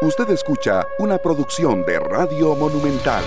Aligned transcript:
Usted 0.00 0.30
escucha 0.30 0.86
una 1.00 1.18
producción 1.18 1.84
de 1.84 1.98
Radio 1.98 2.54
Monumental. 2.54 3.24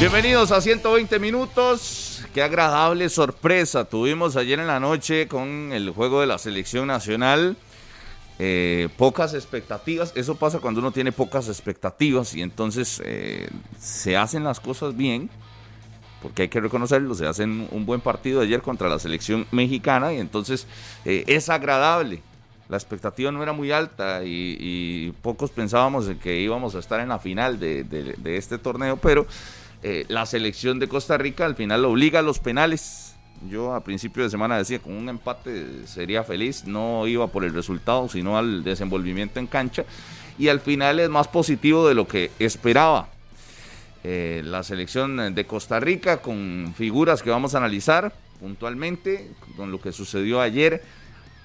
Bienvenidos 0.00 0.50
a 0.50 0.60
120 0.60 1.20
minutos. 1.20 2.24
Qué 2.34 2.42
agradable 2.42 3.08
sorpresa 3.08 3.84
tuvimos 3.84 4.34
ayer 4.34 4.58
en 4.58 4.66
la 4.66 4.80
noche 4.80 5.28
con 5.28 5.70
el 5.72 5.90
juego 5.90 6.20
de 6.20 6.26
la 6.26 6.38
selección 6.38 6.88
nacional. 6.88 7.56
Eh, 8.40 8.88
pocas 8.96 9.34
expectativas, 9.34 10.12
eso 10.16 10.34
pasa 10.34 10.58
cuando 10.58 10.80
uno 10.80 10.90
tiene 10.90 11.12
pocas 11.12 11.46
expectativas 11.46 12.34
y 12.34 12.42
entonces 12.42 13.00
eh, 13.04 13.48
se 13.78 14.16
hacen 14.16 14.42
las 14.42 14.58
cosas 14.58 14.96
bien, 14.96 15.30
porque 16.20 16.42
hay 16.42 16.48
que 16.48 16.60
reconocerlo, 16.60 17.14
se 17.14 17.28
hacen 17.28 17.68
un 17.70 17.86
buen 17.86 18.00
partido 18.00 18.40
ayer 18.40 18.60
contra 18.60 18.88
la 18.88 18.98
selección 18.98 19.46
mexicana 19.52 20.12
y 20.12 20.18
entonces 20.18 20.66
eh, 21.04 21.22
es 21.28 21.48
agradable. 21.48 22.22
La 22.68 22.76
expectativa 22.76 23.30
no 23.30 23.42
era 23.42 23.52
muy 23.52 23.70
alta 23.70 24.22
y, 24.24 25.12
pocos 25.22 25.50
pensábamos 25.50 26.10
que 26.22 26.40
íbamos 26.40 26.74
a 26.74 26.80
estar 26.80 27.00
en 27.00 27.08
la 27.08 27.18
final 27.18 27.60
de, 27.60 28.16
este 28.24 28.58
torneo, 28.58 28.96
pero 28.96 29.26
la 30.08 30.26
selección 30.26 30.80
de 30.80 30.88
Costa 30.88 31.16
Rica 31.16 31.46
al 31.46 31.54
final 31.54 31.84
obliga 31.84 32.18
a 32.18 32.22
los 32.22 32.40
penales 32.40 33.16
yo 33.48 33.74
a 33.74 33.80
principio 33.84 34.22
de 34.22 34.30
semana 34.30 34.58
decía, 34.58 34.78
con 34.78 34.94
un 34.94 35.08
empate 35.08 35.86
sería 35.86 36.24
feliz, 36.24 36.64
no 36.64 37.06
iba 37.06 37.26
por 37.28 37.44
el 37.44 37.52
resultado, 37.52 38.08
sino 38.08 38.38
al 38.38 38.64
desenvolvimiento 38.64 39.38
en 39.38 39.46
cancha. 39.46 39.84
Y 40.38 40.48
al 40.48 40.60
final 40.60 41.00
es 41.00 41.08
más 41.08 41.28
positivo 41.28 41.86
de 41.88 41.94
lo 41.94 42.08
que 42.08 42.30
esperaba. 42.38 43.08
Eh, 44.04 44.42
la 44.44 44.62
selección 44.62 45.34
de 45.34 45.46
Costa 45.46 45.80
Rica 45.80 46.18
con 46.18 46.74
figuras 46.76 47.22
que 47.22 47.30
vamos 47.30 47.54
a 47.54 47.58
analizar 47.58 48.12
puntualmente, 48.40 49.30
con 49.56 49.70
lo 49.70 49.80
que 49.80 49.92
sucedió 49.92 50.40
ayer 50.40 50.82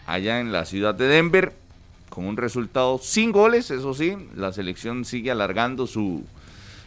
allá 0.05 0.39
en 0.39 0.51
la 0.51 0.65
ciudad 0.65 0.95
de 0.95 1.07
Denver, 1.07 1.53
con 2.09 2.25
un 2.25 2.37
resultado 2.37 2.99
sin 3.01 3.31
goles, 3.31 3.71
eso 3.71 3.93
sí, 3.93 4.15
la 4.35 4.51
selección 4.51 5.05
sigue 5.05 5.31
alargando 5.31 5.87
su, 5.87 6.23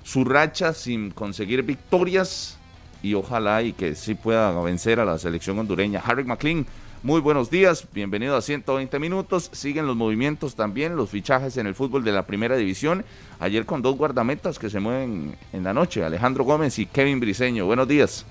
su 0.05 0.25
racha 0.25 0.75
sin 0.75 1.11
conseguir 1.11 1.63
victorias 1.63 2.59
y 3.03 3.15
ojalá 3.15 3.63
y 3.63 3.73
que 3.73 3.95
sí 3.95 4.15
pueda 4.15 4.51
vencer 4.63 5.01
a 5.01 5.05
la 5.05 5.19
selección 5.19 5.59
hondureña. 5.59 6.03
Harry 6.05 6.25
McLean, 6.25 6.67
muy 7.03 7.21
buenos 7.21 7.51
días, 7.51 7.87
bienvenido 7.93 8.35
a 8.35 8.41
120 8.41 8.99
minutos. 8.99 9.51
Siguen 9.53 9.87
los 9.87 9.95
movimientos 9.95 10.55
también, 10.55 10.97
los 10.97 11.11
fichajes 11.11 11.57
en 11.59 11.67
el 11.67 11.75
fútbol 11.75 12.03
de 12.03 12.13
la 12.13 12.27
primera 12.27 12.57
división. 12.57 13.05
Ayer 13.41 13.67
con 13.67 13.83
dos 13.83 13.97
guardametas 13.97 14.59
que 14.59 14.71
se 14.71 14.81
mueven 14.81 15.37
en 15.53 15.65
la 15.65 15.75
noche, 15.75 16.03
Alejandro 16.03 16.45
Gómez 16.45 16.79
y 16.79 16.87
Kevin 16.87 17.21
Briseño. 17.21 17.67
Buenos 17.67 17.89
días. 17.89 18.25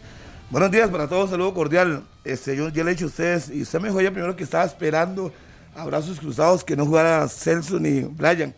Buenos 0.53 0.69
días 0.69 0.87
para 0.91 1.07
todos, 1.07 1.31
saludo 1.31 1.51
cordial. 1.51 2.03
Este, 2.23 2.55
yo 2.55 2.69
ya 2.69 2.83
le 2.83 2.91
he 2.91 2.93
dicho 2.93 3.05
a 3.05 3.07
ustedes, 3.07 3.49
y 3.49 3.63
usted 3.63 3.79
me 3.81 3.87
dijo 3.87 3.99
ya 4.01 4.11
primero 4.11 4.35
que 4.35 4.43
estaba 4.43 4.63
esperando 4.63 5.33
abrazos 5.75 6.19
cruzados 6.19 6.63
que 6.63 6.75
no 6.75 6.85
jugara 6.85 7.27
Celso 7.27 7.79
ni 7.79 8.01
Brian. 8.01 8.53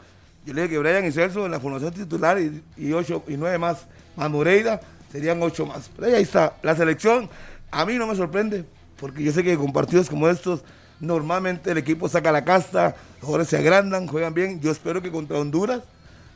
Yo 0.45 0.53
le 0.53 0.63
dije 0.63 0.73
que 0.73 0.79
Brian 0.79 1.05
y 1.05 1.13
Celso 1.13 1.45
en 1.45 1.51
la 1.51 1.59
formación 1.61 1.93
titular 1.93 2.37
y, 2.37 2.61
y 2.75 2.91
ocho 2.91 3.23
y 3.29 3.37
nueve 3.37 3.57
más, 3.57 3.85
más 4.17 4.29
Moreira 4.29 4.81
serían 5.09 5.41
ocho 5.41 5.65
más. 5.65 5.89
Pero 5.95 6.13
ahí 6.13 6.23
está, 6.23 6.57
la 6.63 6.75
selección 6.75 7.29
a 7.71 7.85
mí 7.85 7.93
no 7.93 8.07
me 8.07 8.15
sorprende, 8.17 8.65
porque 8.99 9.23
yo 9.23 9.31
sé 9.31 9.41
que 9.41 9.55
con 9.55 9.71
partidos 9.71 10.09
como 10.09 10.27
estos, 10.27 10.65
normalmente 10.99 11.71
el 11.71 11.77
equipo 11.77 12.09
saca 12.09 12.29
la 12.29 12.43
casta, 12.43 12.93
los 13.19 13.21
jugadores 13.21 13.47
se 13.47 13.55
agrandan, 13.55 14.05
juegan 14.05 14.33
bien. 14.33 14.59
Yo 14.59 14.69
espero 14.69 15.01
que 15.01 15.11
contra 15.11 15.39
Honduras 15.39 15.79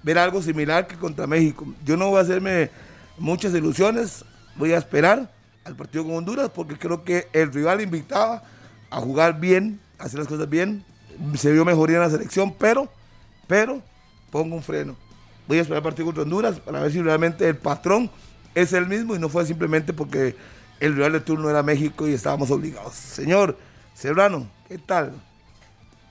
ver 0.03 0.19
algo 0.19 0.41
similar 0.41 0.87
que 0.87 0.95
contra 0.95 1.27
México. 1.27 1.67
Yo 1.83 1.97
no 1.97 2.11
voy 2.11 2.19
a 2.19 2.21
hacerme 2.21 2.71
muchas 3.17 3.53
ilusiones, 3.53 4.23
voy 4.55 4.71
a 4.71 4.77
esperar 4.77 5.37
al 5.63 5.75
partido 5.75 6.03
con 6.03 6.15
Honduras, 6.15 6.49
porque 6.53 6.77
creo 6.77 7.03
que 7.03 7.27
el 7.33 7.51
rival 7.51 7.81
invitaba 7.81 8.43
a 8.89 8.99
jugar 8.99 9.39
bien, 9.39 9.79
a 9.97 10.05
hacer 10.05 10.19
las 10.19 10.27
cosas 10.27 10.49
bien. 10.49 10.83
Se 11.35 11.51
vio 11.51 11.65
mejoría 11.65 11.97
en 11.97 12.03
la 12.03 12.09
selección, 12.09 12.53
pero, 12.57 12.89
pero, 13.47 13.81
pongo 14.31 14.55
un 14.55 14.63
freno. 14.63 14.95
Voy 15.47 15.57
a 15.57 15.61
esperar 15.61 15.79
el 15.79 15.83
partido 15.83 16.05
contra 16.05 16.23
Honduras 16.23 16.59
para 16.59 16.81
ver 16.81 16.91
si 16.91 17.01
realmente 17.01 17.47
el 17.47 17.57
patrón 17.57 18.09
es 18.55 18.73
el 18.73 18.87
mismo 18.87 19.15
y 19.15 19.19
no 19.19 19.29
fue 19.29 19.45
simplemente 19.45 19.93
porque 19.93 20.35
el 20.79 20.95
rival 20.95 21.13
de 21.13 21.19
turno 21.21 21.49
era 21.49 21.63
México 21.63 22.07
y 22.07 22.13
estábamos 22.13 22.51
obligados. 22.51 22.93
Señor 22.93 23.57
Serrano, 23.93 24.47
¿qué 24.67 24.77
tal? 24.77 25.13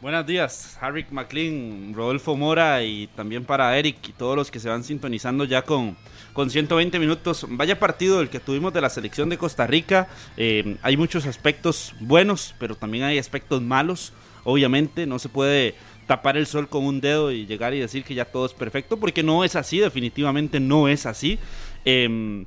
Buenos 0.00 0.26
días, 0.26 0.78
Harry 0.81 1.04
McLean, 1.10 1.92
Rodolfo 1.94 2.37
Mora 2.37 2.84
y 2.84 3.08
también 3.08 3.44
para 3.44 3.76
Eric 3.76 3.97
y 4.08 4.12
todos 4.12 4.37
los 4.37 4.50
que 4.50 4.60
se 4.60 4.69
van 4.69 4.84
sintonizando 4.84 5.44
ya 5.44 5.62
con, 5.62 5.97
con 6.38 6.50
120 6.50 7.00
minutos. 7.00 7.47
Vaya 7.49 7.81
partido 7.81 8.21
el 8.21 8.28
que 8.28 8.38
tuvimos 8.38 8.72
de 8.72 8.81
la 8.81 8.91
selección 8.91 9.28
de 9.28 9.37
Costa 9.37 9.66
Rica. 9.66 10.06
Eh, 10.37 10.76
hay 10.82 10.97
muchos 10.97 11.26
aspectos 11.26 11.97
buenos, 11.99 12.54
pero 12.60 12.76
también 12.76 13.03
hay 13.03 13.19
aspectos 13.19 13.60
malos. 13.60 14.12
Obviamente 14.44 15.04
no 15.04 15.19
se 15.19 15.28
puede 15.28 15.75
tapar 16.06 16.37
el 16.37 16.47
sol 16.47 16.69
con 16.69 16.84
un 16.84 17.00
dedo 17.00 17.32
y 17.32 17.44
llegar 17.44 17.75
y 17.75 17.81
decir 17.81 18.04
que 18.04 18.15
ya 18.15 18.25
todo 18.25 18.47
es 18.47 18.54
perfecto, 18.54 19.00
porque 19.00 19.25
no 19.25 19.43
es 19.43 19.56
así, 19.56 19.81
definitivamente 19.81 20.60
no 20.60 20.87
es 20.87 21.06
así. 21.06 21.41
Em, 21.84 22.47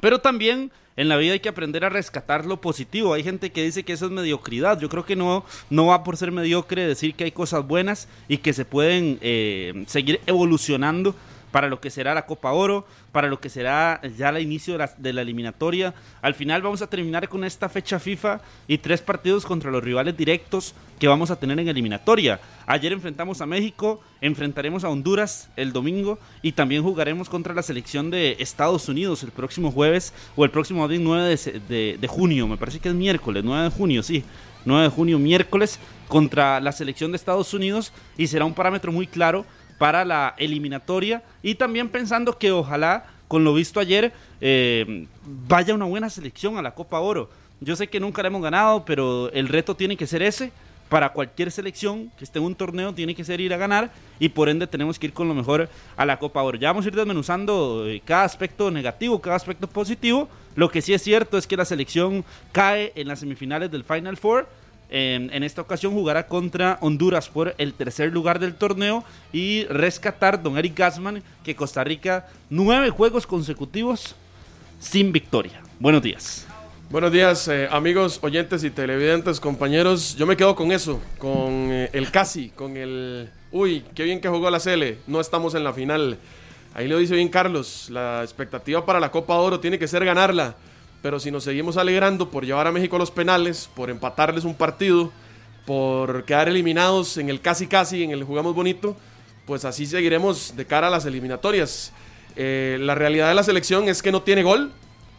pero 0.00 0.18
también 0.18 0.72
en 0.96 1.08
la 1.08 1.16
vida 1.16 1.34
hay 1.34 1.40
que 1.40 1.48
aprender 1.48 1.84
a 1.84 1.88
rescatar 1.88 2.46
lo 2.46 2.60
positivo. 2.60 3.14
Hay 3.14 3.22
gente 3.22 3.52
que 3.52 3.62
dice 3.62 3.84
que 3.84 3.92
eso 3.92 4.06
es 4.06 4.10
mediocridad. 4.10 4.80
Yo 4.80 4.88
creo 4.88 5.06
que 5.06 5.14
no, 5.14 5.44
no 5.70 5.86
va 5.86 6.02
por 6.02 6.16
ser 6.16 6.32
mediocre 6.32 6.84
decir 6.84 7.14
que 7.14 7.22
hay 7.22 7.30
cosas 7.30 7.64
buenas 7.64 8.08
y 8.26 8.38
que 8.38 8.52
se 8.52 8.64
pueden 8.64 9.20
eh, 9.22 9.84
seguir 9.86 10.20
evolucionando 10.26 11.14
para 11.50 11.68
lo 11.68 11.80
que 11.80 11.90
será 11.90 12.14
la 12.14 12.26
Copa 12.26 12.52
Oro, 12.52 12.86
para 13.12 13.28
lo 13.28 13.40
que 13.40 13.48
será 13.48 14.00
ya 14.16 14.28
el 14.30 14.42
inicio 14.42 14.78
de 14.98 15.12
la, 15.12 15.22
eliminatoria. 15.22 15.94
Al 16.22 16.34
final 16.34 16.62
vamos 16.62 16.82
a 16.82 16.86
terminar 16.86 17.28
con 17.28 17.44
esta 17.44 17.68
fecha 17.68 17.98
FIFA 17.98 18.40
y 18.68 18.78
tres 18.78 19.02
partidos 19.02 19.44
contra 19.44 19.70
los 19.70 19.82
rivales 19.82 20.16
directos 20.16 20.74
que 20.98 21.08
vamos 21.08 21.30
a 21.30 21.36
tener 21.36 21.58
en 21.58 21.68
eliminatoria. 21.68 22.40
Ayer 22.66 22.92
enfrentamos 22.92 23.40
a 23.40 23.46
México, 23.46 24.00
enfrentaremos 24.20 24.84
a 24.84 24.90
Honduras 24.90 25.48
el 25.56 25.72
domingo 25.72 26.18
y 26.42 26.52
también 26.52 26.82
jugaremos 26.82 27.28
contra 27.28 27.54
la 27.54 27.62
selección 27.62 28.10
de 28.10 28.36
Estados 28.38 28.88
Unidos 28.88 29.22
el 29.22 29.30
próximo 29.30 29.72
jueves 29.72 30.12
o 30.36 30.44
el 30.44 30.50
próximo 30.50 30.86
9 30.86 31.36
de, 31.68 31.98
de 31.98 32.08
junio, 32.08 32.46
me 32.46 32.56
parece 32.56 32.80
que 32.80 32.88
es 32.88 32.94
miércoles, 32.94 33.42
9 33.44 33.64
de 33.64 33.70
junio, 33.70 34.02
sí. 34.02 34.24
9 34.64 34.84
de 34.84 34.88
junio, 34.90 35.18
miércoles, 35.18 35.78
contra 36.08 36.60
la 36.60 36.72
selección 36.72 37.12
de 37.12 37.16
Estados 37.16 37.54
Unidos 37.54 37.92
y 38.18 38.26
será 38.26 38.44
un 38.44 38.54
parámetro 38.54 38.92
muy 38.92 39.06
claro 39.06 39.46
para 39.80 40.04
la 40.04 40.34
eliminatoria 40.36 41.22
y 41.42 41.54
también 41.54 41.88
pensando 41.88 42.36
que 42.36 42.52
ojalá, 42.52 43.06
con 43.28 43.44
lo 43.44 43.54
visto 43.54 43.80
ayer, 43.80 44.12
eh, 44.42 45.06
vaya 45.48 45.72
una 45.72 45.86
buena 45.86 46.10
selección 46.10 46.58
a 46.58 46.62
la 46.62 46.74
Copa 46.74 47.00
Oro. 47.00 47.30
Yo 47.62 47.74
sé 47.76 47.86
que 47.86 47.98
nunca 47.98 48.20
la 48.20 48.28
hemos 48.28 48.42
ganado, 48.42 48.84
pero 48.84 49.32
el 49.32 49.48
reto 49.48 49.74
tiene 49.74 49.96
que 49.96 50.06
ser 50.06 50.20
ese. 50.20 50.52
Para 50.90 51.14
cualquier 51.14 51.50
selección 51.50 52.12
que 52.18 52.24
esté 52.24 52.40
en 52.40 52.44
un 52.44 52.54
torneo 52.54 52.92
tiene 52.92 53.14
que 53.14 53.24
ser 53.24 53.40
ir 53.40 53.54
a 53.54 53.56
ganar 53.56 53.90
y 54.18 54.28
por 54.28 54.50
ende 54.50 54.66
tenemos 54.66 54.98
que 54.98 55.06
ir 55.06 55.14
con 55.14 55.28
lo 55.28 55.34
mejor 55.34 55.70
a 55.96 56.04
la 56.04 56.18
Copa 56.18 56.42
Oro. 56.42 56.58
Ya 56.58 56.68
vamos 56.68 56.84
a 56.84 56.88
ir 56.88 56.94
desmenuzando 56.94 57.86
eh, 57.86 58.02
cada 58.04 58.24
aspecto 58.24 58.70
negativo, 58.70 59.18
cada 59.22 59.36
aspecto 59.36 59.66
positivo. 59.66 60.28
Lo 60.56 60.70
que 60.70 60.82
sí 60.82 60.92
es 60.92 61.00
cierto 61.00 61.38
es 61.38 61.46
que 61.46 61.56
la 61.56 61.64
selección 61.64 62.22
cae 62.52 62.92
en 62.96 63.08
las 63.08 63.20
semifinales 63.20 63.70
del 63.70 63.84
Final 63.84 64.18
Four 64.18 64.46
en 64.90 65.42
esta 65.42 65.62
ocasión 65.62 65.92
jugará 65.92 66.26
contra 66.26 66.78
Honduras 66.80 67.28
por 67.28 67.54
el 67.58 67.74
tercer 67.74 68.12
lugar 68.12 68.38
del 68.38 68.54
torneo 68.54 69.04
y 69.32 69.64
rescatar 69.64 70.42
Don 70.42 70.58
Eric 70.58 70.76
Gassman 70.76 71.22
que 71.44 71.54
Costa 71.54 71.84
Rica 71.84 72.26
nueve 72.48 72.90
juegos 72.90 73.26
consecutivos 73.26 74.16
sin 74.80 75.12
victoria. 75.12 75.62
Buenos 75.78 76.02
días. 76.02 76.46
Buenos 76.90 77.12
días, 77.12 77.46
eh, 77.46 77.68
amigos, 77.70 78.18
oyentes 78.20 78.64
y 78.64 78.70
televidentes, 78.70 79.38
compañeros. 79.38 80.16
Yo 80.16 80.26
me 80.26 80.36
quedo 80.36 80.56
con 80.56 80.72
eso, 80.72 81.00
con 81.18 81.68
eh, 81.70 81.88
el 81.92 82.10
casi, 82.10 82.48
con 82.50 82.76
el. 82.76 83.30
Uy, 83.52 83.84
qué 83.94 84.02
bien 84.02 84.20
que 84.20 84.28
jugó 84.28 84.50
la 84.50 84.58
Cele. 84.58 84.98
No 85.06 85.20
estamos 85.20 85.54
en 85.54 85.62
la 85.62 85.72
final. 85.72 86.18
Ahí 86.74 86.88
lo 86.88 86.98
dice 86.98 87.14
bien 87.14 87.28
Carlos. 87.28 87.86
La 87.90 88.22
expectativa 88.24 88.84
para 88.84 88.98
la 88.98 89.12
Copa 89.12 89.36
Oro 89.36 89.60
tiene 89.60 89.78
que 89.78 89.86
ser 89.86 90.04
ganarla. 90.04 90.56
Pero 91.02 91.18
si 91.18 91.30
nos 91.30 91.44
seguimos 91.44 91.76
alegrando 91.76 92.30
por 92.30 92.44
llevar 92.44 92.66
a 92.66 92.72
México 92.72 92.96
a 92.96 92.98
los 92.98 93.10
penales, 93.10 93.70
por 93.74 93.88
empatarles 93.88 94.44
un 94.44 94.54
partido, 94.54 95.10
por 95.64 96.24
quedar 96.24 96.48
eliminados 96.48 97.16
en 97.16 97.30
el 97.30 97.40
casi 97.40 97.66
casi, 97.66 98.02
en 98.02 98.10
el 98.10 98.24
jugamos 98.24 98.54
bonito, 98.54 98.96
pues 99.46 99.64
así 99.64 99.86
seguiremos 99.86 100.54
de 100.56 100.66
cara 100.66 100.88
a 100.88 100.90
las 100.90 101.06
eliminatorias. 101.06 101.92
Eh, 102.36 102.78
la 102.80 102.94
realidad 102.94 103.28
de 103.28 103.34
la 103.34 103.42
selección 103.42 103.88
es 103.88 104.02
que 104.02 104.12
no 104.12 104.22
tiene 104.22 104.42
gol. 104.42 104.72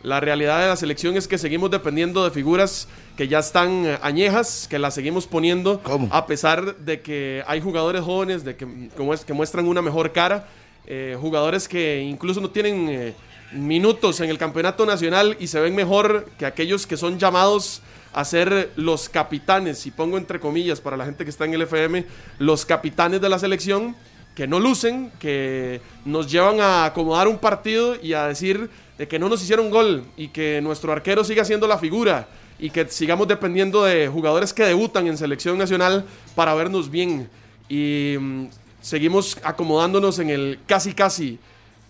La 0.04 0.19
realidad 0.19 0.60
de 0.62 0.68
la 0.68 0.75
selección 0.75 1.16
es 1.16 1.28
que 1.28 1.38
seguimos 1.38 1.69
dependiendo 1.69 2.24
de 2.24 2.31
figuras 2.31 2.88
que 3.18 3.28
ya 3.28 3.39
están 3.39 3.86
eh, 3.86 4.00
añejas, 4.01 4.68
que 4.69 4.80
las 4.80 4.94
seguimos 4.94 5.28
poniendo, 5.28 5.81
a 6.12 6.25
pesar 6.25 6.78
de 6.78 7.01
que 7.01 7.44
hay 7.45 7.62
jugadores 7.62 8.01
jóvenes 8.01 8.44
de 8.44 8.56
que, 8.56 8.89
como 8.98 9.13
es, 9.13 9.25
que 9.25 9.33
muestran 9.33 9.68
una 9.68 9.81
mejor 9.81 10.12
cara, 10.12 10.48
eh, 10.88 11.16
jugadores 11.19 11.68
que 11.68 12.01
incluso 12.01 12.42
no 12.42 12.50
tienen 12.50 13.13
minutos 13.53 14.19
en 14.21 14.30
el 14.30 14.38
campeonato 14.38 14.86
nacional 14.86 15.36
y 15.39 15.48
se 15.48 15.59
ven 15.59 15.75
mejor 15.75 16.30
que 16.38 16.45
aquellos 16.45 16.88
que 16.88 16.98
son 16.98 17.19
llamados 17.19 17.81
a 18.13 18.25
ser 18.25 18.71
los 18.75 19.09
capitanes, 19.09 19.86
y 19.86 19.92
pongo 19.92 20.18
entre 20.18 20.39
comillas 20.39 20.81
para 20.81 20.98
la 20.98 21.06
gente 21.06 21.24
que 21.24 21.30
está 21.30 21.45
en 21.45 21.53
el 21.53 21.62
FM, 21.62 22.06
los 22.39 22.65
capitanes 22.65 23.21
de 23.21 23.30
la 23.30 23.39
selección, 23.39 23.95
que 24.36 24.48
no 24.48 24.59
lucen, 24.59 25.12
que 25.19 25.81
nos 26.06 26.30
llevan 26.30 26.59
a 26.59 26.86
acomodar 26.86 27.27
un 27.27 27.38
partido 27.38 27.98
y 28.01 28.13
a 28.13 28.27
decir 28.27 28.69
de 28.98 29.07
que 29.07 29.19
no 29.19 29.30
nos 29.30 29.42
hicieron 29.42 29.69
gol 29.69 30.04
y 30.18 30.30
que 30.30 30.62
nuestro 30.62 30.92
arquero 30.92 31.24
siga 31.24 31.44
siendo 31.45 31.68
la 31.68 31.77
figura 31.77 32.27
y 32.59 32.69
que 32.69 32.88
sigamos 32.88 33.27
dependiendo 33.27 33.83
de 33.83 34.07
jugadores 34.07 34.54
que 34.54 34.63
debutan 34.63 35.07
en 35.07 35.18
selección 35.18 35.57
nacional 35.57 36.06
para 36.36 36.54
vernos 36.54 36.89
bien. 36.89 37.30
Y 37.68 38.15
mm, 38.19 38.45
seguimos 38.81 39.38
acomodándonos 39.44 40.19
en 40.19 40.30
el 40.30 40.59
casi 40.68 40.94
casi. 40.94 41.39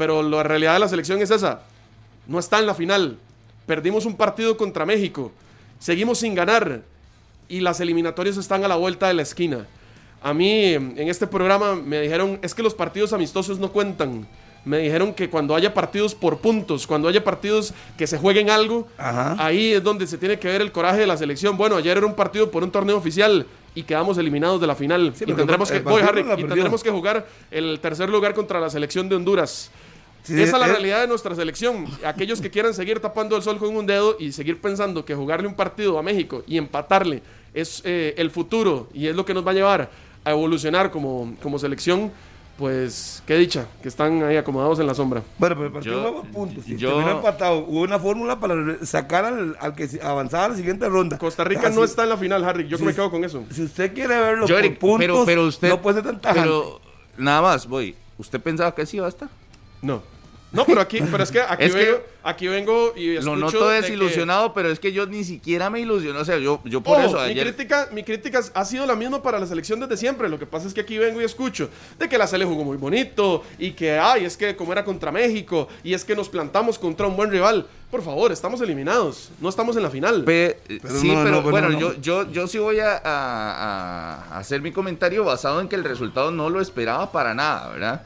Pero 0.02 0.24
la 0.24 0.42
realidad 0.42 0.74
de 0.74 0.80
la 0.80 0.88
selección 0.88 1.22
es 1.22 1.30
esa. 1.30 1.62
No 2.26 2.40
está 2.40 2.58
en 2.58 2.66
la 2.66 2.74
final. 2.74 3.20
Perdimos 3.68 4.08
un 4.08 4.16
partido 4.16 4.58
contra 4.58 4.84
México. 4.84 5.32
Seguimos 5.78 6.18
sin 6.18 6.34
ganar. 6.34 6.82
Y 7.48 7.60
las 7.60 7.80
eliminatorias 7.82 8.36
están 8.38 8.64
a 8.66 8.68
la 8.68 8.78
vuelta 8.78 9.08
de 9.10 9.14
la 9.14 9.22
esquina. 9.22 9.68
A 10.24 10.34
mí 10.34 10.74
en 10.74 11.08
este 11.08 11.28
programa 11.28 11.76
me 11.76 12.02
dijeron, 12.02 12.40
es 12.42 12.56
que 12.56 12.64
los 12.64 12.74
partidos 12.74 13.14
amistosos 13.14 13.60
no 13.60 13.72
cuentan. 13.72 14.28
Me 14.66 14.80
dijeron 14.80 15.14
que 15.14 15.30
cuando 15.30 15.54
haya 15.56 15.72
partidos 15.72 16.16
por 16.16 16.40
puntos, 16.40 16.88
cuando 16.88 17.08
haya 17.08 17.24
partidos 17.24 17.72
que 17.96 18.08
se 18.08 18.18
jueguen 18.18 18.50
algo, 18.50 18.88
Ajá. 18.98 19.36
ahí 19.38 19.74
es 19.74 19.84
donde 19.84 20.08
se 20.08 20.18
tiene 20.18 20.40
que 20.40 20.48
ver 20.48 20.62
el 20.62 20.72
coraje 20.72 21.02
de 21.02 21.08
la 21.08 21.18
selección. 21.18 21.58
Bueno, 21.58 21.76
ayer 21.76 21.96
era 21.96 22.08
un 22.08 22.16
partido 22.16 22.50
por 22.50 22.64
un 22.64 22.72
torneo 22.72 22.98
oficial 22.98 23.46
y 23.76 23.84
quedamos 23.84 24.18
eliminados 24.18 24.60
de 24.60 24.66
la 24.66 24.76
final. 24.76 25.14
Sí, 25.16 25.26
y 25.28 25.34
que, 25.34 25.80
voy, 25.82 26.02
Harry, 26.02 26.24
tendremos 26.24 26.82
que 26.82 26.90
jugar 26.90 27.28
el 27.52 27.80
tercer 27.80 28.10
lugar 28.10 28.34
contra 28.34 28.60
la 28.60 28.70
selección 28.72 29.08
de 29.08 29.16
Honduras. 29.16 29.70
Sí, 30.24 30.34
Esa 30.42 30.44
es 30.58 30.60
la 30.60 30.66
es- 30.68 30.72
realidad 30.74 31.02
de 31.02 31.08
nuestra 31.08 31.34
selección. 31.36 31.86
Aquellos 32.06 32.40
que 32.42 32.50
quieran 32.52 32.74
seguir 32.74 33.00
tapando 33.00 33.36
el 33.36 33.42
sol 33.44 33.58
con 33.58 33.76
un 33.76 33.86
dedo 33.86 34.16
y 34.20 34.32
seguir 34.32 34.62
pensando 34.62 35.04
que 35.04 35.16
jugarle 35.16 35.48
un 35.48 35.56
partido 35.56 35.98
a 35.98 36.04
México 36.04 36.44
y 36.48 36.58
empatarle 36.58 37.24
es 37.54 37.82
eh, 37.86 38.14
el 38.18 38.30
futuro 38.32 38.88
y 38.94 39.08
es 39.08 39.16
lo 39.16 39.26
que 39.26 39.34
nos 39.34 39.46
va 39.46 39.52
a 39.52 39.54
llevar 39.56 39.90
a 40.24 40.32
evolucionar 40.32 40.92
como, 40.92 41.36
como 41.42 41.58
selección, 41.58 42.12
pues 42.58 43.24
qué 43.26 43.36
dicha, 43.38 43.66
que 43.82 43.88
están 43.88 44.22
ahí 44.24 44.38
acomodados 44.38 44.78
en 44.80 44.86
la 44.86 44.94
sombra. 44.94 45.24
Bueno, 45.40 45.56
pero 45.56 45.66
el 45.68 45.74
partido 45.74 46.04
Yo- 46.04 46.24
puntos. 46.32 46.66
Si 46.66 46.78
yo- 46.78 46.90
terminó 46.94 47.12
empatado, 47.18 47.66
hubo 47.68 47.82
una 47.82 47.98
fórmula 47.98 48.40
para 48.40 48.86
sacar 48.86 49.26
al, 49.26 49.58
al 49.60 49.74
que 49.74 49.90
avanzaba 50.04 50.46
a 50.46 50.50
la 50.50 50.56
siguiente 50.56 50.88
ronda. 50.88 51.18
Costa 51.18 51.44
Rica 51.44 51.68
Así- 51.70 51.76
no 51.76 51.84
está 51.84 52.04
en 52.04 52.10
la 52.10 52.18
final, 52.18 52.44
Harry. 52.46 52.68
Yo 52.68 52.78
Sí. 52.78 52.84
me 52.84 52.94
quedo 52.94 53.10
con 53.10 53.24
eso. 53.26 53.44
Si 53.50 53.64
usted 53.64 53.94
quiere 53.96 54.20
verlo 54.20 54.46
Yo, 54.46 54.54
por 54.56 54.64
Eric, 54.64 54.78
puntos, 54.78 55.00
pero, 55.00 55.24
pero 55.26 55.46
usted. 55.48 55.70
no 55.70 55.82
puede 55.82 55.96
ser 55.96 56.06
tan 56.12 56.22
tajante. 56.22 56.42
Pero 56.42 56.80
nada 57.18 57.42
más, 57.42 57.66
voy. 57.68 57.96
¿Usted 58.20 58.40
pensaba 58.40 58.76
que 58.76 58.86
sí 58.86 58.98
iba 58.98 59.08
a 59.08 59.10
estar? 59.10 59.30
No. 59.82 60.02
No, 60.54 60.66
pero 60.66 60.82
aquí, 60.82 61.00
pero 61.10 61.24
es 61.24 61.32
que 61.32 61.40
aquí, 61.40 61.64
Es 61.64 61.74
que 61.74 61.86
vengo, 61.86 62.02
aquí 62.24 62.48
vengo 62.50 62.94
y 62.98 63.12
escucho 63.16 63.36
Lo 63.36 63.40
noto 63.40 63.70
de 63.70 63.78
que- 63.78 63.82
desilusionado, 63.84 64.54
pero 64.54 64.70
es 64.70 64.82
que 64.82 64.92
yo 64.92 65.06
ni 65.06 65.24
siquiera 65.24 65.70
me 65.70 65.80
ilusioné. 65.80 66.20
O 66.20 66.26
sea, 66.26 66.38
yo, 66.40 66.60
yo 66.66 66.82
por 66.82 66.98
Ojo, 66.98 67.08
eso 67.08 67.16
mi, 67.20 67.24
ayer. 67.32 67.46
crítica, 67.48 67.88
mi 67.94 68.04
crítica 68.04 68.42
ha 68.54 68.66
sido 68.66 68.86
la 68.86 68.98
misma 68.98 69.24
para 69.24 69.40
la 69.40 69.46
selección 69.48 69.80
desde 69.80 69.96
siempre. 69.96 70.28
Lo 70.28 70.38
que 70.38 70.46
pasa 70.46 70.68
es 70.68 70.74
que 70.74 70.82
aquí 70.82 70.98
vengo 70.98 71.22
y 71.22 71.24
escucho 71.24 71.70
de 71.98 72.10
que 72.10 72.18
la 72.18 72.28
Sele 72.28 72.44
jugó 72.44 72.66
muy 72.66 72.76
bonito 72.76 73.46
y 73.58 73.72
que, 73.72 73.98
ay, 73.98 74.26
es 74.26 74.36
que 74.36 74.58
como 74.58 74.74
era 74.74 74.84
contra 74.84 75.10
México 75.10 75.70
y 75.86 75.94
es 75.94 76.04
que 76.04 76.18
nos 76.18 76.28
plantamos 76.28 76.78
contra 76.78 77.08
un 77.08 77.16
buen 77.16 77.32
rival. 77.32 77.66
Por 77.90 78.02
favor, 78.04 78.34
estamos 78.34 78.60
eliminados. 78.60 79.30
No 79.40 79.48
estamos 79.48 79.78
en 79.78 79.84
la 79.84 79.90
final. 79.90 80.26
Pe- 80.26 80.60
Pero 80.68 81.00
sí, 81.00 81.08
no, 81.08 81.24
pero 81.24 81.32
no, 81.32 81.38
pero 81.44 81.52
bueno, 81.52 81.70
no. 81.70 81.80
Yo, 81.80 81.94
yo, 82.02 82.30
yo 82.30 82.46
sí 82.48 82.58
voy 82.58 82.82
a, 82.82 82.98
a- 82.98 84.26
a 84.32 84.38
hacer 84.40 84.62
mi 84.62 84.74
comentario 84.74 85.24
basado 85.24 85.62
en 85.62 85.70
que 85.70 85.78
el 85.78 85.86
resultado 85.86 86.30
no 86.30 86.50
lo 86.50 86.60
esperaba 86.60 87.10
para 87.14 87.34
nada, 87.34 87.70
¿verdad? 87.70 88.02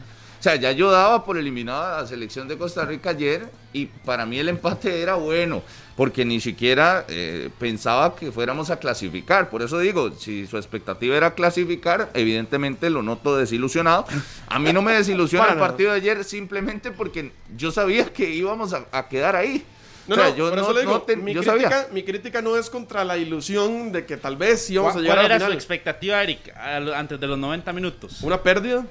O 0.46 0.48
sea, 0.48 0.58
ya 0.58 0.72
yo 0.74 0.92
daba 0.92 1.26
por 1.26 1.40
eliminado 1.40 1.84
a 1.84 2.02
la 2.02 2.08
selección 2.08 2.48
de 2.48 2.56
Costa 2.56 2.86
Rica 2.86 3.10
ayer 3.10 3.50
y 3.74 3.88
para 3.88 4.28
mí 4.28 4.38
el 4.38 4.48
empate 4.48 5.02
era 5.02 5.16
bueno, 5.16 5.64
porque 5.98 6.24
ni 6.24 6.40
siquiera 6.40 7.04
eh, 7.08 7.50
pensaba 7.58 8.16
que 8.16 8.32
fuéramos 8.32 8.70
a 8.70 8.78
clasificar. 8.78 9.50
Por 9.50 9.64
eso 9.64 9.80
digo, 9.80 10.12
si 10.12 10.46
su 10.46 10.58
expectativa 10.58 11.18
era 11.18 11.34
clasificar, 11.34 12.12
evidentemente 12.14 12.92
lo 12.92 13.02
noto 13.02 13.36
desilusionado. 13.36 14.06
A 14.46 14.60
mí 14.60 14.72
no 14.72 14.84
me 14.84 14.94
desilusiona 14.94 15.48
el 15.54 15.58
partido 15.58 15.90
de 15.94 15.98
ayer 15.98 16.24
simplemente 16.24 16.92
porque 16.92 17.32
yo 17.58 17.72
sabía 17.72 18.06
que 18.14 18.30
íbamos 18.30 18.72
a, 18.74 18.86
a 18.92 19.08
quedar 19.08 19.36
ahí. 19.36 19.66
No, 20.08 20.14
O 20.14 20.18
sea, 20.20 20.30
no, 20.30 20.36
yo 20.36 20.50
por 20.52 20.58
no- 20.60 20.74
le 20.74 20.80
digo, 20.82 20.92
no 20.94 21.02
te- 21.02 21.16
mi, 21.16 21.34
yo 21.34 21.42
crítica, 21.42 21.70
sabía. 21.72 21.88
mi 21.92 22.04
crítica 22.04 22.42
no 22.44 22.56
es 22.56 22.70
contra 22.70 23.04
la 23.04 23.18
ilusión 23.18 23.92
de 23.92 24.06
que 24.06 24.16
tal 24.18 24.38
vez 24.38 24.70
íbamos 24.70 24.92
a 24.92 24.94
¿Cuál 24.94 25.04
llegar 25.06 25.18
a 25.18 25.22
la 25.22 25.26
era 25.26 25.36
su 25.40 25.46
final. 25.46 25.58
expectativa, 25.58 26.22
Eric, 26.22 26.56
al- 26.56 26.94
antes 26.94 27.20
de 27.20 27.26
los 27.26 27.40
90 27.40 27.74
minutos? 27.74 28.22
¿Una 28.22 28.40
pérdida? 28.44 28.86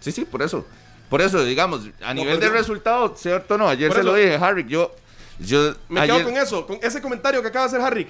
Sí, 0.00 0.10
sí, 0.10 0.24
por 0.24 0.42
eso. 0.42 0.66
Por 1.08 1.22
eso, 1.22 1.44
digamos, 1.44 1.82
a 2.02 2.12
nivel 2.14 2.38
pero 2.38 2.52
de 2.52 2.58
resultado, 2.58 3.14
cierto 3.16 3.56
no, 3.56 3.68
ayer 3.68 3.92
se 3.92 4.00
eso- 4.00 4.08
lo 4.08 4.14
dije, 4.14 4.34
Harry, 4.34 4.66
yo, 4.68 4.94
yo 5.38 5.74
Me 5.88 6.00
ayer, 6.00 6.16
quedo 6.16 6.24
con 6.26 6.36
eso, 6.36 6.66
con 6.66 6.78
ese 6.82 7.00
comentario 7.00 7.40
que 7.42 7.48
acaba 7.48 7.66
de 7.66 7.76
hacer 7.76 7.80
Harry. 7.80 8.06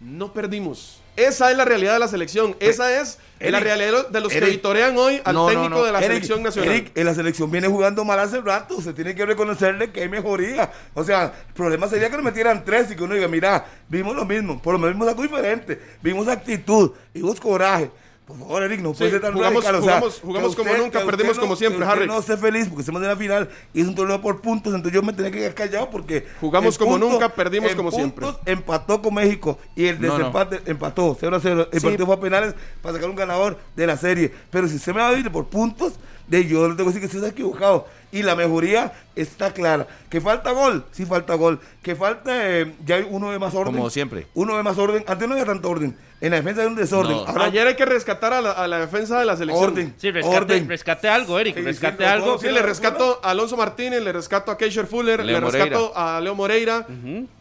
No 0.00 0.32
perdimos. 0.32 1.00
Esa 1.16 1.50
es 1.52 1.56
la 1.56 1.64
realidad 1.64 1.92
de 1.94 2.00
la 2.00 2.08
selección. 2.08 2.56
Esa 2.58 3.00
es 3.00 3.18
la 3.38 3.60
realidad 3.60 4.08
de 4.08 4.20
los 4.20 4.32
que 4.32 4.40
vitorean 4.40 4.98
hoy 4.98 5.22
al 5.24 5.32
no, 5.32 5.44
no, 5.44 5.48
técnico 5.48 5.78
no. 5.78 5.84
de 5.84 5.92
la 5.92 5.98
Eric, 6.00 6.08
selección 6.10 6.42
nacional. 6.42 6.70
Eric, 6.72 6.90
en 6.96 7.06
la 7.06 7.14
selección 7.14 7.50
viene 7.52 7.68
jugando 7.68 8.04
mal 8.04 8.18
hace 8.18 8.40
rato. 8.40 8.82
Se 8.82 8.92
tiene 8.92 9.14
que 9.14 9.24
reconocerle 9.24 9.92
que 9.92 10.02
hay 10.02 10.08
mejoría. 10.08 10.72
O 10.92 11.04
sea, 11.04 11.32
el 11.48 11.54
problema 11.54 11.86
sería 11.88 12.10
que 12.10 12.16
nos 12.16 12.24
metieran 12.24 12.64
tres 12.64 12.90
y 12.90 12.96
que 12.96 13.04
uno 13.04 13.14
diga, 13.14 13.28
mira, 13.28 13.64
vimos 13.88 14.16
lo 14.16 14.24
mismo, 14.24 14.60
por 14.60 14.72
lo 14.74 14.80
menos 14.80 14.94
vimos 14.94 15.08
algo 15.08 15.22
diferente. 15.22 15.80
Vimos 16.02 16.26
actitud, 16.26 16.90
vimos 17.14 17.38
coraje. 17.40 17.90
Por 18.26 18.38
favor, 18.38 18.62
Eric, 18.62 18.80
no 18.80 18.94
puede 18.94 19.10
Sí, 19.10 19.12
ser 19.12 19.20
tan 19.20 19.34
jugamos- 19.34 19.62
radical. 19.62 19.74
O 19.74 19.84
sea, 19.84 19.94
jugamos- 19.96 20.20
jugamos 20.20 20.56
como 20.56 20.74
nunca, 20.78 21.04
no- 21.04 21.40
como 21.40 21.56
siempre, 21.56 21.84
Harry. 21.84 22.06
no 22.06 22.18
esté 22.18 22.38
feliz 22.38 22.68
porque 22.68 22.80
estamos 22.80 23.02
en 23.02 23.08
la 23.08 23.16
final 23.16 23.50
y 23.74 23.82
es 23.82 23.86
un 23.86 23.94
torneo 23.94 24.18
por 24.22 24.40
puntos. 24.40 24.72
Entonces 24.74 24.94
yo 24.98 25.02
me 25.04 25.12
tenía 25.12 25.30
que 25.30 25.40
quedar 25.40 25.54
callado 25.54 25.90
porque. 25.90 26.26
Jugamos 26.40 26.78
como 26.78 26.96
nunca, 26.96 27.28
perdimos 27.28 27.70
en 27.72 27.76
como 27.76 27.90
siempre. 27.90 28.26
Empató 28.46 29.02
con 29.02 29.12
México 29.12 29.58
y 29.76 29.86
el 29.88 30.00
No, 30.00 30.08
no. 30.08 30.16
desempate 30.16 30.62
empató 30.64 31.14
0 31.20 31.36
a 31.36 31.40
0. 31.40 31.68
El 31.70 31.80
Sí. 31.80 31.84
partido 31.86 32.06
fue 32.06 32.14
a 32.14 32.20
penales 32.20 32.54
para 32.80 32.94
sacar 32.94 33.10
un 33.10 33.16
ganador 33.16 33.58
de 33.76 33.86
la 33.86 33.96
serie. 33.98 34.32
Pero 34.50 34.68
si 34.68 34.76
usted 34.76 34.94
me 34.94 35.00
va 35.02 35.08
a 35.08 35.12
ir 35.18 35.30
por 35.30 35.46
puntos, 35.48 35.92
de 36.26 36.46
yo 36.46 36.68
le 36.68 36.74
tengo 36.74 36.90
que 36.90 36.94
decir 36.96 37.00
que 37.00 37.06
usted 37.06 37.18
está 37.18 37.30
equivocado. 37.30 37.86
Y 38.10 38.22
la 38.22 38.36
mejoría 38.36 38.92
está 39.16 39.52
clara. 39.52 39.88
Que 40.08 40.20
falta 40.20 40.52
gol, 40.52 40.84
sí 40.92 41.04
falta 41.04 41.34
gol. 41.34 41.58
Que 41.82 41.96
falta, 41.96 42.30
eh, 42.48 42.72
ya 42.86 42.96
hay 42.96 43.06
uno 43.10 43.32
de 43.32 43.40
más 43.40 43.54
orden. 43.54 43.74
Como 43.74 43.90
siempre. 43.90 44.28
Uno 44.34 44.56
de 44.56 44.62
más 44.62 44.78
orden. 44.78 45.04
Antes 45.08 45.26
no 45.26 45.34
había 45.34 45.44
tanto 45.46 45.68
orden. 45.68 45.96
En 46.20 46.30
la 46.30 46.36
defensa 46.36 46.62
hay 46.62 46.68
un 46.68 46.76
desorden. 46.76 47.16
No. 47.16 47.26
Ahora, 47.26 47.46
Ayer 47.46 47.66
hay 47.66 47.74
que 47.74 47.84
rescatar 47.84 48.32
a 48.32 48.40
la, 48.40 48.52
a 48.52 48.68
la 48.68 48.78
defensa 48.78 49.18
de 49.18 49.24
la 49.26 49.36
selección. 49.36 49.70
orden. 49.70 49.94
Sí, 49.98 50.12
rescate, 50.12 50.36
orden. 50.36 50.68
rescate 50.68 51.08
algo, 51.08 51.38
Eric, 51.40 51.56
Sí, 51.56 51.62
rescate 51.62 52.06
algo. 52.06 52.38
Sí, 52.38 52.48
le 52.50 52.62
rescato 52.62 53.20
a 53.22 53.30
Alonso 53.30 53.56
Martínez, 53.56 54.00
le 54.00 54.12
rescato 54.12 54.52
a 54.52 54.56
Keisher 54.56 54.86
Fuller, 54.86 55.24
Leo 55.24 55.40
le 55.40 55.50
rescato 55.50 55.92
a 55.96 56.20
Leo 56.20 56.36
Moreira. 56.36 56.86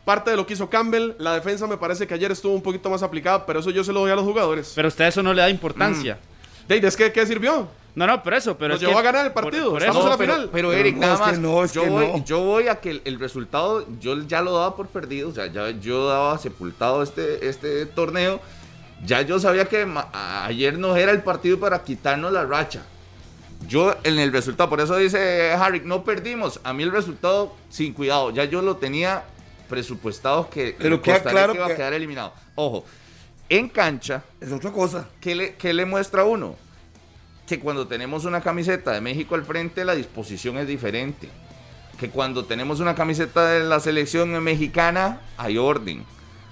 Parte 0.03 0.31
de 0.31 0.37
lo 0.37 0.47
que 0.47 0.53
hizo 0.55 0.69
Campbell. 0.71 1.13
La 1.19 1.35
defensa 1.35 1.67
me 1.67 1.77
parece 1.77 2.07
que 2.07 2.15
ayer 2.15 2.31
estuvo 2.31 2.53
un 2.53 2.63
poquito 2.63 2.89
más 2.89 3.03
aplicada, 3.03 3.45
pero 3.45 3.59
eso 3.59 3.69
yo 3.69 3.83
se 3.83 3.93
lo 3.93 3.99
doy 4.01 4.11
a 4.11 4.15
los 4.15 4.25
jugadores. 4.25 4.73
Pero 4.75 4.87
a 4.87 4.89
usted 4.89 5.05
eso 5.05 5.21
no 5.21 5.33
le 5.35 5.41
da 5.43 5.49
importancia. 5.51 6.17
Dave, 6.67 6.87
¿es 6.87 6.97
que 6.97 7.11
qué 7.11 7.25
sirvió? 7.27 7.67
No, 7.95 8.07
no, 8.07 8.23
por 8.23 8.33
eso, 8.33 8.57
pero 8.57 8.73
Nos 8.73 8.81
es 8.81 8.87
llevó 8.87 8.99
que- 9.01 9.07
a 9.07 9.11
ganar 9.11 9.25
el 9.27 9.33
partido. 9.33 9.69
por 9.71 9.81
Estamos 9.81 9.97
eso- 10.03 10.07
en 10.07 10.11
la 10.11 10.17
pero, 10.17 10.33
final. 10.33 10.49
pero 10.51 10.73
Eric, 10.73 10.95
no, 10.95 11.01
nada 11.01 11.13
es 11.13 11.19
que 11.19 11.25
más, 11.27 11.39
no, 11.39 11.63
es 11.63 11.73
yo, 11.73 11.83
que 11.83 11.89
voy, 11.89 12.07
no. 12.07 12.25
yo 12.25 12.39
voy 12.41 12.67
a 12.67 12.75
que 12.81 12.89
el, 12.91 13.01
el 13.05 13.19
resultado, 13.19 13.85
yo 13.99 14.17
ya 14.23 14.41
lo 14.41 14.53
daba 14.53 14.75
por 14.75 14.87
perdido, 14.87 15.29
o 15.29 15.31
sea, 15.33 15.45
ya 15.47 15.69
yo 15.69 16.07
daba 16.07 16.37
sepultado 16.39 17.03
este, 17.03 17.47
este 17.47 17.85
torneo, 17.85 18.39
ya 19.05 19.21
yo 19.21 19.39
sabía 19.39 19.65
que 19.65 19.87
ayer 20.13 20.77
no 20.79 20.95
era 20.95 21.11
el 21.11 21.21
partido 21.21 21.59
para 21.59 21.83
quitarnos 21.83 22.31
la 22.31 22.45
racha. 22.45 22.81
Yo 23.67 23.95
en 24.03 24.17
el 24.19 24.31
resultado, 24.33 24.69
por 24.69 24.81
eso 24.81 24.95
dice 24.97 25.51
Harry, 25.53 25.81
no 25.85 26.03
perdimos. 26.03 26.59
A 26.63 26.73
mí 26.73 26.83
el 26.83 26.91
resultado, 26.91 27.53
sin 27.69 27.93
cuidado, 27.93 28.31
ya 28.31 28.43
yo 28.45 28.61
lo 28.61 28.77
tenía 28.77 29.23
presupuestado 29.69 30.49
que 30.49 30.75
Pero 30.77 30.97
Costa 31.01 31.19
Rica 31.19 31.29
claro 31.31 31.55
iba 31.55 31.65
a 31.65 31.69
que- 31.69 31.75
quedar 31.75 31.93
eliminado. 31.93 32.33
Ojo, 32.55 32.85
en 33.49 33.69
cancha, 33.69 34.23
Es 34.41 34.51
otra 34.51 34.71
cosa. 34.71 35.07
¿qué 35.21 35.35
le, 35.35 35.55
qué 35.55 35.73
le 35.73 35.85
muestra 35.85 36.23
a 36.23 36.25
uno? 36.25 36.55
Que 37.53 37.59
cuando 37.59 37.85
tenemos 37.85 38.25
una 38.25 38.41
camiseta 38.41 38.93
de 38.93 38.99
México 38.99 39.35
al 39.35 39.45
frente, 39.45 39.85
la 39.85 39.93
disposición 39.93 40.57
es 40.57 40.67
diferente. 40.67 41.29
Que 41.99 42.09
cuando 42.09 42.45
tenemos 42.45 42.79
una 42.79 42.95
camiseta 42.95 43.45
de 43.45 43.63
la 43.63 43.79
selección 43.79 44.31
mexicana, 44.41 45.21
hay 45.37 45.59
orden. 45.59 46.03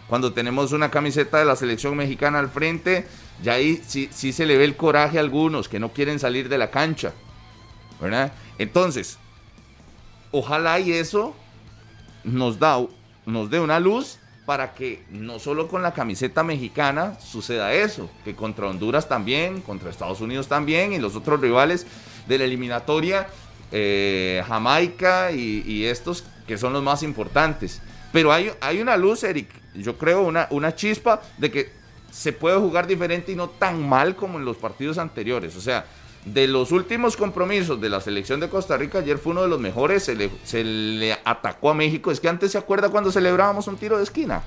Cuando 0.08 0.32
tenemos 0.32 0.74
una 0.74 0.92
camiseta 0.92 1.40
de 1.40 1.46
la 1.46 1.56
selección 1.56 1.98
mexicana 1.98 2.38
al 2.38 2.50
frente, 2.50 3.08
ya 3.42 3.54
ahí 3.54 3.82
sí, 3.84 4.10
sí 4.12 4.32
se 4.32 4.46
le 4.46 4.60
ve 4.60 4.66
el 4.66 4.76
coraje 4.76 5.18
a 5.18 5.22
algunos 5.22 5.68
que 5.68 5.80
no 5.80 5.92
quieren 5.92 6.20
salir 6.20 6.50
de 6.50 6.60
la 6.60 6.70
cancha. 6.70 7.14
¿Verdad? 8.00 8.32
Entonces, 8.60 9.18
ojalá 10.30 10.80
y 10.80 10.92
eso 10.92 11.36
nos 12.24 12.60
da 12.60 12.78
nos 13.26 13.50
dé 13.50 13.60
una 13.60 13.80
luz 13.80 14.20
para 14.46 14.74
que 14.74 15.04
no 15.10 15.40
solo 15.40 15.68
con 15.68 15.84
la 15.84 15.94
camiseta 15.94 16.44
mexicana 16.44 17.20
suceda 17.20 17.74
eso, 17.74 18.10
que 18.24 18.36
contra 18.36 18.68
Honduras 18.68 19.08
también, 19.08 19.62
contra 19.62 19.90
Estados 19.90 20.22
Unidos 20.22 20.48
también 20.48 20.94
y 20.94 21.00
los 21.00 21.16
otros 21.16 21.40
rivales 21.40 21.86
de 22.28 22.38
la 22.38 22.46
eliminatoria, 22.46 23.28
eh, 23.72 24.44
Jamaica 24.48 25.32
y, 25.32 25.86
estos 25.86 26.24
que 26.48 26.58
son 26.58 26.74
los 26.74 26.84
más 26.84 27.04
importantes. 27.04 27.82
Pero 28.12 28.34
hay, 28.34 28.52
hay 28.60 28.82
una 28.82 28.98
luz, 28.98 29.24
Eric, 29.24 29.50
yo 29.76 29.98
creo, 29.98 30.24
una, 30.24 30.48
una 30.50 30.76
chispa 30.76 31.22
de 31.38 31.52
que 31.52 31.72
se 32.12 32.34
puede 32.34 32.58
jugar 32.58 32.88
diferente 32.88 33.32
y 33.32 33.36
no 33.36 33.50
tan 33.50 33.88
mal 33.88 34.16
como 34.16 34.38
en 34.38 34.46
los 34.46 34.58
partidos 34.58 34.98
anteriores. 34.98 35.56
O 35.56 35.62
sea, 35.62 35.86
de 36.26 36.48
los 36.48 36.72
últimos 36.72 37.18
compromisos 37.18 37.82
de 37.82 37.90
la 37.90 38.00
selección 38.00 38.40
de 38.40 38.50
Costa 38.50 38.78
Rica, 38.78 39.00
ayer 39.00 39.18
fue 39.18 39.32
uno 39.32 39.42
de 39.42 39.48
los 39.48 39.60
mejores, 39.60 40.04
se 40.04 40.16
le, 40.16 40.30
se 40.44 40.64
le 40.64 41.14
atacó 41.26 41.72
a 41.72 41.74
México. 41.74 42.12
Es 42.12 42.20
que 42.20 42.30
antes 42.30 42.52
se 42.52 42.58
acuerda 42.58 42.90
cuando 42.90 43.12
celebrábamos 43.12 43.68
un 43.68 43.78
tiro 43.78 43.98
de 43.98 44.04
esquina. 44.04 44.44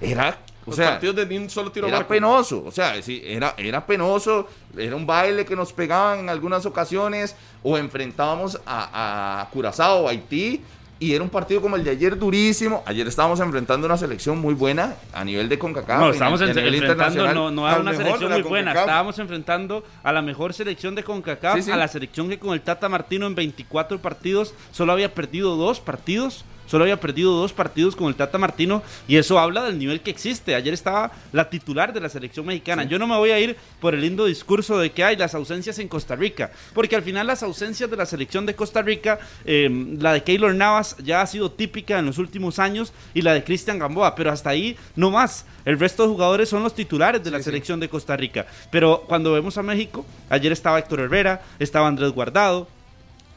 Era, 0.00 0.38
o 0.64 0.70
Los 0.70 0.76
sea, 0.76 0.90
partidos 0.90 1.16
de 1.16 1.26
ni 1.26 1.38
un 1.38 1.50
solo 1.50 1.72
tiro 1.72 1.88
era 1.88 1.98
marco. 1.98 2.10
penoso, 2.10 2.62
o 2.64 2.70
sea, 2.70 3.00
sí, 3.02 3.22
era, 3.24 3.54
era 3.56 3.84
penoso, 3.86 4.48
era 4.76 4.94
un 4.94 5.06
baile 5.06 5.44
que 5.44 5.56
nos 5.56 5.72
pegaban 5.72 6.20
en 6.20 6.28
algunas 6.28 6.64
ocasiones, 6.66 7.34
o 7.62 7.76
enfrentábamos 7.76 8.60
a, 8.66 9.40
a 9.40 9.50
Curazao 9.50 10.04
o 10.04 10.08
Haití 10.08 10.62
Y 10.98 11.12
era 11.14 11.22
un 11.22 11.28
partido 11.28 11.60
como 11.60 11.76
el 11.76 11.84
de 11.84 11.90
ayer 11.90 12.18
durísimo. 12.18 12.82
Ayer 12.86 13.06
estábamos 13.06 13.38
enfrentando 13.40 13.86
una 13.86 13.98
selección 13.98 14.38
muy 14.38 14.54
buena 14.54 14.94
a 15.12 15.24
nivel 15.24 15.46
de 15.48 15.58
CONCACAF. 15.58 16.00
No, 16.00 16.06
en- 16.06 16.12
estábamos 16.14 16.40
en 16.40 16.48
en- 16.48 16.56
nivel 16.56 16.74
enfrentando 16.76 17.34
no, 17.34 17.50
no 17.50 17.66
a 17.68 17.76
una 17.76 17.92
selección 17.94 18.32
muy 18.32 18.42
buena, 18.42 18.72
estábamos 18.72 19.18
enfrentando 19.18 19.84
a 20.02 20.12
la 20.12 20.22
mejor 20.22 20.54
selección 20.54 20.94
de 20.94 21.04
CONCACAF, 21.04 21.56
Sí, 21.56 21.62
sí. 21.64 21.70
a 21.70 21.76
la 21.76 21.88
selección 21.88 22.30
que 22.30 22.38
con 22.38 22.54
el 22.54 22.62
Tata 22.62 22.88
Martino 22.88 23.26
en 23.26 23.34
24 23.34 24.00
partidos 24.00 24.54
solo 24.72 24.92
había 24.92 25.12
perdido 25.12 25.56
dos 25.56 25.80
partidos. 25.80 26.44
Solo 26.66 26.84
había 26.84 27.00
perdido 27.00 27.32
dos 27.32 27.52
partidos 27.52 27.96
con 27.96 28.08
el 28.08 28.14
Tata 28.14 28.38
Martino 28.38 28.82
y 29.08 29.16
eso 29.16 29.38
habla 29.38 29.64
del 29.64 29.78
nivel 29.78 30.00
que 30.00 30.10
existe. 30.10 30.54
Ayer 30.54 30.74
estaba 30.74 31.12
la 31.32 31.48
titular 31.48 31.92
de 31.92 32.00
la 32.00 32.08
selección 32.08 32.46
mexicana. 32.46 32.84
Yo 32.84 32.98
no 32.98 33.06
me 33.06 33.16
voy 33.16 33.30
a 33.30 33.40
ir 33.40 33.56
por 33.80 33.94
el 33.94 34.00
lindo 34.00 34.26
discurso 34.26 34.78
de 34.78 34.90
que 34.90 35.04
hay 35.04 35.16
las 35.16 35.34
ausencias 35.34 35.78
en 35.78 35.88
Costa 35.88 36.16
Rica, 36.16 36.50
porque 36.74 36.96
al 36.96 37.02
final 37.02 37.26
las 37.26 37.42
ausencias 37.42 37.90
de 37.90 37.96
la 37.96 38.06
selección 38.06 38.46
de 38.46 38.54
Costa 38.54 38.82
Rica, 38.82 39.18
eh, 39.44 39.68
la 39.98 40.12
de 40.12 40.22
Keylor 40.22 40.54
Navas 40.54 40.96
ya 40.98 41.22
ha 41.22 41.26
sido 41.26 41.50
típica 41.50 41.98
en 41.98 42.06
los 42.06 42.18
últimos 42.18 42.58
años 42.58 42.92
y 43.14 43.22
la 43.22 43.34
de 43.34 43.44
Cristian 43.44 43.78
Gamboa, 43.78 44.14
pero 44.14 44.30
hasta 44.30 44.50
ahí 44.50 44.76
no 44.94 45.10
más. 45.10 45.46
El 45.64 45.78
resto 45.78 46.02
de 46.04 46.08
jugadores 46.08 46.48
son 46.48 46.62
los 46.62 46.74
titulares 46.74 47.22
de 47.24 47.30
la 47.30 47.42
selección 47.42 47.80
de 47.80 47.88
Costa 47.88 48.16
Rica. 48.16 48.46
Pero 48.70 49.04
cuando 49.06 49.32
vemos 49.32 49.58
a 49.58 49.62
México, 49.62 50.06
ayer 50.28 50.52
estaba 50.52 50.78
Héctor 50.78 51.00
Herrera, 51.00 51.42
estaba 51.58 51.88
Andrés 51.88 52.12
Guardado, 52.12 52.68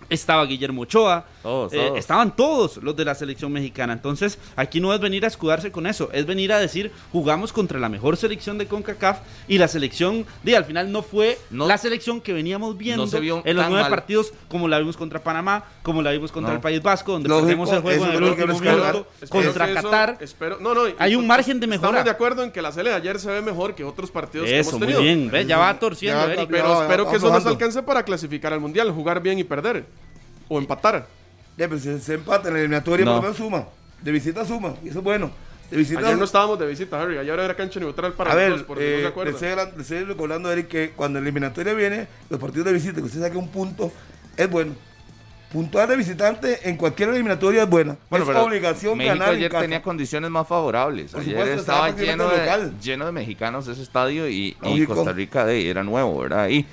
estaba 0.09 0.45
Guillermo 0.45 0.81
Ochoa, 0.81 1.25
Todos, 1.43 1.73
eh, 1.73 1.77
todos. 1.77 1.99
estaban 1.99 2.35
todos 2.35 2.77
los 2.77 2.95
de 2.95 3.05
la 3.05 3.15
selección 3.15 3.51
mexicana. 3.51 3.93
Entonces, 3.93 4.37
aquí 4.55 4.79
no 4.79 4.93
es 4.93 4.99
venir 4.99 5.23
a 5.25 5.27
escudarse 5.27 5.71
con 5.71 5.87
eso, 5.87 6.09
es 6.13 6.25
venir 6.25 6.51
a 6.53 6.59
decir, 6.59 6.91
jugamos 7.11 7.53
contra 7.53 7.79
la 7.79 7.89
mejor 7.89 8.17
selección 8.17 8.57
de 8.57 8.67
CONCACAF 8.67 9.19
y 9.47 9.57
la 9.57 9.67
selección, 9.67 10.25
de 10.43 10.55
al 10.57 10.65
final 10.65 10.91
no 10.91 11.01
fue 11.01 11.37
No- 11.49 11.67
la 11.67 11.77
selección 11.77 12.21
que 12.21 12.33
veníamos 12.33 12.77
viendo 12.77 13.07
se 13.07 13.19
vio 13.19 13.41
en 13.45 13.55
los 13.55 13.65
nueve 13.67 13.83
mal. 13.83 13.89
partidos, 13.89 14.33
como 14.47 14.67
la 14.67 14.79
vimos 14.79 14.97
contra 14.97 15.23
Panamá, 15.23 15.63
como 15.83 16.01
la 16.01 16.11
vimos 16.11 16.31
contra 16.31 16.51
No. 16.51 16.55
el 16.57 16.61
País 16.61 16.81
Vasco, 16.81 17.11
donde 17.13 17.29
Lógico, 17.29 17.45
perdemos 17.47 17.71
el 17.71 17.81
juego 17.81 18.05
en 18.05 18.11
el 18.11 18.17
que 18.19 18.25
último 18.43 18.47
rescatar. 18.47 18.93
minuto, 18.93 19.07
Espero 19.21 19.43
contra 19.45 19.65
que 19.65 19.71
eso- 19.73 19.81
Qatar. 19.83 20.17
espero, 20.21 20.57
no, 20.59 20.73
no, 20.73 20.81
Hay 20.97 21.15
un 21.15 21.27
margen 21.27 21.59
de 21.59 21.67
mejora. 21.67 21.89
Estamos 21.89 22.05
de 22.05 22.11
acuerdo 22.11 22.43
en 22.43 22.51
que 22.51 22.61
la 22.61 22.71
Sele 22.71 22.89
de 22.89 22.95
ayer 22.95 23.19
se 23.19 23.29
ve 23.29 23.41
mejor 23.41 23.75
que 23.75 23.83
otros 23.83 24.11
partidos 24.11 24.47
que 24.47 24.59
Eso, 24.59 24.69
hemos 24.71 24.79
muy 24.79 24.87
tenido. 24.87 25.01
bien. 25.01 25.29
¿ves? 25.31 25.47
Ya 25.47 25.57
va 25.57 25.77
torciendo, 25.79 26.25
Ya, 26.27 26.33
Eric. 26.33 26.47
Pero 26.49 26.81
espero 26.81 27.03
ya, 27.05 27.11
que 27.11 27.17
eso 27.17 27.31
nos 27.31 27.45
alcance 27.45 27.81
para 27.83 28.03
clasificar 28.03 28.53
al 28.53 28.59
mundial, 28.59 28.91
jugar 28.91 29.21
bien 29.21 29.39
y 29.39 29.43
perder. 29.43 29.85
O 30.49 30.59
empatar. 30.59 31.07
Ya, 31.55 31.69
pues, 31.69 31.83
se, 31.83 31.99
se 32.01 32.15
empata 32.15 32.47
en 32.49 32.55
la 32.55 32.59
eliminatoria, 32.59 33.05
No. 33.05 33.11
por 33.13 33.15
lo 33.17 33.21
menos 33.23 33.37
suma. 33.37 33.65
De 34.01 34.11
visita 34.11 34.43
suma, 34.45 34.73
y 34.83 34.89
eso 34.89 34.99
es 34.99 35.03
bueno. 35.05 35.31
De 35.69 35.77
visita 35.77 35.99
Ayer 35.99 36.17
no 36.17 36.23
estábamos 36.25 36.57
de 36.57 36.65
visita, 36.65 36.99
Harry. 37.01 37.17
Ayer 37.17 37.37
era 37.39 37.55
cancha 37.55 37.79
neutral 37.79 38.13
para 38.13 38.31
A 38.31 38.35
ver, 38.35 38.65
por 38.65 38.77
si 38.79 38.83
no 38.83 38.89
eh, 38.89 39.11
se 39.13 39.23
le 39.25 39.29
estoy, 39.31 39.49
hablan- 39.49 39.75
le 39.75 39.81
estoy 39.83 40.03
recordando 40.03 40.49
a 40.49 40.53
Eric 40.53 40.67
que 40.67 40.89
cuando 40.95 41.19
la 41.19 41.23
eliminatoria 41.23 41.73
viene, 41.73 42.07
los 42.29 42.39
partidos 42.39 42.65
de 42.65 42.73
visita, 42.73 42.95
que 42.95 43.03
usted 43.03 43.19
saque 43.21 43.37
un 43.37 43.49
punto, 43.49 43.91
es 44.35 44.49
bueno. 44.49 44.73
Puntuar 45.51 45.87
de 45.89 45.95
visitante 45.95 46.69
en 46.69 46.77
cualquier 46.77 47.09
eliminatoria 47.09 47.63
es 47.63 47.69
buena. 47.69 47.97
Bueno, 48.09 48.23
es 48.23 48.29
pero 48.29 48.43
obligación 48.45 48.97
México 48.97 49.15
ganar 49.15 49.29
en 49.33 49.37
ayer 49.37 49.51
casa. 49.51 49.61
tenía 49.63 49.81
condiciones 49.81 50.29
más 50.29 50.47
favorables. 50.47 51.11
Por 51.11 51.21
ayer 51.21 51.33
supuesto, 51.33 51.59
estaba 51.59 51.89
estaba 51.89 52.05
lleno 52.05 52.29
de, 52.29 52.37
local. 52.37 52.73
lleno 52.81 53.05
de 53.07 53.11
mexicanos 53.11 53.67
ese 53.67 53.81
estadio 53.81 54.29
y, 54.29 54.55
y. 54.63 54.85
Costa 54.85 55.11
Rica 55.11 55.45
de, 55.45 55.69
era 55.69 55.83
nuevo, 55.83 56.19
¿verdad? 56.19 56.41
Ahí. 56.41 56.65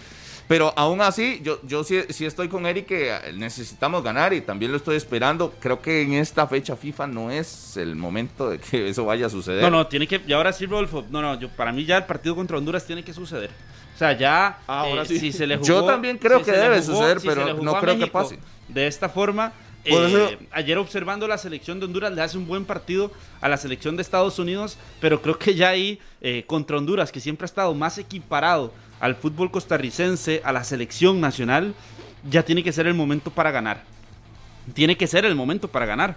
Pero 0.48 0.72
aún 0.76 1.00
así, 1.00 1.40
yo, 1.42 1.58
yo 1.64 1.82
sí, 1.82 2.02
sí 2.10 2.24
estoy 2.24 2.48
con 2.48 2.66
Eric 2.66 2.86
que 2.86 3.10
eh, 3.10 3.32
necesitamos 3.34 4.04
ganar 4.04 4.32
y 4.32 4.40
también 4.40 4.70
lo 4.70 4.76
estoy 4.76 4.96
esperando. 4.96 5.52
Creo 5.60 5.80
que 5.82 6.02
en 6.02 6.14
esta 6.14 6.46
fecha 6.46 6.76
FIFA 6.76 7.08
no 7.08 7.30
es 7.32 7.76
el 7.76 7.96
momento 7.96 8.50
de 8.50 8.58
que 8.58 8.88
eso 8.88 9.04
vaya 9.04 9.26
a 9.26 9.30
suceder. 9.30 9.62
No, 9.62 9.70
no, 9.70 9.86
tiene 9.88 10.06
que. 10.06 10.20
Y 10.26 10.32
ahora 10.32 10.52
sí, 10.52 10.66
Rodolfo. 10.66 11.04
No, 11.10 11.20
no, 11.20 11.38
yo, 11.38 11.48
para 11.48 11.72
mí 11.72 11.84
ya 11.84 11.96
el 11.96 12.04
partido 12.04 12.36
contra 12.36 12.56
Honduras 12.58 12.86
tiene 12.86 13.02
que 13.02 13.12
suceder. 13.12 13.50
O 13.94 13.98
sea, 13.98 14.12
ya. 14.16 14.58
Ah, 14.68 14.80
ahora 14.82 15.02
eh, 15.02 15.06
sí. 15.06 15.18
Si 15.18 15.32
se 15.32 15.46
le 15.48 15.56
jugó, 15.56 15.66
Yo 15.66 15.84
también 15.84 16.16
creo 16.18 16.38
si 16.38 16.44
que 16.44 16.52
debe 16.52 16.80
jugó- 16.80 16.94
suceder, 16.98 17.20
si 17.20 17.26
pero 17.26 17.54
no 17.54 17.80
creo 17.80 17.98
que 17.98 18.06
pase. 18.06 18.38
De 18.68 18.86
esta 18.86 19.08
forma. 19.08 19.52
Eh, 19.88 20.38
ayer 20.50 20.78
observando 20.78 21.28
la 21.28 21.38
selección 21.38 21.78
de 21.78 21.86
Honduras 21.86 22.12
le 22.12 22.20
hace 22.20 22.36
un 22.36 22.44
buen 22.48 22.64
partido 22.64 23.12
a 23.40 23.48
la 23.48 23.56
selección 23.56 23.94
de 23.94 24.02
Estados 24.02 24.36
Unidos, 24.40 24.76
pero 25.00 25.22
creo 25.22 25.38
que 25.38 25.54
ya 25.54 25.68
ahí 25.68 26.00
eh, 26.20 26.42
contra 26.44 26.76
Honduras, 26.76 27.12
que 27.12 27.20
siempre 27.20 27.44
ha 27.44 27.46
estado 27.46 27.72
más 27.72 27.96
equiparado 27.96 28.72
al 29.00 29.16
fútbol 29.16 29.50
costarricense, 29.50 30.40
a 30.44 30.52
la 30.52 30.64
selección 30.64 31.20
nacional, 31.20 31.74
ya 32.28 32.42
tiene 32.44 32.62
que 32.62 32.72
ser 32.72 32.86
el 32.86 32.94
momento 32.94 33.30
para 33.30 33.50
ganar. 33.50 33.82
Tiene 34.74 34.96
que 34.96 35.06
ser 35.06 35.24
el 35.24 35.34
momento 35.34 35.68
para 35.68 35.86
ganar. 35.86 36.16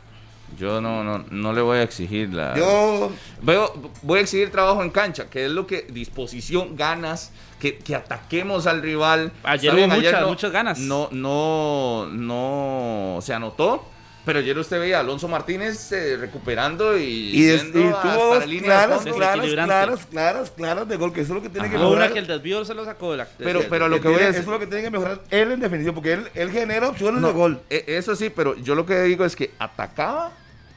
Yo 0.57 0.81
no, 0.81 1.03
no, 1.03 1.23
no 1.29 1.53
le 1.53 1.61
voy 1.61 1.77
a 1.77 1.83
exigir 1.83 2.33
la. 2.33 2.55
Yo, 2.57 3.11
Veo, 3.43 3.91
voy 4.01 4.17
a 4.19 4.21
exigir 4.23 4.49
trabajo 4.51 4.81
en 4.81 4.89
cancha, 4.89 5.29
que 5.29 5.45
es 5.45 5.51
lo 5.51 5.67
que 5.67 5.83
disposición, 5.83 6.75
ganas, 6.75 7.31
que, 7.59 7.77
que 7.77 7.93
ataquemos 7.93 8.65
al 8.65 8.81
rival. 8.81 9.31
Ayer 9.43 9.75
hubo 9.75 9.87
muchas- 9.87 10.27
muchas 10.27 10.51
ganas. 10.51 10.79
No, 10.79 11.07
no, 11.11 12.07
no 12.11 13.19
se 13.21 13.33
anotó. 13.35 13.85
Pero 14.25 14.39
ayer 14.39 14.57
usted 14.57 14.79
veía 14.79 14.97
a 14.97 14.99
Alonso 14.99 15.27
Martínez 15.27 15.91
eh, 15.91 16.17
recuperando 16.17 16.97
y, 16.97 17.03
y, 17.03 17.41
des- 17.43 17.63
y 17.63 17.71
tuvo 17.71 17.83
la 17.89 17.89
dos 17.89 18.43
claras, 18.45 19.01
claras, 19.03 19.41
claras, 19.53 20.05
claras, 20.05 20.51
claras 20.51 20.87
de 20.87 20.97
gol, 20.97 21.13
que 21.13 21.21
eso 21.21 21.31
es 21.33 21.35
lo 21.37 21.41
que 21.41 21.49
tiene 21.49 21.69
que 21.69 21.75
Ajá. 21.77 21.83
Mejorar. 21.85 22.05
una 22.07 22.13
que 22.13 22.19
el 22.19 22.27
desvío 22.27 22.63
se 22.65 22.73
lo 22.73 22.85
sacó 22.85 23.11
de 23.11 23.17
la. 23.17 23.27
Pero, 23.37 23.61
pero 23.69 23.87
lo 23.87 23.95
Que 23.95 24.01
que 24.03 24.07
voy 24.09 24.17
a 24.21 24.27
decir. 24.27 24.41
Eso 24.41 24.51
es 24.51 24.53
lo 24.53 24.59
que 24.59 24.67
tiene 24.67 24.83
que 24.83 24.91
mejorar 24.91 25.19
él 25.31 25.51
en 25.53 25.59
definición, 25.59 25.95
porque 25.95 26.13
él, 26.13 26.27
él 26.35 26.51
genera 26.51 26.89
opciones 26.89 27.21
No, 27.21 27.27
de 27.27 27.33
gol. 27.33 27.59
e- 27.69 27.85
Eso 27.87 28.15
sí, 28.15 28.29
pero 28.29 28.55
yo 28.57 28.75
lo 28.75 28.85
que 28.85 29.01
digo 29.03 29.25
es 29.25 29.35
que 29.35 29.51
atacaba 29.57 30.31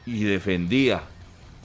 y 0.05 0.23
defendía. 0.23 1.01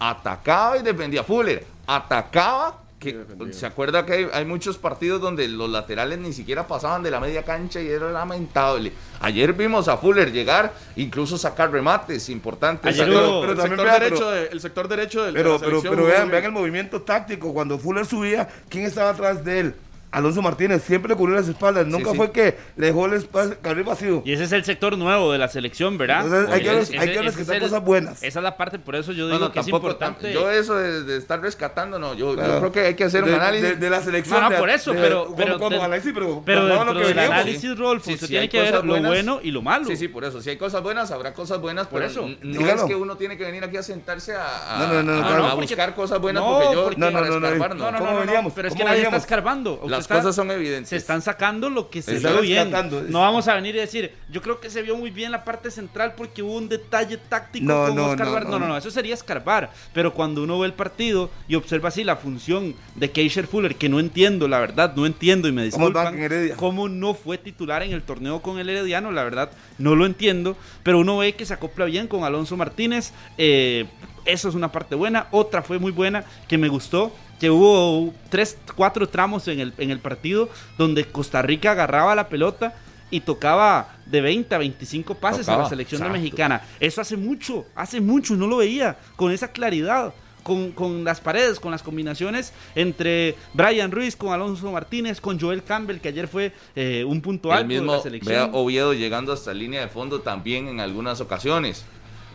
Atacaba 0.01 0.79
y 0.79 0.83
defendía. 0.83 1.23
Fuller 1.25 1.65
atacaba. 1.87 2.83
Que. 2.99 3.25
¿Se 3.53 3.65
acuerda 3.65 4.05
que 4.05 4.13
hay, 4.13 4.29
hay 4.33 4.45
muchos 4.45 4.77
partidos 4.77 5.21
donde 5.21 5.47
los 5.47 5.71
laterales 5.71 6.19
ni 6.19 6.33
siquiera 6.33 6.67
pasaban 6.67 7.03
de 7.05 7.13
la 7.13 7.21
media 7.21 7.45
cancha 7.45 7.81
y 7.81 7.87
era 7.89 8.11
lamentable? 8.11 8.93
Ayer 9.21 9.53
vimos 9.53 9.87
a 9.87 9.97
Fuller 9.99 10.33
llegar, 10.33 10.73
incluso 10.97 11.39
sacar 11.39 11.71
remates 11.71 12.29
importantes. 12.29 12.99
Ayer 12.99 13.09
hubo- 13.09 13.41
Pero 13.43 13.53
el, 13.53 13.59
también 13.59 13.79
sector 13.79 14.01
derecho 14.01 14.17
pero- 14.19 14.31
de- 14.33 14.47
el 14.49 14.61
sector 14.61 14.89
derecho 14.89 15.25
del- 15.25 15.35
de 15.35 15.41
Pero, 15.41 15.53
la 15.53 15.59
pero, 15.59 15.71
selección 15.71 15.95
pero 15.95 16.07
vean, 16.09 16.29
vean 16.31 16.45
el 16.47 16.53
movimiento 16.53 17.03
táctico. 17.03 17.53
Cuando 17.55 17.79
Fuller 17.79 18.05
subía, 18.05 18.49
¿quién 18.69 18.85
estaba 18.85 19.11
atrás 19.11 19.45
de 19.45 19.61
él? 19.61 19.75
Alonso 20.11 20.41
Martínez 20.41 20.83
siempre 20.83 21.11
le 21.11 21.17
cubrió 21.17 21.37
las 21.37 21.49
espaldas. 21.49 21.87
Nunca 21.87 22.13
sí. 22.13 22.17
fue 22.17 22.33
que 22.33 22.57
le 22.77 22.87
dejó 22.87 23.07
el 23.07 23.13
espacio, 23.15 23.57
carril 23.61 23.85
vacío. 23.85 24.23
Y 24.25 24.33
ese 24.33 24.45
es 24.45 24.53
el 24.53 24.65
sector 24.65 24.97
nuevo 24.97 25.33
de 25.33 25.39
la 25.39 25.49
selección, 25.49 25.99
¿verdad? 25.99 26.25
Entonces, 26.25 26.55
hay 26.55 26.63
que 26.63 26.69
Ese- 26.69 26.79
res- 26.79 26.91
hay 26.91 26.97
ese- 26.97 27.07
que 27.07 27.13
ese 27.13 27.23
rescatar 27.23 27.57
es 27.57 27.63
el- 27.63 27.69
cosas 27.69 27.85
buenas. 27.85 28.23
Esa 28.23 28.39
es 28.39 28.43
la 28.43 28.57
parte, 28.57 28.79
por 28.79 28.97
eso 28.97 29.13
yo 29.13 29.25
No, 29.27 29.35
digo 29.35 29.45
no, 29.47 29.53
que 29.53 29.61
es 29.61 29.67
tampoco. 29.67 29.87
importante. 29.89 30.29
tam- 30.31 30.33
Yo 30.33 30.51
eso 30.51 30.77
de, 30.77 31.05
de 31.05 31.17
estar 31.19 31.41
rescatando, 31.43 31.99
no. 31.99 32.15
Yo, 32.15 32.31
yo 32.31 32.37
Claro. 32.37 32.59
creo 32.61 32.73
que 32.73 32.81
hay 32.87 32.95
que 32.95 33.05
hacer 33.05 33.23
un 33.25 33.31
de, 33.31 33.37
análisis. 33.37 33.69
de- 33.69 33.77
de 33.77 33.91
la 33.91 34.01
selección. 34.03 34.41
No, 34.41 34.51
no, 34.51 34.57
por 34.57 34.71
eso, 34.71 34.93
de- 34.93 35.01
pero- 35.01 35.35
pero 35.37 35.59
como 35.59 35.71
de- 35.77 35.83
análisis, 35.83 36.13
pero, 36.15 36.43
Pero 36.45 36.67
dentro 36.67 36.95
lo 36.95 37.01
que 37.01 37.07
del 37.09 37.19
análisis, 37.19 37.79
Rolfo, 37.79 38.07
Sí, 38.07 38.15
usted 38.15 38.27
sí, 38.29 38.33
tiene 38.33 38.49
que 38.49 38.61
ver 38.63 38.75
lo 38.77 38.83
buenas. 38.85 39.11
bueno 39.13 39.41
y 39.43 39.51
lo 39.51 39.61
malo. 39.63 39.85
Sí, 39.85 39.97
sí, 39.97 40.09
por 40.09 40.25
eso. 40.25 40.41
Si 40.41 40.49
hay 40.49 40.57
cosas 40.57 40.83
buenas, 40.83 41.11
habrá 41.11 41.35
cosas 41.35 41.61
buenas. 41.61 41.87
Por 41.87 42.01
pero 42.01 42.11
eso. 42.11 42.29
No 42.43 42.67
es 42.67 42.83
que 42.85 42.95
uno 42.95 43.17
tiene 43.17 43.37
que 43.37 43.45
venir 43.45 43.63
aquí 43.63 43.77
a 43.77 43.83
sentarse 43.83 44.35
a, 44.35 44.77
No, 44.79 45.03
no, 45.03 45.03
no, 45.03 45.39
no, 45.49 45.57
buscar 45.57 45.95
cosas 45.95 46.19
buenas 46.21 46.43
No, 46.43 46.49
porque 46.59 46.75
yo 46.75 46.91
No, 46.97 47.11
no, 47.11 47.21
no, 47.21 47.27
no, 47.27 47.41
no, 47.41 47.51
No, 47.51 47.69
no, 47.69 47.99
¿Cómo 47.99 48.11
no, 48.11 48.15
no, 48.15 48.21
veníamos? 48.21 48.53
pero 48.55 48.69
es 48.69 48.75
Las 49.99 50.05
está- 50.05 50.17
cosas 50.17 50.35
son 50.35 50.51
evidentes. 50.51 50.89
Se 50.91 50.97
están 50.97 51.23
sacando 51.23 51.69
lo 51.71 51.91
que 51.91 52.03
se 52.03 52.17
Está 52.17 52.33
vio 52.33 52.41
bien. 52.43 52.71
No 53.09 53.21
vamos 53.21 53.47
a 53.49 53.55
venir 53.55 53.77
y 53.77 53.79
decir, 53.79 54.13
yo 54.31 54.41
creo 54.43 54.61
que 54.61 54.71
se 54.71 54.83
vio 54.83 54.97
muy 54.97 55.11
bien 55.11 55.31
la 55.33 55.45
parte 55.45 55.71
central 55.71 56.15
porque 56.17 56.43
hubo 56.43 56.57
un 56.57 56.69
detalle 56.69 57.17
táctico 57.17 57.67
No, 57.67 57.87
con 57.87 57.95
no, 57.97 58.07
Oscar 58.07 58.27
no, 58.27 58.33
no, 58.33 58.41
no, 58.41 58.51
no, 58.51 58.59
no. 58.61 58.69
no, 58.69 58.77
eso 58.77 58.91
sería 58.91 59.15
escarbar. 59.15 59.71
Pero 59.93 60.15
cuando 60.15 60.43
uno 60.43 60.59
ve 60.59 60.67
el 60.67 60.73
partido 60.73 61.31
y 61.49 61.55
observa 61.55 61.89
así 61.89 62.05
la 62.05 62.17
función 62.17 62.75
de 62.95 63.11
Keisher 63.11 63.47
Fuller, 63.47 63.77
que 63.77 63.89
no 63.89 64.01
entiendo, 64.01 64.49
la 64.49 64.59
verdad, 64.61 64.95
no 64.97 65.07
entiendo 65.07 65.49
y 65.49 65.53
me 65.53 65.69
¿Cómo 65.71 65.87
disculpan, 65.91 66.53
cómo 66.57 66.89
no 66.89 67.15
fue 67.15 67.39
titular 67.39 67.83
en 67.83 67.93
el 67.93 68.03
torneo 68.03 68.41
con 68.41 68.59
el 68.59 68.69
Herediano, 68.69 69.11
la 69.13 69.25
verdad, 69.25 69.51
no 69.79 69.95
lo 69.95 70.07
entiendo. 70.07 70.57
Pero 70.83 70.99
uno 71.01 71.19
ve 71.19 71.35
que 71.35 71.45
se 71.47 71.55
acopla 71.55 71.85
bien 71.85 72.07
con 72.09 72.25
Alonso 72.25 72.57
Martínez. 72.57 73.13
eh, 73.37 73.87
eso 74.25 74.51
es 74.51 74.55
una 74.55 74.71
parte 74.71 74.95
buena. 74.95 75.27
Otra 75.31 75.63
fue 75.63 75.79
muy 75.79 75.91
buena 75.91 76.23
que 76.49 76.59
me 76.59 76.69
gustó. 76.69 77.15
Que 77.39 77.51
hubo 77.51 78.13
tres, 78.31 78.59
cuatro 78.75 79.09
tramos 79.09 79.47
en 79.49 79.61
el, 79.61 79.73
en 79.79 79.91
el 79.91 80.01
partido 80.01 80.49
donde 80.77 81.05
Costa 81.05 81.41
Rica 81.43 81.73
agarraba 81.73 82.15
la 82.15 82.29
pelota 82.29 82.75
y 83.11 83.21
tocaba 83.21 83.97
de 84.07 84.21
20 84.21 84.55
a 84.55 84.59
25 84.59 85.15
pases 85.15 85.49
a 85.49 85.53
Tocaba, 85.53 85.63
la 85.65 85.69
selección 85.69 86.01
exacto. 86.01 86.19
mexicana. 86.19 86.63
Eso 86.81 87.01
hace 87.01 87.17
mucho, 87.17 87.67
hace 87.75 88.01
mucho, 88.01 88.35
no 88.35 88.47
lo 88.47 88.59
veía 88.59 88.99
con 89.17 89.33
esa 89.33 89.53
claridad. 89.53 90.15
Con, 90.45 90.73
con 90.73 91.05
las 91.05 91.21
paredes, 91.21 91.61
con 91.61 91.73
las 91.73 91.83
combinaciones 91.83 92.55
entre 92.75 93.35
Brian 93.53 93.91
Ruiz, 93.91 94.17
con 94.17 94.33
Alonso 94.33 94.73
Martínez, 94.73 95.21
con 95.21 95.39
Joel 95.39 95.63
Campbell, 95.63 95.99
que 95.99 96.09
ayer 96.09 96.27
fue 96.27 96.55
eh, 96.75 97.05
un 97.05 97.21
punto 97.21 97.49
el 97.49 97.59
alto 97.59 97.69
de 97.69 97.75
la 97.75 97.83
mismo 97.83 98.03
selección. 98.03 98.33
vea 98.33 98.59
Oviedo 98.59 98.95
llegando 98.95 99.35
hasta 99.35 99.53
línea 99.53 99.83
de 99.83 99.89
fondo 99.89 100.21
también 100.23 100.69
en 100.69 100.81
algunas 100.81 101.21
ocasiones. 101.21 101.85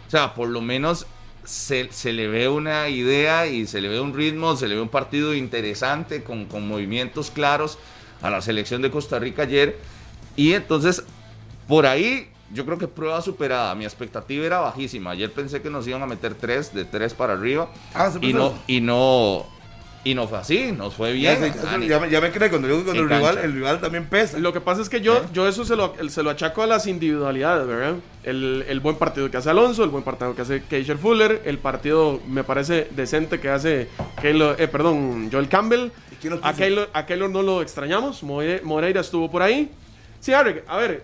O 0.06 0.12
sea, 0.12 0.36
por 0.36 0.48
lo 0.50 0.62
menos 0.62 1.08
se, 1.44 1.92
se 1.92 2.14
le 2.14 2.28
ve 2.28 2.48
una 2.48 2.90
idea 2.90 3.48
y 3.48 3.68
se 3.68 3.82
le 3.82 3.90
ve 3.90 4.00
un 4.00 4.14
ritmo, 4.14 4.56
se 4.56 4.68
le 4.68 4.76
ve 4.76 4.82
un 4.82 4.90
partido 4.90 5.34
interesante 5.34 6.24
con, 6.24 6.46
con 6.46 6.68
movimientos 6.68 7.32
claros 7.32 7.78
a 8.22 8.30
la 8.30 8.42
selección 8.42 8.82
de 8.82 8.92
Costa 8.92 9.20
Rica 9.20 9.44
ayer. 9.44 9.78
Y 10.36 10.54
entonces, 10.54 11.04
por 11.68 11.86
ahí, 11.86 12.30
yo 12.54 12.66
creo 12.66 12.78
que 12.78 12.88
prueba 12.88 13.22
superada. 13.22 13.76
Mi 13.76 13.84
expectativa 13.84 14.46
era 14.46 14.60
bajísima. 14.60 15.12
Ayer 15.12 15.32
pensé 15.32 15.62
que 15.62 15.70
nos 15.70 15.88
iban 15.88 16.02
a 16.02 16.06
meter 16.06 16.36
tres, 16.36 16.74
de 16.74 16.86
tres 16.86 17.14
para 17.14 17.34
arriba. 17.34 17.70
Ah, 17.94 18.10
¿se 18.10 18.26
y 18.26 18.34
no 18.34 18.54
y 18.68 18.82
no 18.82 19.46
Y 20.06 20.16
no 20.16 20.28
fue 20.28 20.38
así, 20.38 20.74
nos 20.74 20.96
fue 20.96 21.14
bien. 21.14 21.40
ya, 21.40 21.78
ya 21.88 22.00
me, 22.00 22.10
ya 22.10 22.20
me 22.20 22.30
cree 22.32 22.50
cuando 22.50 22.68
digo 22.68 22.92
el 22.92 23.08
rival, 23.08 23.38
el 23.38 23.54
rival 23.54 23.80
también 23.80 24.04
pesa. 24.06 24.38
Lo 24.38 24.52
que 24.52 24.60
pasa 24.60 24.82
es 24.82 24.90
que 24.90 25.00
yo, 25.00 25.22
yo 25.32 25.48
eso 25.48 25.64
se 25.64 25.78
lo, 25.78 25.94
se 26.10 26.24
lo 26.24 26.30
achaco 26.30 26.62
a 26.62 26.68
las 26.68 26.88
individualidades, 26.88 27.66
¿verdad? 27.68 27.96
El, 28.24 28.66
el 28.68 28.80
buen 28.82 28.98
partido 28.98 29.32
que 29.32 29.38
hace 29.38 29.50
Alonso, 29.50 29.84
el 29.84 29.90
buen 29.90 30.04
partido 30.04 30.36
que 30.36 30.42
hace 30.42 30.64
Keisher 30.64 30.98
Fuller, 30.98 31.42
el 31.46 31.58
partido 31.58 32.20
me 32.28 32.44
parece 32.44 32.90
decente 32.92 33.40
que 33.40 33.48
hace 33.50 33.88
Keylor- 34.22 34.56
eh, 34.60 34.68
perdón, 34.68 35.30
Joel 35.32 35.48
Campbell. 35.48 35.90
¿Y 36.12 36.16
quién 36.18 36.34
lo 36.34 36.46
A? 36.46 36.54
Keylor, 36.54 36.90
a 36.94 37.06
Keylor 37.06 37.30
no 37.30 37.42
lo 37.42 37.62
extrañamos, 37.62 38.24
More- 38.24 38.60
Moreira 38.64 39.00
estuvo 39.00 39.32
por 39.32 39.42
ahí. 39.42 39.72
Sí, 40.20 40.34
Eric, 40.34 40.64
a 40.68 40.78
ver, 40.78 41.04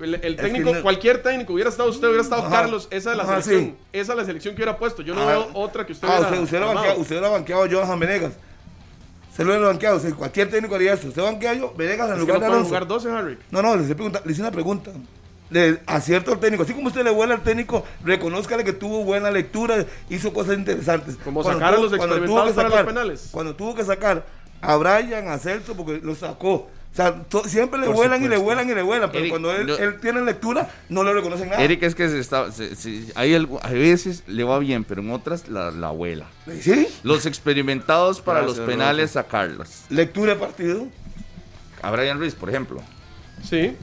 el, 0.00 0.14
el 0.14 0.20
que 0.36 0.42
técnico, 0.42 0.72
no- 0.74 0.82
cualquier 0.82 1.22
técnico, 1.22 1.52
hubiera 1.52 1.70
estado 1.70 1.90
usted, 1.90 2.06
hubiera 2.08 2.22
estado 2.22 2.42
Ajá. 2.42 2.50
Carlos, 2.62 2.88
esa 2.90 3.10
es 3.12 3.16
la 3.16 3.22
Ajá, 3.24 3.42
selección, 3.42 3.76
sí. 3.76 3.84
esa 3.92 4.12
es 4.12 4.18
la 4.18 4.24
selección 4.24 4.54
que 4.54 4.58
hubiera 4.62 4.78
puesto. 4.78 5.02
Yo 5.02 5.14
no 5.14 5.22
Ah. 5.22 5.26
veo 5.26 5.48
otra 5.54 5.84
que 5.86 5.92
usted 5.92 6.08
Ah, 6.08 6.18
hubiera 6.20 6.40
usted, 6.42 6.56
armado. 6.58 6.74
banqueado, 6.74 7.00
usted 7.00 7.24
ha 7.24 7.28
banqueado 7.28 7.62
a 7.64 7.68
Johan 7.70 8.00
Venegas. 8.00 8.32
Se 9.34 9.44
lo 9.44 9.54
ha 9.54 9.58
banqueado. 9.58 9.96
o 9.96 10.00
sea, 10.00 10.10
cualquier 10.14 10.50
técnico 10.50 10.74
haría 10.74 10.94
eso. 10.94 11.08
Usted 11.08 11.22
banquea 11.22 11.54
yo, 11.54 11.72
Venegas 11.76 12.08
en 12.08 12.14
Es 12.18 12.20
que 12.24 12.32
lugar 12.32 12.50
no 12.50 12.56
de 12.58 12.62
jugar 12.64 12.86
12, 12.86 13.10
Harry. 13.10 13.38
No, 13.50 13.62
no, 13.62 13.76
le 13.76 13.84
hice, 13.84 13.94
pregunta- 13.94 14.22
le 14.24 14.32
hice 14.32 14.40
una 14.42 14.50
pregunta. 14.50 14.90
Le 15.50 15.80
acierto 15.86 16.32
al 16.32 16.38
técnico. 16.38 16.62
Así 16.62 16.74
como 16.74 16.88
usted 16.88 17.02
le 17.02 17.10
vuela 17.10 17.34
al 17.34 17.42
técnico, 17.42 17.84
reconózcale 18.04 18.62
que 18.64 18.72
tuvo 18.72 19.02
buena 19.04 19.30
lectura, 19.30 19.84
hizo 20.08 20.32
cosas 20.32 20.56
interesantes. 20.56 21.16
Como 21.24 21.42
Cuando 21.42 21.58
sacar 21.60 21.74
a 21.74 21.76
tuvo- 21.76 21.82
los 21.88 21.96
cuando 21.96 22.16
tuvo 22.16 22.24
experimentados 22.24 22.50
que 22.50 22.54
para 22.54 22.68
los 22.68 22.78
sacar- 22.78 22.86
penales. 22.94 23.28
Cuando 23.32 23.56
tuvo 23.56 23.74
que 23.74 23.84
sacar 23.84 24.26
a 24.60 24.76
Brian, 24.76 25.28
a 25.28 25.38
Celso, 25.38 25.74
porque 25.76 26.00
lo 26.02 26.14
sacó. 26.14 26.68
O 26.92 26.96
sea, 26.96 27.22
to- 27.22 27.44
siempre 27.44 27.78
le 27.78 27.86
Por 27.86 27.94
vuelan 27.94 28.22
y 28.24 28.28
le 28.28 28.36
vuelan 28.36 28.68
y 28.68 28.74
le 28.74 28.82
vuelan, 28.82 29.08
pero 29.10 29.20
Eric, 29.20 29.30
cuando 29.30 29.52
él, 29.54 29.66
no- 29.66 29.76
él 29.76 30.00
tiene 30.00 30.22
lectura, 30.22 30.68
no 30.88 31.04
le 31.04 31.12
reconocen 31.12 31.48
nada. 31.48 31.62
Eric 31.62 31.84
es 31.84 31.94
que 31.94 32.08
se 32.08 32.18
está, 32.18 32.50
se- 32.50 32.74
se- 32.74 33.06
hay, 33.14 33.32
algo- 33.34 33.60
a 33.62 33.68
veces 33.68 34.24
le 34.26 34.42
va 34.42 34.58
bien, 34.58 34.82
pero 34.82 35.00
en 35.00 35.10
otras 35.12 35.48
la, 35.48 35.70
la 35.70 35.88
abuela. 35.88 36.26
¿Sí? 36.60 36.88
Los 37.04 37.26
experimentados 37.26 38.20
para 38.20 38.40
Gracias, 38.40 38.58
los 38.58 38.66
penales 38.66 39.12
sacarlos. 39.12 39.84
Lectura 39.88 40.34
de 40.34 40.40
partido. 40.40 40.86
A 41.80 41.90
Brian 41.92 42.18
Ruiz, 42.18 42.34
por 42.34 42.48
ejemplo. 42.50 42.82
Sí. 43.48 43.76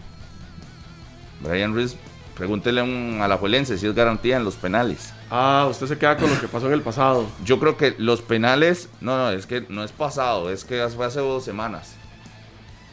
Brian 1.42 1.74
Ruiz, 1.74 1.96
pregúntele 2.36 2.82
a 2.82 2.84
un 2.84 3.20
alajuelense 3.22 3.78
si 3.78 3.88
es 3.88 3.96
garantía 3.96 4.38
en 4.38 4.44
los 4.44 4.56
penales. 4.56 5.14
Ah, 5.30 5.66
usted 5.70 5.88
se 5.88 5.98
queda 5.98 6.18
con 6.18 6.30
lo 6.30 6.40
que 6.40 6.48
pasó 6.48 6.68
en 6.68 6.74
el 6.74 6.82
pasado. 6.82 7.26
Yo 7.46 7.60
creo 7.60 7.78
que 7.78 7.96
los 7.98 8.22
penales, 8.22 8.90
no, 9.02 9.18
no, 9.18 9.32
es 9.32 9.46
que 9.46 9.66
no 9.70 9.84
es 9.84 9.92
pasado, 9.92 10.50
es 10.52 10.66
que 10.66 10.86
fue 10.90 11.06
hace 11.06 11.20
dos 11.20 11.44
semanas. 11.46 11.94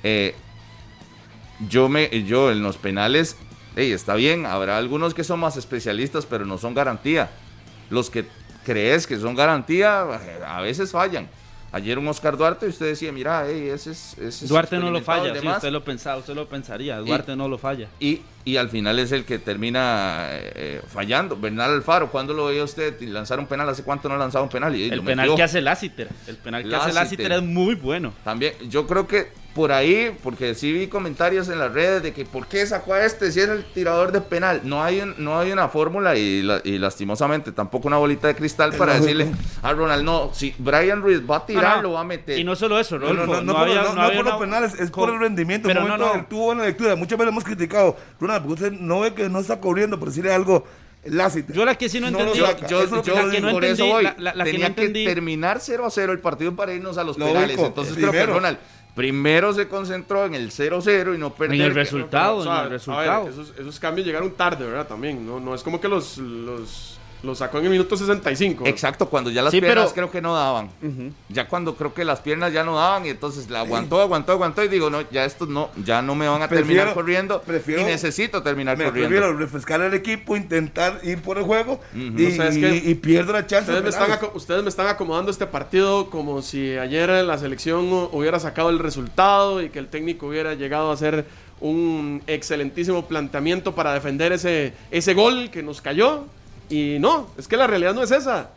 Eh, 0.05 0.35
yo 1.69 1.89
me, 1.89 2.09
yo 2.25 2.53
en 2.53 2.63
los 2.63 2.77
penales, 2.77 3.37
ey, 3.75 3.91
está 3.93 4.15
bien, 4.15 4.47
habrá 4.47 4.77
algunos 4.77 5.15
que 5.15 5.25
son 5.25 5.41
más 5.41 5.57
especialistas, 5.57 6.27
pero 6.27 6.45
no 6.45 6.59
son 6.59 6.75
garantía. 6.75 7.31
Los 7.91 8.11
que 8.11 8.27
crees 8.65 9.07
que 9.07 9.19
son 9.19 9.35
garantía, 9.35 10.05
eh, 10.23 10.41
a 10.47 10.61
veces 10.61 10.93
fallan. 10.93 11.29
Ayer 11.73 11.99
un 11.99 12.07
Oscar 12.07 12.37
Duarte, 12.37 12.67
usted 12.69 12.87
decía, 12.87 13.11
mira, 13.11 13.49
ey, 13.49 13.69
ese 13.69 13.91
es... 13.91 14.17
ese 14.19 14.47
Duarte 14.47 14.79
no 14.79 14.93
lo 14.93 14.99
y 14.99 15.03
falla, 15.03 15.31
si 15.31 15.41
demás". 15.41 15.57
usted 15.57 15.73
lo 15.73 15.83
pensaba, 15.83 16.19
usted 16.19 16.35
lo 16.35 16.49
pensaría. 16.49 16.99
Duarte 16.99 17.35
no 17.35 17.49
lo 17.49 17.59
falla. 17.59 17.89
Y, 17.99 18.21
y 18.45 18.59
al 18.59 18.69
final 18.69 19.01
es 19.01 19.11
el 19.11 19.25
que 19.25 19.41
termina 19.41 20.29
eh, 20.31 20.81
fallando. 20.87 21.37
Bernal 21.37 21.73
Alfaro, 21.73 22.13
¿cuándo 22.13 22.33
lo 22.33 22.47
veía 22.47 22.63
usted 22.63 23.01
y 23.01 23.07
lanzar 23.07 23.41
un 23.41 23.47
penal? 23.47 23.69
¿Hace 23.69 23.83
cuánto 23.83 24.09
no 24.09 24.17
lanzaba 24.17 24.45
un 24.45 24.51
penal? 24.51 24.77
Y, 24.77 24.89
El 24.89 25.03
penal 25.03 25.35
que 25.35 25.43
hace 25.43 25.61
Lassiter. 25.61 26.09
El 26.29 26.37
penal 26.37 26.69
que 26.69 26.77
hace. 26.77 26.93
Lassiter 26.93 27.33
es 27.33 27.43
muy 27.43 27.75
bueno. 27.75 28.13
También, 28.23 28.55
yo 28.71 28.87
creo 28.87 29.09
que 29.09 29.33
por 29.55 29.71
ahí, 29.71 30.17
porque 30.23 30.55
sí 30.57 30.73
vi 30.73 30.89
comentarios 30.89 31.49
en 31.49 31.61
las 31.61 31.73
redes 31.73 32.03
de 32.03 32.13
que 32.13 32.25
¿por 32.25 32.47
qué 32.49 32.67
sacó 32.67 32.95
a 32.95 33.05
este 33.05 33.31
si 33.31 33.39
era 33.41 33.53
el 33.53 33.65
tirador 33.65 34.11
de 34.11 34.21
penal? 34.21 34.63
No 34.65 34.83
hay, 34.83 35.01
un- 35.01 35.15
no 35.19 35.39
hay 35.39 35.53
una 35.53 35.69
fórmula 35.69 36.17
y, 36.17 36.43
la- 36.43 36.61
y 36.65 36.77
lastimosamente 36.79 37.53
tampoco 37.53 37.87
una 37.87 37.97
bolita 37.99 38.27
de 38.27 38.35
cristal 38.35 38.73
para 38.75 38.95
decirle 38.99 39.29
a 39.63 39.73
Ronald, 39.73 40.03
no, 40.05 40.31
si 40.35 40.55
Brian 40.59 41.03
Ruiz 41.03 41.21
va 41.29 41.37
a 41.37 41.47
tirar, 41.47 41.77
No, 41.77 41.77
no. 41.77 41.83
lo 41.83 41.93
va 41.93 42.01
a 42.01 42.05
meter. 42.05 42.37
Y 42.39 42.43
no 42.43 42.57
solo 42.57 42.81
eso, 42.81 42.99
No, 42.99 43.13
no, 43.15 43.27
no, 43.27 43.43
no, 43.43 43.53
por, 43.53 43.63
había- 43.63 43.83
no- 43.85 43.95
no 43.95 44.03
había 44.03 44.17
por 44.23 44.27
los 44.33 44.41
penales, 44.41 44.75
es 44.75 44.91
por 44.91 45.09
el 45.11 45.21
rendimiento. 45.21 45.69
En 45.69 45.75
Pero 45.77 45.87
no, 45.87 45.93
momento 45.97 46.15
no. 46.15 46.21
él 46.21 46.27
tuvo 46.29 46.45
buena 46.47 46.65
lectura. 46.65 46.97
Muchas 46.97 47.17
veces 47.17 47.31
hemos 47.31 47.45
criticado, 47.45 47.97
Ronald, 48.21 48.45
porque 48.45 48.65
usted 48.65 48.79
no 48.81 49.01
ve 49.01 49.15
que 49.15 49.29
no 49.29 49.39
está 49.39 49.61
corriendo, 49.61 49.99
por 50.01 50.09
decirle 50.09 50.33
algo, 50.33 50.65
Lassiter. 51.05 51.55
Yo 51.55 51.65
la 51.67 51.75
que 51.77 51.89
sí 51.89 52.01
no 52.01 52.11
lo 52.11 52.19
entendí- 52.19 52.41
saca. 52.41 52.67
yo, 52.67 52.79
Eso 52.79 52.85
es 52.87 52.91
lo 52.91 53.03
que 53.03 53.11
yo 53.11 53.23
yo 53.27 53.31
que 53.31 53.41
no 53.41 53.51
por 53.53 53.65
eso 53.65 53.87
voy. 53.87 54.05
la- 54.05 54.15
la- 54.19 54.35
la 54.35 54.45
que 54.45 54.51
Tenía 54.53 54.69
no 54.71 54.75
que, 54.75 54.89
terminar 54.89 55.59
0 55.61 55.85
a 55.85 55.91
0 55.91 56.13
el 56.13 56.19
partido 56.19 56.57
para 56.57 56.73
irnos 56.73 56.97
a 56.99 57.05
los 57.05 57.19
Lógico, 57.19 57.35
penales. 57.41 57.59
Entonces 57.61 57.95
creo 57.95 58.11
que. 58.11 58.25
Ronald 58.27 58.59
primero 58.95 59.53
se 59.53 59.69
concentró 59.69 60.25
en 60.25 60.35
el 60.35 60.51
0-0 60.51 61.15
y 61.15 61.19
no 61.19 61.35
perder. 61.35 61.61
En 61.61 61.67
el 61.67 61.75
resultado, 61.75 62.37
O 62.39 62.43
sea, 62.43 62.53
en 62.53 62.57
el 62.59 62.61
a 62.61 62.63
ver, 62.65 62.73
resultado. 62.73 63.29
esos, 63.29 63.53
esos 63.59 63.81
cambios 63.81 64.07
llegaron 64.07 64.31
tarde, 64.33 64.65
¿verdad? 64.65 64.87
También. 64.87 65.27
No, 65.27 65.41
no 65.41 65.55
es 65.55 65.63
como 65.63 65.81
que 65.81 65.89
los, 65.89 66.19
los, 66.19 66.94
los 67.25 67.39
sacó 67.39 67.59
en 67.59 67.65
el 67.65 67.71
minuto 67.71 67.97
65. 67.97 68.67
Exacto, 68.67 69.09
cuando 69.09 69.31
ya 69.31 69.43
las 69.43 69.51
Sí, 69.53 69.61
piernas 69.61 69.87
pero- 69.87 69.95
creo 69.95 70.11
que 70.11 70.21
no 70.21 70.35
daban. 70.35 70.71
Ya 71.29 71.49
cuando 71.49 71.75
creo 71.77 71.95
que 71.95 72.05
las 72.05 72.21
piernas 72.21 72.53
ya 72.53 72.63
no 72.65 72.77
daban 72.77 73.07
y 73.07 73.09
entonces 73.09 73.51
la 73.51 73.61
aguantó, 73.61 74.01
aguantó, 74.01 74.33
aguantó 74.33 74.63
y 74.63 74.69
digo, 74.69 74.91
no, 74.91 75.01
ya 75.11 75.25
estos 75.25 75.49
no, 75.49 75.71
ya 75.85 76.03
no 76.03 76.15
me 76.15 76.29
van 76.29 76.43
a 76.43 76.49
Prefiero- 76.49 76.67
terminar 76.75 76.95
corriendo 76.95 77.43
prefiero- 77.43 77.83
y 77.83 77.85
necesito 77.85 78.43
terminar 78.43 78.77
Me 78.77 78.85
corriendo. 78.85 79.09
prefiero 79.09 79.37
refrescar 79.39 79.81
el 79.81 79.95
equipo, 79.95 80.37
intentar 80.37 81.01
ir 81.03 81.21
por 81.23 81.39
el 81.39 81.45
juego 81.45 81.81
y, 81.95 82.27
O 82.27 82.31
sea, 82.31 82.49
es 82.49 82.59
que 82.59 82.77
y- 82.77 82.91
y 82.91 82.95
pierdo 82.95 83.33
la 83.33 83.47
chance. 83.47 83.71
Ustedes 83.73 83.79
de 83.95 83.99
me, 84.09 84.15
están 84.15 84.31
ustedes 84.35 84.63
me 84.63 84.69
están 84.69 84.87
acomodando 84.89 85.31
este 85.31 85.47
partido 85.47 86.11
como 86.11 86.43
si 86.43 86.77
ayer 86.77 87.09
la 87.25 87.39
selección 87.39 87.91
hu- 87.91 88.09
hubiera 88.13 88.39
sacado 88.39 88.71
el 88.71 88.79
resultado 88.79 89.63
y 89.63 89.71
que 89.71 89.79
el 89.79 89.89
técnico 89.89 90.27
hubiera 90.27 90.55
llegado 90.55 90.91
a 90.91 90.95
hacer 90.95 91.25
un 91.61 92.23
excelentísimo 92.27 93.07
planteamiento 93.07 93.75
para 93.75 93.95
defender 93.95 94.33
ese, 94.33 94.75
ese 94.91 95.15
gol 95.15 95.51
que 95.51 95.63
nos 95.63 95.81
cayó. 95.81 96.25
Y 96.69 96.99
no, 97.01 97.29
es 97.37 97.47
que 97.49 97.57
la 97.57 97.67
realidad 97.67 97.95
no 97.95 98.03
es 98.03 98.11
esa. 98.11 98.51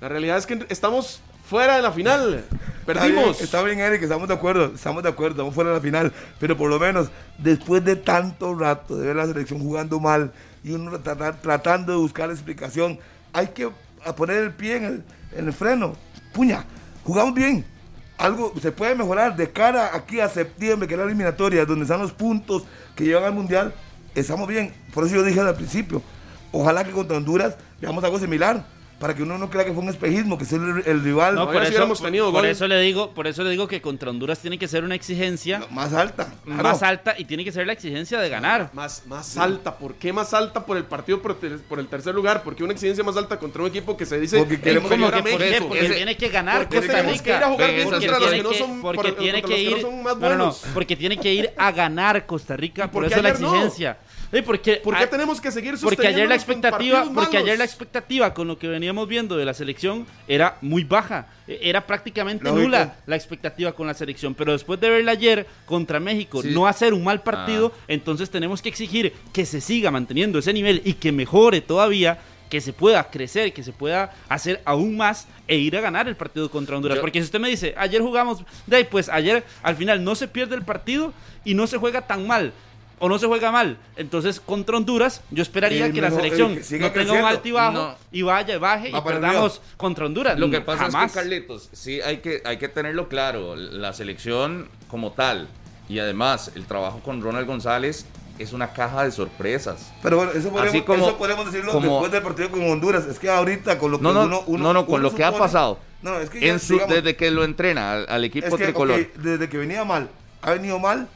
La 0.00 0.08
realidad 0.08 0.36
es 0.38 0.46
que 0.46 0.66
estamos 0.68 1.20
fuera 1.48 1.76
de 1.76 1.82
la 1.82 1.92
final. 1.92 2.44
Está 2.44 2.52
bien, 2.52 3.14
Perdimos. 3.14 3.40
Está 3.40 3.62
bien, 3.62 3.80
Eric, 3.80 4.02
estamos 4.02 4.28
de 4.28 4.34
acuerdo, 4.34 4.72
estamos 4.74 5.02
de 5.02 5.08
acuerdo, 5.08 5.32
estamos 5.36 5.54
fuera 5.54 5.70
de 5.70 5.76
la 5.76 5.80
final, 5.82 6.12
pero 6.38 6.56
por 6.56 6.68
lo 6.68 6.78
menos 6.78 7.08
después 7.38 7.82
de 7.84 7.96
tanto 7.96 8.54
rato 8.54 8.96
de 8.96 9.06
ver 9.06 9.16
la 9.16 9.26
selección 9.26 9.60
jugando 9.60 9.98
mal 10.00 10.32
y 10.62 10.72
uno 10.72 10.98
tratar- 11.00 11.40
tratando 11.40 11.92
de 11.92 11.98
buscar 11.98 12.30
explicación, 12.30 12.98
hay 13.32 13.48
que 13.48 13.70
poner 14.16 14.36
el 14.36 14.52
pie 14.52 14.76
en 14.76 14.84
el, 14.84 15.02
en 15.32 15.46
el 15.46 15.52
freno. 15.54 15.94
Puña, 16.34 16.64
jugamos 17.04 17.34
bien. 17.34 17.64
Algo 18.18 18.52
se 18.60 18.70
puede 18.70 18.94
mejorar 18.94 19.34
de 19.34 19.50
cara 19.50 19.90
aquí 19.94 20.20
a 20.20 20.28
septiembre, 20.28 20.86
que 20.86 20.94
es 20.94 20.98
la 20.98 21.06
eliminatoria, 21.06 21.64
donde 21.64 21.84
están 21.84 22.00
los 22.00 22.12
puntos 22.12 22.64
que 22.94 23.04
llevan 23.04 23.24
al 23.24 23.32
mundial. 23.32 23.74
Estamos 24.14 24.46
bien. 24.46 24.72
Por 24.92 25.04
eso 25.06 25.16
yo 25.16 25.22
dije 25.24 25.40
al 25.40 25.54
principio, 25.56 26.02
ojalá 26.54 26.84
que 26.84 26.90
contra 26.92 27.16
Honduras 27.16 27.56
veamos 27.80 28.02
algo 28.04 28.18
similar, 28.18 28.64
para 29.00 29.12
que 29.14 29.22
uno 29.24 29.36
no 29.36 29.50
crea 29.50 29.64
que 29.64 29.72
fue 29.72 29.82
un 29.82 29.88
espejismo, 29.90 30.38
que 30.38 30.44
es 30.44 30.52
el, 30.52 30.82
el 30.86 31.02
rival. 31.02 31.34
No, 31.34 31.46
por 31.46 31.56
si 31.56 31.62
eso, 31.62 31.68
hubiéramos 31.70 32.00
tenido 32.00 32.26
por 32.30 32.40
gol. 32.42 32.46
eso 32.46 32.66
le 32.68 32.80
digo, 32.80 33.10
por 33.10 33.26
eso 33.26 33.42
le 33.42 33.50
digo 33.50 33.66
que 33.66 33.82
contra 33.82 34.08
Honduras 34.08 34.38
tiene 34.38 34.56
que 34.56 34.68
ser 34.68 34.84
una 34.84 34.94
exigencia 34.94 35.60
más 35.72 35.92
alta. 35.92 36.32
claro. 36.44 36.62
más 36.62 36.82
alta 36.82 37.14
y 37.18 37.24
tiene 37.24 37.44
que 37.44 37.50
ser 37.52 37.66
la 37.66 37.72
exigencia 37.74 38.18
de 38.20 38.28
ganar. 38.30 38.70
Más, 38.72 39.02
más 39.06 39.36
alta, 39.36 39.76
¿por 39.76 39.96
qué 39.96 40.12
más 40.12 40.32
alta 40.32 40.64
por 40.64 40.76
el 40.76 40.84
partido 40.84 41.20
por, 41.20 41.34
ter- 41.38 41.58
por 41.62 41.80
el 41.80 41.88
tercer 41.88 42.14
lugar? 42.14 42.44
¿Por 42.44 42.54
qué 42.54 42.62
una 42.64 42.72
exigencia 42.72 43.02
más 43.04 43.16
alta 43.16 43.36
contra 43.38 43.62
un 43.62 43.68
equipo 43.68 43.94
que 43.96 44.06
se 44.06 44.18
dice 44.18 44.38
Porque 44.38 44.60
queremos 44.60 44.88
que 44.90 44.96
por 44.96 45.22
México? 45.24 45.38
qué? 45.38 45.60
Porque 45.68 45.84
Ese- 45.86 45.94
tiene 45.96 46.16
que 46.16 46.28
ganar 46.28 46.58
¿Por 46.60 46.68
qué 46.68 46.76
Costa 46.76 46.92
que 46.92 47.00
ir 47.00 47.06
a 47.06 47.12
Rica. 47.12 47.46
jugar 47.48 47.70
bien 47.74 47.88
Porque 47.90 48.06
contra 48.06 48.18
los 48.20 48.28
tiene 48.30 48.36
que 48.38 48.42
no 48.44 48.50
que, 48.50 48.58
son, 48.58 48.80
porque 48.80 49.02
por- 49.08 49.16
tiene 49.18 49.42
contra 49.42 49.56
que 49.56 49.64
los 49.64 49.72
ir, 49.78 49.84
no 49.84 49.90
son 49.90 50.02
más 50.02 50.16
no, 50.16 50.20
no, 50.20 50.28
no, 50.30 50.36
buenos? 50.44 50.64
porque 50.72 50.96
tiene 50.96 51.16
que 51.18 51.34
ir 51.34 51.50
a 51.58 51.72
ganar 51.72 52.24
Costa 52.26 52.56
Rica, 52.56 52.90
por 52.92 53.04
eso 53.04 53.20
la 53.20 53.30
exigencia. 53.30 53.98
Sí, 54.34 54.42
porque, 54.42 54.76
¿Por 54.82 54.96
qué 54.96 55.04
ah, 55.04 55.10
tenemos 55.10 55.40
que 55.40 55.50
seguir 55.52 55.74
porque 55.80 56.08
ayer 56.08 56.28
la 56.28 56.34
expectativa, 56.34 57.04
porque 57.14 57.38
ayer 57.38 57.56
la 57.56 57.64
expectativa 57.64 58.34
con 58.34 58.48
lo 58.48 58.58
que 58.58 58.66
veníamos 58.66 59.06
viendo 59.06 59.36
de 59.36 59.44
la 59.44 59.54
selección 59.54 60.06
era 60.26 60.58
muy 60.60 60.82
baja, 60.84 61.28
E- 61.46 61.60
era 61.62 61.86
prácticamente 61.86 62.42
Lógico. 62.44 62.62
nula 62.64 62.96
la 63.06 63.16
expectativa 63.16 63.72
con 63.72 63.86
la 63.86 63.94
selección, 63.94 64.34
pero 64.34 64.52
después 64.52 64.80
de 64.80 64.90
verla 64.90 65.12
ayer 65.12 65.46
contra 65.66 66.00
México 66.00 66.42
Sí. 66.42 66.50
no 66.52 66.66
hacer 66.66 66.94
un 66.94 67.04
mal 67.04 67.22
partido, 67.22 67.72
entonces 67.86 68.28
tenemos 68.30 68.60
que 68.62 68.70
exigir 68.70 69.12
que 69.32 69.46
se 69.46 69.60
siga 69.60 69.90
manteniendo 69.90 70.38
ese 70.38 70.52
nivel 70.52 70.82
y 70.84 70.94
que 70.94 71.12
mejore 71.12 71.60
todavía 71.60 72.18
que 72.50 72.60
se 72.60 72.72
pueda 72.72 73.04
crecer, 73.10 73.52
que 73.52 73.62
se 73.62 73.72
pueda 73.72 74.12
hacer 74.28 74.62
aún 74.64 74.96
más 74.96 75.26
e 75.48 75.56
ir 75.56 75.76
a 75.76 75.80
ganar 75.80 76.08
el 76.08 76.16
partido 76.16 76.50
contra 76.50 76.76
Honduras. 76.76 76.96
Yo- 76.96 77.00
Porque 77.02 77.18
si 77.20 77.24
usted 77.26 77.40
me 77.40 77.48
dice, 77.48 77.74
ayer 77.76 78.00
jugamos, 78.00 78.42
de 78.66 78.76
ahí, 78.76 78.84
pues 78.90 79.08
ayer 79.08 79.44
al 79.62 79.76
final 79.76 80.02
no 80.04 80.14
se 80.14 80.28
pierde 80.28 80.54
el 80.54 80.62
partido 80.62 81.12
y 81.44 81.54
no 81.54 81.66
se 81.66 81.78
juega 81.78 82.02
tan 82.06 82.26
mal. 82.26 82.52
O 82.98 83.08
no 83.08 83.18
se 83.18 83.26
juega 83.26 83.50
mal. 83.50 83.76
Entonces, 83.96 84.40
contra 84.40 84.76
Honduras, 84.76 85.20
yo 85.30 85.42
esperaría 85.42 85.90
que 85.92 86.00
la 86.00 86.10
selección 86.10 86.52
eh, 86.52 86.62
que 86.66 86.78
no 86.78 86.86
tenga 86.86 86.86
un 86.86 86.92
creciendo. 86.92 87.26
alto 87.26 87.48
y 87.48 87.52
bajo 87.52 87.72
No. 87.72 87.94
y 88.12 88.22
vaya, 88.22 88.58
baje 88.58 88.90
Va 88.92 88.98
y 88.98 89.02
perdamos 89.02 89.60
contra 89.76 90.06
Honduras. 90.06 90.38
Lo 90.38 90.48
que 90.50 90.60
pasa 90.60 90.84
jamás. 90.84 91.06
es 91.06 91.12
que, 91.12 91.18
Carlitos, 91.18 91.68
sí 91.72 92.00
hay 92.00 92.18
que, 92.18 92.40
hay 92.44 92.56
que 92.58 92.68
tenerlo 92.68 93.08
claro. 93.08 93.56
La 93.56 93.92
selección 93.92 94.68
como 94.88 95.12
tal 95.12 95.48
y 95.88 95.98
además 95.98 96.52
el 96.54 96.64
trabajo 96.66 97.00
con 97.00 97.20
Ronald 97.20 97.46
González 97.46 98.06
es 98.38 98.52
una 98.52 98.72
caja 98.72 99.04
de 99.04 99.10
sorpresas. 99.12 99.92
Pero 100.02 100.16
bueno, 100.16 100.32
eso 100.32 100.48
podemos, 100.50 100.70
Así 100.70 100.82
como- 100.82 101.06
eso 101.08 101.16
podemos 101.18 101.46
decirlo 101.46 101.72
como- 101.72 101.90
después 101.92 102.12
del 102.12 102.22
partido 102.22 102.50
con 102.50 102.68
Honduras. 102.70 103.04
Es 103.06 103.18
que 103.18 103.28
ahorita 103.30 103.78
con 103.78 103.90
lo 103.90 103.98
que 103.98 104.02
No, 104.04 104.12
no, 104.12 104.22
uno, 104.22 104.42
uno- 104.46 104.62
no, 104.64 104.72
no, 104.72 104.86
con 104.86 104.94
uno 104.96 105.02
lo 105.10 105.14
que 105.14 105.22
ha 105.24 105.28
supone- 105.28 105.38
pasado. 105.40 105.78
No, 106.02 106.18
es 106.18 106.30
que 106.30 106.40
ya, 106.40 106.48
En 106.52 106.58
su, 106.60 106.74
digamos, 106.74 106.94
desde 106.96 107.16
que 107.16 107.30
lo 107.30 107.44
entrena 107.44 107.92
al, 107.92 108.06
al 108.08 108.24
equipo 108.24 108.46
es 108.48 108.54
que, 108.54 108.64
tricolor. 108.64 109.06
desde 109.16 109.48
que 109.48 109.56
venía 109.58 109.84
mal, 109.84 110.08
ha 110.42 110.52
venido 110.52 110.78
mal 110.78 111.08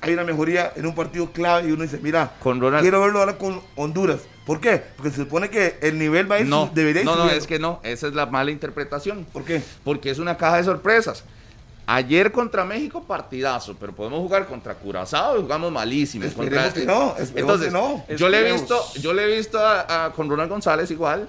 hay 0.00 0.12
una 0.12 0.24
mejoría 0.24 0.72
en 0.76 0.86
un 0.86 0.94
partido 0.94 1.30
clave 1.32 1.68
y 1.68 1.72
uno 1.72 1.82
dice, 1.82 1.98
mira, 2.02 2.32
Con 2.40 2.60
Ronald- 2.60 2.82
quiero 2.82 3.00
verlo 3.00 3.18
ahora 3.20 3.36
con 3.38 3.60
Honduras. 3.76 4.20
¿Por 4.46 4.60
qué? 4.60 4.82
Porque 4.96 5.10
se 5.10 5.16
supone 5.16 5.50
que 5.50 5.78
el 5.82 5.98
nivel 5.98 6.30
va 6.30 6.36
a 6.36 6.40
ir, 6.40 6.46
No, 6.46 6.70
debería 6.72 7.02
ir 7.02 7.06
no, 7.06 7.16
no, 7.16 7.30
es 7.30 7.46
que 7.46 7.58
no, 7.58 7.80
esa 7.82 8.06
es 8.06 8.14
la 8.14 8.26
mala 8.26 8.50
interpretación. 8.50 9.26
¿Por 9.32 9.44
qué? 9.44 9.62
Porque 9.84 10.10
es 10.10 10.18
una 10.18 10.36
caja 10.36 10.56
de 10.58 10.64
sorpresas. 10.64 11.24
Ayer 11.90 12.30
contra 12.32 12.64
México, 12.64 13.02
partidazo, 13.02 13.74
pero 13.80 13.94
podemos 13.94 14.18
jugar 14.20 14.46
contra 14.46 14.74
Curazao 14.74 15.38
y 15.38 15.42
jugamos 15.42 15.72
malísimo. 15.72 16.24
Esperemos 16.26 16.64
contra- 16.72 16.80
que 16.80 16.86
no, 16.86 17.14
esperemos 17.18 17.36
Entonces, 17.62 17.66
que 17.68 17.72
no. 17.72 18.16
yo 18.16 18.28
le 18.28 18.38
he 18.48 18.52
visto, 18.52 18.84
yo 19.00 19.12
le 19.14 19.24
he 19.24 19.36
visto 19.36 19.58
a- 19.58 20.04
a- 20.06 20.12
con 20.12 20.28
Ronald 20.28 20.50
González 20.50 20.90
igual 20.90 21.28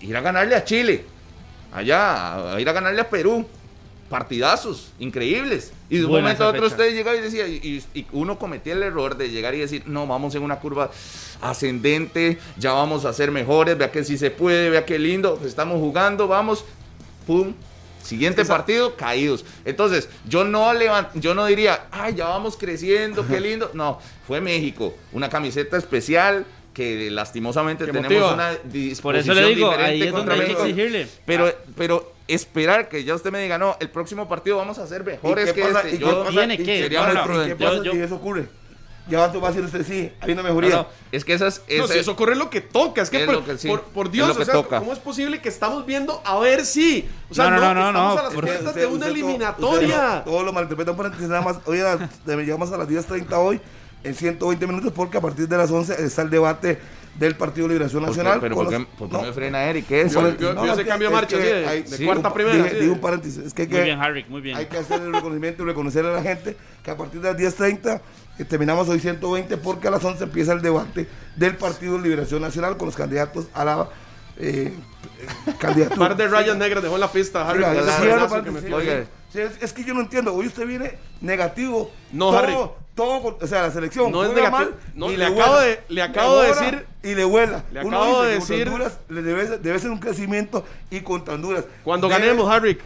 ir 0.00 0.16
a 0.16 0.20
ganarle 0.22 0.54
a 0.56 0.64
Chile, 0.64 1.04
allá, 1.72 2.54
a 2.54 2.60
ir 2.60 2.68
a 2.68 2.72
ganarle 2.72 3.00
a 3.02 3.10
Perú. 3.10 3.46
Partidazos, 4.10 4.90
increíbles. 4.98 5.72
Y 5.88 5.98
de 5.98 6.04
un 6.04 6.10
Buena 6.10 6.24
momento 6.24 6.44
a 6.44 6.48
otro 6.48 6.62
fecha. 6.64 6.74
usted 6.74 6.94
llega 6.94 7.14
y 7.14 7.20
decía, 7.20 7.46
y, 7.46 7.82
y 7.94 8.06
uno 8.12 8.38
cometía 8.38 8.74
el 8.74 8.82
error 8.82 9.16
de 9.16 9.30
llegar 9.30 9.54
y 9.54 9.60
decir, 9.60 9.84
no, 9.86 10.06
vamos 10.06 10.34
en 10.34 10.42
una 10.42 10.58
curva 10.58 10.90
ascendente, 11.40 12.38
ya 12.58 12.72
vamos 12.72 13.04
a 13.04 13.12
ser 13.12 13.30
mejores, 13.30 13.78
vea 13.78 13.90
que 13.90 14.04
sí 14.04 14.18
se 14.18 14.30
puede, 14.30 14.68
vea 14.68 14.84
qué 14.84 14.98
lindo, 14.98 15.36
pues 15.36 15.48
estamos 15.48 15.78
jugando, 15.78 16.26
vamos, 16.26 16.64
pum, 17.26 17.54
siguiente 18.02 18.44
partido, 18.44 18.96
caídos. 18.96 19.44
Entonces, 19.64 20.08
yo 20.28 20.44
no 20.44 20.72
levant, 20.72 21.08
yo 21.14 21.34
no 21.34 21.46
diría, 21.46 21.86
ay, 21.92 22.16
ya 22.16 22.26
vamos 22.26 22.56
creciendo, 22.56 23.26
qué 23.26 23.40
lindo. 23.40 23.70
No, 23.74 24.00
fue 24.26 24.40
México, 24.40 24.94
una 25.12 25.28
camiseta 25.28 25.76
especial 25.76 26.44
que 26.74 27.10
lastimosamente 27.10 27.84
tenemos 27.86 28.04
motiva. 28.04 28.34
una 28.34 28.52
Por 28.54 28.72
disposición 28.72 29.38
eso 29.38 29.48
le 29.48 29.54
digo, 29.54 29.70
diferente 29.70 29.92
ahí 29.92 30.02
es 30.02 30.12
contra 30.12 30.34
donde 30.34 30.50
hay 30.50 30.54
que 30.54 30.62
exigirle. 30.62 31.08
Pero, 31.26 31.54
pero 31.76 32.12
esperar 32.34 32.88
que 32.88 33.04
ya 33.04 33.14
usted 33.14 33.30
me 33.32 33.42
diga, 33.42 33.58
no, 33.58 33.76
el 33.80 33.90
próximo 33.90 34.28
partido 34.28 34.56
vamos 34.56 34.78
a 34.78 34.86
ser 34.86 35.04
mejores 35.04 35.50
¿Y 35.50 35.52
qué 35.54 35.60
que 35.60 35.66
pasa? 35.68 35.78
este. 35.80 35.96
¿Y 35.96 35.98
qué 35.98 36.04
Yo- 36.04 36.20
pasa? 36.24 36.30
Tiene 36.30 36.54
¿Y 36.54 36.56
que, 36.58 36.64
qué 36.64 36.82
sería 36.82 37.00
qué 37.46 37.56
pasa 37.56 37.76
Yo- 37.76 37.82
yo- 37.84 37.92
si 37.92 37.98
eso 38.00 38.14
ocurre? 38.16 38.46
Ya 39.08 39.18
va 39.18 39.24
a 39.24 39.48
decir 39.50 39.64
usted, 39.64 39.84
sí, 39.84 40.12
hay 40.20 40.32
una 40.32 40.42
No, 40.42 40.48
mejoría. 40.50 40.76
no, 40.76 40.86
es 41.10 41.24
que 41.24 41.32
esas, 41.32 41.62
No, 41.68 41.84
ese- 41.84 41.94
si 41.94 41.98
eso 41.98 42.12
ocurre 42.12 42.32
es 42.34 42.38
lo 42.38 42.48
que 42.48 42.60
toca. 42.60 43.02
Es 43.02 43.10
que 43.10 43.20
Es 43.24 43.26
por, 43.26 43.42
que 43.42 43.58
sí, 43.58 43.66
por, 43.66 43.82
por 43.84 44.06
es 44.06 44.12
Dios, 44.12 44.36
o 44.36 44.44
sea, 44.44 44.54
toca. 44.54 44.78
¿cómo 44.78 44.92
es 44.92 45.00
posible 45.00 45.40
que 45.40 45.48
estamos 45.48 45.84
viendo 45.84 46.22
a 46.24 46.38
ver 46.38 46.64
si? 46.64 47.08
O 47.28 47.34
sea, 47.34 47.50
No, 47.50 47.56
no, 47.58 47.74
no, 47.74 47.92
no, 47.92 48.10
estamos 48.10 48.14
no, 48.14 48.20
a 48.20 48.22
las 48.22 48.34
Usted- 48.62 48.74
de 48.80 48.86
una 48.86 48.98
todo- 49.06 49.08
eliminatoria. 49.14 49.88
usted 50.18 50.24
Todo 50.30 50.42
lo 50.44 50.52
malinterpretan 50.52 50.94
por 50.96 51.06
antes, 51.06 51.20
nada 51.22 51.40
más. 51.40 51.56
Hoy 51.66 51.80
a 51.80 51.96
las- 51.96 52.24
de- 52.24 52.36
llegamos 52.44 52.70
a 52.70 52.76
las 52.76 52.88
10.30 52.88 53.38
hoy, 53.38 53.60
en 54.04 54.14
120 54.14 54.66
minutos, 54.66 54.92
porque 54.94 55.18
a 55.18 55.20
partir 55.20 55.48
de 55.48 55.56
las 55.56 55.70
11 55.72 56.04
está 56.04 56.22
el 56.22 56.30
debate 56.30 56.78
del 57.20 57.36
Partido 57.36 57.68
de 57.68 57.74
Liberación 57.74 58.02
¿por 58.02 58.12
qué- 58.12 58.16
Nacional. 58.18 58.40
pero 58.40 58.54
con 58.56 58.64
¿por 58.64 58.72
qué, 58.74 58.78
los- 58.80 58.88
por 58.98 59.08
qué 59.08 59.14
no, 59.14 59.22
me 59.22 59.32
frena 59.32 59.64
Eric? 59.64 59.86
¿Qué 59.86 60.00
es? 60.00 60.12
Yo- 60.12 60.36
yo- 60.36 60.54
no, 60.54 60.64
yo 60.66 60.72
es 60.72 60.78
se 60.78 60.84
cambio 60.86 61.08
es 61.08 61.14
marcha, 61.14 61.36
que 61.36 61.42
sí, 61.42 61.48
de- 61.48 61.66
hay- 61.68 61.82
de 61.82 61.96
sí, 61.96 62.04
cuarta 62.06 62.28
un- 62.28 62.34
primera, 62.34 62.56
dije- 62.56 62.70
sí. 62.70 62.76
dije 62.76 62.90
un 62.90 62.98
paréntesis, 63.00 63.38
es 63.44 63.54
que 63.54 63.62
hay 63.62 63.68
Muy 63.68 63.76
que, 63.76 63.84
bien, 63.84 63.98
muy 64.28 64.40
bien. 64.40 64.56
hay 64.56 64.66
que 64.66 64.78
hacer 64.78 65.00
el 65.02 65.12
reconocimiento 65.12 65.62
y 65.62 65.66
reconocer 65.66 66.04
a 66.06 66.12
la 66.12 66.22
gente 66.22 66.56
que 66.82 66.90
a 66.90 66.96
partir 66.96 67.20
de 67.20 67.28
las 67.28 67.36
10.30 67.36 68.00
eh, 68.38 68.44
terminamos 68.44 68.88
hoy 68.88 68.98
120 69.00 69.58
porque 69.58 69.86
a 69.88 69.90
las 69.90 70.02
11 70.02 70.24
empieza 70.24 70.54
el 70.54 70.62
debate 70.62 71.06
del 71.36 71.56
Partido 71.56 71.98
de 71.98 72.02
Liberación 72.04 72.40
Nacional 72.40 72.76
con 72.78 72.86
los 72.86 72.96
candidatos 72.96 73.46
a 73.52 73.64
la 73.66 73.88
eh, 74.38 74.72
candidatura. 75.58 76.08
Par 76.08 76.16
de 76.16 76.28
rayas 76.28 76.56
negras 76.56 76.82
dejó 76.82 76.94
en 76.94 77.00
la 77.00 77.12
pista, 77.12 77.48
Harry. 77.48 77.62
Oiga, 77.64 77.82
frenazo 77.92 78.24
aparte, 78.26 78.44
que 78.44 78.50
metió. 78.50 78.76
Oiga. 78.76 79.04
es, 79.34 79.52
es 79.62 79.72
que 79.72 79.84
yo 79.84 79.94
no 79.94 80.00
entiendo. 80.00 80.34
Hoy 80.34 80.46
usted 80.46 80.66
viene 80.66 80.98
negativo. 81.20 81.90
No, 82.12 82.26
todo, 82.30 82.38
Harry. 82.38 82.56
Todo, 82.94 83.38
o 83.40 83.46
sea, 83.46 83.62
la 83.62 83.70
selección 83.70 84.10
No 84.12 84.24
es 84.24 84.30
negativo. 84.34 84.50
mal 84.58 84.74
No, 84.94 85.10
y 85.10 85.16
le 85.16 85.24
acabo 85.26 85.58
de- 85.60 85.80
le 85.88 86.02
acabo 86.02 86.40
de 86.40 86.48
decir- 86.48 86.86
y 87.02 87.14
le 87.14 87.24
vuela. 87.24 87.64
le 87.72 87.84
Uno 87.84 87.96
acabo 88.02 88.22
de 88.22 88.34
dice 88.34 88.38
contra 88.40 88.56
decir- 88.56 88.68
Honduras 88.68 88.98
debe, 89.08 89.58
debe 89.58 89.78
ser 89.78 89.90
un 89.90 89.98
crecimiento 89.98 90.64
y 90.90 91.00
contra 91.00 91.34
Honduras. 91.34 91.64
Cuando 91.84 92.08
Debe- 92.08 92.20
ganemos, 92.20 92.50
Harry. 92.50 92.78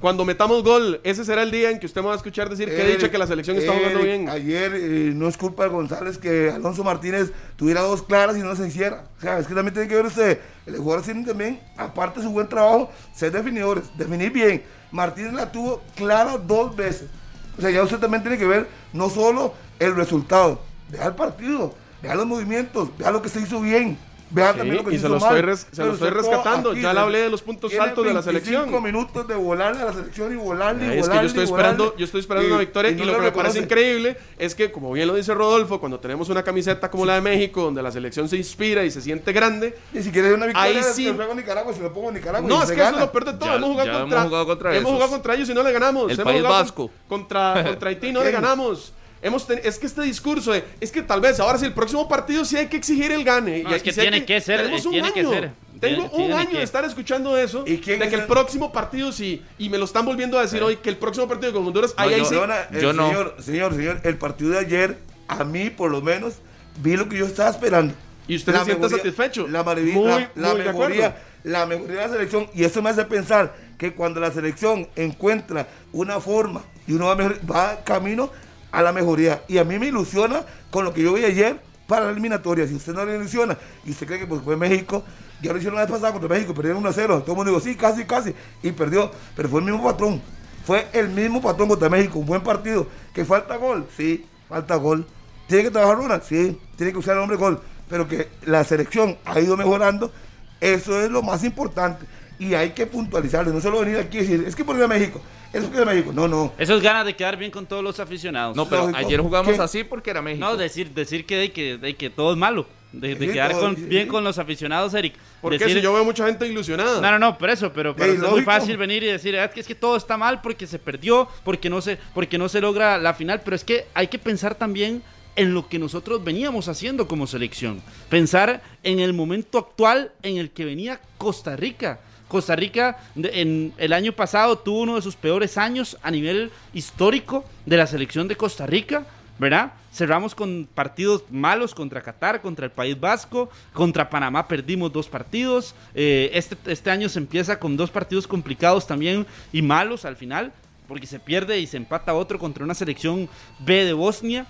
Cuando 0.00 0.24
metamos 0.24 0.62
gol, 0.62 1.00
ese 1.02 1.24
será 1.24 1.42
el 1.42 1.50
día 1.50 1.70
en 1.70 1.80
que 1.80 1.86
usted 1.86 2.00
me 2.00 2.06
va 2.06 2.12
a 2.12 2.16
escuchar 2.16 2.48
decir 2.48 2.68
que 2.68 2.80
he 2.80 2.96
dicho 2.96 3.10
que 3.10 3.18
la 3.18 3.26
selección 3.26 3.56
está 3.56 3.72
jugando 3.72 4.00
bien. 4.00 4.28
Ayer 4.28 4.72
eh, 4.74 5.12
no 5.12 5.28
es 5.28 5.36
culpa 5.36 5.64
de 5.64 5.70
González 5.70 6.18
que 6.18 6.50
Alonso 6.50 6.84
Martínez 6.84 7.32
tuviera 7.56 7.80
dos 7.80 8.02
claras 8.02 8.36
y 8.36 8.40
no 8.40 8.54
se 8.54 8.68
hiciera. 8.68 9.04
O 9.18 9.20
sea, 9.20 9.38
es 9.38 9.46
que 9.48 9.54
también 9.54 9.74
tiene 9.74 9.88
que 9.88 9.96
ver 9.96 10.06
usted. 10.06 10.38
El 10.66 10.76
jugador 10.76 11.04
tiene 11.04 11.24
también, 11.24 11.60
aparte 11.76 12.20
de 12.20 12.26
su 12.26 12.32
buen 12.32 12.48
trabajo, 12.48 12.90
ser 13.12 13.32
definidores, 13.32 13.84
definir 13.96 14.30
bien. 14.30 14.62
Martínez 14.92 15.32
la 15.32 15.50
tuvo 15.50 15.82
clara 15.96 16.38
dos 16.38 16.76
veces. 16.76 17.08
O 17.56 17.60
sea, 17.60 17.70
ya 17.70 17.82
usted 17.82 17.98
también 17.98 18.22
tiene 18.22 18.38
que 18.38 18.46
ver 18.46 18.68
no 18.92 19.10
solo 19.10 19.54
el 19.80 19.96
resultado, 19.96 20.60
vea 20.90 21.06
el 21.06 21.14
partido, 21.16 21.74
vea 22.00 22.14
los 22.14 22.26
movimientos, 22.26 22.96
vea 22.96 23.10
lo 23.10 23.20
que 23.20 23.28
se 23.28 23.40
hizo 23.40 23.60
bien. 23.60 23.98
Vea 24.30 24.52
Sí, 24.52 24.58
también 24.58 24.76
lo 24.76 24.84
que 24.84 24.94
y 24.94 24.98
se 24.98 25.02
se 25.02 25.08
lo 25.08 25.16
estoy 25.16 25.40
res- 25.40 25.66
se 25.72 25.84
lo 25.84 25.94
estoy 25.94 26.10
rescatando. 26.10 26.70
aquí, 26.72 26.82
Ya 26.82 26.92
le 26.92 27.00
hablé 27.00 27.18
de 27.20 27.30
los 27.30 27.40
puntos 27.42 27.72
altos 27.78 28.04
de 28.04 28.12
la 28.12 28.20
25 28.20 28.50
selección. 28.64 28.82
minutos 28.82 29.26
de 29.26 29.34
volarle 29.34 29.82
a 29.82 29.84
la 29.86 29.92
selección 29.94 30.32
y 30.32 30.36
volarle 30.36 30.84
y 30.84 30.86
Es 30.88 30.94
que 30.94 31.00
volarle 31.00 31.22
yo 31.22 31.26
estoy 31.28 31.44
esperando, 31.44 31.84
volarle, 31.84 31.98
yo 32.00 32.04
estoy 32.04 32.20
esperando 32.20 32.48
y- 32.48 32.52
una 32.52 32.60
victoria 32.60 32.90
y, 32.90 32.94
no 32.94 33.04
lo 33.06 33.14
que 33.14 33.20
me 33.20 33.32
parece 33.32 33.58
increíble 33.60 34.18
es 34.38 34.54
que, 34.54 34.70
como 34.70 34.92
bien 34.92 35.08
lo 35.08 35.14
dice 35.14 35.32
Rodolfo, 35.32 35.80
cuando 35.80 35.98
tenemos 35.98 36.28
una 36.28 36.42
camiseta 36.42 36.90
como 36.90 37.06
la 37.06 37.14
de 37.14 37.20
México, 37.22 37.62
donde 37.62 37.82
la 37.82 37.90
selección 37.90 38.28
se 38.28 38.36
inspira 38.36 38.84
y 38.84 38.90
se 38.90 39.00
siente 39.00 39.32
grande, 39.32 39.74
Y 39.94 40.02
si 40.02 40.10
quieres 40.10 40.34
una 40.34 40.44
victoria, 40.46 40.70
Ahí 40.78 40.82
sí. 40.94 41.04
que 41.06 41.12
juego 41.12 41.34
Nicaragua, 41.34 41.72
si 41.72 41.80
lo 41.80 41.92
pongo 41.92 42.08
en 42.10 42.16
Nicaragua. 42.16 42.48
no, 42.48 42.58
y 42.58 42.62
es 42.62 42.68
se 42.68 42.74
que 42.74 42.80
eso 42.82 42.90
gana. 42.92 43.04
lo 43.06 43.12
peor 43.12 43.24
de 43.24 43.32
todo. 43.32 43.48
Ya- 43.48 43.56
hemos 43.56 43.68
jugado 43.70 43.86
ya 43.92 43.98
contra, 44.00 44.18
hemos 44.18 44.28
jugado 44.28 44.46
contra 44.46 44.70
hemos 44.70 44.80
esos. 44.82 44.92
jugado 44.92 45.10
contra 45.10 45.34
ellos 45.34 45.48
y 45.48 45.54
no 45.54 45.62
le 45.62 45.72
ganamos. 45.72 46.04
El 46.12 46.20
hemos 46.20 46.24
País 46.32 46.42
Vasco. 46.42 46.90
Contra, 47.08 47.64
contra 47.64 47.88
Haití 47.88 48.12
no 48.12 48.22
le 48.22 48.30
ganamos. 48.32 48.92
Hemos 49.22 49.46
ten- 49.46 49.60
es 49.64 49.78
que 49.78 49.86
este 49.86 50.02
discurso 50.02 50.52
de, 50.52 50.64
es 50.80 50.90
que 50.92 51.02
tal 51.02 51.20
vez 51.20 51.40
ahora 51.40 51.58
si 51.58 51.64
el 51.64 51.72
próximo 51.72 52.08
partido 52.08 52.44
sí 52.44 52.56
hay 52.56 52.66
que 52.68 52.76
exigir 52.76 53.10
el 53.12 53.24
gane. 53.24 53.62
No, 53.64 53.70
y 53.70 53.74
es 53.74 53.82
que 53.82 53.92
sí 53.92 54.00
tiene 54.00 54.24
que 54.24 54.40
ser, 54.40 54.60
tenemos 54.62 54.84
un 54.86 54.92
tiene 54.92 55.12
que 55.12 55.20
año. 55.20 55.30
ser. 55.30 55.50
Tengo 55.80 55.94
Tiene- 56.02 56.04
un 56.12 56.16
tiene 56.16 56.34
año 56.34 56.50
que. 56.50 56.56
de 56.58 56.62
estar 56.64 56.84
escuchando 56.84 57.36
eso. 57.38 57.62
¿Y 57.66 57.78
quién 57.78 57.98
de 58.00 58.06
es 58.06 58.10
que 58.10 58.16
el 58.16 58.22
el- 58.22 58.26
próximo 58.26 58.72
partido 58.72 59.12
sí. 59.12 59.42
Y 59.58 59.68
me 59.68 59.78
lo 59.78 59.84
están 59.84 60.04
volviendo 60.04 60.36
a 60.38 60.42
decir 60.42 60.60
hoy 60.62 60.76
que 60.76 60.88
el 60.88 60.96
próximo 60.96 61.28
partido 61.28 61.52
con 61.52 61.64
Honduras, 61.66 61.94
ahí, 61.96 62.10
No, 62.10 62.14
ahí 62.16 62.20
yo- 62.22 62.24
sí. 62.28 62.34
Perdona, 62.34 62.56
el 62.72 62.80
Yo 62.80 62.92
no. 62.92 63.06
Señor, 63.08 63.36
señor, 63.40 63.74
señor, 63.74 64.00
el 64.02 64.16
partido 64.18 64.50
de 64.50 64.58
ayer, 64.58 64.98
a 65.28 65.44
mí 65.44 65.70
por 65.70 65.90
lo 65.90 66.00
menos, 66.02 66.34
vi 66.82 66.96
lo 66.96 67.08
que 67.08 67.16
yo 67.18 67.26
estaba 67.26 67.50
esperando. 67.50 67.94
¿Y 68.26 68.36
usted 68.36 68.54
se 68.56 68.64
siente 68.64 68.88
satisfecho? 68.88 69.46
La, 69.48 69.64
maravi- 69.64 69.92
Muy, 69.92 70.06
la, 70.08 70.30
la 70.34 70.48
muy 70.50 70.58
de 70.60 70.64
mejoría, 70.66 71.16
la 71.44 71.64
mejoría 71.66 71.94
de 71.96 72.06
la 72.06 72.12
selección. 72.12 72.48
Y 72.54 72.64
eso 72.64 72.82
me 72.82 72.90
hace 72.90 73.04
pensar 73.04 73.54
que 73.78 73.94
cuando 73.94 74.18
la 74.20 74.30
selección 74.32 74.88
encuentra 74.96 75.66
una 75.92 76.20
forma 76.20 76.62
y 76.88 76.92
uno 76.94 77.06
va, 77.06 77.14
mejor- 77.14 77.38
va 77.50 77.84
camino 77.84 78.30
a 78.72 78.82
la 78.82 78.92
mejoría. 78.92 79.42
Y 79.48 79.58
a 79.58 79.64
mí 79.64 79.78
me 79.78 79.86
ilusiona 79.86 80.42
con 80.70 80.84
lo 80.84 80.92
que 80.92 81.02
yo 81.02 81.12
vi 81.14 81.24
ayer 81.24 81.60
para 81.86 82.06
la 82.06 82.12
eliminatoria. 82.12 82.66
Si 82.66 82.74
usted 82.74 82.92
no 82.92 83.04
le 83.04 83.16
ilusiona 83.16 83.56
y 83.84 83.90
usted 83.90 84.06
cree 84.06 84.18
que 84.18 84.26
pues, 84.26 84.42
fue 84.42 84.56
México, 84.56 85.02
ya 85.42 85.52
lo 85.52 85.58
hicieron 85.58 85.76
la 85.76 85.82
vez 85.82 85.90
pasada 85.90 86.12
contra 86.12 86.28
México, 86.28 86.54
perdieron 86.54 86.80
1 86.80 86.88
a 86.88 86.92
0. 86.92 87.20
Todo 87.20 87.32
el 87.32 87.36
mundo 87.36 87.52
dijo, 87.52 87.64
sí, 87.64 87.76
casi, 87.76 88.04
casi. 88.04 88.34
Y 88.62 88.72
perdió. 88.72 89.10
Pero 89.36 89.48
fue 89.48 89.60
el 89.60 89.66
mismo 89.66 89.82
patrón. 89.82 90.20
Fue 90.64 90.86
el 90.92 91.08
mismo 91.08 91.40
patrón 91.40 91.68
contra 91.68 91.88
México. 91.88 92.18
Un 92.18 92.26
buen 92.26 92.42
partido. 92.42 92.86
¿Que 93.14 93.24
falta 93.24 93.56
gol? 93.56 93.86
Sí, 93.96 94.26
falta 94.48 94.76
gol. 94.76 95.06
¿Tiene 95.46 95.64
que 95.64 95.70
trabajar 95.70 95.98
una? 95.98 96.20
Sí, 96.20 96.60
tiene 96.76 96.92
que 96.92 96.98
usar 96.98 97.16
el 97.16 97.22
hombre 97.22 97.36
gol. 97.36 97.60
Pero 97.88 98.06
que 98.06 98.28
la 98.44 98.64
selección 98.64 99.16
ha 99.24 99.40
ido 99.40 99.56
mejorando, 99.56 100.12
eso 100.60 101.00
es 101.00 101.10
lo 101.10 101.22
más 101.22 101.42
importante. 101.42 102.04
Y 102.38 102.54
hay 102.54 102.70
que 102.70 102.86
puntualizarlo. 102.86 103.52
No 103.52 103.60
solo 103.60 103.80
venir 103.80 103.96
aquí 103.96 104.18
y 104.18 104.20
decir, 104.20 104.44
es 104.46 104.54
que 104.54 104.64
por 104.64 104.76
México, 104.88 105.20
es 105.52 105.62
porque 105.64 105.78
de 105.80 105.84
México. 105.84 106.12
No, 106.12 106.28
no. 106.28 106.52
Eso 106.58 106.76
es 106.76 106.82
ganas 106.82 107.04
de 107.04 107.16
quedar 107.16 107.36
bien 107.36 107.50
con 107.50 107.66
todos 107.66 107.82
los 107.82 107.98
aficionados. 107.98 108.56
No, 108.56 108.68
pero 108.68 108.82
Lógico. 108.82 108.98
ayer 108.98 109.20
jugamos 109.20 109.54
¿Qué? 109.56 109.60
así 109.62 109.84
porque 109.84 110.10
era 110.10 110.22
México. 110.22 110.44
No, 110.44 110.56
decir, 110.56 110.90
decir 110.90 111.26
que, 111.26 111.36
de 111.36 111.52
que, 111.52 111.78
de 111.78 111.96
que 111.96 112.10
todo 112.10 112.32
es 112.32 112.38
malo. 112.38 112.66
De, 112.92 113.18
quedar 113.18 113.50
todo, 113.50 113.60
con- 113.60 113.76
sí, 113.76 113.82
bien 113.82 114.04
sí. 114.04 114.08
con 114.08 114.24
los 114.24 114.38
aficionados, 114.38 114.94
Eric. 114.94 115.14
Porque 115.42 115.58
Decir- 115.58 115.76
si 115.76 115.82
yo 115.82 115.92
veo 115.92 116.04
mucha 116.04 116.24
gente 116.26 116.46
ilusionada. 116.46 117.02
No, 117.02 117.10
no, 117.10 117.18
no, 117.18 117.36
por 117.36 117.50
eso, 117.50 117.70
pero, 117.72 117.94
es 117.98 118.18
muy 118.20 118.40
fácil 118.42 118.78
venir 118.78 119.02
y 119.02 119.06
decir, 119.08 119.36
"Ah, 119.36 119.44
es 119.44 119.50
que, 119.50 119.60
es 119.60 119.66
que 119.66 119.74
todo 119.74 119.94
está 119.96 120.16
mal 120.16 120.40
porque 120.40 120.66
se 120.66 120.78
perdió, 120.78 121.28
porque 121.44 121.68
no 121.68 121.82
se, 121.82 121.98
porque 122.14 122.38
no 122.38 122.48
se 122.48 122.62
logra 122.62 122.96
la 122.96 123.12
final, 123.12 123.42
pero 123.44 123.54
es 123.56 123.62
que 123.64 123.86
hay 123.92 124.06
que 124.08 124.18
pensar 124.18 124.54
también 124.54 125.02
en 125.36 125.52
lo 125.52 125.68
que 125.68 125.78
nosotros 125.78 126.24
veníamos 126.24 126.66
haciendo 126.68 127.06
como 127.06 127.26
selección. 127.26 127.82
Pensar 128.08 128.62
en 128.82 129.00
el 129.00 129.12
momento 129.12 129.58
actual 129.58 130.10
en 130.22 130.38
el 130.38 130.50
que 130.50 130.64
venía 130.64 130.98
Costa 131.18 131.56
Rica. 131.56 132.00
Costa 132.28 132.54
Rica 132.54 132.98
en 133.16 133.72
el 133.78 133.92
año 133.92 134.12
pasado 134.12 134.58
tuvo 134.58 134.82
uno 134.82 134.96
de 134.96 135.02
sus 135.02 135.16
peores 135.16 135.58
años 135.58 135.96
a 136.02 136.10
nivel 136.10 136.50
histórico 136.74 137.44
de 137.66 137.76
la 137.76 137.86
selección 137.86 138.28
de 138.28 138.36
Costa 138.36 138.66
Rica, 138.66 139.06
¿verdad? 139.38 139.72
Cerramos 139.92 140.34
con 140.34 140.68
partidos 140.74 141.24
malos 141.30 141.74
contra 141.74 142.02
Qatar, 142.02 142.42
contra 142.42 142.66
el 142.66 142.70
País 142.70 142.98
Vasco, 143.00 143.50
contra 143.72 144.10
Panamá 144.10 144.46
perdimos 144.46 144.92
dos 144.92 145.08
partidos. 145.08 145.74
Eh, 145.94 146.30
este, 146.34 146.56
este 146.66 146.90
año 146.90 147.08
se 147.08 147.18
empieza 147.18 147.58
con 147.58 147.76
dos 147.76 147.90
partidos 147.90 148.26
complicados 148.26 148.86
también 148.86 149.26
y 149.52 149.62
malos 149.62 150.04
al 150.04 150.16
final, 150.16 150.52
porque 150.86 151.06
se 151.06 151.18
pierde 151.18 151.58
y 151.58 151.66
se 151.66 151.78
empata 151.78 152.14
otro 152.14 152.38
contra 152.38 152.64
una 152.64 152.74
selección 152.74 153.28
B 153.60 153.84
de 153.84 153.92
Bosnia. 153.92 154.46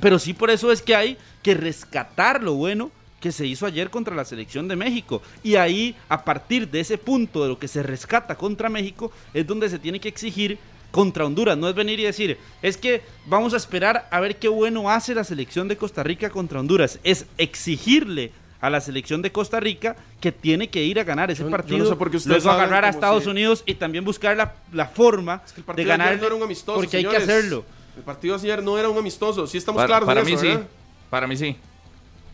Pero 0.00 0.18
sí 0.18 0.32
por 0.32 0.50
eso 0.50 0.72
es 0.72 0.82
que 0.82 0.96
hay 0.96 1.18
que 1.42 1.54
rescatar 1.54 2.42
lo 2.42 2.54
bueno 2.54 2.90
que 3.24 3.32
se 3.32 3.46
hizo 3.46 3.64
ayer 3.64 3.88
contra 3.88 4.14
la 4.14 4.26
selección 4.26 4.68
de 4.68 4.76
México. 4.76 5.22
Y 5.42 5.54
ahí, 5.56 5.96
a 6.10 6.22
partir 6.22 6.68
de 6.70 6.80
ese 6.80 6.98
punto 6.98 7.42
de 7.42 7.48
lo 7.48 7.58
que 7.58 7.68
se 7.68 7.82
rescata 7.82 8.34
contra 8.34 8.68
México, 8.68 9.10
es 9.32 9.46
donde 9.46 9.70
se 9.70 9.78
tiene 9.78 9.98
que 9.98 10.08
exigir 10.10 10.58
contra 10.90 11.24
Honduras. 11.24 11.56
No 11.56 11.66
es 11.66 11.74
venir 11.74 11.98
y 12.00 12.02
decir, 12.02 12.36
es 12.60 12.76
que 12.76 13.00
vamos 13.24 13.54
a 13.54 13.56
esperar 13.56 14.06
a 14.10 14.20
ver 14.20 14.36
qué 14.36 14.48
bueno 14.48 14.90
hace 14.90 15.14
la 15.14 15.24
selección 15.24 15.68
de 15.68 15.78
Costa 15.78 16.02
Rica 16.02 16.28
contra 16.28 16.60
Honduras. 16.60 16.98
Es 17.02 17.24
exigirle 17.38 18.30
a 18.60 18.68
la 18.68 18.82
selección 18.82 19.22
de 19.22 19.32
Costa 19.32 19.58
Rica 19.58 19.96
que 20.20 20.30
tiene 20.30 20.68
que 20.68 20.84
ir 20.84 21.00
a 21.00 21.04
ganar 21.04 21.30
ese 21.30 21.38
Yo- 21.38 21.46
yo 21.46 21.50
no 21.50 21.56
partido, 21.56 21.88
sé 21.88 21.96
por 21.96 22.10
qué 22.10 22.18
ustedes 22.18 22.44
luego 22.44 22.58
agarrar 22.60 22.84
a 22.84 22.90
Estados 22.90 23.24
si- 23.24 23.30
Unidos 23.30 23.62
y 23.64 23.72
también 23.74 24.04
buscar 24.04 24.36
la, 24.36 24.52
la 24.70 24.86
forma 24.86 25.40
El 25.48 25.56
de 25.56 25.62
partido 25.62 25.88
ganar 25.88 26.18
no 26.20 26.26
era 26.26 26.34
un 26.34 26.42
amistoso, 26.42 26.74
porque 26.78 26.98
hay 26.98 27.04
que 27.04 27.08
señores. 27.10 27.26
hacerlo. 27.30 27.64
El 27.96 28.02
partido 28.02 28.34
ayer 28.34 28.62
no 28.62 28.78
era 28.78 28.90
un 28.90 28.98
amistoso. 28.98 29.46
Sí 29.46 29.56
estamos 29.56 29.78
Para, 29.78 29.86
claros 29.88 30.06
para 30.06 30.20
en 30.20 30.26
mí 30.26 30.32
eso, 30.34 30.42
sí. 30.42 30.48
¿verdad? 30.48 30.66
Para 31.08 31.26
mí 31.26 31.36
sí. 31.38 31.56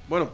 Bueno, 0.09 0.31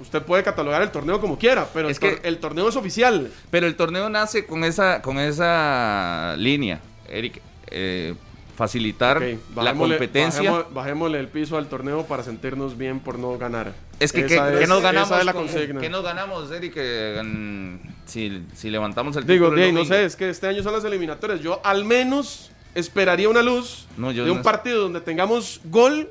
usted 0.00 0.22
puede 0.22 0.42
catalogar 0.42 0.82
el 0.82 0.90
torneo 0.90 1.20
como 1.20 1.38
quiera, 1.38 1.68
pero 1.72 1.88
Es 1.88 1.98
el, 1.98 2.02
tor- 2.10 2.20
que- 2.20 2.28
el 2.28 2.38
torneo 2.38 2.68
es 2.68 2.76
oficial. 2.76 3.30
Pero 3.50 3.66
el 3.66 3.76
torneo 3.76 4.08
nace 4.08 4.46
con 4.46 4.64
esa, 4.64 5.02
con 5.02 5.18
esa 5.18 6.34
línea, 6.38 6.80
Eric. 7.08 7.40
eh, 7.70 8.14
facilitar 8.56 9.22
la 9.56 9.72
competencia. 9.74 10.42
bajémosle- 10.52 10.72
bajémosle 10.74 11.18
el 11.20 11.28
piso 11.28 11.56
al 11.56 11.66
torneo 11.68 12.04
para 12.04 12.22
sentirnos 12.22 12.76
bien 12.76 13.00
por 13.00 13.18
no 13.18 13.38
ganar. 13.38 13.72
Es 14.00 14.12
que, 14.12 14.26
¿qué, 14.26 14.34
Esa 14.34 14.50
qué 14.50 14.62
es- 14.64 14.68
nos 14.68 14.82
ganamos? 14.82 15.08
Esa 15.10 15.20
es 15.20 15.24
la 15.24 15.32
con- 15.32 15.46
consigna. 15.48 15.80
¿Qué 15.80 15.88
nos 15.88 16.02
ganamos, 16.02 16.50
Eric? 16.50 16.74
eh, 16.76 17.78
si, 18.04 18.44
si 18.54 18.68
levantamos 18.70 19.16
el 19.16 19.26
Digo, 19.26 19.50
no 19.50 19.84
sé, 19.86 20.04
es 20.04 20.14
que 20.16 20.28
este 20.28 20.46
año 20.46 20.62
son 20.62 20.74
las 20.74 20.84
eliminatorias. 20.84 21.40
Yo 21.40 21.60
al 21.64 21.86
menos 21.86 22.50
esperaría 22.74 23.28
una 23.30 23.42
luz 23.42 23.86
No, 23.96 24.12
de 24.12 24.30
un 24.30 24.38
no- 24.38 24.42
partido 24.42 24.82
donde 24.82 25.00
tengamos 25.00 25.60
gol 25.64 26.10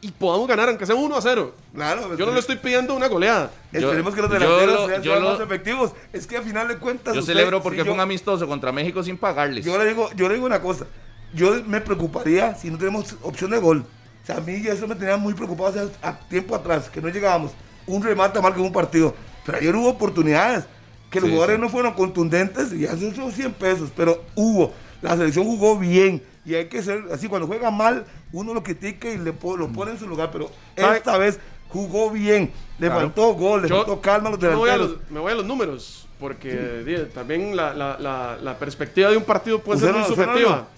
y 0.00 0.10
podamos 0.12 0.46
ganar, 0.46 0.68
aunque 0.68 0.86
sea 0.86 0.94
1 0.94 1.16
a 1.16 1.20
0. 1.20 1.54
Claro, 1.74 2.16
Yo 2.16 2.26
no 2.26 2.32
le 2.32 2.40
estoy 2.40 2.56
pidiendo 2.56 2.94
una 2.94 3.08
goleada. 3.08 3.50
Esperemos 3.72 4.14
que 4.14 4.22
los 4.22 4.30
yo 4.30 4.38
delanteros 4.38 4.80
lo- 4.82 4.86
sean, 4.88 5.02
yo 5.02 5.12
sean 5.12 5.24
lo- 5.24 5.30
más 5.32 5.40
efectivos. 5.40 5.92
Es 6.12 6.26
que 6.26 6.36
al 6.36 6.44
final 6.44 6.68
de 6.68 6.76
cuentas. 6.78 7.14
Yo 7.14 7.20
usted- 7.20 7.32
celebro 7.32 7.62
porque 7.62 7.78
si 7.78 7.82
fue 7.82 7.88
yo- 7.88 7.94
un 7.94 8.00
amistoso 8.00 8.46
contra 8.46 8.70
México 8.72 9.02
sin 9.02 9.16
pagarles. 9.16 9.64
Yo 9.64 9.76
le 9.76 9.84
digo, 9.86 10.08
yo 10.14 10.28
le 10.28 10.34
digo 10.34 10.46
una 10.46 10.60
cosa. 10.60 10.86
Yo 11.34 11.62
me 11.66 11.80
preocuparía 11.80 12.54
si 12.54 12.70
no 12.70 12.78
tenemos 12.78 13.16
opción 13.22 13.50
de 13.50 13.58
gol. 13.58 13.84
O 14.22 14.26
sea, 14.26 14.36
a 14.36 14.40
mí 14.40 14.62
ya 14.62 14.72
eso 14.72 14.86
me 14.86 14.94
tenía 14.94 15.16
muy 15.16 15.34
preocupado 15.34 15.68
hace 15.70 15.90
a 16.02 16.18
tiempo 16.28 16.54
atrás, 16.54 16.88
que 16.88 17.00
no 17.00 17.08
llegábamos. 17.08 17.52
Un 17.86 18.02
remate 18.02 18.40
mal 18.40 18.54
que 18.54 18.60
un 18.60 18.72
partido. 18.72 19.14
Pero 19.44 19.58
ayer 19.58 19.74
hubo 19.74 19.88
oportunidades. 19.88 20.64
Que 21.10 21.20
los 21.20 21.28
Sí, 21.30 21.34
jugadores 21.34 21.56
sí. 21.56 21.62
no 21.62 21.68
fueron 21.70 21.94
contundentes 21.94 22.72
y 22.72 22.84
eso 22.84 23.14
son 23.14 23.32
100 23.32 23.52
pesos. 23.52 23.90
Pero 23.96 24.22
hubo. 24.34 24.72
La 25.00 25.16
selección 25.16 25.44
jugó 25.46 25.78
bien. 25.78 26.22
Y 26.44 26.54
hay 26.54 26.66
que 26.68 26.82
ser 26.82 27.04
así. 27.12 27.28
Cuando 27.28 27.46
juega 27.46 27.70
mal, 27.70 28.04
uno 28.32 28.54
lo 28.54 28.62
critica 28.62 29.08
y 29.10 29.18
le 29.18 29.32
lo 29.32 29.68
pone 29.68 29.90
en 29.92 29.98
su 29.98 30.06
lugar. 30.08 30.30
Pero 30.32 30.50
¿Sabe? 30.76 30.96
esta 30.98 31.18
vez 31.18 31.38
jugó 31.68 32.10
bien. 32.10 32.52
Le 32.78 32.88
faltó 32.90 33.34
gol, 33.34 33.62
le 33.62 33.68
Yo- 33.68 33.76
faltó 33.78 34.00
calma 34.00 34.28
a 34.28 34.32
los 34.32 34.40
me 34.40 34.54
voy 34.54 34.70
a 34.70 34.76
los, 34.76 35.10
me 35.10 35.20
voy 35.20 35.32
a 35.32 35.34
los 35.34 35.44
números, 35.44 36.06
porque 36.20 37.10
también 37.12 37.54
la, 37.56 37.74
la- 37.74 37.98
la- 37.98 38.38
la 38.40 38.58
perspectiva 38.58 39.10
de 39.10 39.16
un 39.16 39.24
partido 39.24 39.58
puede 39.60 39.80
ser 39.80 39.92
muy 39.94 40.04
subjetiva. 40.04 40.68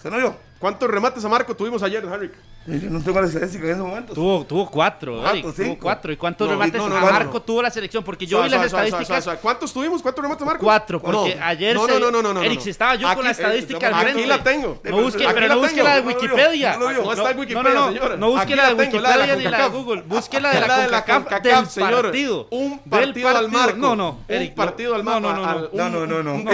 ¿Cuántos 0.59 0.91
remates 0.91 1.25
a 1.25 1.29
Marco 1.29 1.55
tuvimos 1.57 1.83
ayer, 1.83 2.05
Harry? 2.07 2.31
Yo 2.67 2.91
no 2.91 3.01
tengo 3.03 3.21
la 3.23 3.27
estadística 3.27 3.65
en 3.65 3.71
ese 3.73 3.81
momento. 3.81 4.13
Tuvo, 4.13 4.45
tuvo 4.45 4.71
cuatro, 4.71 5.27
Eric, 5.31 5.55
tuvo 5.57 5.79
cuatro. 5.79 6.13
¿Y 6.13 6.17
cuántos 6.19 6.47
No, 6.47 6.53
remates 6.53 6.75
no, 6.75 6.89
no, 6.91 6.97
a 6.97 7.01
no, 7.01 7.07
Marco 7.07 7.33
no. 7.35 7.43
tuvo 7.43 7.63
la 7.63 7.71
selección? 7.71 8.05
Porque 8.05 8.27
yo 8.27 8.37
Suave, 8.37 8.49
vi 8.49 8.51
las 8.63 8.71
suave, 8.71 8.89
suave, 8.91 9.03
estadísticas. 9.05 9.39
¿Cuántos 9.41 9.73
tuvimos? 9.73 10.03
¿Cuántos 10.03 10.23
remates 10.23 10.43
a 10.43 10.45
Marco? 10.47 10.65
Cuatro, 10.65 11.01
porque 11.01 11.39
ayer 11.43 11.75
no, 11.75 11.89
no, 11.89 12.11
no, 12.23 12.35
no, 12.35 12.43
Eric, 12.43 12.65
estaba 12.67 12.97
yo 12.97 13.13
con 13.15 13.25
la 13.25 13.31
estadística 13.31 13.87
al 13.89 13.95
Aquí 13.95 14.05
frente. 14.05 14.27
la 14.27 14.43
tengo. 14.43 14.79
No 14.85 15.01
busque, 15.01 15.25
Aquí 15.25 15.35
pero 15.35 15.47
la 15.49 15.55
no 15.55 15.61
busque 15.63 15.83
la 15.83 15.95
de 15.95 16.01
Wikipedia. 16.03 16.77
no 16.77 17.13
está 17.13 17.31
en 17.31 17.39
Wikipedia, 17.39 17.63
no, 17.73 17.75
no, 17.87 17.93
señora. 17.93 18.17
no 18.17 18.27
busque 18.29 18.43
Aquí 18.43 18.55
la 18.55 18.69
de 18.69 18.75
Wikipedia 18.75 19.37
ni 19.37 19.45
la 19.45 19.63
de. 19.63 19.69
Google. 19.71 20.03
Busque 20.03 20.41
la 20.41 20.51
de 20.53 20.61
La 20.61 20.67
la 20.67 20.79
de 20.81 20.89
la 20.91 21.05
CONCACAF 21.05 21.75
del 21.75 21.91
partido. 21.91 22.47
Un 22.51 22.79
partido 22.81 23.29
al 23.29 23.49
marco. 23.51 23.77
No, 23.79 23.97
no, 23.97 24.19
Un 24.29 24.55
partido 24.55 24.95
al 24.95 25.03
marco. 25.03 25.21
No, 25.21 25.33
no, 25.33 26.07
no. 26.07 26.07
No, 26.07 26.23
no, 26.23 26.23
no. 26.23 26.53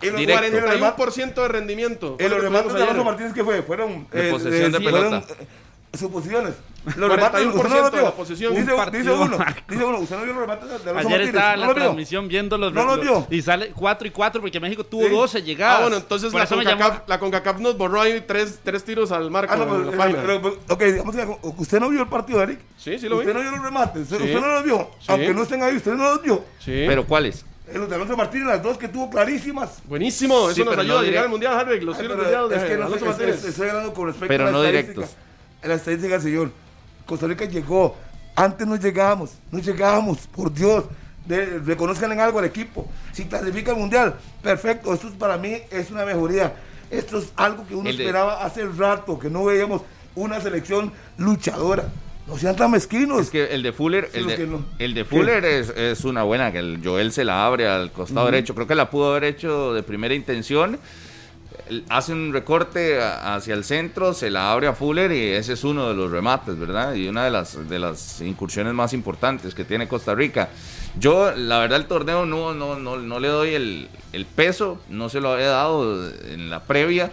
Y 0.00 0.10
directo. 0.10 0.58
41% 0.58 1.34
de 1.34 1.48
rendimiento. 1.48 2.16
En 2.20 2.30
los 2.30 2.40
remates 2.40 2.72
de 2.72 2.82
ayer. 2.84 3.02
Martínez, 3.04 3.32
¿qué 3.32 3.42
fue? 3.42 3.62
Fueron. 3.62 4.06
De 4.12 4.30
posesión 4.30 4.70
de 4.70 4.91
pelota. 4.92 5.34
eh, 5.40 5.46
suposiciones. 5.98 6.54
Los 6.96 7.08
41% 7.12 7.14
remates, 7.14 7.46
¿usted 7.54 7.68
no 7.68 7.84
de 7.84 7.90
vio? 7.92 8.02
la 8.02 8.10
posesión. 8.10 8.54
Dice, 8.56 8.72
Un 8.74 8.90
dice 8.90 9.12
uno, 9.12 9.38
dice 9.68 9.84
uno, 9.84 9.98
¿usted 10.00 10.16
no 10.16 10.22
vio 10.24 10.32
los 10.32 10.40
remates 10.42 10.68
de 10.68 10.74
Ayer 10.74 10.94
Martínez? 10.94 11.26
estaba 11.28 11.54
en 11.54 11.60
¿No 11.60 11.66
la 11.68 11.74
transmisión 11.74 12.26
viendo 12.28 12.58
los. 12.58 12.72
¿No 12.72 12.84
los 12.84 13.00
vio? 13.00 13.26
Y 13.30 13.40
sale 13.40 13.70
4 13.70 14.08
y 14.08 14.10
4 14.10 14.40
porque 14.40 14.58
México 14.58 14.82
tuvo 14.84 15.04
Sí. 15.04 15.10
12 15.10 15.42
llegadas. 15.44 15.78
Ah, 15.78 15.82
bueno, 15.82 15.96
entonces 15.98 16.32
la 16.34 16.44
CONCACAF, 16.46 17.02
la 17.06 17.20
CONCACAF 17.20 17.60
nos 17.60 17.78
borró 17.78 18.00
ahí 18.00 18.24
tres, 18.26 18.58
tres 18.64 18.82
tiros 18.82 19.12
al 19.12 19.30
marco 19.30 19.52
Ah, 19.52 19.56
no, 19.58 19.64
pero, 19.66 19.78
la 19.78 19.84
pero, 19.90 19.98
página. 19.98 20.22
pero- 20.22 20.58
ok, 20.70 20.82
digamos 20.82 21.14
que 21.14 21.36
usted 21.62 21.78
no 21.78 21.88
vio 21.88 22.00
el 22.02 22.08
partido, 22.08 22.42
Eric. 22.42 22.58
Sí, 22.76 22.98
sí 22.98 23.08
lo 23.08 23.16
vi. 23.18 23.20
Usted 23.20 23.34
no 23.34 23.40
vio 23.42 23.50
los 23.52 23.62
remates, 23.62 24.02
usted, 24.02 24.16
Sí. 24.18 24.24
usted 24.24 24.40
no 24.40 24.46
los 24.48 24.64
vio. 24.64 24.90
Sí. 24.98 25.06
Aunque 25.08 25.34
no 25.34 25.42
estén 25.44 25.62
ahí, 25.62 25.76
usted 25.76 25.92
no 25.94 26.02
los 26.04 26.22
vio. 26.22 26.44
Sí. 26.58 26.84
¿Pero 26.88 27.06
cuáles? 27.06 27.44
Los 27.74 27.88
de 27.88 27.94
Alonso 27.94 28.16
Martínez, 28.16 28.46
las 28.48 28.62
dos 28.62 28.76
que 28.78 28.88
tuvo 28.88 29.10
clarísimas. 29.10 29.82
Buenísimo, 29.86 30.46
eso 30.50 30.54
Sí, 30.54 30.64
nos 30.64 30.76
ayuda 30.78 30.94
no 30.94 31.00
a 31.00 31.02
llegar 31.02 31.24
al 31.24 31.30
Mundial, 31.30 31.58
Harry. 31.58 31.80
Los 31.80 31.98
Ay, 31.98 32.06
pero 32.08 32.48
de 32.48 32.56
es 32.56 32.62
que 32.62 32.68
no 32.68 32.74
sé, 32.74 32.74
Alonso 32.74 32.96
es- 32.96 33.02
Martínez. 33.04 33.34
es- 33.38 33.44
estoy 33.44 33.68
hablando 33.68 33.94
con 33.94 34.06
respecto 34.06 34.28
Pero 34.28 34.42
a 34.44 34.46
la 34.46 34.52
no 34.52 34.64
estadística. 34.64 34.92
directos. 34.92 35.16
En 35.62 35.68
la 35.68 35.74
estadística, 35.76 36.20
señor. 36.20 36.50
Costa 37.06 37.26
Rica 37.26 37.44
llegó. 37.44 37.96
Antes 38.34 38.66
no 38.66 38.76
llegábamos, 38.76 39.30
no 39.50 39.58
llegábamos, 39.58 40.26
por 40.28 40.52
Dios. 40.52 40.84
De- 41.26 41.58
reconozcan 41.60 42.10
en 42.12 42.20
algo 42.20 42.38
al 42.40 42.46
equipo. 42.46 42.88
Si 43.12 43.26
clasifica 43.26 43.70
al 43.72 43.76
mundial, 43.78 44.14
perfecto. 44.42 44.92
Esto 44.92 45.08
es, 45.08 45.14
para 45.14 45.36
mí 45.38 45.56
es 45.70 45.90
una 45.90 46.04
mejoría. 46.04 46.54
Esto 46.90 47.18
es 47.18 47.32
algo 47.36 47.66
que 47.66 47.74
uno 47.76 47.88
El 47.88 47.96
de- 47.96 48.02
esperaba 48.02 48.44
hace 48.44 48.64
rato, 48.66 49.18
que 49.18 49.30
no 49.30 49.44
veíamos 49.44 49.82
una 50.14 50.40
selección 50.40 50.92
luchadora. 51.18 51.84
No 52.26 52.38
sean 52.38 52.54
tan 52.56 52.70
mezquinos. 52.70 53.20
Es 53.20 53.30
que 53.30 53.46
el 53.46 53.62
de 53.62 53.72
Fuller, 53.72 54.08
Sí, 54.12 54.18
el, 54.20 54.26
de, 54.26 54.36
que 54.36 54.46
no. 54.46 54.64
el 54.78 54.94
de 54.94 55.02
¿Qué? 55.02 55.08
Fuller 55.08 55.44
es, 55.44 55.70
es 55.70 56.04
una 56.04 56.22
buena, 56.22 56.52
que 56.52 56.58
el 56.58 56.80
Joel 56.82 57.12
se 57.12 57.24
la 57.24 57.44
abre 57.46 57.66
al 57.66 57.90
costado 57.90 58.26
derecho. 58.26 58.54
Creo 58.54 58.66
que 58.66 58.74
la 58.74 58.90
pudo 58.90 59.10
haber 59.10 59.24
hecho 59.24 59.74
de 59.74 59.82
primera 59.82 60.14
intención. 60.14 60.78
Hace 61.88 62.12
un 62.12 62.32
recorte 62.32 63.00
hacia 63.00 63.54
el 63.54 63.64
centro, 63.64 64.14
se 64.14 64.30
la 64.30 64.52
abre 64.52 64.66
a 64.66 64.72
Fuller 64.74 65.10
y 65.12 65.28
ese 65.30 65.52
es 65.54 65.64
uno 65.64 65.88
de 65.88 65.94
los 65.94 66.10
remates, 66.10 66.58
¿verdad? 66.58 66.94
Y 66.94 67.08
una 67.08 67.24
de 67.24 67.30
las, 67.30 67.68
de 67.68 67.78
las 67.78 68.20
incursiones 68.20 68.72
más 68.74 68.92
importantes 68.92 69.54
que 69.54 69.64
tiene 69.64 69.88
Costa 69.88 70.14
Rica. 70.14 70.48
Yo, 70.98 71.32
la 71.34 71.58
verdad, 71.58 71.78
el 71.80 71.86
torneo 71.86 72.26
no, 72.26 72.52
no, 72.54 72.78
no, 72.78 72.96
no 72.96 73.20
le 73.20 73.28
doy 73.28 73.54
el, 73.54 73.88
el 74.12 74.26
peso, 74.26 74.80
no 74.88 75.08
se 75.08 75.20
lo 75.20 75.32
había 75.32 75.48
dado 75.48 76.10
en 76.28 76.50
la 76.50 76.64
previa. 76.64 77.10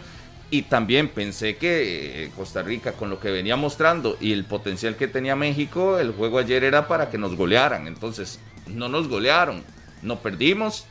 Y 0.51 0.63
también 0.63 1.09
pensé 1.09 1.57
que 1.57 2.25
eh, 2.25 2.31
Costa 2.35 2.63
Rica, 2.63 2.93
con 2.93 3.09
lo 3.11 3.19
que 3.19 3.29
venía 3.29 3.55
mostrando 3.55 4.17
y 4.19 4.31
el 4.33 4.45
potencial 4.45 4.95
que 4.95 5.07
tenía 5.07 5.35
México, 5.35 5.99
el 5.99 6.11
juego 6.11 6.39
ayer 6.39 6.63
era 6.63 6.87
para 6.87 7.09
que 7.11 7.17
nos 7.19 7.35
golearan. 7.35 7.85
Entonces, 7.85 8.39
no 8.67 8.89
nos 8.89 9.07
golearon, 9.07 9.63
no 10.01 10.17
perdimos. 10.19 10.85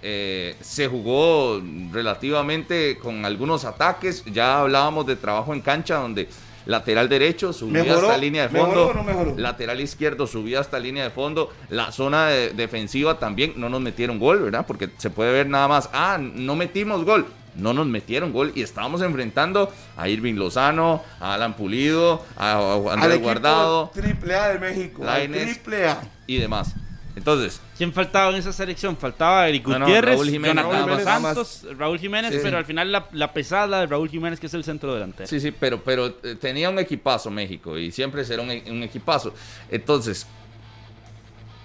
Eh, 0.00 0.54
se 0.60 0.86
jugó 0.86 1.60
relativamente 1.92 2.98
con 2.98 3.24
algunos 3.24 3.64
ataques. 3.64 4.24
Ya 4.26 4.60
hablábamos 4.60 5.06
de 5.06 5.16
trabajo 5.16 5.52
en 5.52 5.60
cancha, 5.60 5.96
donde 5.96 6.28
lateral 6.66 7.08
derecho 7.08 7.52
subía 7.52 7.82
¿Mejoró? 7.82 8.08
hasta 8.08 8.18
línea 8.18 8.46
de 8.46 8.52
¿Mejoró 8.52 8.92
fondo, 8.92 9.12
no 9.12 9.36
lateral 9.38 9.80
izquierdo 9.80 10.26
subía 10.26 10.60
hasta 10.60 10.78
línea 10.78 11.02
de 11.02 11.10
fondo, 11.10 11.50
la 11.70 11.90
zona 11.92 12.26
de- 12.28 12.50
defensiva 12.50 13.18
también 13.18 13.54
no 13.56 13.70
nos 13.70 13.80
metieron 13.80 14.18
gol, 14.18 14.42
¿verdad? 14.42 14.66
Porque 14.66 14.90
se 14.98 15.08
puede 15.08 15.32
ver 15.32 15.48
nada 15.48 15.66
más, 15.66 15.88
ah, 15.94 16.18
no 16.20 16.56
metimos 16.56 17.04
gol, 17.06 17.26
no 17.58 17.72
nos 17.74 17.86
metieron 17.86 18.32
gol 18.32 18.52
y 18.54 18.62
estábamos 18.62 19.02
enfrentando 19.02 19.72
a 19.96 20.08
Irving 20.08 20.34
Lozano, 20.34 21.02
a 21.20 21.34
Alan 21.34 21.54
Pulido, 21.54 22.24
a, 22.36 22.78
Andrés 22.90 23.20
Guardado 23.20 23.90
triple 23.94 24.34
A 24.34 24.48
de 24.54 24.58
México. 24.58 25.04
Lainez. 25.04 25.44
triple 25.54 25.86
A. 25.88 26.00
y 26.26 26.38
demás. 26.38 26.74
Entonces, 27.16 27.60
¿Quién 27.76 27.92
faltaba 27.92 28.30
en 28.30 28.36
esa 28.36 28.52
selección? 28.52 28.96
Faltaba 28.96 29.48
Eric 29.48 29.66
No, 29.66 29.80
no, 29.80 29.86
Gutiérrez, 29.86 30.14
Raúl 30.14 30.30
Jiménez, 30.30 30.64
Jonathan 30.64 30.86
Raúl 30.88 31.02
Santos, 31.02 31.66
Raúl 31.76 31.98
Jiménez, 31.98 32.32
Sí. 32.32 32.38
pero 32.40 32.58
al 32.58 32.64
final 32.64 32.92
la, 32.92 33.08
la 33.10 33.32
pesada 33.32 33.80
de 33.80 33.86
Raúl 33.86 34.08
Jiménez, 34.08 34.38
que 34.38 34.46
es 34.46 34.54
el 34.54 34.62
centro 34.62 34.94
delantero. 34.94 35.26
Sí, 35.28 35.40
sí, 35.40 35.50
pero, 35.50 35.82
pero 35.82 36.06
eh, 36.22 36.36
tenía 36.40 36.70
un 36.70 36.78
equipazo 36.78 37.28
México 37.28 37.76
y 37.76 37.90
siempre 37.90 38.24
será 38.24 38.42
un, 38.42 38.50
un 38.50 38.82
equipazo. 38.84 39.34
Entonces, 39.68 40.28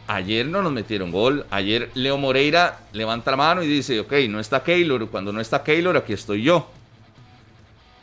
ayer 0.07 0.45
no 0.47 0.61
nos 0.61 0.71
metieron 0.71 1.11
gol. 1.11 1.45
Ayer 1.51 1.89
Leo 1.93 2.17
Moreira 2.17 2.79
levanta 2.93 3.31
la 3.31 3.37
mano 3.37 3.63
y 3.63 3.67
dice, 3.67 3.99
ok, 3.99 4.13
no 4.29 4.39
está 4.39 4.63
Keylor. 4.63 5.09
Cuando 5.09 5.31
no 5.31 5.39
está 5.41 5.63
Keylor, 5.63 5.95
aquí 5.97 6.13
estoy 6.13 6.43
yo. 6.43 6.69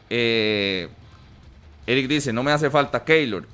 Eh, 0.09 0.89
Eric 1.87 2.09
dice, 2.09 2.33
no 2.33 2.43
me 2.43 2.53
hace 2.53 2.71
falta 2.71 3.05
Keylor. 3.05 3.45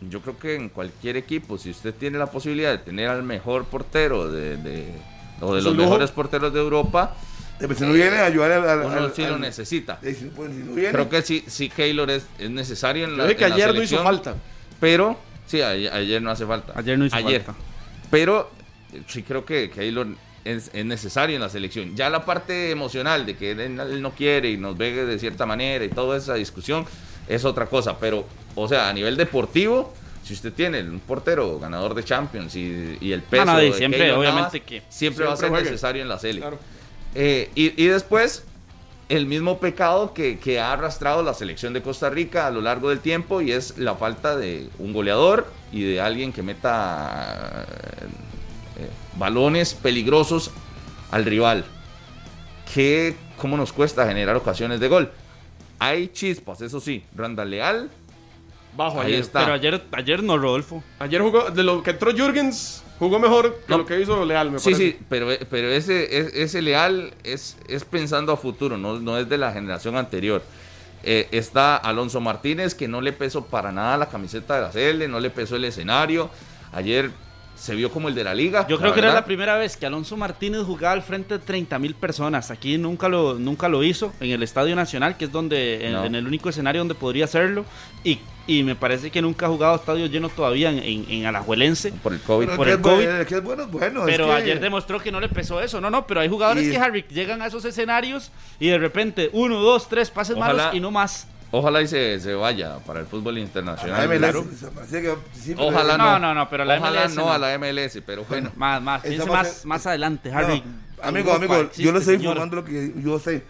Yo 0.00 0.20
creo 0.20 0.38
que 0.38 0.54
en 0.56 0.68
cualquier 0.68 1.16
equipo, 1.16 1.56
si 1.56 1.70
usted 1.70 1.94
tiene 1.94 2.18
la 2.18 2.26
posibilidad 2.26 2.70
de 2.72 2.78
tener 2.78 3.08
al 3.08 3.22
mejor 3.22 3.64
portero 3.64 4.30
de, 4.30 4.56
de- 4.58 4.92
o 5.40 5.54
de 5.54 5.62
los 5.62 5.74
lujo. 5.74 5.86
mejores 5.88 6.10
porteros 6.10 6.52
de 6.52 6.60
Europa, 6.60 7.16
Pero 7.58 7.74
si 7.74 7.84
no 7.84 7.92
viene 7.92 8.18
a 8.18 8.26
ayudar 8.26 8.52
al. 8.52 8.68
al- 8.68 8.80
uno 8.86 8.96
al- 8.96 9.14
sí 9.14 9.22
lo 9.22 9.38
necesita. 9.38 9.98
Eh, 10.02 10.14
si- 10.14 10.26
pues, 10.26 10.50
si 10.50 10.58
no 10.58 10.74
viene, 10.74 10.90
Creo 10.90 11.08
que 11.08 11.22
sí, 11.22 11.44
sí 11.46 11.68
Keylor 11.70 12.10
es, 12.10 12.26
es 12.38 12.50
necesario 12.50 13.04
en 13.04 13.16
la, 13.16 13.24
dije 13.24 13.36
que 13.36 13.44
en 13.44 13.50
la 13.50 13.56
ayer 13.56 13.74
no 13.74 13.82
hizo 13.82 14.02
falta. 14.02 14.34
Pero, 14.80 15.18
sí, 15.46 15.62
ayer, 15.62 15.92
ayer 15.92 16.20
no 16.20 16.30
hace 16.30 16.44
falta. 16.46 16.72
Ayer 16.76 16.98
no 16.98 17.06
hizo 17.06 17.16
Ayer. 17.16 17.42
falta. 17.42 17.60
Pero 18.14 18.48
eh, 18.92 19.02
sí 19.08 19.24
creo 19.24 19.44
que 19.44 19.70
Keylor 19.70 20.06
es, 20.44 20.70
es 20.72 20.84
necesario 20.84 21.34
en 21.34 21.42
la 21.42 21.48
selección. 21.48 21.96
Ya 21.96 22.08
la 22.10 22.24
parte 22.24 22.70
emocional 22.70 23.26
de 23.26 23.36
que 23.36 23.50
él, 23.50 24.00
no 24.00 24.12
quiere 24.12 24.52
y 24.52 24.56
nos 24.56 24.78
ve 24.78 24.92
de 25.04 25.18
cierta 25.18 25.46
manera 25.46 25.84
y 25.84 25.88
toda 25.88 26.16
esa 26.16 26.34
discusión 26.34 26.86
es 27.26 27.44
otra 27.44 27.66
cosa. 27.66 27.98
Pero, 27.98 28.24
o 28.54 28.68
sea, 28.68 28.88
a 28.88 28.92
nivel 28.92 29.16
deportivo, 29.16 29.92
si 30.22 30.32
usted 30.32 30.52
tiene 30.52 30.80
un 30.82 31.00
portero 31.00 31.58
ganador 31.58 31.92
de 31.96 32.04
Champions 32.04 32.54
y, 32.54 32.98
y 33.00 33.10
el 33.10 33.22
peso 33.22 33.46
no, 33.46 33.60
y 33.60 33.70
de 33.70 33.72
siempre, 33.72 33.98
Keylor 33.98 34.18
obviamente 34.20 34.60
que 34.60 34.82
siempre, 34.88 35.24
va 35.24 35.32
a 35.32 35.36
ser 35.36 35.48
juegue. 35.48 35.64
necesario 35.64 36.02
en 36.02 36.08
la. 36.08 36.18
Claro. 36.18 36.60
Eh, 37.16 37.50
y, 37.56 37.82
y 37.82 37.86
después, 37.88 38.44
el 39.08 39.26
mismo 39.26 39.58
pecado 39.58 40.14
que, 40.14 40.38
que 40.38 40.60
ha 40.60 40.72
arrastrado 40.72 41.22
la 41.22 41.34
selección 41.34 41.72
de 41.72 41.82
Costa 41.82 42.10
Rica 42.10 42.46
a 42.46 42.50
lo 42.50 42.60
largo 42.60 42.88
del 42.88 43.00
tiempo 43.00 43.40
y 43.40 43.52
es 43.52 43.78
la 43.78 43.94
falta 43.94 44.36
de 44.36 44.68
un 44.78 44.92
goleador 44.92 45.46
y 45.72 45.82
de 45.82 46.00
alguien 46.00 46.32
que 46.32 46.42
meta 46.42 47.66
eh, 48.78 48.88
balones 49.16 49.74
peligrosos 49.74 50.50
al 51.10 51.24
rival. 51.24 51.64
Que, 52.72 53.14
¿Cómo 53.36 53.56
nos 53.56 53.72
cuesta 53.72 54.06
generar 54.06 54.36
ocasiones 54.36 54.80
de 54.80 54.88
gol? 54.88 55.12
Hay 55.78 56.08
chispas, 56.08 56.60
eso 56.62 56.80
sí. 56.80 57.04
Randa 57.14 57.44
Leal, 57.44 57.90
Bajo 58.76 59.00
ahí 59.00 59.08
ayer. 59.08 59.20
está. 59.20 59.40
Pero 59.40 59.52
ayer, 59.54 59.84
ayer 59.92 60.22
no, 60.22 60.36
Rodolfo. 60.38 60.82
Ayer 60.98 61.20
jugó, 61.20 61.50
de 61.50 61.62
lo 61.62 61.82
que 61.82 61.90
entró 61.90 62.12
Jürgens, 62.12 62.82
jugó 62.98 63.18
mejor 63.18 63.54
que 63.54 63.60
No. 63.72 63.78
lo 63.78 63.86
que 63.86 64.00
hizo 64.00 64.24
Leal, 64.24 64.50
me 64.50 64.58
Sí, 64.58 64.72
parece. 64.72 64.82
sí, 64.92 64.98
pero, 65.08 65.28
pero 65.50 65.68
ese, 65.68 66.18
es- 66.18 66.34
ese 66.34 66.62
leal 66.62 67.12
es, 67.24 67.56
es 67.68 67.84
pensando 67.84 68.32
a 68.32 68.36
futuro, 68.36 68.76
no, 68.78 68.98
no 69.00 69.18
es 69.18 69.28
de 69.28 69.38
la 69.38 69.52
generación 69.52 69.96
anterior. 69.96 70.42
Eh, 71.02 71.28
está 71.32 71.76
Alonso 71.76 72.20
Martínez, 72.20 72.74
que 72.74 72.88
no 72.88 73.00
le 73.02 73.12
pesó 73.12 73.44
para 73.44 73.70
nada 73.72 73.96
la 73.98 74.08
camiseta 74.08 74.56
de 74.56 74.62
la 74.62 74.70
CL, 74.70 75.08
no 75.08 75.20
le 75.20 75.28
pesó 75.30 75.56
el 75.56 75.64
escenario. 75.66 76.30
Ayer 76.72 77.10
se 77.56 77.74
vio 77.74 77.90
como 77.90 78.08
el 78.08 78.14
de 78.14 78.24
la 78.24 78.34
liga. 78.34 78.66
Yo 78.68 78.78
creo 78.78 78.92
que 78.92 78.98
era 79.00 79.08
verdad. 79.08 79.20
la 79.22 79.24
primera 79.26 79.56
vez 79.56 79.76
que 79.76 79.86
Alonso 79.86 80.16
Martínez 80.16 80.62
jugaba 80.62 80.92
al 80.92 81.02
frente 81.02 81.38
de 81.38 81.44
30 81.44 81.78
mil 81.78 81.94
personas. 81.94 82.50
Aquí 82.50 82.76
nunca 82.78 83.08
lo, 83.08 83.34
nunca 83.34 83.68
lo 83.68 83.82
hizo 83.84 84.12
en 84.20 84.30
el 84.32 84.42
Estadio 84.42 84.74
Nacional, 84.76 85.16
que 85.16 85.26
es 85.26 85.32
donde 85.32 85.86
en, 85.86 85.92
No. 85.92 86.04
en 86.04 86.14
el 86.14 86.26
único 86.26 86.48
escenario 86.48 86.80
donde 86.80 86.94
podría 86.94 87.24
hacerlo. 87.26 87.64
Y, 88.02 88.18
y 88.46 88.62
me 88.64 88.74
parece 88.74 89.10
que 89.10 89.22
nunca 89.22 89.46
ha 89.46 89.48
jugado 89.48 89.74
estadio 89.76 90.04
lleno 90.06 90.28
todavía 90.28 90.70
en, 90.70 90.78
en, 90.80 91.06
en 91.08 91.26
Alajuelense. 91.26 91.92
Por 91.92 92.12
el 92.12 92.20
COVID. 92.20 92.44
Pero 92.46 92.56
por 92.56 92.68
el 92.68 92.74
es 92.74 92.80
COVID. 92.80 93.04
eh, 93.20 93.26
que 93.26 93.34
es 93.36 93.42
bueno, 93.42 93.62
es 93.62 93.70
bueno. 93.70 94.00
es 94.00 94.06
Pero 94.06 94.26
que- 94.26 94.32
ayer 94.32 94.60
demostró 94.60 95.00
que 95.00 95.10
no 95.12 95.20
le 95.20 95.28
pesó 95.28 95.60
eso. 95.60 95.80
No, 95.80 95.88
no, 95.90 96.06
pero 96.06 96.20
hay 96.20 96.28
jugadores 96.28 96.66
Y- 96.66 96.70
que, 96.72 96.76
Harry, 96.76 97.04
llegan 97.08 97.40
a 97.40 97.46
esos 97.46 97.64
escenarios 97.64 98.32
y 98.60 98.68
de 98.68 98.78
repente 98.78 99.30
uno, 99.32 99.60
dos, 99.60 99.88
tres 99.88 100.10
pases 100.10 100.36
Ojalá- 100.36 100.54
malos 100.64 100.74
y 100.74 100.80
no 100.80 100.90
más. 100.90 101.28
Ojalá 101.56 101.82
y 101.82 101.86
se, 101.86 102.18
se 102.18 102.34
vaya 102.34 102.78
para 102.86 103.00
el 103.00 103.06
fútbol 103.06 103.36
a 103.36 103.40
internacional. 103.40 103.96
la 104.00 104.06
MLS, 104.08 104.18
claro. 104.18 104.44
que- 105.44 105.54
Ojalá 105.56 105.96
No, 105.96 106.04
no. 106.12 106.18
no, 106.18 106.34
no, 106.34 106.48
pero 106.50 106.64
la 106.64 106.78
Ojalá 106.78 107.02
MLS 107.04 107.14
no, 107.16 107.26
no. 107.26 107.32
a 107.32 107.38
la 107.38 107.54
MLS, 107.58 108.02
pero 108.04 108.24
bueno. 108.24 108.50
Más, 108.56 108.82
más, 108.82 109.02
piense 109.02 109.26
más, 109.26 109.64
más 109.64 109.86
adelante, 109.86 110.30
No, 110.30 110.38
Harry. 110.38 110.62
amigo, 111.02 111.30
Europa 111.30 111.36
amigo, 111.36 111.56
existe, 111.60 111.82
yo 111.84 111.92
le 111.92 111.98
estoy 112.00 112.14
informando 112.16 112.56
lo 112.56 112.64
que 112.64 112.92
yo 112.96 113.18
sé. 113.20 113.44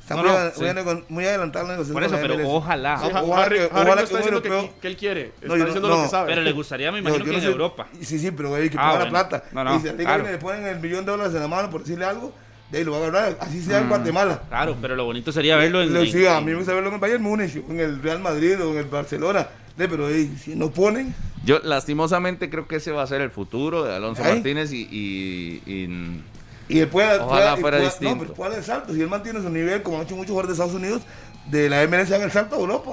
Está 0.00 0.14
No, 0.16 0.22
muy, 0.22 0.30
no, 0.30 0.36
a- 0.38 0.50
sí. 0.52 0.60
muy, 1.08 1.26
adelantado 1.26 1.66
la 1.66 1.72
negociación 1.72 1.94
Por 1.94 2.02
eso, 2.04 2.12
con 2.12 2.20
la 2.22 2.28
pero 2.28 2.34
MLS. 2.38 2.54
ojalá. 2.56 2.98
Sí, 2.98 3.06
Ojalá 3.10 3.26
Ja- 3.36 3.42
Harry, 3.42 3.56
que- 3.56 3.62
Harry 3.64 3.70
ojalá 3.74 3.90
no 3.90 3.96
que 3.96 4.02
está 4.04 4.14
un 4.14 4.20
diciendo 4.20 4.42
que, 4.42 4.48
europeo- 4.48 4.80
que 4.80 4.88
él 4.88 4.96
quiere, 4.96 5.20
está 5.26 5.46
No, 5.48 5.52
yo 5.54 5.58
no- 5.58 5.64
diciendo 5.66 5.88
lo 5.88 5.96
no. 5.96 6.02
que 6.04 6.08
sabe. 6.08 6.26
Pero 6.28 6.42
le 6.42 6.52
gustaría, 6.52 6.92
me 6.92 7.02
No, 7.02 7.08
imagino 7.08 7.24
que 7.24 7.30
no 7.32 7.36
en 7.38 7.42
sé- 7.42 7.50
Europa. 7.50 7.86
Sí, 8.00 8.18
sí, 8.18 8.30
pero 8.30 8.48
güey, 8.50 8.70
que 8.70 8.76
Ah, 8.78 8.80
ponga 8.80 8.92
la 8.92 8.98
bueno. 8.98 9.10
plata. 9.10 9.44
No, 9.52 9.64
no, 9.64 9.76
y 9.76 9.80
si 9.80 9.88
a 9.88 9.92
le 10.18 10.38
ponen 10.38 10.66
el 10.66 10.78
millón 10.80 11.04
de 11.04 11.10
dólares 11.10 11.34
en 11.34 11.40
la 11.40 11.48
mano 11.48 11.68
por 11.70 11.82
decirle 11.82 12.04
algo, 12.06 12.32
de 12.70 12.78
ahí 12.78 12.84
lo 12.84 12.92
va 12.92 12.98
a 12.98 13.00
agarrar. 13.08 13.38
Así 13.40 13.62
sea 13.62 13.78
en 13.78 13.86
Mm, 13.86 13.88
Guatemala. 13.88 14.42
Claro, 14.48 14.76
pero 14.80 14.94
lo 14.96 15.04
bonito 15.04 15.32
sería 15.32 15.56
verlo 15.56 15.82
en. 15.82 15.92
Lo- 15.92 16.00
en- 16.02 16.10
sí, 16.12 16.26
a 16.26 16.40
mí 16.40 16.50
me 16.52 16.56
gusta 16.56 16.72
verlo 16.74 16.88
en 16.88 16.94
el 16.94 17.00
Bayern 17.00 17.22
Múnich, 17.22 17.56
o 17.56 17.70
en 17.72 17.80
el 17.80 18.02
Real 18.02 18.20
Madrid 18.20 18.60
o 18.62 18.72
en 18.72 18.78
el 18.78 18.84
Barcelona. 18.84 19.48
De, 19.76 19.88
pero 19.88 20.08
si 20.08 20.54
no 20.56 20.70
ponen, 20.70 21.14
Yo 21.44 21.60
lastimosamente 21.62 22.50
creo 22.50 22.66
que 22.66 22.76
ese 22.76 22.90
va 22.90 23.02
a 23.02 23.06
ser 23.06 23.20
el 23.20 23.30
futuro 23.30 23.84
de 23.84 23.94
Alonso 23.94 24.22
Ay. 24.24 24.34
Martínez 24.34 24.72
y, 24.72 24.82
y- 24.90 25.62
y- 25.66 26.22
y 26.68 26.78
él 26.80 26.88
puede. 26.88 27.18
Ojalá 27.20 27.50
puede- 27.52 27.60
fuera 27.62 27.76
puede- 27.78 27.88
distinto. 27.90 28.14
No, 28.16 28.20
pero 28.22 28.34
puede 28.34 28.50
dar 28.50 28.58
el 28.58 28.64
salto. 28.64 28.92
Si 28.92 29.00
él 29.00 29.08
mantiene 29.08 29.40
su 29.40 29.48
nivel, 29.50 29.82
como 29.82 29.98
han 29.98 30.02
hecho 30.04 30.16
muchos 30.16 30.30
jugadores 30.30 30.58
de 30.58 30.64
Estados 30.64 30.74
Unidos, 30.82 31.02
de 31.50 31.70
la 31.70 31.82
MLS 31.84 32.12
haga 32.12 32.24
el 32.24 32.32
salto 32.32 32.56
a 32.56 32.58
Europa. 32.58 32.90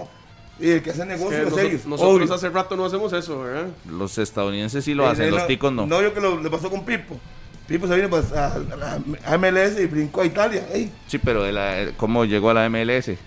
Y 0.59 0.69
el 0.69 0.81
que 0.83 0.91
hace 0.91 1.01
Es 1.01 1.07
que 1.07 1.13
negocios 1.15 1.43
nosotros, 1.43 1.67
ellos. 1.69 1.85
nosotros 1.85 2.21
obvio. 2.23 2.33
hace 2.33 2.49
rato 2.49 2.77
no 2.77 2.85
hacemos 2.85 3.11
eso, 3.11 3.41
¿verdad? 3.41 3.65
los 3.89 4.17
estadounidenses 4.17 4.85
sí 4.85 4.93
lo 4.93 5.03
Eh, 5.03 5.07
hacen, 5.09 5.25
eh, 5.25 5.31
los 5.31 5.47
ticos 5.47 5.73
no. 5.73 5.85
No, 5.85 6.01
yo 6.01 6.13
que 6.13 6.21
lo, 6.21 6.41
le 6.41 6.49
pasó 6.49 6.69
con 6.69 6.85
Pipo. 6.85 7.19
Pipo 7.67 7.87
se 7.87 7.95
vino 7.95 8.09
pues, 8.09 8.31
a, 8.31 8.53
a 8.53 8.59
la 8.59 8.99
a 9.25 9.37
MLS 9.37 9.79
y 9.79 9.85
brincó 9.87 10.21
a 10.21 10.25
Italia. 10.25 10.65
Ey, 10.73 10.91
Sí, 11.07 11.17
pero 11.17 11.43
de 11.43 11.51
la, 11.51 11.91
¿cómo 11.97 12.23
llegó 12.25 12.49
a 12.51 12.53
la 12.53 12.69
MLS? 12.69 13.07
¿De 13.07 13.17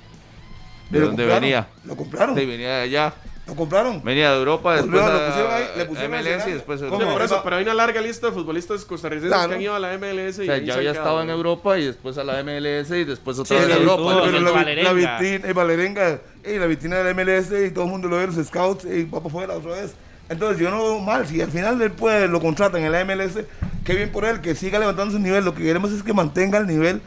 lo 1.00 1.06
dónde 1.06 1.22
compraron, 1.24 1.40
venía? 1.42 1.68
Lo 1.84 1.96
compraron. 1.96 2.36
Sí, 2.36 2.46
venía 2.46 2.76
de 2.76 2.82
allá. 2.82 3.14
Lo 3.46 3.54
compraron. 3.54 4.02
Venía 4.04 4.30
de 4.30 4.38
Europa, 4.38 4.62
Pues 4.74 4.82
después 4.82 5.02
lo 5.02 5.10
a, 5.10 5.26
pusieron 5.26 5.52
ahí, 5.52 5.64
le 5.78 5.84
pusieron 5.86 6.10
MLS 6.12 6.46
y 6.46 6.52
después 6.52 6.82
a 6.82 6.84
¿Cómo? 6.84 6.94
Europa. 7.00 7.12
por 7.14 7.22
eso, 7.22 7.40
pero 7.42 7.56
hay 7.56 7.62
una 7.64 7.74
larga 7.74 8.00
lista 8.02 8.26
de 8.26 8.32
futbolistas 8.34 8.84
costarricenses 8.84 9.32
Claro. 9.34 9.48
que 9.48 9.54
han 9.56 9.62
ido 9.62 9.74
a 9.74 9.78
la 9.80 9.96
MLS 9.98 10.38
O 10.38 10.42
y 10.42 10.46
sea, 10.46 10.54
ahí 10.56 10.66
ya 10.66 10.74
había 10.74 10.90
estado 10.92 11.22
en. 11.22 11.30
Europa 11.30 11.78
y 11.78 11.86
después 11.86 12.16
a 12.18 12.24
la 12.24 12.42
MLS 12.42 12.90
y 12.90 13.04
después 13.04 13.38
otra 13.38 13.58
Sí, 13.58 13.64
vez 13.66 13.74
a 13.74 13.78
Europa. 13.80 14.22
en 14.28 14.44
la, 14.44 14.50
Valerenga. 14.50 14.92
la, 14.92 14.92
vitrina, 14.92 15.48
el 15.48 15.54
Valerenga, 15.54 16.20
ey, 16.44 16.58
la 16.58 16.66
vitrina 16.66 16.96
de 16.98 17.04
la 17.04 17.14
MLS 17.14 17.50
y 17.66 17.70
todo 17.70 17.84
el 17.84 17.90
mundo 17.90 18.06
lo 18.08 18.16
ve, 18.18 18.26
los 18.26 18.46
scouts, 18.46 18.84
y 18.84 19.04
va 19.04 19.18
para 19.18 19.26
afuera 19.28 19.54
otra 19.54 19.72
vez. 19.72 19.94
Entonces 20.28 20.58
yo 20.58 20.70
no 20.70 20.82
veo 20.82 21.00
mal, 21.00 21.26
si 21.26 21.40
al 21.40 21.50
final 21.50 21.80
él 21.80 21.92
puede, 21.92 22.28
lo 22.28 22.40
contratan 22.40 22.82
en 22.82 22.92
la 22.92 23.04
MLS, 23.04 23.44
qué 23.84 23.94
bien 23.94 24.12
por 24.12 24.24
él, 24.26 24.40
que 24.40 24.54
siga 24.54 24.78
levantando 24.78 25.12
su 25.12 25.18
nivel. 25.18 25.44
Lo 25.44 25.54
que 25.54 25.62
queremos 25.62 25.90
es 25.92 26.02
que 26.02 26.12
mantenga 26.12 26.58
el 26.58 26.66
nivel 26.66 27.00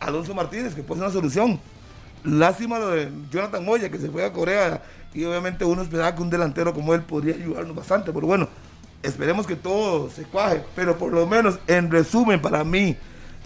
Alonso 0.00 0.34
Martínez, 0.34 0.74
que 0.74 0.82
puede 0.82 1.00
una 1.00 1.10
solución. 1.10 1.60
Lástima 2.24 2.78
lo 2.78 2.90
de 2.90 3.10
Jonathan 3.30 3.64
Moya, 3.64 3.90
que 3.90 3.98
se 3.98 4.10
fue 4.10 4.24
a 4.24 4.32
Corea, 4.32 4.82
y 5.12 5.24
obviamente 5.24 5.64
uno 5.64 5.82
esperaba 5.82 6.14
que 6.14 6.22
un 6.22 6.30
delantero 6.30 6.74
como 6.74 6.94
él 6.94 7.02
podría 7.02 7.34
ayudarnos 7.34 7.76
bastante, 7.76 8.12
pero 8.12 8.26
bueno, 8.26 8.48
esperemos 9.02 9.46
que 9.46 9.54
todo 9.54 10.10
se 10.10 10.24
cuaje. 10.24 10.62
Pero 10.74 10.98
por 10.98 11.12
lo 11.12 11.26
menos, 11.26 11.58
en 11.68 11.90
resumen, 11.90 12.40
para 12.40 12.64
mí, 12.64 12.96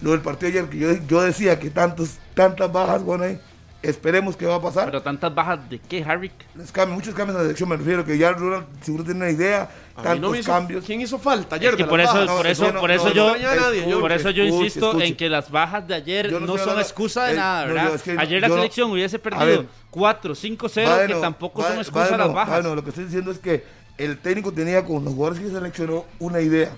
lo 0.01 0.11
del 0.11 0.21
partido 0.21 0.49
ayer, 0.49 0.69
que 0.69 0.77
yo, 0.79 0.93
yo 1.07 1.21
decía 1.21 1.59
que 1.59 1.69
tantos, 1.69 2.17
tantas 2.33 2.71
bajas, 2.71 3.03
bueno, 3.03 3.25
ahí, 3.25 3.39
esperemos 3.81 4.35
que 4.35 4.45
va 4.45 4.55
a 4.55 4.61
pasar. 4.61 4.85
Pero 4.85 5.01
tantas 5.01 5.33
bajas 5.33 5.69
de 5.69 5.79
qué, 5.79 6.03
Harry? 6.03 6.31
Les 6.55 6.71
muchos 6.89 7.13
cambios 7.13 7.29
en 7.29 7.35
la 7.35 7.41
selección, 7.43 7.69
me 7.69 7.77
refiero, 7.77 8.03
que 8.05 8.17
ya 8.17 8.31
Ronald 8.31 8.65
seguro 8.81 9.03
tiene 9.03 9.19
una 9.21 9.29
idea, 9.31 9.69
A 9.95 10.01
tantos 10.03 10.31
no 10.31 10.35
hizo- 10.35 10.51
cambios. 10.51 10.85
¿Quién 10.85 11.01
hizo 11.01 11.17
falta 11.17 11.55
ayer? 11.55 11.71
Es 11.71 11.75
que 11.77 11.85
por 11.85 11.99
eso, 12.01 12.13
bajas? 12.13 12.27
no, 12.27 12.35
por 12.37 12.47
eso, 12.47 12.65
yo 12.65 12.73
no- 12.73 12.79
por 12.81 12.91
eso 12.91 13.07
no, 13.09 13.13
yo, 13.13 13.35
yo- 13.37 13.99
por 14.01 14.11
eso 14.11 14.29
yo 14.31 14.43
escuche, 14.43 14.65
insisto 14.65 14.87
escuche. 14.87 15.05
en 15.07 15.15
que 15.15 15.29
las 15.29 15.49
bajas 15.49 15.87
de 15.87 15.95
ayer 15.95 16.29
Yo 16.29 16.39
no, 16.39 16.57
son 16.57 16.79
excusa 16.79 17.25
de 17.25 17.33
eh, 17.33 17.37
nada, 17.37 17.65
¿verdad? 17.65 17.95
es 17.95 18.01
que 18.01 18.11
ayer 18.17 18.41
la 18.41 18.49
selección 18.49 18.91
hubiese 18.91 19.17
perdido 19.19 19.45
ver. 19.45 19.65
4, 19.91 20.35
5-0, 20.35 20.83
que 20.97 21.05
Bueno, 21.07 21.21
tampoco 21.21 21.63
son 21.63 21.77
excusa 21.79 22.17
las 22.17 22.33
bajas. 22.33 22.61
bueno, 22.61 22.75
lo 22.75 22.83
que 22.83 22.89
estoy 22.89 23.05
diciendo 23.05 23.31
es 23.31 23.39
que 23.39 23.63
el 23.97 24.17
técnico 24.17 24.51
tenía 24.51 24.83
con 24.85 25.03
los 25.03 25.13
jugadores 25.13 25.43
que 25.43 25.49
seleccionó 25.49 26.05
una 26.19 26.41
idea. 26.41 26.71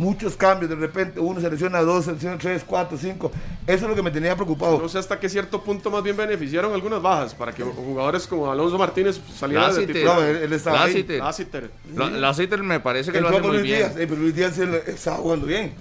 Muchos 0.00 0.34
cambios, 0.34 0.70
de 0.70 0.76
repente 0.76 1.20
uno 1.20 1.40
selecciona 1.42 1.82
dos, 1.82 2.06
selecciona 2.06 2.38
tres, 2.38 2.64
cuatro, 2.66 2.96
cinco. 2.96 3.30
Eso 3.66 3.84
es 3.84 3.88
lo 3.90 3.94
que 3.94 4.02
me 4.02 4.10
tenía 4.10 4.34
preocupado. 4.34 4.78
No 4.80 4.88
sé 4.88 4.98
hasta 4.98 5.20
qué 5.20 5.28
cierto 5.28 5.62
punto 5.62 5.90
más 5.90 6.02
bien 6.02 6.16
beneficiaron 6.16 6.72
algunas 6.72 7.02
bajas 7.02 7.34
para 7.34 7.52
que 7.52 7.62
jugadores 7.62 8.26
como 8.26 8.50
Alonso 8.50 8.78
Martínez 8.78 9.20
salieran 9.36 9.74
de 9.74 9.86
titular. 9.86 10.16
No, 10.16 10.22
él, 10.24 10.36
él 10.36 10.52
estaba 10.54 10.84
ahí. 10.84 10.94
Lassiter. 10.94 11.18
Lassiter. 11.18 11.70
La- 11.94 12.08
Lassiter 12.10 12.62
me 12.62 12.80
parece 12.80 13.12
que 13.12 13.20
lo 13.20 13.28
Entró 13.28 13.40
hace 13.40 13.48
muy 13.48 13.56
Luis 13.58 13.70
bien. 13.70 13.78
Díaz, 13.78 13.96
eh, 13.98 14.06
pero 14.08 14.20
Luis 14.22 14.34
Díaz 14.34 14.58
él 14.58 14.74
estaba 14.86 15.18
jugando 15.18 15.46
bien. 15.46 15.74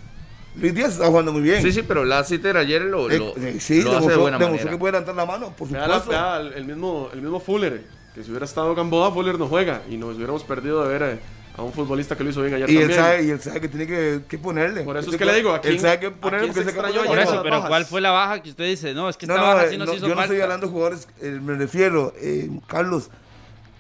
Luis 0.56 0.76
Díaz 0.76 0.90
estaba 0.92 1.10
jugando 1.10 1.32
muy 1.32 1.42
bien. 1.42 1.62
Sí, 1.62 1.72
sí, 1.72 1.84
pero 1.84 2.04
Lassiter 2.04 2.58
ayer 2.58 2.82
lo, 2.82 3.10
Eh, 3.10 3.18
lo, 3.20 3.38
eh, 3.38 3.58
sí, 3.62 3.82
lo 3.84 3.92
hace 3.92 4.00
de 4.00 4.00
demostró, 4.02 4.22
buena 4.22 4.38
demostró 4.38 4.58
manera. 4.58 4.72
que 4.72 4.78
puede 4.78 4.92
levantar 4.92 5.16
la 5.16 5.26
mano, 5.26 5.54
por 5.58 5.70
Vea 5.70 5.88
la- 5.88 6.00
supuesto. 6.02 6.10
vea 6.12 6.38
el, 6.42 6.54
el 6.56 6.66
mismo, 6.66 7.10
el 7.14 7.22
mismo 7.22 7.40
Fuller, 7.40 7.84
que 8.14 8.22
si 8.24 8.30
hubiera 8.32 8.46
estado 8.46 8.76
Gamboa, 8.76 9.14
Fuller 9.14 9.40
no 9.40 9.48
juega 9.48 9.82
y 9.90 9.96
nos 9.96 10.18
hubiéramos 10.18 10.44
perdido 10.44 10.84
de 10.86 10.90
ver 10.90 11.04
eh, 11.04 11.20
a 11.60 11.64
un 11.64 11.74
futbolista 11.74 12.16
que 12.16 12.24
lo 12.24 12.30
hizo 12.30 12.42
bien 12.42 12.54
ayer 12.56 12.70
Y 12.70 12.76
él, 12.78 12.80
también. 12.88 13.00
sabe, 13.00 13.24
y 13.24 13.30
él 13.30 13.40
sabe 13.42 13.62
que 13.62 13.68
tiene 13.68 13.86
que, 13.88 14.22
que 14.28 14.38
ponerle. 14.38 14.82
Por 14.84 14.98
eso 14.98 15.10
Él 15.10 15.14
es 15.16 15.20
que 15.20 15.26
le 15.26 15.34
digo, 15.36 15.54
¿a 15.54 15.62
quién- 15.62 15.74
él 15.76 15.80
sabe 15.80 16.00
que 16.00 16.12
ponerle 16.12 16.48
porque 16.48 16.60
se 16.64 16.72
se 16.72 16.72
extrañó 16.78 17.04
Por 17.06 17.20
eso, 17.20 17.42
pero. 17.44 17.68
¿cuál 17.68 17.86
fue 17.86 18.02
la 18.02 18.12
baja 18.12 18.42
que 18.42 18.50
usted 18.52 18.66
dice? 18.66 18.94
No, 18.94 19.10
es 19.10 19.18
que 19.18 19.26
esta 19.26 19.36
no, 19.38 19.44
baja 19.44 19.66
eh, 19.66 19.70
sí 19.72 19.78
nos 19.78 19.88
no, 19.88 19.94
hizo 19.94 20.08
yo 20.08 20.16
no 20.16 20.22
estoy 20.22 20.42
hablando 20.42 20.68
de 20.68 20.72
jugadores, 20.72 21.08
eh, 21.22 21.40
me 21.42 21.56
refiero, 21.56 22.14
eh, 22.18 22.50
Carlos, 22.68 23.10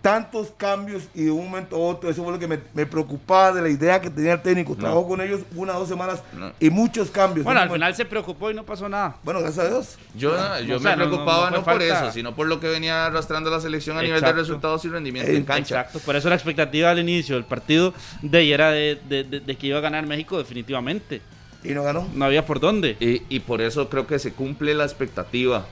tantos 0.01 0.51
cambios 0.55 1.03
y 1.13 1.25
de 1.25 1.31
un 1.31 1.45
momento 1.49 1.75
a 1.75 1.79
otro, 1.79 2.09
eso 2.09 2.23
fue 2.23 2.31
lo 2.31 2.39
que 2.39 2.47
me, 2.47 2.59
me 2.73 2.85
preocupaba 2.85 3.51
de 3.51 3.61
la 3.61 3.69
idea 3.69 3.99
que 3.99 4.09
tenía 4.09 4.33
el 4.33 4.41
técnico. 4.41 4.75
Trabajó 4.75 5.07
con 5.07 5.19
ellos 5.21 5.41
una 5.55 5.75
o 5.75 5.79
dos 5.79 5.89
semanas 5.89 6.21
No. 6.33 6.51
y 6.59 6.69
muchos 6.69 7.09
cambios. 7.11 7.43
Bueno, 7.43 7.59
En 7.61 7.67
al 7.67 7.73
final 7.73 7.95
se 7.95 8.05
preocupó 8.05 8.49
y 8.49 8.53
no 8.53 8.63
pasó 8.65 8.87
nada. 8.87 9.17
Bueno, 9.23 9.41
gracias 9.41 9.65
a 9.65 9.69
Dios. 9.69 9.97
Yo, 10.15 10.31
yo 10.65 10.77
o 10.77 10.79
sea, 10.79 10.91
me 10.91 10.97
no- 10.97 11.03
no- 11.05 11.09
preocupaba 11.11 11.49
no 11.51 11.57
no, 11.57 11.63
por 11.63 11.79
falta. 11.79 12.03
eso, 12.05 12.11
sino 12.13 12.33
por 12.33 12.47
lo 12.47 12.59
que 12.59 12.67
venía 12.69 13.07
arrastrando 13.07 13.49
la 13.49 13.59
selección 13.59 13.97
a 13.97 14.01
nivel 14.01 14.21
de 14.21 14.31
resultados 14.33 14.85
y 14.85 14.89
rendimiento 14.89 15.31
Eh, 15.31 15.35
en 15.37 15.43
cancha. 15.43 15.75
Exacto, 15.81 15.99
por 15.99 16.15
eso 16.15 16.29
la 16.29 16.35
expectativa 16.35 16.89
al 16.91 16.99
inicio 16.99 17.35
del 17.35 17.43
partido 17.45 17.93
de 18.21 18.37
ayer 18.37 18.53
era 18.53 18.71
de, 18.71 18.99
de- 19.07 19.23
de- 19.25 19.39
de 19.41 19.55
que 19.57 19.67
iba 19.67 19.77
a 19.79 19.81
ganar 19.81 20.05
México 20.07 20.37
definitivamente. 20.37 21.21
Y 21.63 21.69
no 21.73 21.83
ganó. 21.83 22.07
No 22.13 22.23
había 22.23 22.45
por 22.45 22.61
dónde. 22.61 22.95
Y, 23.01 23.23
y 23.35 23.39
por 23.41 23.61
eso 23.61 23.89
creo 23.89 24.07
que 24.07 24.17
se 24.17 24.31
cumple 24.31 24.73
la 24.73 24.85
expectativa. 24.85 25.65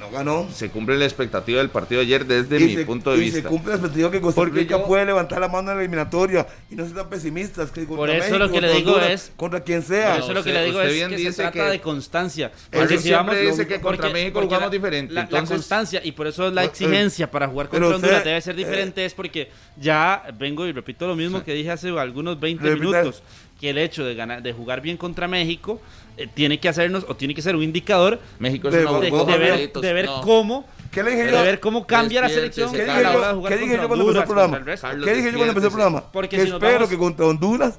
No 0.00 0.10
ganó. 0.10 0.48
Se 0.52 0.70
cumple 0.70 0.96
la 0.96 1.04
expectativa 1.04 1.58
del 1.58 1.70
partido 1.70 2.00
de 2.00 2.06
ayer 2.06 2.24
desde 2.24 2.60
y 2.60 2.64
mi 2.64 2.74
se, 2.76 2.84
punto 2.86 3.10
de 3.12 3.18
y 3.18 3.20
vista. 3.22 3.40
se 3.42 3.48
cumple 3.48 3.70
la 3.70 3.74
expectativa 3.76 4.10
que 4.12 4.20
Costa 4.20 4.40
Porque 4.40 4.60
Rica 4.60 4.78
yo- 4.78 4.86
puede 4.86 5.04
levantar 5.04 5.40
la 5.40 5.48
mano 5.48 5.70
en 5.72 5.76
la 5.76 5.82
eliminatoria 5.82 6.46
y 6.70 6.76
no 6.76 6.84
ser 6.84 6.94
tan 6.94 7.08
pesimistas. 7.08 7.70
Que 7.72 7.80
contra 7.84 7.96
Por 7.96 8.10
eso 8.10 8.18
México, 8.20 8.38
lo 8.38 8.46
que 8.50 8.60
le 8.60 8.66
contra 8.68 8.76
digo 8.78 8.92
Honduras, 8.92 9.10
es- 9.10 9.32
Contra 9.36 9.60
quien 9.64 9.82
sea. 9.82 10.10
Por 10.14 10.18
eso 10.22 10.28
lo 10.28 10.34
que 10.44 10.50
usted- 10.50 10.52
le 10.60 10.64
digo 10.66 10.82
es 10.82 11.08
que 11.08 11.18
se 11.32 11.42
trata 11.42 11.50
que- 11.52 11.70
de 11.70 11.80
constancia. 11.80 12.52
Él 12.70 12.88
siempre 12.88 13.10
vamos- 13.12 13.36
dice 13.40 13.66
que 13.66 13.80
contra 13.80 14.08
México 14.10 14.40
jugamos 14.40 14.70
diferente, 14.70 15.12
La, 15.14 15.22
la 15.22 15.24
entonces- 15.26 15.50
constancia 15.56 16.00
y 16.04 16.12
por 16.12 16.26
eso 16.28 16.50
la 16.50 16.64
exigencia 16.64 17.30
para 17.30 17.48
jugar 17.48 17.68
contra 17.68 17.88
Honduras 17.88 18.24
debe 18.24 18.40
ser 18.40 18.54
diferente 18.54 19.04
es 19.04 19.14
porque 19.14 19.50
ya 19.76 20.22
vengo 20.38 20.64
y 20.66 20.72
repito 20.72 21.06
lo 21.08 21.16
mismo 21.16 21.42
que 21.42 21.52
dije 21.54 21.70
hace 21.70 21.88
algunos 21.98 22.38
20 22.38 22.62
Repita. 22.64 22.84
minutos 22.84 23.22
que 23.60 23.70
el 23.70 23.78
hecho 23.78 24.04
de 24.04 24.14
ganar 24.14 24.40
de 24.42 24.52
jugar 24.52 24.80
bien 24.80 24.96
contra 24.96 25.26
México 25.26 25.80
eh, 26.18 26.28
tiene 26.34 26.60
que 26.60 26.68
hacernos 26.68 27.04
o 27.08 27.16
tiene 27.16 27.34
que 27.34 27.42
ser 27.42 27.56
un 27.56 27.62
indicador 27.62 28.18
México 28.38 28.68
es 28.68 28.74
De- 28.74 28.86
una 28.86 28.98
de, 29.00 29.10
de 29.10 29.38
ver, 29.38 29.72
de 29.72 29.92
ver 29.92 30.06
no. 30.06 30.20
cómo 30.22 30.66
¿Qué 30.90 31.02
le 31.02 31.10
dije 31.12 31.24
de 31.26 31.32
yo? 31.32 31.42
ver 31.42 31.60
cómo 31.60 31.86
cambia 31.86 32.20
la 32.22 32.28
selección 32.28 32.70
¿Qué 32.72 32.84
dije 32.84 32.96
de 32.96 33.02
yo, 33.02 33.42
¿Qué 33.48 33.56
dije 33.56 33.76
yo 33.76 33.86
cuando 33.88 34.04
empezó 34.04 34.20
el 34.20 34.26
programa? 34.26 34.56
el 34.58 35.04
¿Qué 35.04 35.14
dije 35.14 35.30
yo 35.32 35.36
cuando 35.36 35.48
empezó 35.52 35.66
el 35.66 35.72
programa? 35.72 36.04
Porque 36.12 36.36
que 36.36 36.42
si 36.44 36.48
espero 36.50 36.72
vamos- 36.74 36.88
que 36.88 36.98
contra 36.98 37.26
Honduras 37.26 37.78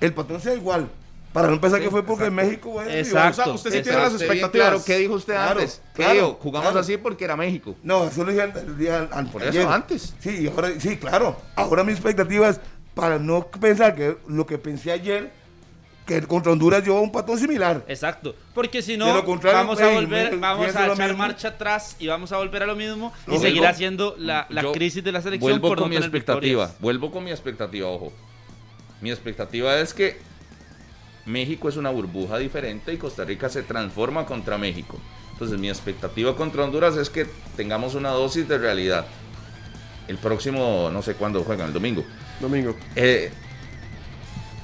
el 0.00 0.12
patrón 0.14 0.40
sea 0.40 0.54
igual. 0.54 0.88
Para 1.32 1.48
no 1.48 1.60
pensar 1.60 1.80
que 1.80 1.90
fue 1.90 2.02
porque 2.02 2.30
México, 2.30 2.70
güey. 2.70 2.88
Exacto. 2.98 3.42
O 3.42 3.44
sea, 3.44 3.52
usted 3.54 3.70
sí 3.70 3.78
Exacto. 3.78 3.98
tiene 3.98 4.12
las 4.12 4.22
expectativas. 4.22 4.68
Claro, 4.70 4.84
¿qué 4.84 4.96
dijo 4.96 5.14
usted 5.14 5.34
Claro, 5.34 5.60
antes? 5.60 5.82
¿Qué 5.94 6.02
claro, 6.02 6.14
dijo? 6.14 6.38
Jugamos 6.40 6.68
claro. 6.70 6.80
así 6.80 6.96
porque 6.96 7.24
era 7.26 7.36
México. 7.36 7.76
No, 7.82 8.04
eso 8.08 8.24
lo 8.24 8.32
dije 8.32 8.44
el 8.66 8.78
día 8.78 9.08
an- 9.12 9.28
Por 9.30 9.42
eso, 9.42 9.50
ayer. 9.50 9.66
antes. 9.68 10.14
Sí, 10.20 10.30
y 10.44 10.46
ahora, 10.48 10.70
sí, 10.80 10.96
claro. 10.96 11.36
Ahora 11.54 11.84
mi 11.84 11.92
expectativa 11.92 12.48
es 12.48 12.58
para 12.94 13.18
no 13.18 13.46
pensar 13.46 13.94
que 13.94 14.16
lo 14.26 14.46
que 14.46 14.56
pensé 14.58 14.90
ayer, 14.90 15.30
que 16.08 16.20
contra 16.22 16.50
Honduras 16.52 16.82
llevó 16.82 17.00
un 17.02 17.12
patón 17.12 17.38
similar. 17.38 17.84
Exacto, 17.86 18.34
porque 18.54 18.82
si 18.82 18.96
no, 18.96 19.06
vamos 19.42 19.80
a 19.80 19.88
volver, 19.92 20.36
vamos 20.38 20.74
a 20.74 20.86
echar 20.92 21.14
marcha 21.14 21.48
atrás 21.48 21.94
y 22.00 22.06
vamos 22.08 22.32
a 22.32 22.38
volver 22.38 22.64
a 22.64 22.66
lo 22.66 22.74
mismo 22.74 23.12
y 23.28 23.32
Yo 23.34 23.38
seguir 23.38 23.58
vuelvo- 23.60 23.70
haciendo 23.70 24.14
la, 24.18 24.46
la 24.48 24.72
crisis 24.72 25.04
de 25.04 25.12
la 25.12 25.20
selección 25.22 25.52
Vuelvo 25.52 25.68
por 25.68 25.78
con 25.78 25.84
no 25.84 25.90
mi 25.90 25.96
expectativa. 25.96 26.40
victorias. 26.64 26.80
Vuelvo 26.80 27.10
con 27.12 27.22
mi 27.24 27.30
expectativa, 27.30 27.86
ojo. 27.88 28.12
Mi 29.00 29.10
expectativa 29.10 29.78
es 29.78 29.94
que 29.94 30.18
México 31.26 31.68
es 31.68 31.76
una 31.76 31.90
burbuja 31.90 32.38
diferente 32.38 32.92
y 32.92 32.96
Costa 32.96 33.24
Rica 33.24 33.48
se 33.48 33.62
transforma 33.62 34.24
contra 34.26 34.56
México. 34.58 34.98
Entonces 35.32 35.58
mi 35.58 35.68
expectativa 35.68 36.34
contra 36.34 36.64
Honduras 36.64 36.96
es 36.96 37.10
que 37.10 37.26
tengamos 37.56 37.94
una 37.94 38.08
dosis 38.10 38.48
de 38.48 38.58
realidad. 38.58 39.06
El 40.08 40.16
próximo, 40.16 40.88
no 40.90 41.02
sé 41.02 41.14
cuándo 41.14 41.44
juegan, 41.44 41.66
el 41.68 41.72
domingo. 41.74 42.02
Domingo. 42.40 42.74
Eh, 42.96 43.30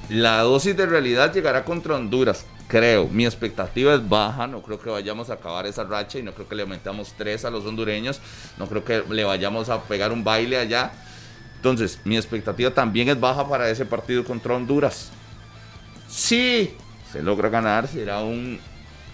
la 0.09 0.41
dosis 0.41 0.75
de 0.77 0.85
realidad 0.85 1.33
llegará 1.33 1.63
contra 1.65 1.95
Honduras, 1.95 2.45
creo. 2.67 3.07
Mi 3.07 3.25
expectativa 3.25 3.93
es 3.95 4.07
baja, 4.07 4.47
no 4.47 4.61
creo 4.61 4.79
que 4.79 4.89
vayamos 4.89 5.29
a 5.29 5.33
acabar 5.33 5.65
esa 5.65 5.83
racha 5.83 6.19
y 6.19 6.23
no 6.23 6.33
creo 6.33 6.47
que 6.47 6.55
le 6.55 6.61
aumentamos 6.63 7.13
tres 7.17 7.43
a 7.45 7.49
los 7.49 7.65
hondureños, 7.65 8.19
no 8.57 8.67
creo 8.67 8.83
que 8.85 9.03
le 9.09 9.23
vayamos 9.23 9.69
a 9.69 9.81
pegar 9.83 10.11
un 10.11 10.23
baile 10.23 10.57
allá. 10.57 10.91
Entonces, 11.57 11.99
mi 12.03 12.15
expectativa 12.17 12.69
también 12.71 13.09
es 13.09 13.19
baja 13.19 13.47
para 13.49 13.69
ese 13.69 13.85
partido 13.85 14.23
contra 14.23 14.53
Honduras. 14.55 15.09
Si 16.07 16.71
se 17.11 17.23
logra 17.23 17.49
ganar, 17.49 17.87
será 17.87 18.21
un, 18.21 18.59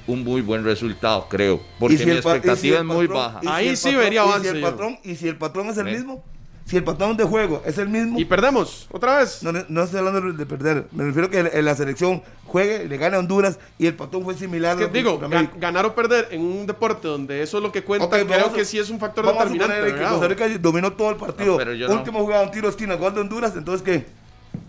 un 0.07 0.23
muy 0.23 0.41
buen 0.41 0.63
resultado, 0.65 1.27
creo. 1.29 1.61
Porque 1.79 1.97
si 1.97 2.05
mi 2.05 2.11
si 2.11 2.17
expectativa 2.17 2.75
el 2.79 2.81
es 2.81 2.85
muy 2.85 3.07
patrón- 3.07 3.17
baja. 3.17 3.39
y 3.41 3.45
si 3.45 3.51
Ahí 3.53 3.75
sí 3.77 3.87
patrón- 3.89 3.99
vería 4.03 4.21
y 4.21 4.23
si 4.25 4.29
avance 4.29 4.49
el 4.49 4.61
patrón 4.61 4.99
Y 5.03 5.15
si 5.15 5.27
el 5.29 5.37
patrón 5.37 5.67
es 5.69 5.77
el 5.77 5.85
mismo, 5.85 6.23
si 6.71 6.77
el 6.77 6.85
patrón 6.85 7.17
de 7.17 7.25
juego 7.25 7.61
es 7.65 7.77
el 7.77 7.89
mismo, 7.89 8.17
Y 8.17 8.23
perdemos, 8.23 8.87
otra 8.93 9.17
vez. 9.17 9.43
no, 9.43 9.51
no 9.67 9.83
estoy 9.83 9.99
hablando 9.99 10.21
de 10.31 10.45
perder, 10.45 10.85
me 10.93 11.03
refiero 11.03 11.29
que 11.29 11.39
en 11.39 11.65
la 11.65 11.75
selección 11.75 12.23
juegue, 12.45 12.87
le 12.87 12.95
gane 12.97 13.17
a 13.17 13.19
Honduras 13.19 13.59
y 13.77 13.87
el 13.87 13.93
patrón 13.93 14.23
fue 14.23 14.35
similar 14.35 14.77
Que 14.77 14.83
a 14.85 14.87
lo 14.87 14.93
que 14.93 14.97
digo, 14.97 15.19
ga- 15.19 15.49
ganar 15.57 15.85
o 15.85 15.93
perder 15.93 16.29
en 16.31 16.39
un 16.39 16.65
deporte 16.65 17.09
donde 17.09 17.43
eso 17.43 17.57
es 17.57 17.63
lo 17.63 17.73
que 17.73 17.83
cuenta, 17.83 18.07
creo 18.09 18.47
a- 18.47 18.53
que 18.53 18.63
sí 18.63 18.79
es 18.79 18.89
un 18.89 18.99
factor 18.99 19.25
Vamos 19.25 19.41
a 19.41 19.45
determinante. 19.49 19.75
suponer 19.89 19.99
que. 20.01 20.09
Costa 20.09 20.27
Rica 20.29 20.59
dominó 20.61 20.93
todo 20.93 21.09
el 21.09 21.17
partido. 21.17 21.51
No, 21.51 21.57
pero 21.57 21.73
yo 21.73 21.89
no. 21.89 21.95
Último 21.95 22.19
jugada, 22.21 22.43
un 22.43 22.51
tiro 22.51 22.67
de 22.67 22.71
esquina, 22.71 22.95
gol 22.95 23.13
de 23.13 23.19
Honduras, 23.19 23.53
entonces 23.57 23.81
¿qué? 23.83 24.05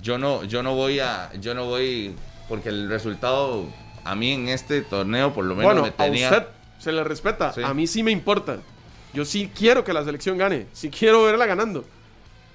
Yo 0.03 0.18
no, 0.18 0.42
yo 0.42 0.64
no 0.64 0.74
voy 0.74 0.98
a, 0.98 1.32
yo 1.40 1.55
no 1.55 1.66
voy, 1.66 2.16
porque 2.48 2.68
el 2.68 2.88
resultado 2.88 3.64
a 4.05 4.16
mí 4.16 4.32
en 4.32 4.48
este 4.48 4.82
torneo 4.82 5.32
por 5.32 5.44
lo 5.44 5.55
menos 5.55 5.72
Bueno, 5.72 5.82
me 5.86 5.92
tenía. 5.92 6.28
a 6.30 6.32
usted 6.32 6.48
se 6.80 6.90
le 6.90 7.05
respeta. 7.05 7.53
Sí. 7.53 7.62
A 7.62 7.72
mí 7.72 7.86
sí 7.86 8.03
me 8.03 8.11
importa. 8.11 8.57
Yo 9.14 9.24
sí 9.24 9.50
quiero 9.54 9.84
que 9.84 9.92
la 9.92 10.04
selección 10.04 10.38
gane. 10.38 10.66
Sí 10.72 10.88
quiero 10.90 11.22
verla 11.24 11.46
ganando. 11.46 11.84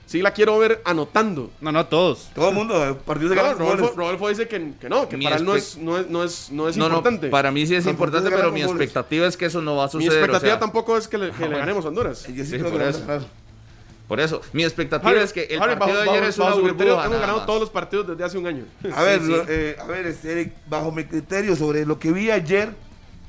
Sí 0.08 0.22
la 0.22 0.32
quiero 0.32 0.58
ver 0.58 0.82
anotando. 0.86 1.52
No, 1.60 1.72
no, 1.72 1.86
todos. 1.86 2.30
Todo 2.34 2.50
el 2.50 2.56
mundo, 2.56 2.82
el 2.84 2.96
partido 2.96 3.30
se 3.30 3.36
No, 3.36 3.54
Rodolfo. 3.56 3.94
Rodolfo 3.96 4.30
dice 4.30 4.48
que, 4.48 4.72
que 4.80 4.88
no, 4.90 5.10
que 5.10 5.18
Mi 5.18 5.26
para 5.26 5.36
él 5.36 5.44
no 5.46 5.54
es, 5.56 5.78
no 5.78 5.98
es, 6.00 6.08
no 6.10 6.24
es, 6.24 6.50
no 6.50 6.70
es 6.70 6.78
no, 6.78 6.88
no, 6.88 6.96
importante. 6.98 7.28
para 7.28 7.52
mí 7.52 7.68
sí 7.68 7.76
es 7.76 7.86
importante, 7.86 8.30
pero 8.32 8.50
mi 8.52 8.62
goles. 8.62 8.72
expectativa 8.72 9.28
es 9.28 9.36
que 9.36 9.46
eso 9.48 9.62
no 9.62 9.76
va 9.76 9.84
a 9.84 9.88
Mi 9.88 9.92
suceder. 9.92 10.14
o 10.14 10.16
expectativa 10.16 10.54
sea, 10.54 10.60
tampoco 10.60 10.98
es 10.98 11.10
que 11.10 11.18
le, 11.18 11.32
que 11.32 11.40
le 11.40 11.46
bueno. 11.48 11.58
ganemos 11.58 11.84
a 11.84 11.90
Honduras. 11.90 12.26
Yo 12.26 12.44
sí 12.46 12.52
Sí, 12.52 12.58
creo 12.58 12.72
por 12.72 12.82
eso. 12.82 13.02
Por 14.08 14.22
eso, 14.22 14.42
mi 14.54 14.64
expectativa 14.64 15.12
Harry, 15.12 15.20
es 15.20 15.34
que 15.34 15.44
el 15.44 15.62
Harry, 15.62 15.76
partido 15.76 16.00
bajo- 16.00 16.04
de 16.06 16.10
ayer 16.12 16.22
bajo- 16.22 16.30
es 16.30 16.38
una 16.38 16.46
bajo 16.48 16.62
criterio, 16.62 16.94
burbuja. 16.94 17.06
hemos 17.08 17.20
ganado 17.20 17.38
más. 17.40 17.46
todos 17.46 17.60
los 17.60 17.70
partidos 17.70 18.08
desde 18.08 18.24
hace 18.24 18.38
un 18.38 18.48
año. 18.48 18.64
A 18.96 19.04
ver, 19.04 19.20
Sí, 19.20 19.28
lo- 19.28 19.38
sí. 19.40 19.46
eh, 19.50 19.76
a 19.78 19.86
ver, 19.88 20.08
este, 20.08 20.32
Eric, 20.32 20.54
bajo 20.70 20.94
mi 20.94 21.04
criterio 21.04 21.54
sobre 21.58 21.86
lo 21.86 22.00
que 22.00 22.14
vi 22.14 22.32
ayer, 22.32 22.70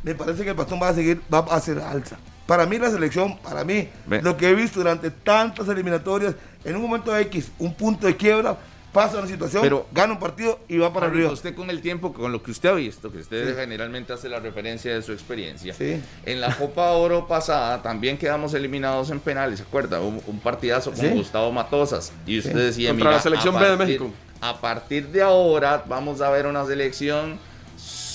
me 0.05 0.15
parece 0.15 0.45
que 0.45 0.51
el 0.51 0.55
Pastón 0.57 0.79
va 0.81 0.91
a 0.91 0.95
seguir, 0.95 1.21
va 1.35 1.39
a 1.41 1.57
hacer 1.57 1.81
alza. 1.81 2.17
Para 2.49 2.65
mí 2.65 2.79
la 2.79 2.91
selección, 2.91 3.37
para 3.41 3.63
mí, 3.63 3.91
lo 4.23 4.35
que 4.39 4.49
he 4.49 4.55
visto 4.55 4.81
durante 4.81 5.11
tantas 5.11 5.69
eliminatorias, 5.69 6.35
en 6.65 6.77
un 6.77 6.81
momento 6.81 7.15
X, 7.15 7.53
un 7.59 7.75
punto 7.75 8.07
de 8.07 8.17
quiebra, 8.17 8.57
pasa 8.91 9.19
una 9.19 9.27
situación, 9.27 9.61
Pero- 9.61 9.87
gana 9.93 10.15
un 10.15 10.19
partido 10.19 10.59
y 10.67 10.79
va 10.79 10.91
para 10.91 11.09
arriba. 11.09 11.31
Usted 11.31 11.55
con 11.55 11.69
el 11.69 11.83
tiempo, 11.83 12.15
con 12.15 12.33
lo 12.33 12.43
que 12.43 12.51
usted 12.51 12.71
ha 12.71 12.73
visto, 12.73 13.13
que 13.13 13.19
usted 13.19 13.51
Sí. 13.51 13.55
generalmente 13.55 14.15
hace 14.15 14.31
la 14.31 14.41
referencia 14.41 14.95
de 14.95 15.03
su 15.03 15.13
experiencia. 15.13 15.75
Sí. 15.75 16.01
En 16.25 16.41
la 16.41 16.57
Copa 16.57 16.91
Oro 16.93 17.29
pasada 17.29 17.83
también 17.83 18.17
quedamos 18.17 18.55
eliminados 18.55 19.11
en 19.11 19.21
penales, 19.21 19.59
¿se 19.59 19.65
acuerda? 19.67 20.01
Un, 20.01 20.23
un 20.27 20.41
partidazo 20.41 20.91
con 20.93 21.01
Sí. 21.01 21.09
Gustavo 21.11 21.53
Matosas. 21.53 22.13
Y 22.27 22.39
usted 22.39 22.53
Sí. 22.53 22.59
decía, 22.61 22.89
Contra 22.89 23.05
mira, 23.11 23.17
la 23.19 23.23
selección 23.23 23.55
a 23.57 23.61
B 23.61 23.69
de 23.73 23.77
México. 23.77 24.11
A 24.41 24.59
partir 24.59 25.09
de 25.09 25.21
ahora 25.21 25.85
vamos 25.87 26.23
a 26.23 26.31
ver 26.31 26.47
una 26.47 26.65
selección 26.65 27.39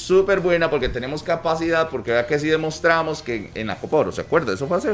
súper 0.06 0.40
buena 0.40 0.70
porque 0.70 0.90
tenemos 0.90 1.24
capacidad, 1.24 1.90
porque 1.90 2.12
vea 2.12 2.28
que 2.28 2.38
sí 2.40 2.48
demostramos 2.48 3.22
que 3.22 3.52
en 3.56 3.68
la 3.68 3.76
Copa 3.78 3.98
Oro, 3.98 4.12
¿se 4.12 4.22
acuerda? 4.22 4.54
Eso 4.54 4.68
fue 4.68 4.78
hace, 4.78 4.90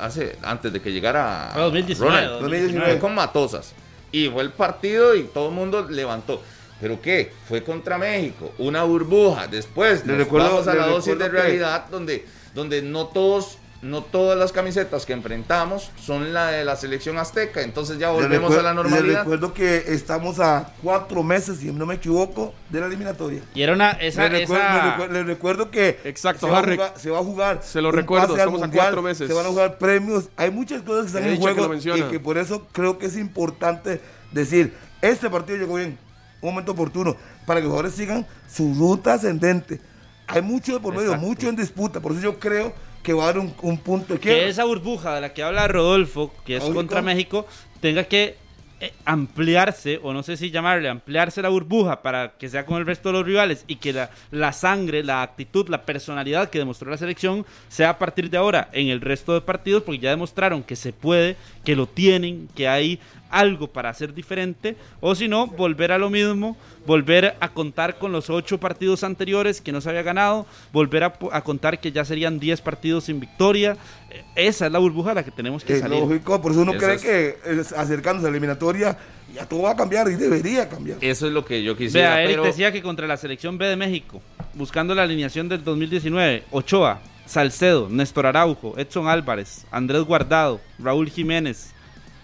hace 0.00 0.36
antes 0.42 0.72
de 0.72 0.80
que 0.80 0.90
llegara 0.92 1.50
Fue 1.52 1.62
2019, 1.62 2.16
Ronald. 2.20 2.40
2019. 2.42 2.90
Fue 2.92 2.98
con 3.00 3.14
Matosas. 3.14 3.72
Y 4.12 4.28
fue 4.28 4.42
el 4.42 4.50
partido 4.50 5.14
y 5.14 5.22
todo 5.24 5.48
el 5.50 5.54
mundo 5.54 5.86
levantó. 5.88 6.42
¿Pero 6.80 7.00
qué? 7.00 7.30
Fue 7.48 7.62
contra 7.62 7.98
México, 7.98 8.52
una 8.58 8.82
burbuja. 8.84 9.46
Después 9.46 10.04
Le 10.06 10.14
nos 10.14 10.18
recuerdo- 10.24 10.48
vamos 10.48 10.66
a 10.66 10.72
le 10.72 10.80
la 10.80 10.86
dosis 10.86 11.16
de 11.18 11.24
que- 11.26 11.30
realidad 11.30 11.86
donde, 11.90 12.24
donde 12.54 12.80
no 12.82 13.06
todos, 13.06 13.58
no 13.82 14.02
todas 14.04 14.38
las 14.38 14.52
camisetas 14.52 15.06
que 15.06 15.14
enfrentamos 15.14 15.90
son 15.98 16.34
la 16.34 16.48
de 16.48 16.64
la 16.66 16.76
selección 16.76 17.16
azteca. 17.16 17.62
Entonces 17.62 17.98
ya 17.98 18.08
Les 18.12 18.16
volvemos 18.22 18.52
a 18.52 18.62
la 18.62 18.74
Les 18.74 18.82
normalidad. 18.84 19.20
recuerdo 19.20 19.54
que 19.54 19.84
estamos 19.88 20.38
a 20.38 20.72
cuatro 20.82 21.22
meses, 21.22 21.58
si 21.60 21.72
no 21.72 21.86
me 21.86 21.94
equivoco, 21.94 22.52
de 22.68 22.80
la 22.80 22.86
eliminatoria. 22.86 23.40
Y 23.54 23.62
era 23.62 23.72
una, 23.72 23.92
esa, 23.92 24.28
les, 24.28 24.40
recuerdo, 24.42 24.64
esa- 24.64 24.74
les 24.84 24.94
recuer- 24.96 25.10
les 25.12 25.26
recuerdo 25.26 25.70
que 25.70 25.98
Exacto, 26.04 26.46
se, 26.46 26.52
va 26.52 26.58
a 26.58 26.60
Harry. 26.60 26.76
jugar, 26.76 26.92
se 26.98 27.10
va 27.10 27.18
a 27.18 27.22
jugar. 27.24 27.60
Se 27.62 27.80
lo 27.80 27.90
recuerdo, 27.90 28.36
estamos 28.36 28.62
a 28.62 28.70
cuatro 28.70 29.00
meses. 29.02 29.26
Se 29.28 29.32
van 29.34 29.46
a 29.46 29.48
jugar 29.48 29.78
premios. 29.78 30.28
Hay 30.36 30.50
muchas 30.50 30.82
cosas 30.82 31.02
que 31.02 31.06
están 31.08 31.24
He 31.24 31.28
en 31.28 31.34
que 31.36 31.40
juego 31.40 31.68
menciona. 31.70 32.06
y 32.06 32.10
que 32.10 32.20
por 32.20 32.36
eso 32.36 32.66
creo 32.72 32.98
que 32.98 33.06
es 33.06 33.16
importante 33.16 34.02
decir, 34.30 34.74
este 35.00 35.30
partido 35.30 35.56
llegó 35.58 35.76
bien, 35.76 35.98
un 36.42 36.50
momento 36.50 36.72
oportuno, 36.72 37.16
para 37.46 37.60
que 37.60 37.64
los 37.64 37.70
jugadores 37.70 37.94
sigan 37.94 38.26
su 38.46 38.74
ruta 38.74 39.14
ascendente. 39.14 39.80
Hay 40.26 40.42
mucho 40.42 40.74
de 40.74 40.80
por 40.80 40.92
medio, 40.94 41.06
Exacto. 41.08 41.26
mucho 41.26 41.48
en 41.48 41.56
disputa, 41.56 42.00
por 42.00 42.12
eso 42.12 42.20
yo 42.20 42.38
creo 42.38 42.72
que 43.02 43.12
va 43.12 43.24
a 43.24 43.28
haber 43.28 43.42
un, 43.42 43.54
un 43.62 43.78
punto. 43.78 44.14
De 44.14 44.20
que 44.20 44.48
esa 44.48 44.64
burbuja 44.64 45.14
de 45.14 45.20
la 45.20 45.32
que 45.32 45.42
habla 45.42 45.68
Rodolfo, 45.68 46.32
que 46.44 46.56
es 46.56 46.64
contra 46.64 47.02
México, 47.02 47.46
tenga 47.80 48.04
que 48.04 48.36
eh, 48.82 48.94
ampliarse, 49.04 50.00
o 50.02 50.14
no 50.14 50.22
sé 50.22 50.38
si 50.38 50.50
llamarle, 50.50 50.88
ampliarse 50.88 51.42
la 51.42 51.50
burbuja 51.50 52.00
para 52.00 52.32
que 52.38 52.48
sea 52.48 52.64
con 52.64 52.78
el 52.78 52.86
resto 52.86 53.10
de 53.10 53.12
los 53.12 53.26
rivales 53.26 53.64
y 53.66 53.76
que 53.76 53.92
la, 53.92 54.10
la 54.30 54.54
sangre, 54.54 55.04
la 55.04 55.20
actitud, 55.20 55.68
la 55.68 55.82
personalidad 55.82 56.48
que 56.48 56.58
demostró 56.58 56.90
la 56.90 56.96
selección 56.96 57.44
sea 57.68 57.90
a 57.90 57.98
partir 57.98 58.30
de 58.30 58.38
ahora 58.38 58.70
en 58.72 58.88
el 58.88 59.02
resto 59.02 59.34
de 59.34 59.42
partidos, 59.42 59.82
porque 59.82 59.98
ya 59.98 60.08
demostraron 60.08 60.62
que 60.62 60.76
se 60.76 60.94
puede, 60.94 61.36
que 61.62 61.76
lo 61.76 61.86
tienen, 61.86 62.48
que 62.54 62.68
hay 62.68 62.98
algo 63.30 63.68
para 63.68 63.88
hacer 63.90 64.12
diferente, 64.14 64.76
o 65.00 65.14
si 65.14 65.28
no, 65.28 65.46
volver 65.46 65.92
a 65.92 65.98
lo 65.98 66.10
mismo, 66.10 66.56
volver 66.86 67.36
a 67.40 67.48
contar 67.50 67.98
con 67.98 68.12
los 68.12 68.28
ocho 68.30 68.58
partidos 68.58 69.04
anteriores 69.04 69.60
que 69.60 69.72
no 69.72 69.80
se 69.80 69.88
había 69.90 70.02
ganado, 70.02 70.46
volver 70.72 71.04
a, 71.04 71.14
a 71.32 71.40
contar 71.42 71.80
que 71.80 71.92
ya 71.92 72.04
serían 72.04 72.38
10 72.40 72.60
partidos 72.60 73.04
sin 73.04 73.20
victoria. 73.20 73.76
Eh, 74.10 74.24
Esa 74.34 74.66
es 74.66 74.72
la 74.72 74.78
burbuja 74.78 75.12
a 75.12 75.14
la 75.14 75.22
que 75.24 75.30
tenemos 75.30 75.62
que 75.64 75.74
Es 75.74 75.80
salir. 75.80 76.00
lógico, 76.00 76.40
por 76.42 76.52
eso 76.52 76.62
uno 76.62 76.72
Eso 76.72 76.80
cree 76.80 76.94
es- 76.96 77.02
que 77.02 77.36
es- 77.60 77.72
acercándose 77.72 78.26
a 78.26 78.30
la 78.30 78.36
eliminatoria 78.36 78.98
ya 79.34 79.46
todo 79.46 79.62
va 79.62 79.70
a 79.70 79.76
cambiar 79.76 80.08
y 80.10 80.14
debería 80.16 80.68
cambiar. 80.68 80.98
Eso 81.00 81.28
es 81.28 81.32
lo 81.32 81.44
que 81.44 81.62
yo 81.62 81.76
quisiera. 81.76 82.10
Vea, 82.16 82.22
Eric 82.24 82.32
pero 82.36 82.44
decía 82.44 82.72
que 82.72 82.82
contra 82.82 83.06
la 83.06 83.16
selección 83.16 83.58
B 83.58 83.66
de 83.66 83.76
México, 83.76 84.20
buscando 84.54 84.92
la 84.92 85.02
alineación 85.04 85.48
del 85.48 85.62
2019, 85.62 86.42
Ochoa, 86.50 86.98
Salcedo, 87.26 87.88
Néstor 87.88 88.26
Araujo, 88.26 88.74
Edson 88.76 89.06
Álvarez, 89.06 89.64
Andrés 89.70 90.02
Guardado, 90.02 90.60
Raúl 90.80 91.08
Jiménez, 91.10 91.72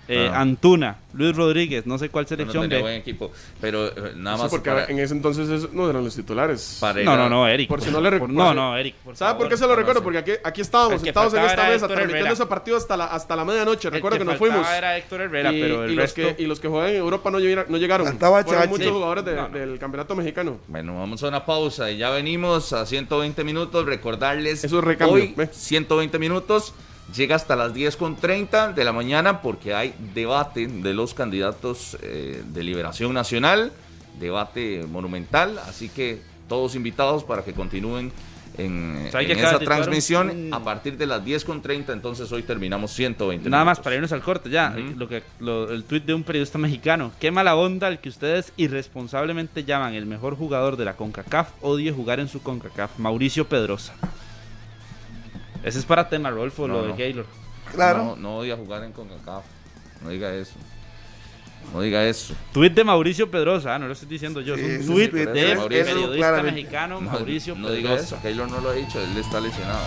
eh, 0.09 0.31
Ah. 0.33 0.41
Antuna, 0.41 0.99
Luis 1.15 1.35
Rodríguez, 1.35 1.87
no 1.87 1.99
sé 1.99 2.09
cuál 2.11 2.25
no 2.25 2.29
selección 2.29 2.63
tenía 2.69 2.81
buen 2.83 2.95
equipo. 2.95 3.33
Pero 3.61 3.87
eh, 3.89 4.13
nada 4.17 4.37
Sí, 4.37 4.43
más 4.43 4.51
porque 4.51 4.71
para, 4.71 4.85
en 4.87 4.99
ese 4.99 5.15
entonces 5.15 5.49
esos 5.49 5.73
no 5.73 5.89
eran 5.91 6.05
los 6.05 6.15
titulares. 6.15 6.79
para 6.81 7.03
No, 7.03 7.13
a- 7.13 7.17
no, 7.17 7.29
no, 7.29 7.49
Eric. 7.49 7.69
Por 7.69 7.81
si 7.83 7.91
no 7.91 8.01
le 8.01 8.11
por- 8.19 8.29
recu- 8.31 8.33
No, 8.33 8.55
no, 8.55 8.77
Eric. 8.77 8.95
Por 8.97 9.17
¿Sabe 9.17 9.33
por 9.33 9.39
favor. 9.43 9.49
qué 9.51 9.57
se 9.57 9.67
lo 9.67 9.75
recuerdo? 9.77 10.01
sé. 10.01 10.05
Porque 10.05 10.19
aquí, 10.19 10.33
aquí 10.45 10.61
estábamos 10.61 11.01
sentados 11.03 11.35
en 11.35 11.45
esta 11.45 11.69
mesa 11.69 11.89
transmitiendo 11.89 12.33
ese 12.35 12.47
partido 12.47 12.77
hasta 12.77 12.97
la, 12.97 13.07
hasta 13.07 13.35
la 13.37 13.45
medianoche. 13.45 13.89
El 13.89 13.95
Recuerdo 13.95 14.19
que, 14.19 14.25
que 14.25 14.31
nos 14.31 14.37
fuimos. 14.39 14.67
era 14.69 14.97
Héctor 14.97 15.23
Herrera, 15.23 15.53
y, 15.53 15.61
pero 15.61 15.85
el 15.85 15.91
y 15.91 15.95
los 15.95 16.15
resto... 16.15 16.37
que, 16.37 16.43
y 16.43 16.47
los 16.47 16.61
que 16.61 16.69
juegan 16.69 16.91
en 16.91 16.97
Europa 16.97 17.31
no 17.31 17.39
llegaron. 17.41 17.71
No 17.73 17.79
llegaron. 17.79 18.07
Faltaba 18.07 18.45
Fueron 18.45 18.69
muchos 18.69 18.93
jugadores 18.93 19.25
de- 19.25 19.35
No, 19.37 19.49
no. 19.49 19.59
del 19.59 19.79
campeonato 19.79 20.15
mexicano. 20.15 20.59
Bueno, 20.69 20.97
vamos 20.99 21.23
a 21.23 21.29
una 21.29 21.45
pausa 21.45 21.91
y 21.91 21.99
ya 21.99 22.11
venimos 22.11 22.73
a 22.73 22.87
120 22.87 23.43
minutos. 23.45 23.85
Recordarles 23.87 24.63
Eso 24.65 24.79
es 24.79 24.85
recambio, 24.85 25.17
hoy 25.23 25.35
ve. 25.37 25.49
120 25.53 26.19
minutos. 26.19 26.75
Llega 27.15 27.37
hasta 27.37 27.55
las 27.57 27.73
10 27.73 27.97
con 27.97 28.17
30 28.17 28.73
de 28.73 28.85
la 28.85 28.93
mañana 28.93 29.41
porque 29.41 29.75
hay 29.75 29.95
debate 30.15 30.67
de 30.67 30.93
los 30.95 31.15
candidatos 31.15 31.97
eh, 32.03 32.43
de 32.47 32.63
Liberación 32.65 33.15
Nacional, 33.15 33.73
debate 34.19 34.85
monumental, 34.91 35.59
así 35.69 35.89
que 35.89 36.21
todos 36.49 36.75
invitados 36.75 37.23
para 37.25 37.43
que 37.45 37.53
continúen 37.53 38.13
en, 38.59 39.05
O 39.09 39.11
sea, 39.11 39.21
en 39.21 39.39
esa 39.39 39.59
transmisión 39.59 40.31
un- 40.31 40.55
a 40.55 40.65
partir 40.65 40.97
de 40.97 41.07
las 41.07 41.23
10.30, 41.23 41.93
entonces 41.93 42.33
hoy 42.33 42.43
terminamos 42.43 42.91
120 42.93 43.51
Nada 43.51 43.65
más 43.67 43.79
para 43.81 43.97
irnos 43.97 44.13
al 44.13 44.23
corte 44.23 44.49
ya. 44.49 44.75
Lo 44.97 45.09
que, 45.09 45.23
lo- 45.41 45.71
el 45.71 45.85
tuit 45.85 46.05
de 46.07 46.15
un 46.15 46.23
periodista 46.25 46.57
mexicano. 46.59 47.13
Qué 47.21 47.31
mala 47.31 47.55
onda 47.55 47.87
el 47.89 47.99
que 47.99 48.09
ustedes 48.09 48.53
irresponsablemente 48.57 49.65
llaman 49.65 49.95
el 49.95 50.07
mejor 50.07 50.37
jugador 50.37 50.77
de 50.77 50.87
la 50.87 50.97
CONCACAF 50.97 51.51
odie 51.61 51.93
jugar 51.93 52.19
en 52.19 52.29
su 52.29 52.43
CONCACAF. 52.43 52.99
Mauricio 52.99 53.47
Pedrosa. 53.47 53.93
Ese 55.65 55.79
es 55.79 55.85
para 55.85 56.09
tema, 56.09 56.31
Rodolfo, 56.31 56.67
No, 56.69 56.75
lo 56.75 56.83
de 56.83 56.89
no. 56.91 56.97
Gaylor. 56.97 57.27
Claro. 57.73 58.05
No, 58.05 58.17
no 58.17 58.37
odia 58.39 58.57
jugar 58.57 58.85
en 58.85 58.93
CONCACAF. 58.93 59.45
No 60.03 60.11
diga 60.11 60.33
eso. 60.35 60.55
No 61.73 61.81
diga 61.81 62.05
eso. 62.05 62.35
Tuit 62.53 62.73
de 62.73 62.85
Mauricio 62.85 63.29
Pedrosa, 63.31 63.75
ah, 63.75 63.79
no 63.79 63.87
lo 63.89 63.93
estoy 63.93 64.09
diciendo 64.09 64.41
yo. 64.41 64.55
Sí, 64.57 64.63
es 64.63 64.87
un 64.89 64.95
tuit 64.95 65.11
tuit, 65.11 65.29
de 65.31 65.53
eso- 65.53 65.61
eso 65.63 65.69
periodista 65.69 66.17
claramente. 66.17 66.53
mexicano, 66.61 67.01
No, 67.01 67.11
Mauricio 67.11 67.55
no 67.57 67.71
diga 67.71 67.91
Pedrosa. 67.91 68.15
eso. 68.17 68.23
Keylor 68.23 68.51
no 68.51 68.61
lo 68.61 68.71
ha 68.71 68.73
dicho, 68.75 69.01
él 69.01 69.17
está 69.17 69.41
lesionado. 69.41 69.81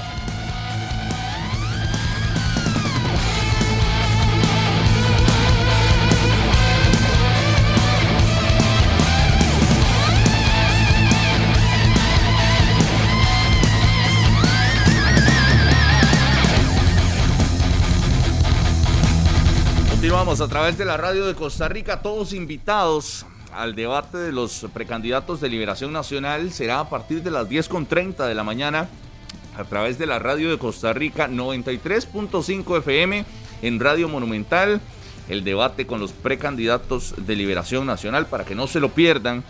Continuamos 20.19 20.41
a 20.41 20.51
través 20.53 20.77
de 20.77 20.83
la 20.83 20.97
radio 20.97 21.25
de 21.27 21.33
Costa 21.33 21.69
Rica, 21.69 22.01
todos 22.01 22.33
invitados 22.33 23.25
al 23.53 23.73
debate 23.73 24.17
de 24.17 24.33
los 24.33 24.67
precandidatos 24.73 25.39
de 25.39 25.47
Liberación 25.47 25.93
Nacional. 25.93 26.51
Será 26.51 26.81
a 26.81 26.89
partir 26.89 27.23
de 27.23 27.31
las 27.31 27.47
10.30 27.47 28.27
de 28.27 28.35
la 28.35 28.43
mañana 28.43 28.89
a 29.57 29.63
través 29.63 29.97
de 29.97 30.07
la 30.07 30.19
radio 30.19 30.49
de 30.49 30.57
Costa 30.57 30.91
Rica 30.91 31.29
93.5 31.29 32.79
FM 32.79 33.23
en 33.61 33.79
Radio 33.79 34.09
Monumental. 34.09 34.81
El 35.29 35.45
debate 35.45 35.87
con 35.87 36.01
los 36.01 36.11
precandidatos 36.11 37.13
de 37.25 37.37
Liberación 37.37 37.85
Nacional 37.85 38.25
para 38.25 38.43
que 38.43 38.55
no 38.55 38.67
se 38.67 38.81
lo 38.81 38.89
pierdan. 38.89 39.41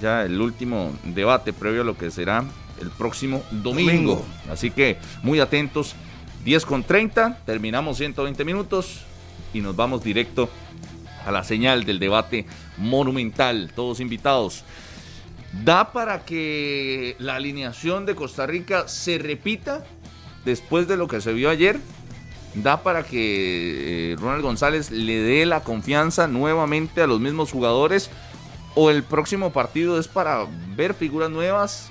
Ya 0.00 0.22
el 0.22 0.40
último 0.40 0.92
debate 1.02 1.52
previo 1.52 1.82
a 1.82 1.84
lo 1.84 1.98
que 1.98 2.12
será 2.12 2.44
el 2.80 2.90
próximo 2.90 3.42
domingo. 3.50 3.90
Domingo. 3.90 4.24
Así 4.52 4.70
que 4.70 4.98
muy 5.24 5.40
atentos. 5.40 5.96
10 6.44 6.64
con 6.64 6.84
30, 6.84 7.40
terminamos 7.44 7.98
120 7.98 8.44
minutos 8.44 9.04
y 9.52 9.60
nos 9.60 9.76
vamos 9.76 10.02
directo 10.02 10.48
a 11.24 11.30
la 11.30 11.44
señal 11.44 11.84
del 11.84 11.98
debate 11.98 12.46
monumental. 12.76 13.72
Todos 13.74 14.00
invitados. 14.00 14.64
¿Da 15.64 15.92
para 15.92 16.24
que 16.24 17.16
la 17.18 17.36
alineación 17.36 18.06
de 18.06 18.14
Costa 18.14 18.46
Rica 18.46 18.86
se 18.88 19.18
repita 19.18 19.84
después 20.44 20.86
de 20.86 20.96
lo 20.96 21.08
que 21.08 21.20
se 21.20 21.32
vio 21.32 21.50
ayer? 21.50 21.80
¿Da 22.54 22.82
para 22.82 23.04
que 23.04 24.12
eh, 24.12 24.16
Ronald 24.16 24.42
González 24.42 24.90
le 24.90 25.20
dé 25.20 25.46
la 25.46 25.62
confianza 25.62 26.26
nuevamente 26.28 27.02
a 27.02 27.06
los 27.06 27.20
mismos 27.20 27.50
jugadores? 27.52 28.10
¿O 28.74 28.90
el 28.90 29.02
próximo 29.02 29.52
partido 29.52 29.98
es 29.98 30.06
para 30.06 30.46
ver 30.76 30.94
figuras 30.94 31.30
nuevas, 31.30 31.90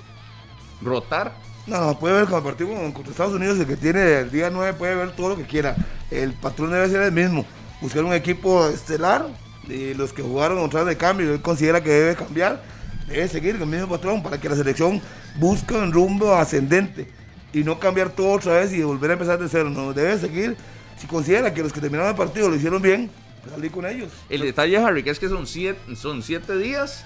rotar? 0.80 1.34
No, 1.66 1.80
no, 1.80 1.98
puede 1.98 2.14
ver 2.14 2.26
partido 2.26 2.70
con- 2.70 2.92
contra 2.92 3.10
Estados 3.12 3.34
Unidos, 3.34 3.58
el 3.58 3.66
que 3.66 3.76
tiene 3.76 4.20
el 4.20 4.30
día 4.30 4.50
9 4.50 4.74
puede 4.74 4.94
ver 4.94 5.12
todo 5.14 5.30
lo 5.30 5.36
que 5.36 5.44
quiera. 5.44 5.76
El 6.10 6.32
patrón 6.32 6.70
debe 6.72 6.88
ser 6.88 7.02
el 7.02 7.12
mismo. 7.12 7.44
Buscar 7.80 8.02
un 8.04 8.12
equipo 8.12 8.66
estelar 8.68 9.26
y 9.68 9.94
los 9.94 10.12
que 10.12 10.22
jugaron 10.22 10.58
otra 10.58 10.84
de 10.84 10.96
cambio, 10.96 11.32
él 11.32 11.40
considera 11.40 11.82
que 11.82 11.90
debe 11.90 12.16
cambiar, 12.16 12.62
debe 13.06 13.28
seguir 13.28 13.58
con 13.58 13.72
el 13.72 13.80
mismo 13.80 13.88
patrón 13.94 14.22
para 14.22 14.40
que 14.40 14.48
la 14.48 14.56
selección 14.56 15.00
busque 15.38 15.74
un 15.74 15.92
rumbo 15.92 16.34
ascendente 16.34 17.08
y 17.52 17.62
no 17.62 17.78
cambiar 17.78 18.10
todo 18.10 18.30
otra 18.32 18.54
vez 18.54 18.72
y 18.72 18.82
volver 18.82 19.10
a 19.10 19.12
empezar 19.14 19.38
de 19.38 19.48
cero. 19.48 19.70
No, 19.70 19.92
debe 19.92 20.18
seguir. 20.18 20.56
Si 20.98 21.06
considera 21.06 21.54
que 21.54 21.62
los 21.62 21.72
que 21.72 21.80
terminaron 21.80 22.10
el 22.10 22.16
partido 22.16 22.48
lo 22.48 22.56
hicieron 22.56 22.82
bien, 22.82 23.10
pues 23.42 23.54
salir 23.54 23.70
con 23.70 23.86
ellos. 23.86 24.10
El 24.28 24.40
detalle, 24.42 24.76
Harry, 24.78 25.02
que 25.02 25.10
es 25.10 25.18
que 25.18 25.28
son 25.28 25.46
siete, 25.46 25.94
son 25.96 26.22
siete 26.22 26.56
días, 26.58 27.04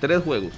tres 0.00 0.22
juegos. 0.22 0.52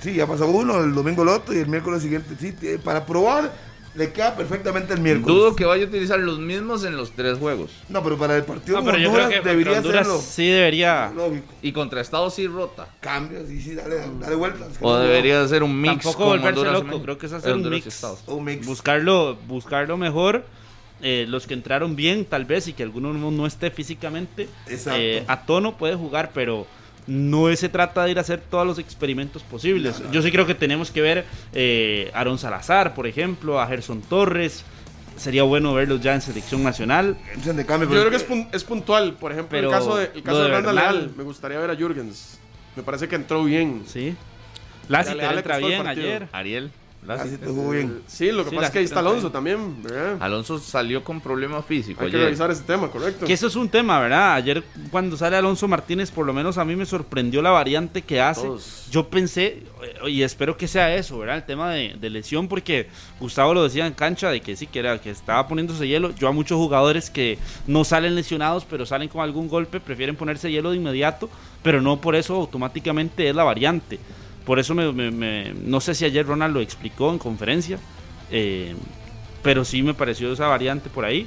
Sí, 0.00 0.14
ya 0.14 0.26
pasó 0.26 0.46
uno, 0.48 0.82
el 0.82 0.94
domingo 0.94 1.22
el 1.22 1.28
otro 1.28 1.54
y 1.54 1.58
el 1.58 1.66
miércoles 1.68 2.02
siguiente. 2.02 2.34
Sí, 2.38 2.54
eh, 2.62 2.78
para 2.82 3.04
probar 3.06 3.52
le 3.94 4.12
queda 4.12 4.36
perfectamente 4.36 4.94
el 4.94 5.00
miércoles. 5.00 5.26
Dudo 5.36 5.56
que 5.56 5.64
vaya 5.64 5.84
a 5.84 5.88
utilizar 5.88 6.20
los 6.20 6.38
mismos 6.38 6.84
en 6.84 6.96
los 6.96 7.10
tres 7.12 7.36
juegos. 7.38 7.70
No, 7.88 8.00
pero 8.04 8.16
para 8.16 8.36
el 8.36 8.44
partido 8.44 8.76
No, 8.78 8.84
con 8.84 8.92
pero 8.92 9.02
yo 9.02 9.10
creo 9.12 9.24
Honduras 9.24 9.42
que 9.42 9.48
debería 9.48 9.76
Honduras 9.78 10.00
hacerlo. 10.02 10.20
sí 10.20 10.46
debería. 10.46 11.12
Lógico. 11.16 11.52
Y 11.62 11.72
contra 11.72 12.00
Estados 12.00 12.34
sí 12.34 12.46
rota. 12.46 12.86
Cambia, 13.00 13.40
sí, 13.48 13.60
sí, 13.60 13.74
dale, 13.74 13.96
dale 14.20 14.36
vueltas. 14.36 14.68
O 14.80 14.94
debería 14.96 15.46
ser 15.48 15.64
un 15.64 15.80
mix. 15.80 16.04
Tampoco 16.04 16.26
volverse 16.26 16.48
Honduras 16.60 16.72
loco, 16.84 17.02
creo 17.02 17.18
que 17.18 17.26
es 17.26 17.32
hacer 17.32 17.54
un 17.54 17.68
mix. 17.68 18.04
Un 18.28 18.44
mix. 18.44 18.66
buscarlo, 18.66 19.36
buscarlo 19.48 19.96
mejor. 19.96 20.44
eh, 21.00 21.26
los 21.28 21.46
que 21.48 21.54
entraron 21.54 21.96
bien, 21.96 22.24
tal 22.24 22.44
vez, 22.44 22.68
y 22.68 22.72
que 22.74 22.82
alguno 22.84 23.12
no, 23.12 23.30
no 23.32 23.46
esté 23.46 23.70
físicamente 23.72 24.48
eh, 24.68 25.24
a 25.28 25.44
tono, 25.44 25.76
puede 25.76 25.94
jugar, 25.96 26.30
pero 26.34 26.66
no 27.08 27.54
se 27.56 27.68
trata 27.68 28.04
de 28.04 28.10
ir 28.12 28.18
a 28.18 28.20
hacer 28.20 28.40
todos 28.40 28.66
los 28.66 28.78
experimentos 28.78 29.42
posibles. 29.42 30.00
Yo 30.12 30.22
sí 30.22 30.30
creo 30.30 30.46
que 30.46 30.54
tenemos 30.54 30.90
que 30.92 31.00
ver 31.00 31.24
eh, 31.52 32.10
a 32.14 32.20
Aaron 32.20 32.38
Salazar, 32.38 32.94
por 32.94 33.06
ejemplo, 33.06 33.60
a 33.60 33.66
Gerson 33.66 34.00
Torres. 34.02 34.64
Sería 35.16 35.42
bueno 35.42 35.74
verlos 35.74 36.00
ya 36.00 36.14
en 36.14 36.20
selección 36.20 36.62
nacional. 36.62 37.16
Yo 37.44 37.52
pero- 37.66 37.88
creo 37.88 38.10
que 38.10 38.16
es, 38.16 38.28
pun- 38.28 38.48
es 38.52 38.62
puntual. 38.62 39.14
Por 39.14 39.32
ejemplo, 39.32 39.50
Pero 39.50 39.68
el 39.70 39.74
caso 39.74 39.96
de, 39.96 40.10
el 40.14 40.22
caso 40.22 40.36
lo 40.38 40.44
de 40.44 40.48
de 40.50 40.54
Randa 40.54 40.72
Bernal- 40.72 40.94
Leal. 41.00 41.10
Me 41.16 41.24
gustaría 41.24 41.58
ver 41.58 41.70
a 41.70 41.74
Jürgens. 41.76 42.38
Me 42.76 42.84
parece 42.84 43.08
que 43.08 43.16
entró 43.16 43.42
bien. 43.42 43.82
Sí. 43.86 44.14
Le 44.88 44.98
entra 45.24 45.58
bien 45.58 45.86
ayer. 45.86 46.28
Ariel. 46.30 46.70
Así 47.08 47.36
bien. 47.70 48.02
Sí, 48.06 48.30
lo 48.32 48.44
que 48.44 48.50
Sí, 48.50 48.56
pasa 48.56 48.66
es 48.68 48.72
que 48.72 48.78
ahí 48.80 48.84
está 48.84 49.00
Alonso 49.00 49.30
también. 49.30 49.82
¿verdad? 49.82 50.16
Alonso 50.20 50.58
salió 50.58 51.02
con 51.02 51.20
problema 51.20 51.62
físico 51.62 52.02
Hay 52.02 52.10
que 52.10 52.18
revisar 52.18 52.50
ese 52.50 52.62
tema, 52.62 52.88
correcto. 52.90 53.26
Que 53.26 53.32
eso 53.32 53.46
es 53.46 53.56
un 53.56 53.68
tema, 53.68 54.00
¿verdad? 54.00 54.34
Ayer 54.34 54.62
cuando 54.90 55.16
sale 55.16 55.36
Alonso 55.36 55.68
Martínez, 55.68 56.10
por 56.10 56.26
lo 56.26 56.32
menos 56.32 56.58
a 56.58 56.64
mí 56.64 56.76
me 56.76 56.86
sorprendió 56.86 57.42
la 57.42 57.50
variante 57.50 58.02
que 58.02 58.20
hace. 58.20 58.42
Todos. 58.42 58.86
Yo 58.90 59.08
pensé, 59.08 59.62
eh, 60.04 60.10
y 60.10 60.22
espero 60.22 60.56
que 60.56 60.68
sea 60.68 60.94
eso, 60.94 61.18
¿verdad? 61.18 61.36
El 61.36 61.44
tema 61.44 61.70
de, 61.72 61.96
de 62.00 62.10
lesión, 62.10 62.48
porque 62.48 62.88
Gustavo 63.20 63.54
lo 63.54 63.64
decía 63.64 63.86
en 63.86 63.92
cancha, 63.94 64.30
de 64.30 64.40
que 64.40 64.56
sí, 64.56 64.66
que, 64.66 64.78
era, 64.80 65.00
que 65.00 65.10
estaba 65.10 65.46
poniéndose 65.48 65.86
hielo. 65.86 66.14
Yo 66.14 66.28
a 66.28 66.32
muchos 66.32 66.56
jugadores 66.58 67.10
que 67.10 67.38
no 67.66 67.84
salen 67.84 68.14
lesionados, 68.14 68.64
pero 68.64 68.86
salen 68.86 69.08
con 69.08 69.22
algún 69.22 69.48
golpe, 69.48 69.80
prefieren 69.80 70.16
ponerse 70.16 70.50
hielo 70.50 70.70
de 70.70 70.76
inmediato, 70.76 71.28
pero 71.62 71.80
no 71.80 72.00
por 72.00 72.16
eso 72.16 72.34
automáticamente 72.36 73.28
es 73.28 73.34
la 73.34 73.44
variante. 73.44 73.98
Por 74.48 74.58
eso 74.58 74.74
me, 74.74 74.90
me- 74.94 75.10
me- 75.10 75.52
no 75.62 75.78
sé 75.78 75.94
si 75.94 76.06
ayer 76.06 76.26
Ronald 76.26 76.54
lo 76.54 76.62
explicó 76.62 77.10
en 77.12 77.18
conferencia, 77.18 77.78
eh, 78.30 78.74
pero 79.42 79.62
sí 79.62 79.82
me 79.82 79.92
pareció 79.92 80.32
esa 80.32 80.46
variante 80.46 80.88
por 80.88 81.04
ahí. 81.04 81.26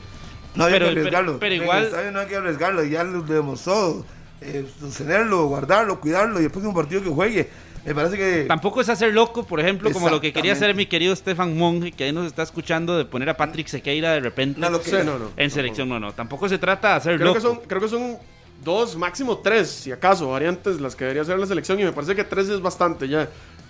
No 0.55 0.63
hay 0.65 0.73
pero- 0.73 0.85
que 0.87 0.91
arriesgarlo. 0.93 1.37
pero- 1.37 1.39
pero 1.39 1.55
igual- 1.63 1.91
el 2.07 2.13
no 2.13 2.19
hay 2.19 2.25
que 2.25 2.35
arriesgarlo, 2.37 2.83
ya 2.83 3.03
lo 3.03 3.21
demostró. 3.21 4.03
Eh, 4.41 4.65
sostenerlo, 4.79 5.45
guardarlo, 5.45 5.99
cuidarlo 6.01 6.41
y 6.41 6.45
el 6.45 6.49
próximo 6.49 6.73
partido 6.73 7.03
que 7.03 7.09
juegue. 7.11 7.47
Me 7.85 7.93
parece 7.93 8.17
que. 8.17 8.45
Tampoco 8.47 8.81
es 8.81 8.89
hacer 8.89 9.13
loco, 9.13 9.45
por 9.45 9.59
ejemplo, 9.59 9.91
como 9.91 10.09
lo 10.09 10.19
que 10.19 10.33
quería 10.33 10.53
hacer 10.53 10.73
mi 10.73 10.87
querido 10.87 11.15
Stefan 11.15 11.55
Monge, 11.55 11.91
que 11.91 12.05
ahí 12.05 12.11
nos 12.11 12.25
está 12.25 12.41
escuchando, 12.41 12.97
de 12.97 13.05
poner 13.05 13.29
a 13.29 13.37
Patrick 13.37 13.67
Sequeira 13.67 14.13
de 14.13 14.19
repente 14.19 14.59
No, 14.59 14.71
lo 14.71 14.81
que- 14.81 14.89
Sí, 14.89 14.97
no, 15.05 15.19
no. 15.19 15.29
en 15.37 15.51
selección. 15.51 15.87
No, 15.89 15.99
no, 15.99 16.11
tampoco 16.11 16.49
se 16.49 16.57
trata 16.57 16.89
de 16.89 16.95
hacer 16.95 17.15
Creo 17.17 17.27
loco. 17.27 17.35
que, 17.35 17.41
son, 17.41 17.59
creo 17.67 17.81
que 17.81 17.87
son 17.87 18.17
dos, 18.63 18.95
máximo 18.95 19.37
tres, 19.39 19.69
si 19.69 19.91
acaso, 19.91 20.29
variantes 20.29 20.79
las 20.81 20.95
que 20.95 21.03
debería 21.05 21.23
hacer 21.23 21.37
la 21.39 21.45
selección. 21.45 21.79
Y 21.79 21.83
me 21.83 21.91
parece 21.91 22.15
que 22.15 22.23
tres 22.23 22.49
es 22.49 22.61
bastante 22.61 23.07
ya. 23.07 23.27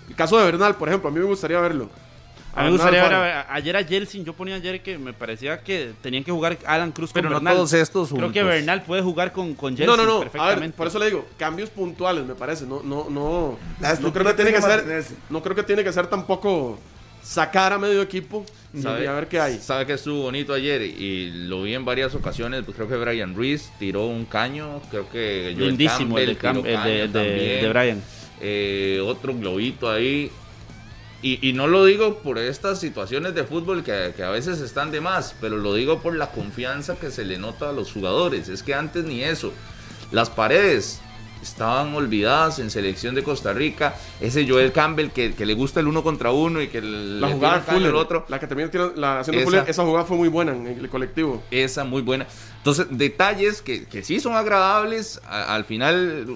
El 0.08 0.14
caso 0.16 0.38
de 0.38 0.44
Bernal, 0.44 0.76
por 0.76 0.88
ejemplo, 0.88 1.08
a 1.08 1.12
mí 1.12 1.18
me 1.20 1.26
gustaría 1.26 1.60
verlo. 1.60 1.88
A 2.54 2.60
mí 2.64 2.66
me 2.66 2.72
gustaría 2.72 3.02
ver, 3.04 3.12
a- 3.14 3.54
ayer 3.54 3.74
a 3.78 3.82
Jelsin, 3.82 4.26
yo 4.26 4.34
ponía 4.34 4.56
ayer 4.56 4.82
que 4.82 4.98
me 4.98 5.14
parecía 5.14 5.62
que 5.62 5.94
tenían 6.02 6.22
que 6.22 6.30
jugar 6.32 6.58
Alan 6.66 6.92
Cruz 6.92 7.10
Pero 7.10 7.28
con 7.28 7.32
no 7.32 7.36
Bernal. 7.38 7.54
todos 7.54 7.72
estos 7.72 8.10
Creo 8.10 8.30
que. 8.30 8.42
Bernal 8.42 8.82
puede 8.82 9.00
jugar 9.00 9.32
con, 9.32 9.54
con 9.54 9.74
Jelsin 9.74 9.86
No, 9.86 9.96
no, 9.96 10.04
no. 10.04 10.16
A 10.18 10.20
perfectamente. 10.20 10.60
ver, 10.60 10.72
por 10.74 10.86
eso 10.86 10.98
le 10.98 11.06
digo, 11.06 11.26
cambios 11.38 11.70
puntuales, 11.70 12.26
me 12.26 12.34
parece. 12.34 12.66
No, 12.66 12.82
no, 12.82 13.08
no. 13.08 13.56
La 13.80 13.94
No 13.94 14.12
creo 14.12 14.26
que 14.26 14.34
tiene 14.34 14.52
que 14.52 14.60
ser. 14.60 15.04
No 15.30 15.42
creo 15.42 15.56
que 15.56 15.62
tiene 15.62 15.82
que 15.82 15.92
ser 15.94 16.08
tampoco 16.08 16.78
sacar 17.22 17.72
a 17.72 17.78
medio 17.78 18.02
equipo 18.02 18.44
y 18.74 18.80
¿Sabe? 18.82 19.06
a 19.06 19.12
ver 19.12 19.28
qué 19.28 19.38
hay. 19.40 19.58
Sabe 19.58 19.86
que 19.86 19.92
estuvo 19.94 20.22
bonito 20.22 20.52
ayer 20.54 20.82
y 20.82 21.30
lo 21.46 21.62
vi 21.62 21.74
en 21.74 21.84
varias 21.84 22.14
ocasiones. 22.14 22.62
Pues 22.64 22.76
creo 22.76 22.88
que 22.88 22.96
Brian 22.96 23.34
Ruiz 23.34 23.70
tiró 23.78 24.06
un 24.06 24.24
caño. 24.24 24.80
Creo 24.90 25.08
que 25.10 25.52
Joel 25.56 25.68
Lindísimo 25.68 26.18
el 26.18 26.26
de, 26.28 26.36
Campbell 26.36 26.66
el 26.66 26.72
de, 26.72 26.78
caño 26.78 26.94
de- 26.94 27.08
también. 27.08 27.62
de 27.62 27.68
Brian. 27.68 28.02
Eh, 28.40 29.00
otro 29.04 29.34
globito 29.34 29.90
ahí. 29.90 30.30
Y, 31.24 31.46
y 31.48 31.52
no 31.52 31.68
lo 31.68 31.84
digo 31.84 32.18
por 32.18 32.38
estas 32.38 32.80
situaciones 32.80 33.34
de 33.36 33.44
fútbol 33.44 33.84
que, 33.84 34.12
que 34.16 34.24
a 34.24 34.30
veces 34.30 34.60
están 34.60 34.90
de 34.90 35.00
más, 35.00 35.36
pero 35.40 35.56
lo 35.56 35.72
digo 35.74 36.00
por 36.00 36.16
la 36.16 36.30
confianza 36.32 36.96
que 36.96 37.12
se 37.12 37.24
le 37.24 37.38
nota 37.38 37.68
a 37.68 37.72
los 37.72 37.92
jugadores. 37.92 38.48
Es 38.48 38.62
que 38.64 38.74
antes 38.74 39.04
ni 39.04 39.22
eso. 39.22 39.52
Las 40.10 40.30
paredes 40.30 41.00
estaban 41.42 41.94
olvidadas 41.94 42.58
en 42.60 42.70
selección 42.70 43.14
de 43.14 43.22
Costa 43.22 43.52
Rica. 43.52 43.94
Ese 44.20 44.48
Joel 44.48 44.72
Campbell 44.72 45.08
que, 45.10 45.34
que 45.34 45.44
le 45.44 45.54
gusta 45.54 45.80
el 45.80 45.88
uno 45.88 46.02
contra 46.02 46.30
uno 46.30 46.62
y 46.62 46.68
que 46.68 46.80
La 46.80 47.26
le 47.28 47.34
jugada 47.34 47.60
Fuller, 47.60 47.88
al 47.90 47.96
otro. 47.96 48.24
la 48.28 48.38
que 48.40 48.46
también 48.46 48.70
tira, 48.70 48.92
la 48.96 49.20
haciendo 49.20 49.40
Esa. 49.42 49.50
Fuller, 49.50 49.64
esa 49.68 49.82
jugada 49.84 50.04
fue 50.06 50.16
muy 50.16 50.28
buena 50.28 50.52
en 50.52 50.66
el 50.66 50.88
colectivo. 50.88 51.42
Esa 51.50 51.84
muy 51.84 52.00
buena. 52.02 52.26
Entonces, 52.58 52.86
detalles 52.90 53.60
que, 53.60 53.84
que 53.86 54.02
sí 54.04 54.20
son 54.20 54.34
agradables. 54.36 55.20
a- 55.26 55.54
al 55.54 55.64
final 55.64 56.26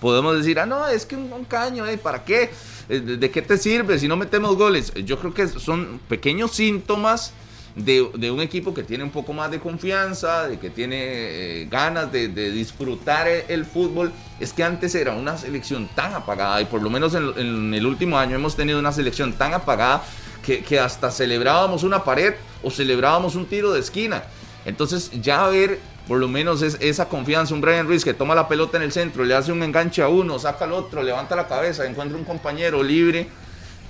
podemos 0.00 0.36
decir, 0.36 0.58
ah, 0.58 0.66
no, 0.66 0.86
es 0.88 1.06
que 1.06 1.16
un, 1.16 1.32
un 1.32 1.44
caño, 1.44 1.86
¿eh? 1.86 1.96
¿para 1.98 2.24
qué? 2.24 2.50
eh, 2.88 3.00
¿de, 3.00 3.16
de 3.16 3.30
qué 3.30 3.42
te 3.42 3.56
sirve 3.58 3.98
si 3.98 4.08
no 4.08 4.16
metemos 4.16 4.56
goles? 4.56 4.92
Yo 5.04 5.18
creo 5.18 5.32
que 5.34 5.46
son 5.48 6.00
pequeños 6.08 6.50
síntomas 6.52 7.32
de, 7.78 8.10
de 8.14 8.30
un 8.30 8.40
equipo 8.40 8.74
que 8.74 8.82
tiene 8.82 9.04
un 9.04 9.10
poco 9.10 9.32
más 9.32 9.50
de 9.50 9.60
confianza, 9.60 10.48
de 10.48 10.58
que 10.58 10.70
tiene 10.70 10.96
eh, 11.00 11.68
ganas 11.70 12.10
de, 12.12 12.28
disfrutar 12.28 13.28
el, 13.28 13.64
fútbol. 13.64 14.12
Es 14.40 14.52
que 14.52 14.64
antes 14.64 14.94
era 14.94 15.14
una 15.14 15.36
selección 15.38 15.88
tan 15.94 16.14
apagada 16.14 16.60
y 16.60 16.64
por 16.64 16.82
lo 16.82 16.90
menos 16.90 17.14
en, 17.14 17.72
el 17.74 17.86
último 17.86 18.18
año 18.18 18.36
hemos 18.36 18.56
tenido 18.56 18.78
una 18.78 18.92
selección 18.92 19.32
tan 19.32 19.54
apagada 19.54 20.02
que, 20.44 20.62
que 20.62 20.78
hasta 20.78 21.10
celebrábamos 21.10 21.82
una 21.82 22.04
pared 22.04 22.34
o 22.62 22.70
celebrábamos 22.70 23.36
un 23.36 23.46
tiro 23.46 23.72
de 23.72 23.80
esquina. 23.80 24.24
Entonces 24.64 25.10
ya 25.20 25.46
ver 25.46 25.78
por 26.08 26.18
lo 26.18 26.26
menos 26.26 26.62
es, 26.62 26.78
esa 26.80 27.08
confianza, 27.08 27.54
un 27.54 27.60
Brian 27.60 27.86
Ruiz 27.86 28.02
que 28.02 28.14
toma 28.14 28.34
la 28.34 28.48
pelota 28.48 28.78
en 28.78 28.82
el 28.82 28.92
centro, 28.92 29.24
le 29.24 29.34
hace 29.34 29.52
un 29.52 29.62
enganche 29.62 30.00
a 30.00 30.08
uno, 30.08 30.38
saca 30.38 30.64
al 30.64 30.72
otro, 30.72 31.02
levanta 31.02 31.36
la 31.36 31.46
cabeza, 31.46 31.86
encuentra 31.86 32.16
un 32.16 32.24
compañero 32.24 32.82
libre. 32.82 33.28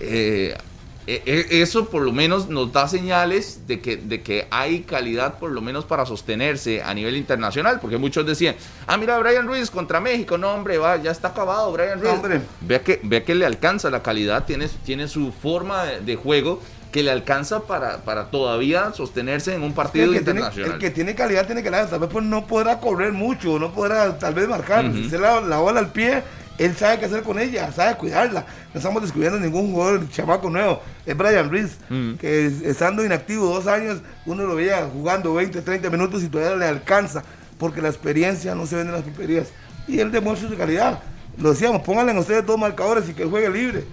eh, 0.01 0.57
eso 1.09 1.89
por 1.89 2.03
lo 2.03 2.13
menos 2.13 2.49
nos 2.49 2.73
da 2.73 2.87
señales 2.87 3.67
de 3.67 3.81
que, 3.81 3.97
de 3.97 4.23
que 4.23 4.47
hay 4.51 4.81
calidad 4.81 5.39
por 5.39 5.51
lo 5.51 5.63
menos 5.63 5.87
para 5.87 6.05
sostenerse 6.05 6.83
a 6.83 6.93
nivel 6.93 7.17
internacional, 7.17 7.81
porque 7.81 7.97
muchos 7.97 8.27
decían, 8.27 8.57
ah, 8.87 8.97
mira, 8.99 9.19
Brian 9.19 9.47
Ruiz 9.47 9.71
contra 9.71 10.01
México, 10.01 10.37
no 10.37 10.53
hombre, 10.53 10.77
va, 10.77 10.97
ya 10.97 11.11
está 11.11 11.29
acabado 11.29 11.73
Brian 11.73 12.01
Ruiz. 12.01 12.13
Hombre. 12.13 12.41
Vea 12.61 12.83
que, 12.83 13.01
vea 13.03 13.25
que 13.25 13.35
le 13.35 13.47
alcanza 13.47 13.91
la 13.91 14.03
calidad, 14.03 14.45
tiene, 14.45 14.69
tiene 14.85 15.09
su 15.09 15.33
forma 15.33 15.85
de, 15.85 16.01
de 16.01 16.17
juego 16.17 16.61
que 16.93 17.03
le 17.03 17.11
alcanza 17.11 17.61
para, 17.61 17.99
para 17.99 18.31
todavía 18.31 18.93
sostenerse 18.93 19.55
en 19.55 19.63
un 19.63 19.75
partido 19.75 20.07
el, 20.07 20.13
que 20.13 20.21
tiene, 20.21 20.41
internacional. 20.41 20.73
el 20.73 20.79
que 20.79 20.91
tiene 20.91 21.15
calidad 21.15 21.47
tiene 21.47 21.63
calidad. 21.63 21.89
Tal 21.89 22.01
vez 22.01 22.09
pues, 22.11 22.25
no 22.25 22.47
podrá 22.47 22.81
correr 22.81 23.13
mucho, 23.13 23.59
no 23.59 23.73
podrá 23.73 24.19
tal 24.19 24.35
vez 24.35 24.49
marcar. 24.49 24.91
Si 24.93 25.05
usted 25.05 25.21
la, 25.21 25.41
la 25.41 25.59
bola 25.59 25.81
al 25.81 25.93
pie, 25.93 26.23
él 26.59 26.77
sabe 26.77 26.99
qué 26.99 27.07
hacer 27.07 27.23
con 27.23 27.39
ella, 27.39 27.71
sabe 27.73 27.97
cuidarla. 27.97 28.45
No 28.75 28.79
estamos 28.79 29.01
descubriendo 29.03 29.39
ningún 29.39 29.73
jugador 29.73 30.09
chamaco 30.11 30.51
nuevo. 30.51 30.83
Es 31.07 31.17
Brian 31.17 31.51
Reese, 31.51 31.77
Ujú. 31.89 32.19
que 32.19 32.47
es- 32.47 32.63
estando 32.63 33.05
inactivo 33.05 33.47
dos 33.47 33.67
años, 33.67 34.01
uno 34.27 34.45
lo 34.45 34.55
veía 34.57 34.89
jugando 34.93 35.35
20, 35.35 35.63
30 35.63 35.89
minutos 35.91 36.23
y 36.23 36.29
todavía 36.29 36.57
le 36.57 36.67
alcanza, 36.67 37.23
porque 37.59 37.81
la 37.81 37.89
experiencia 37.89 38.55
no 38.55 38.67
se 38.67 38.77
vende 38.77 38.91
en 38.91 38.97
las 38.97 39.05
pulperías. 39.05 39.49
Y 39.87 40.01
él 40.01 40.11
demuestra 40.11 40.49
su 40.49 40.57
calidad. 40.57 41.01
Lo 41.39 41.51
decíamos, 41.51 41.83
pónganle 41.83 42.13
en 42.13 42.19
ustedes 42.19 42.45
dos 42.45 42.59
marcadores 42.59 43.09
y 43.09 43.15
que 43.15 43.23
él 43.23 43.31
juegue 43.31 43.49
libre 43.51 43.85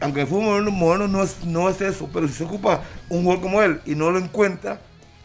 aunque 0.00 0.20
el 0.20 0.26
fútbol 0.28 0.44
moderno, 0.44 0.70
moderno 0.70 1.08
no, 1.08 1.22
es, 1.24 1.44
no 1.44 1.68
es 1.68 1.80
eso, 1.80 2.08
pero 2.12 2.28
si 2.28 2.34
se 2.34 2.44
ocupa 2.44 2.82
un 3.08 3.22
jugador 3.24 3.42
como 3.42 3.60
él 3.62 3.80
y 3.84 3.96
no 3.96 4.12
lo 4.12 4.20
encuentra 4.20 4.78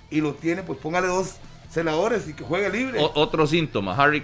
y 0.09 0.19
lo 0.19 0.33
tiene, 0.33 0.63
pues 0.63 0.79
póngale 0.79 1.05
dos 1.05 1.35
celadores 1.69 2.27
y 2.27 2.33
que 2.33 2.43
juegue 2.43 2.71
libre. 2.71 2.99
O- 2.99 3.11
otro 3.13 3.45
síntoma, 3.45 3.95
Harry, 3.95 4.23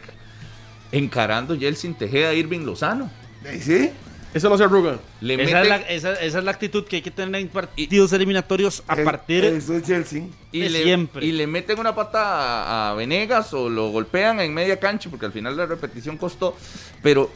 encarando 0.92 1.56
Yeltsin 1.56 1.94
Tejeda 1.94 2.30
a 2.30 2.34
Irving 2.34 2.66
Lozano. 2.66 3.10
¿Y 3.56 3.60
sí? 3.60 3.92
Eso 4.34 4.48
no 4.48 4.58
se 4.60 4.64
arruga. 4.66 5.00
Le 5.22 5.34
Esa, 5.36 5.44
mete- 5.44 5.62
es 5.62 5.68
la, 5.70 5.76
esa, 5.78 6.14
esa 6.22 6.38
es 6.40 6.44
la 6.44 6.52
actitud 6.52 6.86
que 6.86 6.98
hay 6.98 7.02
que 7.02 7.10
tener 7.10 7.42
en 7.42 7.48
partidos 7.48 8.14
eliminatorios 8.14 8.84
a 8.88 9.00
Eh, 9.00 9.04
partir 9.04 9.44
Eso 9.44 9.76
es 9.76 9.84
Chelsea. 9.84 10.24
y 10.52 10.60
de 10.60 10.70
le, 10.70 10.84
siempre. 10.84 11.26
y 11.26 11.32
le 11.32 11.48
meten 11.48 11.80
una 11.80 11.96
pata 11.96 12.22
a, 12.22 12.92
a 12.92 12.94
Venegas 12.94 13.52
o 13.56 13.70
lo 13.70 13.90
golpean 13.90 14.40
en 14.40 14.54
media 14.54 14.80
cancha 14.80 15.10
porque 15.10 15.26
al 15.26 15.32
final 15.32 15.58
la 15.58 15.66
repetición 15.66 16.16
costó. 16.18 16.56
Pero 17.02 17.32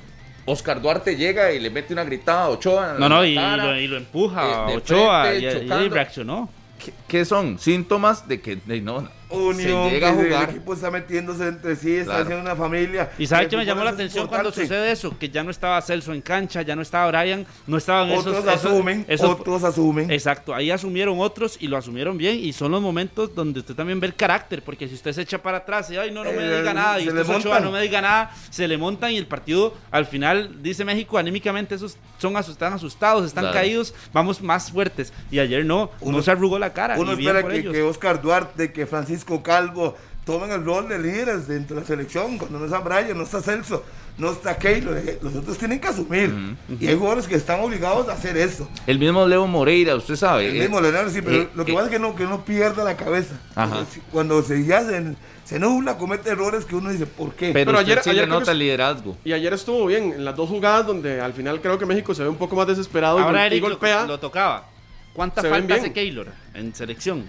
Oscar 0.46 0.82
Duarte 0.84 1.16
llega 1.16 1.52
y 1.52 1.60
le 1.60 1.72
mete 1.72 1.94
una 1.94 2.04
gritada 2.04 2.44
a 2.44 2.50
Ochoa. 2.50 2.92
en 2.94 3.00
No, 3.00 3.10
la 3.10 3.16
no, 3.16 3.26
y, 3.26 3.34
lo, 3.36 3.80
y 3.80 3.88
lo 3.88 3.98
empuja 3.98 4.42
a 4.66 4.70
eh, 4.70 4.72
de 4.74 4.78
Ochoa 4.78 5.26
frente, 5.26 5.86
y, 5.86 5.90
reaccionó. 5.90 6.50
¿Qué, 6.78 6.94
qué 7.08 7.26
son? 7.26 7.58
Síntomas 7.58 8.28
de 8.28 8.40
que 8.40 8.58
de, 8.58 8.82
no, 8.82 9.10
Unión, 9.38 9.86
se 9.90 9.92
llega 9.96 10.10
a 10.10 10.14
jugar. 10.14 10.44
el 10.50 10.56
equipo 10.56 10.74
está 10.74 10.92
metiéndose 10.92 11.48
entre 11.48 11.76
sí, 11.76 11.92
está 11.96 12.06
Claro. 12.12 12.24
haciendo 12.24 12.42
una 12.44 12.56
familia. 12.56 13.12
Y 13.18 13.28
sabe 13.28 13.48
que 13.48 13.58
me 13.58 13.66
llamó 13.66 13.84
la 13.84 13.92
atención 13.92 14.28
cuando 14.28 14.52
sucede 14.52 14.92
eso, 14.92 15.18
que 15.18 15.30
ya 15.30 15.44
no 15.44 15.52
estaba 15.52 15.82
Celso 15.82 16.14
en 16.14 16.22
cancha, 16.22 16.62
ya 16.62 16.76
no 16.76 16.82
estaba 16.82 17.08
Brian, 17.22 17.46
no 17.68 17.78
estaban 17.78 18.10
esos, 18.10 18.28
Otros 18.28 18.46
esos- 18.46 18.66
asumen, 18.66 19.06
esos- 19.08 19.30
otros 19.30 19.64
asumen. 19.64 20.12
Exacto, 20.12 20.54
ahí 20.54 20.72
asumieron 20.72 21.20
otros 21.20 21.58
y 21.60 21.68
lo 21.68 21.78
asumieron 21.78 22.18
bien 22.18 22.38
y 22.40 22.54
son 22.54 22.72
los 22.72 22.82
momentos 22.82 23.34
donde 23.36 23.60
usted 23.60 23.76
también 23.76 24.00
ve 24.00 24.08
el 24.08 24.16
carácter, 24.16 24.62
porque 24.64 24.88
si 24.88 24.96
usted 24.96 25.12
se 25.14 25.22
echa 25.22 25.42
para 25.42 25.60
atrás 25.60 25.90
y 25.92 25.98
ay 25.98 26.12
no, 26.12 26.24
no 26.24 26.32
me 26.32 26.38
Eh, 26.46 26.58
diga 26.60 26.74
nada 26.74 27.00
y 27.00 27.04
se 27.04 27.10
usted 27.10 27.16
le 27.16 27.22
es 27.24 27.30
Ochoa, 27.30 27.54
montan. 27.56 27.64
no 27.64 27.72
me 27.72 27.82
diga 27.82 28.02
nada, 28.02 28.32
se 28.50 28.68
le 28.68 28.78
montan 28.78 29.12
y 29.12 29.18
el 29.18 29.28
partido 29.28 29.74
al 29.92 30.06
final 30.06 30.62
dice 30.62 30.84
México 30.86 31.18
anímicamente 31.18 31.76
esos 31.76 31.98
son 32.18 32.34
asus- 32.36 32.52
están 32.54 32.74
asustados, 32.74 33.26
están 33.26 33.46
Claro. 33.46 33.54
caídos, 33.56 33.94
vamos 34.14 34.42
más 34.42 34.72
fuertes 34.72 35.14
y 35.32 35.40
ayer 35.40 35.66
no, 35.66 35.90
Uno- 36.02 36.18
no 36.18 36.24
se 36.24 36.32
arrugó 36.32 36.60
la 36.60 36.74
cara. 36.74 36.96
Uno 37.00 37.14
espera 37.14 37.44
que, 37.48 37.58
ellos. 37.58 37.74
que 37.74 37.82
Oscar 37.82 38.22
Duarte, 38.22 38.72
que 38.74 38.86
Francisco 38.86 39.23
Calvo 39.44 39.96
tomen 40.26 40.52
el 40.52 40.64
rol 40.64 40.88
de 40.88 41.00
líderes 41.00 41.48
dentro 41.48 41.76
de 41.76 41.82
la 41.82 41.88
selección. 41.88 42.38
Cuando 42.38 42.60
no 42.60 42.66
está 42.66 42.80
Brian, 42.80 43.18
no 43.18 43.24
está 43.24 43.42
Celso, 43.42 43.84
no 44.18 44.32
está 44.32 44.58
Keylor. 44.58 44.98
eh, 44.98 45.20
Los 45.22 45.36
otros 45.36 45.58
tienen 45.58 45.80
que 45.82 45.88
asumir. 45.88 46.34
Y 46.80 46.88
hay 46.88 46.96
jugadores 46.96 47.28
que 47.28 47.36
están 47.36 47.60
obligados 47.60 48.08
a 48.08 48.14
hacer 48.14 48.38
eso. 48.38 48.70
El 48.88 49.00
mismo 49.00 49.26
Leo 49.28 49.46
Moreira, 49.48 49.96
usted 49.96 50.16
sabe. 50.16 50.48
El 50.50 50.58
eh, 50.58 50.60
mismo 50.62 50.80
Leonardo, 50.80 51.10
sí, 51.10 51.22
pero 51.22 51.42
eh, 51.44 51.50
lo 51.56 51.66
que 51.66 51.72
eh, 51.72 51.76
pasa 51.76 51.88
es 51.88 51.92
que 51.92 52.00
no, 52.00 52.16
que 52.16 52.24
no 52.24 52.46
pierda 52.46 52.84
la 52.84 52.96
cabeza. 52.96 53.36
Ajá. 53.56 53.86
Cuando 54.14 54.42
se, 54.44 54.64
ya 54.66 54.82
se, 54.86 55.14
se 55.44 55.60
nubla, 55.60 55.98
comete 55.98 56.30
errores 56.30 56.64
que 56.64 56.76
uno 56.78 56.90
dice, 56.90 57.06
¿por 57.06 57.34
qué? 57.34 57.52
pero 57.52 57.66
Pero 57.72 57.80
ayer- 57.80 58.02
sí 58.02 58.10
ayer 58.12 58.26
nota 58.28 58.54
el 58.54 58.60
liderazgo. 58.60 59.18
Y 59.26 59.34
ayer 59.34 59.52
estuvo 59.52 59.86
bien 59.88 60.14
en 60.14 60.24
las 60.24 60.38
dos 60.38 60.48
jugadas 60.48 60.88
donde 60.88 61.20
al 61.20 61.34
final 61.34 61.60
creo 61.60 61.78
que 61.78 61.86
México 61.86 62.16
se 62.16 62.24
ve 62.24 62.30
un 62.30 62.38
poco 62.38 62.56
más 62.56 62.66
desesperado 62.68 63.20
y, 63.20 63.24
Ahora 63.24 63.44
y 63.44 63.48
Eric 63.48 63.62
lo- 63.64 63.70
golpea. 63.72 64.06
lo, 64.06 64.18
tocaba. 64.22 64.70
¿Cuánta 65.14 65.42
Se 65.42 65.48
ven 65.48 65.56
falta 65.60 65.68
bien. 65.76 65.80
hace 65.86 65.94
Keylor 65.94 66.28
en 66.54 66.74
selección? 66.74 67.26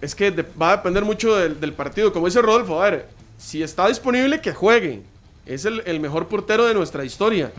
Es 0.00 0.14
que 0.14 0.30
de- 0.30 0.42
va 0.60 0.72
a 0.72 0.76
depender 0.76 1.04
mucho 1.04 1.34
del, 1.36 1.58
del 1.60 1.72
partido. 1.72 2.12
Como 2.12 2.26
dice 2.26 2.42
Rodolfo, 2.42 2.82
a 2.82 2.90
ver, 2.90 3.08
si 3.38 3.62
está 3.62 3.88
disponible, 3.88 4.40
que 4.40 4.52
juegue. 4.52 5.02
Es 5.46 5.64
el, 5.64 5.82
el 5.86 6.00
mejor 6.00 6.26
portero 6.26 6.64
de 6.66 6.74
nuestra 6.74 7.04
historia. 7.04 7.52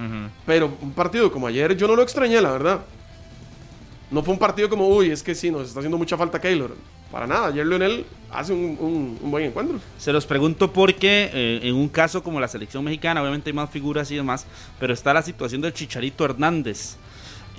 Pero 0.45 0.71
un 0.81 0.91
partido 0.91 1.31
como 1.31 1.47
ayer 1.47 1.75
yo 1.77 1.87
no 1.87 1.95
lo 1.95 2.01
extrañé, 2.03 2.41
la 2.41 2.51
verdad. 2.51 2.79
No 4.11 4.23
fue 4.23 4.33
un 4.33 4.39
partido 4.39 4.69
como, 4.69 4.87
uy, 4.87 5.09
es 5.11 5.21
que 5.21 5.35
sí, 5.35 5.51
nos 5.51 5.67
está 5.67 5.79
haciendo 5.79 5.97
mucha 5.97 6.17
falta 6.17 6.39
Keylor. 6.39 6.75
Para 7.11 7.25
nada, 7.27 7.47
ayer 7.47 7.65
Leonel 7.65 8.05
hace 8.31 8.51
un, 8.53 8.77
un- 8.79 9.17
un 9.21 9.31
buen 9.31 9.45
encuentro. 9.45 9.79
Se 9.97 10.11
los 10.13 10.25
pregunto 10.25 10.71
porque 10.71 11.29
eh, 11.33 11.59
en 11.63 11.75
un 11.75 11.87
caso 11.89 12.21
como 12.21 12.39
la 12.39 12.47
selección 12.49 12.83
mexicana, 12.83 13.21
obviamente 13.21 13.49
hay 13.49 13.53
más 13.53 13.69
figuras 13.69 14.11
y 14.11 14.15
demás, 14.15 14.45
pero 14.79 14.93
está 14.93 15.13
la 15.13 15.21
situación 15.21 15.61
del 15.61 15.73
Chicharito 15.73 16.25
Hernández. 16.25 16.95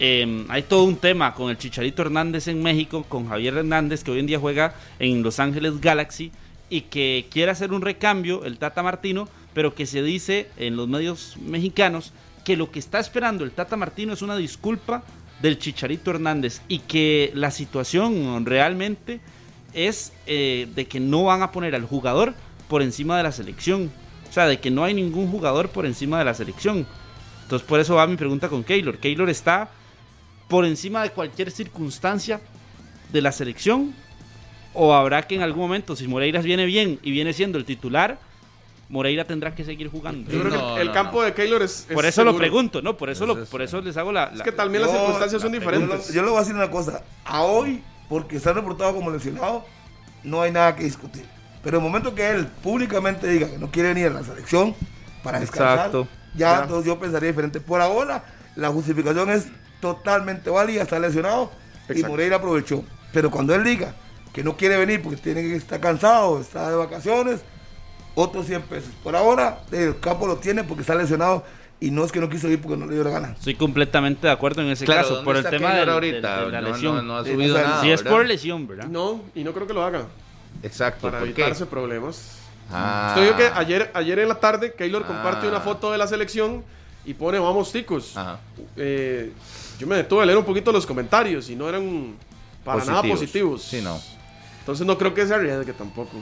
Eh, 0.01 0.47
hay 0.49 0.63
todo 0.63 0.85
un 0.85 0.97
tema 0.97 1.35
con 1.35 1.51
el 1.51 1.59
Chicharito 1.59 2.03
Hernández 2.03 2.47
en 2.49 2.63
México, 2.63 3.05
con 3.09 3.29
Javier 3.29 3.57
Hernández, 3.57 4.05
que 4.05 4.13
hoy 4.13 4.21
en 4.21 4.27
día 4.27 4.39
juega 4.39 4.75
en 4.99 5.23
Los 5.23 5.41
Ángeles 5.41 5.81
Galaxy 5.81 6.31
y 6.71 6.83
que 6.83 7.27
quiere 7.31 7.51
hacer 7.51 7.73
un 7.73 7.83
recambio, 7.83 8.45
el 8.45 8.59
Tata 8.59 8.83
Martino, 8.83 9.29
pero 9.55 9.75
que 9.75 9.87
se 9.87 10.03
dice 10.03 10.49
en 10.57 10.77
los 10.77 10.87
medios 10.87 11.37
mexicanos 11.39 12.13
que 12.45 12.57
lo 12.57 12.71
que 12.71 12.79
está 12.79 13.01
esperando 13.01 13.45
el 13.45 13.51
Tata 13.51 13.77
Martino 13.77 14.13
es 14.13 14.23
una 14.23 14.37
disculpa 14.37 15.03
del 15.43 15.59
Chicharito 15.59 16.11
Hernández 16.11 16.63
y 16.69 16.81
que 16.81 17.33
la 17.35 17.51
situación 17.51 18.45
realmente 18.47 19.21
es 19.75 20.13
eh, 20.27 20.69
de 20.75 20.87
que 20.87 21.01
no 21.01 21.25
van 21.25 21.43
a 21.43 21.53
poner 21.53 21.75
al 21.75 21.85
jugador 21.85 22.35
por 22.69 22.83
encima 22.83 23.17
de 23.17 23.25
la 23.25 23.33
selección. 23.33 23.91
O 24.29 24.33
sea, 24.33 24.47
de 24.47 24.61
que 24.61 24.71
no 24.71 24.85
hay 24.85 24.95
ningún 24.95 25.31
jugador 25.31 25.71
por 25.71 25.87
encima 25.87 26.19
de 26.19 26.25
la 26.25 26.35
selección. 26.35 26.87
Entonces, 27.43 27.67
por 27.67 27.81
eso 27.81 27.95
va 27.95 28.07
mi 28.07 28.17
pregunta 28.17 28.49
con 28.49 28.63
Keylor. 28.63 28.99
Keylor 28.99 29.31
está 29.31 29.71
por 30.49 30.65
encima 30.65 31.03
de 31.03 31.11
cualquier 31.11 31.51
circunstancia 31.51 32.41
de 33.13 33.21
la 33.23 33.33
selección. 33.33 33.95
O 34.75 34.95
habrá 34.95 35.23
que 35.23 35.35
en 35.35 35.43
algún 35.43 35.63
momento, 35.63 35.97
si 35.97 36.07
Moreira 36.07 36.41
viene 36.41 36.65
bien 36.67 36.99
y 37.03 37.11
viene 37.11 37.33
siendo 37.33 37.59
el 37.59 37.65
titular, 37.65 38.19
Moreira 38.91 39.25
tendrá 39.25 39.55
que 39.55 39.65
seguir 39.65 39.89
jugando. 39.91 40.31
Yo 40.31 40.41
creo 40.43 40.55
No, 40.61 40.75
que 40.77 40.81
el 40.83 40.89
no, 40.89 40.95
campo 40.95 41.19
no. 41.19 41.23
de 41.25 41.35
Keylor 41.35 41.63
es. 41.63 41.87
es 41.89 41.95
Por 41.95 42.05
eso 42.07 42.23
lo 42.25 42.37
pregunto, 42.37 42.81
¿no? 42.81 42.97
Por 42.97 43.11
eso, 43.11 43.27
lo, 43.27 43.33
Entonces, 43.33 43.51
por 43.51 43.63
eso 43.63 43.81
les 43.81 43.97
hago 43.97 44.13
la... 44.13 44.25
Es 44.35 44.43
que 44.43 44.53
también 44.53 44.83
las 44.83 44.93
Yo- 44.93 44.99
circunstancias 44.99 45.43
son 45.43 45.53
diferentes. 45.53 46.09
lo- 46.09 46.15
yo 46.15 46.23
le 46.23 46.29
voy 46.29 46.37
a 46.37 46.41
decir 46.41 46.55
una 46.55 46.71
cosa. 46.71 47.03
A 47.25 47.43
hoy, 47.43 47.83
porque 48.09 48.37
está 48.37 48.53
reportado 48.53 48.95
como 48.95 49.11
lesionado, 49.11 49.65
no 50.23 50.43
hay 50.43 50.53
nada 50.53 50.77
que 50.77 50.85
discutir. 50.85 51.25
Pero 51.63 51.79
el 51.79 51.83
momento 51.83 52.15
que 52.15 52.31
él 52.31 52.47
públicamente 52.63 53.27
diga 53.29 53.51
que 53.51 53.59
no 53.59 53.71
quiere 53.71 53.89
venir 53.91 54.07
a 54.07 54.11
la 54.11 54.23
selección 54.23 54.75
para 55.23 55.41
descansar, 55.41 55.75
Exacto. 55.79 56.09
ya 56.35 56.57
Ya. 56.57 56.63
entonces 56.63 56.87
yo 56.87 56.99
pensaría 56.99 57.29
diferente. 57.31 57.61
Por 57.61 57.81
ahora, 57.81 58.25
la 58.55 58.69
justificación 58.69 59.29
es 59.31 59.49
totalmente 59.81 60.51
válida, 60.51 60.83
está 60.83 60.99
lesionado 60.99 61.51
y 61.89 61.93
Exacto. 61.93 62.09
Moreira 62.09 62.37
aprovechó. 62.37 62.85
Pero 63.13 63.31
cuando 63.31 63.55
él 63.55 63.65
diga 63.65 63.95
que 64.33 64.43
no 64.45 64.57
quiere 64.57 64.77
venir 64.77 65.03
porque 65.03 65.17
tiene 65.19 65.43
que 65.43 65.57
estar 65.57 65.81
cansado, 65.81 66.41
está 66.41 66.71
de 66.71 66.77
vacaciones, 66.77 67.41
otros 68.15 68.47
100 68.47 68.63
pesos. 68.63 68.91
Por 69.03 69.17
ahora, 69.17 69.61
el 69.73 69.99
campo 70.01 70.27
lo 70.27 70.37
tiene 70.37 70.65
porque 70.65 70.83
está 70.83 70.95
lesionado 70.95 71.45
y 71.81 71.91
no 71.93 72.05
es 72.05 72.11
que 72.13 72.21
no 72.21 72.29
quiso 72.29 72.49
ir 72.49 72.61
porque 72.61 72.77
no 72.77 72.87
le 72.87 72.95
dio 72.95 73.05
la 73.05 73.11
gana. 73.11 73.35
Estoy 73.39 73.55
completamente 73.55 74.27
de 74.27 74.33
acuerdo 74.33 74.63
en 74.63 74.69
ese 74.69 74.85
Claro, 74.85 75.03
caso, 75.03 75.15
¿dónde 75.15 75.25
por 75.25 75.37
el 75.37 75.45
tema 75.45 75.69
Keylor 75.71 75.79
del- 75.81 75.89
ahorita? 75.91 76.37
del- 76.43 76.47
de 76.47 76.53
la 76.53 76.61
lesión. 76.61 76.97
No, 76.97 77.03
no 77.03 77.17
ha 77.19 77.25
subido 77.25 77.55
sabe. 77.57 77.69
nada. 77.69 77.83
si 77.83 77.91
es 77.91 78.03
¿verdad? 78.03 78.17
por 78.19 78.27
lesión, 78.27 78.67
¿verdad? 78.67 78.87
No, 78.89 79.23
y 79.35 79.45
no 79.45 79.53
creo 79.53 79.67
que 79.67 79.75
lo 79.75 79.85
haga. 79.85 80.07
Exacto. 80.63 81.03
Para 81.03 81.21
¿Por 81.21 81.33
qué? 81.33 81.43
evitarse 81.43 81.67
problemas. 81.67 82.39
Ah. 82.71 83.15
Estoy 83.15 83.25
viendo 83.33 83.39
que 83.39 83.59
ayer, 83.59 83.91
ayer 83.95 84.19
en 84.19 84.29
la 84.29 84.41
tarde 84.41 84.75
Keylor 84.75 85.07
comparte 85.07 85.47
Ah. 85.47 85.51
una 85.51 85.61
foto 85.61 85.91
de 85.93 85.99
la 85.99 86.07
selección 86.09 86.65
y 87.07 87.15
pone 87.15 87.39
vamos 87.39 87.71
ticos. 87.73 88.17
Ajá. 88.17 88.41
Eh, 88.77 89.33
yo 89.79 89.87
me 89.87 89.97
detuve 89.97 90.23
a 90.23 90.27
leer 90.27 90.39
un 90.39 90.45
poquito 90.45 90.73
los 90.73 90.87
comentarios 90.87 91.49
y 91.51 91.57
no 91.57 91.69
eran 91.69 92.15
para 92.65 92.85
nada 92.85 93.03
positivos. 93.03 93.63
Sí, 93.63 93.81
no. 93.83 94.01
Entonces 94.61 94.87
no 94.87 94.99
creo 94.99 95.15
que 95.15 95.27
se 95.27 95.35
arriesgue 95.35 95.73
tampoco. 95.73 96.13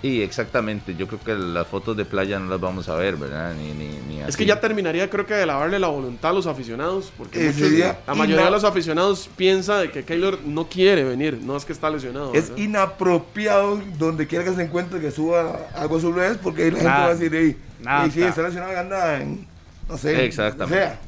Y 0.00 0.20
exactamente, 0.22 0.94
yo 0.94 1.08
creo 1.08 1.18
que 1.20 1.34
las 1.34 1.66
fotos 1.66 1.96
de 1.96 2.04
playa 2.04 2.38
no 2.38 2.48
las 2.48 2.60
vamos 2.60 2.88
a 2.88 2.94
ver, 2.94 3.16
¿verdad? 3.16 3.52
Ni, 3.54 3.72
ni, 3.72 3.98
ni 4.06 4.20
Es 4.20 4.36
que 4.36 4.46
ya 4.46 4.60
terminaría, 4.60 5.10
creo 5.10 5.26
que, 5.26 5.34
de 5.34 5.44
lavarle 5.44 5.80
la 5.80 5.88
voluntad 5.88 6.30
a 6.30 6.34
los 6.34 6.46
aficionados. 6.46 7.12
Porque 7.18 7.40
muchos- 7.46 7.56
sería 7.56 7.98
la 8.06 8.14
mayoría 8.14 8.44
de 8.44 8.50
los 8.52 8.62
aficionados 8.62 9.28
piensa 9.36 9.78
de 9.80 9.90
que 9.90 10.04
Keylor 10.04 10.38
no 10.44 10.68
quiere 10.68 11.02
venir, 11.02 11.40
no 11.42 11.56
es 11.56 11.64
que 11.64 11.72
está 11.72 11.90
lesionado. 11.90 12.32
Es 12.32 12.50
¿verdad? 12.50 12.58
inapropiado 12.62 13.82
donde 13.98 14.28
quiera 14.28 14.44
que 14.44 14.52
se 14.54 14.62
encuentre 14.62 15.00
que 15.00 15.10
suba 15.10 15.68
algo 15.74 15.96
a 15.96 16.00
sus 16.00 16.14
redes 16.14 16.38
porque 16.40 16.62
ahí 16.64 16.70
la 16.70 16.76
gente 16.76 16.92
va 16.92 17.04
a 17.06 17.14
decir, 17.14 17.34
"Ey, 17.34 17.56
Nada, 17.80 18.04
ey, 18.04 18.10
sí, 18.12 18.18
está. 18.20 18.28
está 18.30 18.42
lesionado 18.42 18.72
y 18.72 18.76
anda 18.76 19.20
en, 19.20 19.46
no 19.88 19.98
sé, 19.98 20.24
Exactamente. 20.24 20.76
o 20.76 20.78
sea, 20.86 21.00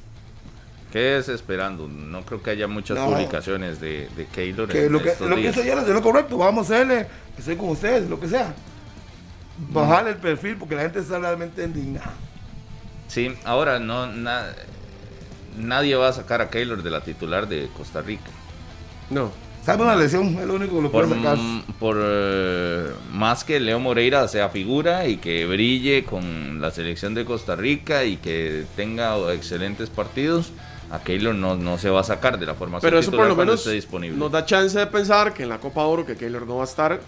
¿Qué 0.92 1.18
es 1.18 1.28
esperando? 1.28 1.86
No 1.86 2.22
creo 2.22 2.42
que 2.42 2.50
haya 2.50 2.66
muchas 2.66 2.96
No. 2.98 3.06
publicaciones 3.10 3.80
de, 3.80 4.08
de 4.16 4.26
Keylor 4.26 4.68
que 4.68 4.86
en 4.86 4.92
lo 4.92 5.00
que, 5.02 5.10
estos 5.10 5.28
lo 5.28 5.36
que 5.36 5.42
días. 5.42 5.54
hizo 5.54 5.62
ayer 5.62 5.78
es 5.78 5.88
lo 5.88 6.02
correcto, 6.02 6.36
vamos 6.38 6.70
a 6.70 6.74
hacerle, 6.74 7.06
estoy 7.38 7.56
con 7.56 7.68
ustedes, 7.70 8.08
lo 8.10 8.18
que 8.18 8.26
sea. 8.28 8.52
Bajarle 9.70 10.10
el 10.10 10.16
perfil 10.16 10.56
porque 10.56 10.74
la 10.74 10.82
gente 10.82 10.98
está 11.00 11.18
realmente 11.18 11.62
indignada. 11.62 12.12
Sí, 13.08 13.32
ahora 13.44 13.78
no 13.78 14.06
na- 14.06 14.46
nadie 15.58 15.94
va 15.96 16.08
a 16.08 16.12
sacar 16.12 16.40
a 16.40 16.48
Keylor 16.50 16.82
de 16.82 16.90
la 16.90 17.02
titular 17.02 17.46
de 17.48 17.68
Costa 17.76 18.00
Rica. 18.02 18.30
No. 19.10 19.30
Salvo 19.64 19.82
una 19.84 19.94
lesión, 19.94 20.38
es 20.38 20.46
lo 20.46 20.54
único 20.54 20.76
que 20.76 20.82
lo 20.82 20.90
Por, 20.90 21.06
puede 21.06 21.20
sacar. 21.20 21.36
mm, 21.36 21.62
por, 21.78 21.98
eh, 22.00 22.86
más 23.12 23.44
que 23.44 23.60
Leo 23.60 23.78
Moreira 23.78 24.26
sea 24.26 24.48
figura 24.48 25.06
y 25.06 25.18
que 25.18 25.44
brille 25.44 26.04
con 26.04 26.60
la 26.62 26.70
selección 26.70 27.12
de 27.14 27.26
Costa 27.26 27.56
Rica 27.56 28.04
y 28.04 28.16
que 28.16 28.64
tenga 28.74 29.16
excelentes 29.34 29.90
partidos, 29.90 30.52
a 30.90 30.98
Keylor 31.00 31.34
no, 31.34 31.56
no 31.56 31.78
se 31.78 31.88
va 31.90 32.00
a 32.00 32.04
sacar 32.04 32.38
de 32.38 32.46
la 32.46 32.54
formación 32.54 32.88
Pero 32.88 32.98
eso 32.98 33.10
por 33.10 33.26
lo 33.26 33.36
menos 33.36 33.60
esté 33.60 33.72
disponible. 33.72 34.16
nos 34.18 34.30
da 34.32 34.44
chance 34.44 34.78
de 34.78 34.86
pensar 34.86 35.32
que 35.32 35.44
en 35.44 35.48
la 35.48 35.58
Copa 35.58 35.84
Oro, 35.84 36.04
que 36.04 36.16
Keylor 36.16 36.46
no 36.46 36.56
va 36.56 36.62
a 36.62 36.66
estar, 36.66 37.00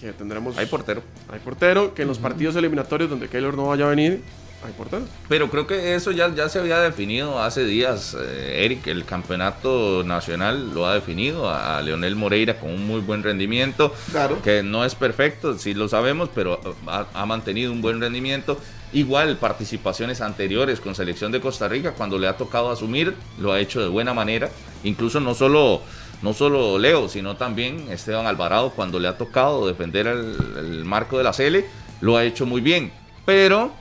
que 0.00 0.12
tendremos... 0.12 0.56
Hay 0.58 0.66
portero. 0.66 1.02
Hay 1.32 1.40
portero, 1.40 1.94
que 1.94 2.02
en 2.02 2.08
los 2.08 2.18
partidos 2.18 2.56
eliminatorios 2.56 3.10
donde 3.10 3.28
Keylor 3.28 3.54
no 3.56 3.66
vaya 3.68 3.86
a 3.86 3.88
venir, 3.88 4.22
hay 4.64 4.72
portero. 4.72 5.02
Pero 5.28 5.50
creo 5.50 5.66
que 5.66 5.94
eso 5.94 6.10
ya, 6.10 6.34
ya 6.34 6.48
se 6.48 6.58
había 6.58 6.78
definido 6.80 7.38
hace 7.42 7.64
días, 7.64 8.16
eh, 8.18 8.64
Eric. 8.64 8.86
El 8.86 9.04
campeonato 9.04 10.02
nacional 10.04 10.72
lo 10.72 10.86
ha 10.86 10.94
definido 10.94 11.50
a, 11.50 11.76
a 11.78 11.82
Leonel 11.82 12.16
Moreira 12.16 12.58
con 12.58 12.70
un 12.70 12.86
muy 12.86 13.00
buen 13.00 13.22
rendimiento. 13.22 13.92
Claro. 14.10 14.40
Que 14.42 14.62
no 14.62 14.84
es 14.84 14.94
perfecto, 14.94 15.58
sí 15.58 15.74
lo 15.74 15.88
sabemos, 15.88 16.30
pero 16.34 16.60
ha, 16.86 17.06
ha 17.12 17.26
mantenido 17.26 17.72
un 17.72 17.82
buen 17.82 18.00
rendimiento. 18.00 18.58
Igual 18.94 19.38
participaciones 19.38 20.20
anteriores 20.20 20.78
con 20.78 20.94
selección 20.94 21.32
de 21.32 21.40
Costa 21.40 21.66
Rica, 21.66 21.94
cuando 21.94 22.16
le 22.16 22.28
ha 22.28 22.36
tocado 22.36 22.70
asumir, 22.70 23.12
lo 23.40 23.52
ha 23.52 23.58
hecho 23.58 23.82
de 23.82 23.88
buena 23.88 24.14
manera. 24.14 24.50
Incluso 24.84 25.18
no 25.18 25.34
solo, 25.34 25.82
no 26.22 26.32
solo 26.32 26.78
Leo, 26.78 27.08
sino 27.08 27.34
también 27.34 27.90
Esteban 27.90 28.26
Alvarado, 28.26 28.70
cuando 28.70 29.00
le 29.00 29.08
ha 29.08 29.18
tocado 29.18 29.66
defender 29.66 30.06
el, 30.06 30.84
marco 30.84 31.18
de 31.18 31.24
la 31.24 31.32
Cele, 31.32 31.66
lo 32.00 32.16
ha 32.16 32.22
hecho 32.22 32.46
muy 32.46 32.60
bien. 32.60 32.92
Pero 33.26 33.72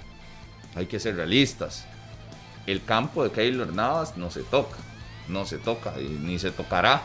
hay 0.73 0.87
que 0.87 0.99
ser 0.99 1.15
realistas. 1.15 1.85
El 2.65 2.83
campo 2.83 3.23
de 3.23 3.29
Keylor 3.29 3.71
Navas 3.71 4.17
no 4.17 4.31
se 4.31 4.41
toca, 4.41 4.77
no 5.29 5.45
se 5.45 5.59
toca 5.59 5.93
ni 6.23 6.39
se 6.39 6.49
tocará. 6.49 7.03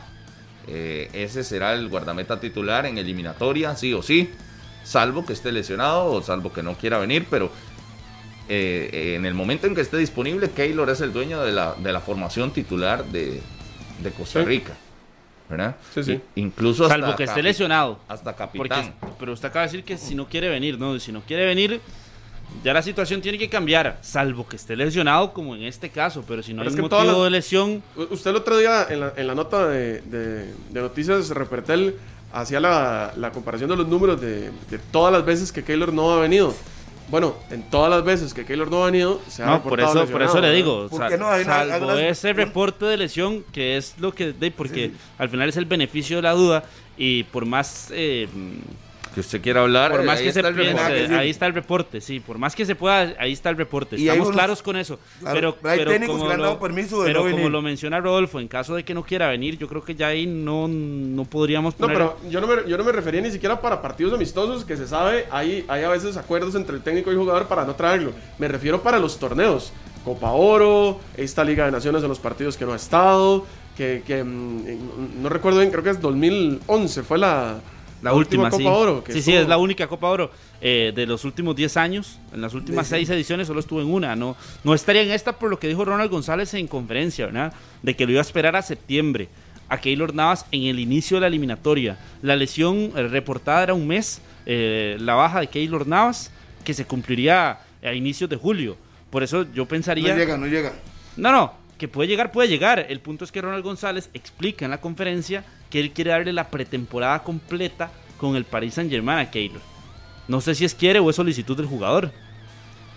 Eh, 0.67 1.11
ese 1.13 1.45
será 1.45 1.75
el 1.75 1.91
guardameta 1.91 2.41
titular 2.41 2.87
en 2.87 2.97
eliminatoria, 2.97 3.77
sí 3.77 3.93
o 3.93 4.01
sí, 4.03 4.31
salvo 4.83 5.27
que 5.27 5.35
esté 5.35 5.53
lesionado 5.53 6.07
o 6.07 6.23
salvo 6.23 6.51
que 6.55 6.63
no 6.63 6.75
quiera 6.75 6.99
venir, 6.99 7.27
pero 7.29 7.51
eh, 8.49 8.91
eh, 8.93 9.15
en 9.17 9.27
el 9.27 9.35
momento 9.35 9.67
en 9.67 9.75
que 9.75 9.81
esté 9.81 9.97
disponible, 9.99 10.51
Keylor 10.51 10.89
es 10.91 11.01
el 11.01 11.13
dueño 11.13 11.41
de 11.43 11.53
la, 11.53 11.75
de 11.75 11.93
la 11.93 12.01
formación 12.01 12.51
titular 12.53 13.05
de, 13.05 13.41
de 14.03 14.11
Costa. 14.11 14.43
Rica. 14.43 14.75
¿verdad? 15.49 15.77
Sí, 15.95 16.03
sí. 16.05 16.21
Incluso 16.35 16.85
hasta 16.85 16.97
Salvo 16.99 17.17
que 17.17 17.25
esté 17.25 17.43
lesionado. 17.43 17.99
Hasta 18.07 18.37
Porque, 18.37 18.69
capitán. 18.69 18.95
pero 19.19 19.33
usted 19.33 19.49
acaba 19.49 19.65
de 19.67 19.73
decir 19.73 19.85
que 19.85 19.97
si 19.97 20.15
no 20.15 20.27
quiere 20.29 20.51
venir, 20.51 20.79
¿no? 20.79 20.99
Si 21.01 21.11
no 21.11 21.23
quiere 21.23 21.47
venir, 21.47 21.81
ya 22.63 22.75
la 22.75 22.83
situación 22.83 23.23
tiene 23.23 23.39
que 23.39 23.49
cambiar. 23.49 23.99
Salvo 24.03 24.47
que 24.47 24.57
esté 24.57 24.77
lesionado, 24.77 25.33
como 25.33 25.57
en 25.57 25.63
este 25.63 25.89
caso. 25.89 26.23
Pero 26.29 26.43
si 26.43 26.53
no 26.53 26.59
Pero 26.59 26.69
hay 26.71 26.75
es 26.75 26.77
que 26.77 26.83
motivo 26.83 27.25
de 27.25 27.31
lesión, 27.31 27.83
Usted 27.97 28.31
el 28.31 28.37
otro 28.37 28.59
día 28.59 28.87
en 28.91 29.01
la, 29.01 29.13
en 29.17 29.27
la 29.27 29.35
nota 29.35 29.67
de, 29.69 30.03
de- 30.03 30.53
de 30.71 30.81
Noticias 30.83 31.31
Repertel 31.31 31.97
hacía 32.31 32.61
la, 32.61 33.15
la 33.17 33.33
comparación 33.33 33.71
de 33.71 33.77
los 33.77 33.89
números 33.89 34.21
de, 34.21 34.51
de 34.69 34.79
todas 34.93 35.11
las 35.15 35.25
veces 35.25 35.51
que 35.51 35.65
Keylor 35.65 35.95
no 35.95 36.13
ha 36.13 36.21
venido. 36.21 36.55
Bueno, 37.11 37.35
en 37.51 37.63
todas 37.63 37.91
las 37.91 38.05
veces 38.05 38.35
que 38.35 38.45
Keylor 38.45 38.71
no 38.71 38.83
ha 38.83 38.87
venido, 38.87 39.21
se 39.29 39.43
ha 39.43 39.47
no, 39.47 39.63
por 39.63 39.81
eso, 39.81 40.07
por 40.07 40.23
eso 40.23 40.41
le 40.41 40.53
digo, 40.53 40.89
¿Por 40.89 40.99
sal- 41.01 41.11
qué 41.11 41.17
no? 41.19 41.29
Hay 41.31 41.45
salvo 41.45 41.73
algunas- 41.75 41.99
ese 42.01 42.33
reporte 42.35 42.85
de 42.85 42.97
lesión, 42.99 43.45
que 43.51 43.77
es 43.79 43.95
lo 43.99 44.13
que, 44.13 44.33
de, 44.33 44.51
porque 44.51 44.93
al 45.17 45.29
final 45.31 45.49
es 45.49 45.57
el 45.57 45.65
beneficio 45.65 46.17
de 46.17 46.23
la 46.23 46.33
duda, 46.33 46.65
y 46.99 47.23
por 47.25 47.47
más 47.47 47.89
eh, 47.93 48.29
Que 49.19 49.23
usted 49.23 49.43
quiera 49.43 49.63
hablar, 49.63 49.91
por 49.91 50.05
más 50.05 50.21
ahí 50.21 50.27
que 50.27 50.33
se 50.33 50.45
piense, 50.53 50.81
ahí 51.17 51.29
está 51.31 51.47
el 51.47 51.53
reporte, 51.53 52.01
sí, 52.01 52.21
por 52.21 52.39
más 52.39 52.55
que 52.55 52.65
se 52.65 52.77
pueda, 52.77 53.15
ahí 53.19 53.33
está 53.33 53.51
el 53.51 53.57
reporte. 53.57 53.97
Y 53.97 54.03
Estamos 54.07 54.29
unos- 54.29 54.37
claros 54.37 54.63
con 54.63 54.77
eso. 54.77 55.01
Claro, 55.19 55.35
pero 55.35 55.55
pero 55.61 55.73
hay 55.73 55.79
pero 55.81 55.91
técnicos 55.91 56.13
como 56.19 56.23
que 56.23 56.29
le 56.29 56.35
han 56.35 56.39
lo- 56.41 56.47
dado 56.47 56.61
permiso 56.61 57.01
de 57.03 57.09
pero 57.09 57.25
no 57.25 57.31
como 57.33 57.49
lo 57.49 57.61
menciona 57.61 57.99
Rodolfo, 57.99 58.39
en 58.39 58.47
caso 58.47 58.77
de 58.77 58.85
que 58.85 58.95
no 58.95 59.03
quiera 59.03 59.27
venir, 59.29 59.59
yo 59.59 59.67
creo 59.67 59.83
que 59.83 59.97
ya 59.97 60.07
ahí 60.07 60.25
no, 60.25 60.69
no 60.69 61.25
podríamos 61.25 61.75
No, 61.81 61.89
poner. 61.89 61.97
pero 61.99 62.17
yo 62.31 62.41
no, 62.41 62.47
me, 62.47 62.71
yo 62.71 62.79
no 62.79 62.85
me 62.85 62.93
refería 62.93 63.21
ni 63.21 63.33
siquiera 63.33 63.61
para 63.61 63.83
partidos 63.83 64.13
amistosos, 64.15 64.65
que 64.65 64.77
se 64.77 64.87
sabe, 64.87 65.27
hay, 65.33 65.65
hay 65.67 65.83
a 65.83 65.89
veces 65.89 66.17
acuerdos 66.17 66.55
entre 66.55 66.77
el 66.77 66.83
técnico 66.83 67.11
y 67.11 67.15
el 67.15 67.19
jugador 67.19 67.49
para 67.49 67.65
no 67.65 67.75
traerlo. 67.75 68.13
Me 68.39 68.47
refiero 68.47 68.83
para 68.85 69.01
los 69.01 69.19
torneos. 69.19 69.73
Copa 70.05 70.31
Oro, 70.31 71.01
esta 71.17 71.43
Liga 71.43 71.65
de 71.65 71.73
Naciones 71.73 72.05
en 72.05 72.09
los 72.09 72.21
partidos 72.21 72.57
que 72.57 72.65
no 72.65 72.73
ha 72.73 72.77
estado, 72.77 73.45
que, 73.77 74.05
que, 74.07 74.23
mm, 74.23 75.23
no 75.23 75.29
recuerdo 75.29 75.59
bien, 75.59 75.73
creo 75.73 75.83
que 75.83 75.91
es 75.91 76.01
2011, 76.01 77.03
fue 77.03 77.19
la, 77.19 77.57
La 78.03 78.13
última, 78.13 78.51
Copa 78.51 78.63
sí. 78.63 78.67
Oro. 78.69 79.03
que 79.05 79.13
sí, 79.13 79.23
sí, 79.23 79.31
estuvo- 79.31 79.43
es 79.43 79.49
la 79.49 79.59
única 79.59 79.87
Copa 79.89 80.09
Oro 80.09 80.31
eh, 80.61 80.93
de 80.95 81.07
los 81.07 81.25
últimos 81.25 81.57
10 81.57 81.77
años. 81.77 82.19
En 82.33 82.41
las 82.41 82.55
últimas 82.55 82.87
Sí. 82.87 82.91
seis 82.91 83.11
ediciones 83.11 83.47
solo 83.47 83.61
estuvo 83.61 83.81
en 83.81 83.93
una. 83.93 84.15
No, 84.17 84.37
no 84.65 84.75
estaría 84.75 85.03
en 85.03 85.11
esta 85.11 85.33
por 85.39 85.51
lo 85.51 85.59
que 85.59 85.69
dijo 85.69 85.85
Ronald 85.85 86.11
González 86.11 86.55
en 86.55 86.67
conferencia, 86.69 87.27
¿verdad? 87.27 87.53
De 87.83 87.95
que 87.97 88.05
lo 88.07 88.13
iba 88.13 88.21
a 88.21 88.23
esperar 88.23 88.55
a 88.57 88.63
septiembre. 88.63 89.29
A 89.69 89.79
Keylor 89.81 90.15
Navas 90.15 90.47
en 90.51 90.63
el 90.63 90.79
inicio 90.79 91.17
de 91.19 91.23
la 91.23 91.27
eliminatoria. 91.27 91.99
La 92.23 92.37
lesión 92.37 92.93
eh, 92.97 93.03
reportada 93.09 93.63
era 93.65 93.75
un 93.75 93.87
mes. 93.87 94.21
eh, 94.51 94.97
la 95.01 95.15
baja 95.15 95.41
de 95.41 95.49
Keylor 95.49 95.87
Navas, 95.87 96.31
que 96.65 96.73
se 96.73 96.87
cumpliría 96.87 97.59
a 97.83 97.93
inicios 97.93 98.31
de 98.31 98.37
julio. 98.37 98.79
Por 99.11 99.23
eso 99.23 99.45
yo 99.53 99.67
pensaría. 99.67 100.13
No 100.15 100.19
llega, 100.19 100.37
no 100.39 100.47
llega. 100.47 100.73
No, 101.19 101.31
no, 101.33 101.53
que 101.79 101.89
puede 101.89 102.09
llegar, 102.09 102.33
puede 102.33 102.49
llegar. 102.49 102.87
El 102.89 103.01
punto 103.01 103.25
es 103.25 103.33
que 103.33 103.41
Ronald 103.41 103.65
González 103.65 104.11
explica 104.13 104.65
en 104.65 104.71
la 104.71 104.81
conferencia 104.81 105.45
que 105.71 105.81
él 105.81 105.93
quiere 105.93 106.11
darle 106.11 106.33
la 106.33 106.51
pretemporada 106.51 107.23
completa 107.23 107.91
con 108.19 108.37
el 108.37 108.45
Paris 108.45 108.75
Saint 108.75 108.91
Germain 108.91 109.19
a 109.19 109.31
Keylor. 109.31 109.61
No 110.27 110.41
sé 110.41 110.55
si 110.55 110.65
es 110.65 110.75
quiere 110.75 110.99
o 110.99 111.09
es 111.09 111.17
solicitud 111.17 111.57
del 111.57 111.67
jugador. 111.67 112.13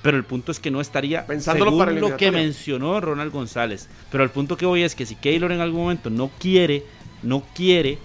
Pero 0.02 0.18
el 0.18 0.24
punto 0.24 0.52
es 0.52 0.60
que 0.60 0.72
no 0.72 0.82
estaría 0.82 1.28
Pensándolo 1.28 1.72
según 1.72 1.80
para 1.80 1.92
lo 1.92 2.18
que 2.18 2.32
mencionó 2.32 3.00
Ronald 3.00 3.32
González. 3.32 3.88
Pero 4.12 4.24
el 4.24 4.32
punto 4.32 4.58
que 4.58 4.66
voy 4.66 4.84
es 4.84 4.96
que 4.96 5.06
si 5.06 5.16
Keylor 5.16 5.52
en 5.52 5.62
algún 5.62 5.82
momento 5.82 6.10
no 6.10 6.32
quiere, 6.40 6.84
no 7.22 7.44
quiere, 7.54 8.00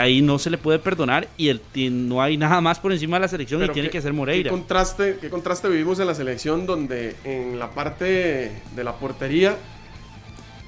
ahí 0.00 0.22
no 0.22 0.38
se 0.38 0.50
le 0.50 0.58
puede 0.58 0.78
perdonar 0.78 1.28
y, 1.36 1.48
el, 1.48 1.60
y 1.74 1.90
no 1.90 2.20
hay 2.22 2.36
nada 2.36 2.60
más 2.60 2.78
por 2.78 2.92
encima 2.92 3.16
de 3.16 3.20
la 3.20 3.28
selección 3.28 3.60
Pero 3.60 3.72
y 3.72 3.74
tiene 3.74 3.88
qué- 3.88 3.98
que 3.98 4.02
ser 4.02 4.12
Moreira. 4.12 4.50
¿qué 4.50 4.56
contraste, 4.56 5.18
¿Qué 5.20 5.30
contraste 5.30 5.68
vivimos 5.68 5.98
en 6.00 6.06
la 6.06 6.14
selección 6.14 6.66
donde 6.66 7.16
en 7.24 7.58
la 7.58 7.70
parte 7.70 8.62
de 8.74 8.84
la 8.84 8.94
portería 8.94 9.56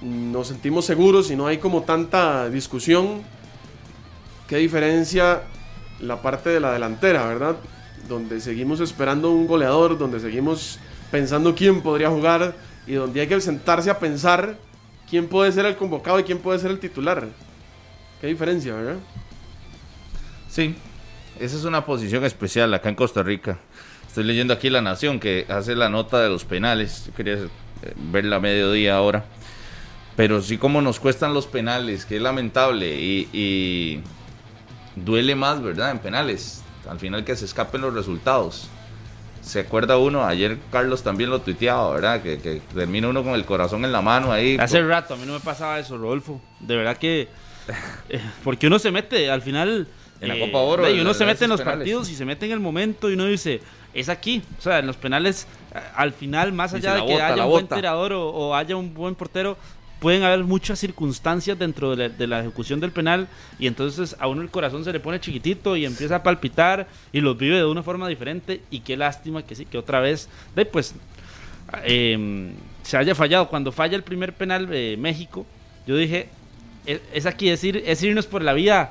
nos 0.03 0.49
sentimos 0.49 0.85
seguros 0.85 1.31
y 1.31 1.37
no 1.37 1.47
hay 1.47 1.59
como 1.59 1.83
tanta 1.83 2.49
discusión? 2.51 3.23
¿Qué 4.49 4.57
diferencia 4.59 5.43
la 6.01 6.21
parte 6.21 6.51
de 6.51 6.61
la 6.61 6.73
delantera, 6.73 7.27
verdad? 7.27 7.57
Donde 8.09 8.41
seguimos 8.41 8.81
esperando 8.81 9.31
un 9.31 9.47
goleador, 9.47 9.97
donde 9.99 10.19
seguimos 10.21 10.79
pensando 11.11 11.55
quién 11.55 11.83
podría 11.83 12.11
jugar 12.11 12.55
y 12.87 12.95
donde 12.95 13.21
hay 13.21 13.29
que 13.29 13.41
sentarse 13.41 13.91
a 13.91 13.99
pensar 13.99 14.57
quién 15.09 15.29
puede 15.29 15.53
ser 15.53 15.67
el 15.67 15.77
convocado 15.77 16.19
y 16.19 16.25
quién 16.25 16.39
puede 16.39 16.59
ser 16.59 16.71
el 16.73 16.81
titular. 16.81 17.29
Qué 18.21 18.27
diferencia, 18.27 18.75
¿verdad? 18.75 18.97
Sí, 20.53 20.75
esa 21.41 21.57
es 21.57 21.65
una 21.65 21.87
posición 21.87 22.27
especial 22.27 22.75
acá 22.75 22.91
en 22.91 22.95
Costa 22.95 23.23
Rica. 23.23 23.59
Estoy 24.07 24.25
leyendo 24.25 24.53
aquí 24.53 24.69
La 24.69 24.83
Nación 24.83 25.19
que 25.19 25.47
hace 25.49 25.75
la 25.75 25.89
nota 25.89 26.21
de 26.21 26.29
los 26.29 26.45
penales. 26.45 27.07
Yo 27.07 27.15
quería 27.15 27.35
eh, 27.37 27.49
verla 27.97 28.37
a 28.37 28.41
mediodía 28.41 28.97
ahora. 28.97 29.25
Pero 30.15 30.43
sí 30.43 30.59
como 30.59 30.83
nos 30.83 31.01
cuestan 31.01 31.33
los 31.33 31.47
penales, 31.47 32.05
que 32.05 32.17
es 32.17 32.23
lamentable 32.23 33.01
y, 33.01 33.31
y 33.33 34.03
duele 34.95 35.35
más, 35.35 35.63
¿verdad? 35.63 35.91
En 35.91 36.01
penales. 36.01 36.63
Al 36.87 36.99
final 36.99 37.25
que 37.25 37.35
se 37.35 37.47
escapen 37.47 37.81
los 37.81 37.95
resultados. 37.95 38.69
Se 39.41 39.61
acuerda 39.61 39.97
uno, 39.97 40.27
ayer 40.27 40.59
Carlos 40.71 41.03
también 41.03 41.31
lo 41.31 41.41
tuiteaba, 41.41 41.95
¿verdad? 41.95 42.23
Que, 42.23 42.39
que 42.41 42.61
termina 42.75 43.09
uno 43.09 43.25
con 43.25 43.33
el 43.33 43.47
corazón 43.47 43.87
en 43.87 43.93
la 43.93 44.03
mano 44.03 44.31
ahí. 44.31 44.59
Hace 44.61 44.83
rato, 44.83 45.15
a 45.15 45.17
mí 45.17 45.25
no 45.25 45.33
me 45.33 45.41
pasaba 45.41 45.79
eso, 45.79 45.97
Rodolfo. 45.97 46.43
De 46.61 46.77
verdad 46.77 46.99
que. 46.99 47.29
eh, 48.11 48.21
porque 48.45 48.67
uno 48.67 48.79
se 48.79 48.91
mete 48.91 49.31
al 49.31 49.41
final. 49.41 49.89
En 50.23 50.29
la 50.29 50.39
Copa 50.39 50.59
Oro, 50.59 50.89
Y 50.89 51.01
uno 51.01 51.13
se 51.15 51.27
mete 51.27 51.45
en 51.45 51.51
los 51.51 51.61
penales. 51.61 51.79
partidos 51.81 52.11
y 52.11 52.15
se 52.15 52.25
mete 52.25 52.47
en 52.47 52.53
el 52.53 52.61
momento 52.61 53.11
y 53.11 53.15
uno 53.15 53.27
dice, 53.27 53.61
es 53.93 54.09
aquí. 54.09 54.43
O 54.59 54.63
sea, 54.63 54.79
en 54.79 54.87
los 54.87 54.97
penales, 54.97 55.47
al 55.95 56.13
final, 56.13 56.53
más 56.53 56.73
allá 56.75 56.95
de 56.95 57.07
que 57.07 57.13
bota, 57.13 57.27
haya 57.27 57.45
un 57.45 57.51
buen 57.51 57.67
tirador 57.69 58.13
o, 58.13 58.29
o 58.29 58.55
haya 58.55 58.77
un 58.77 58.95
buen 58.95 59.15
portero, 59.15 59.57
pueden 59.99 60.23
haber 60.25 60.43
muchas 60.45 60.79
circunstancias 60.81 61.59
dentro 61.59 61.91
de 61.95 62.09
la, 62.09 62.09
de 62.09 62.27
la 62.27 62.41
ejecución 62.41 62.81
del 62.81 62.91
penal 62.91 63.29
y 63.61 63.69
entonces 63.69 64.17
a 64.19 64.27
uno 64.27 64.43
el 64.43 64.51
corazón 64.51 64.83
se 64.85 64.93
le 64.93 64.99
pone 64.99 65.21
chiquitito 65.21 65.77
y 65.77 65.85
empieza 65.87 66.17
a 66.17 66.23
palpitar 66.25 66.89
y 67.13 67.21
los 67.21 67.39
vive 67.39 67.57
de 67.59 67.65
una 67.67 67.85
forma 67.85 68.09
diferente 68.09 68.63
y 68.69 68.81
qué 68.81 68.97
lástima 68.97 69.45
que 69.45 69.55
sí, 69.55 69.65
que 69.65 69.79
otra 69.79 70.01
vez, 70.01 70.29
de, 70.57 70.65
pues, 70.67 70.97
eh, 71.85 72.53
se 72.83 72.97
haya 72.97 73.15
fallado. 73.15 73.49
Cuando 73.49 73.73
falla 73.73 73.97
el 73.97 74.03
primer 74.03 74.33
penal 74.33 74.67
de 74.69 74.97
México, 74.99 75.47
yo 75.87 75.97
dije, 75.97 76.29
es, 76.87 77.01
es 77.13 77.27
aquí 77.27 77.49
decir, 77.49 77.83
es 77.87 78.03
irnos 78.03 78.27
por 78.27 78.43
la 78.43 78.53
vía, 78.55 78.91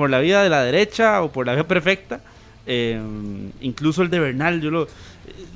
por 0.00 0.08
la 0.10 0.18
vía 0.20 0.40
de 0.42 0.48
la 0.48 0.62
derecha 0.64 1.20
o 1.22 1.30
por 1.30 1.44
la 1.46 1.54
vía 1.54 1.66
perfecta. 1.68 2.20
Eh, 2.66 2.98
incluso 3.60 4.00
el 4.02 4.08
de 4.10 4.18
Bernal, 4.18 4.60
yo 4.62 4.70
lo, 4.70 4.88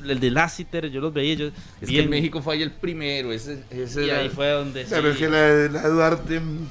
el 0.07 0.21
de 0.21 0.31
Lassiter, 0.31 0.91
yo 0.91 1.01
los 1.01 1.15
veía. 1.15 1.35
Yo, 1.35 1.47
Es 1.81 1.89
bien- 1.89 2.05
que 2.05 2.11
México 2.11 2.43
falla 2.43 2.63
el 2.65 2.73
primero. 2.73 3.33
Ese, 3.33 3.63
ese 3.71 4.05
y 4.05 4.11
era- 4.11 4.21
ahí 4.21 4.29
fue 4.29 4.51
donde. 4.51 4.85
Pero 4.89 5.09
es 5.09 5.15
sí. 5.17 5.23
que 5.25 5.29
la, 5.31 5.49
la 5.69 5.83
de 5.83 5.89
Duarte. 5.89 6.41
mm, 6.41 6.67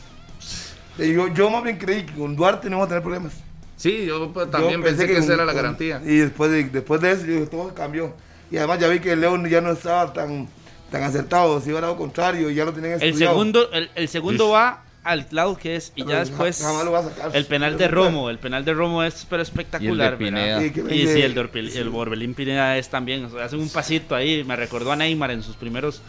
Yo, 0.99 1.33
yo 1.33 1.49
más 1.49 1.63
bien 1.63 1.77
creí 1.77 2.03
que 2.03 2.13
con 2.13 2.35
Duarte 2.35 2.69
no 2.69 2.75
vamos 2.77 2.85
a 2.85 2.89
tener 2.89 3.03
problemas. 3.03 3.33
Sí, 3.75 4.05
yo 4.05 4.31
pues, 4.31 4.45
Yo 4.45 4.51
también 4.51 4.83
pensé 4.83 5.07
que, 5.07 5.17
esa 5.17 5.33
era 5.33 5.45
la 5.45 5.53
garantía. 5.53 5.99
Y 6.05 6.17
después 6.17 6.51
de, 6.51 6.65
después 6.65 7.01
de 7.01 7.11
eso, 7.11 7.25
yo 7.25 7.33
dije, 7.33 7.47
todo 7.47 7.73
cambió. 7.73 8.13
Y 8.51 8.57
además 8.57 8.79
ya 8.79 8.87
vi 8.87 8.99
que 8.99 9.15
León 9.15 9.49
ya 9.49 9.61
no 9.61 9.71
estaba 9.71 10.13
tan, 10.13 10.47
tan 10.91 11.01
acertado, 11.03 11.59
se 11.59 11.69
iba 11.69 11.79
al 11.79 11.83
lado 11.83 11.97
contrario 11.97 12.51
y 12.51 12.55
ya 12.55 12.65
lo 12.65 12.71
tenían 12.73 12.93
El 13.01 13.09
estudiado. 13.09 13.33
segundo, 13.33 13.71
el, 13.71 13.89
el 13.95 14.07
segundo 14.07 14.49
va 14.49 14.83
al 15.03 15.27
lado 15.31 15.57
que 15.57 15.75
es, 15.75 15.91
y 15.95 16.01
Pero 16.03 16.11
ya 16.11 16.19
después 16.19 16.61
jamás 16.61 16.85
lo 16.85 16.91
va 16.91 16.99
a 16.99 17.03
sacar. 17.03 17.31
el 17.35 17.45
penal 17.45 17.77
de 17.77 17.87
Romo, 17.87 18.29
el 18.29 18.37
penal 18.39 18.63
de 18.65 18.73
Romo 18.73 19.03
es 19.03 19.25
pero 19.29 19.41
espectacular, 19.43 20.17
Y 20.19 20.25
el 20.27 20.33
de. 20.35 20.67
Y 20.67 20.69
que 20.71 20.79
Y 20.79 20.83
venga- 20.83 21.13
sí, 21.13 21.21
el 21.21 21.33
de 21.33 21.41
Orpel- 21.41 21.75
el 21.75 21.87
Orbelín 21.89 22.33
Pineda 22.33 22.77
es 22.77 22.89
también, 22.89 23.25
o 23.25 23.29
sea, 23.29 23.45
hacen 23.45 23.59
un 23.59 23.69
pasito 23.69 24.15
ahí, 24.15 24.43
me 24.43 24.55
recordó 24.55 24.91
a 24.91 24.95
Neymar 24.95 25.31
en 25.31 25.43
sus 25.43 25.55
primeros 25.55 26.01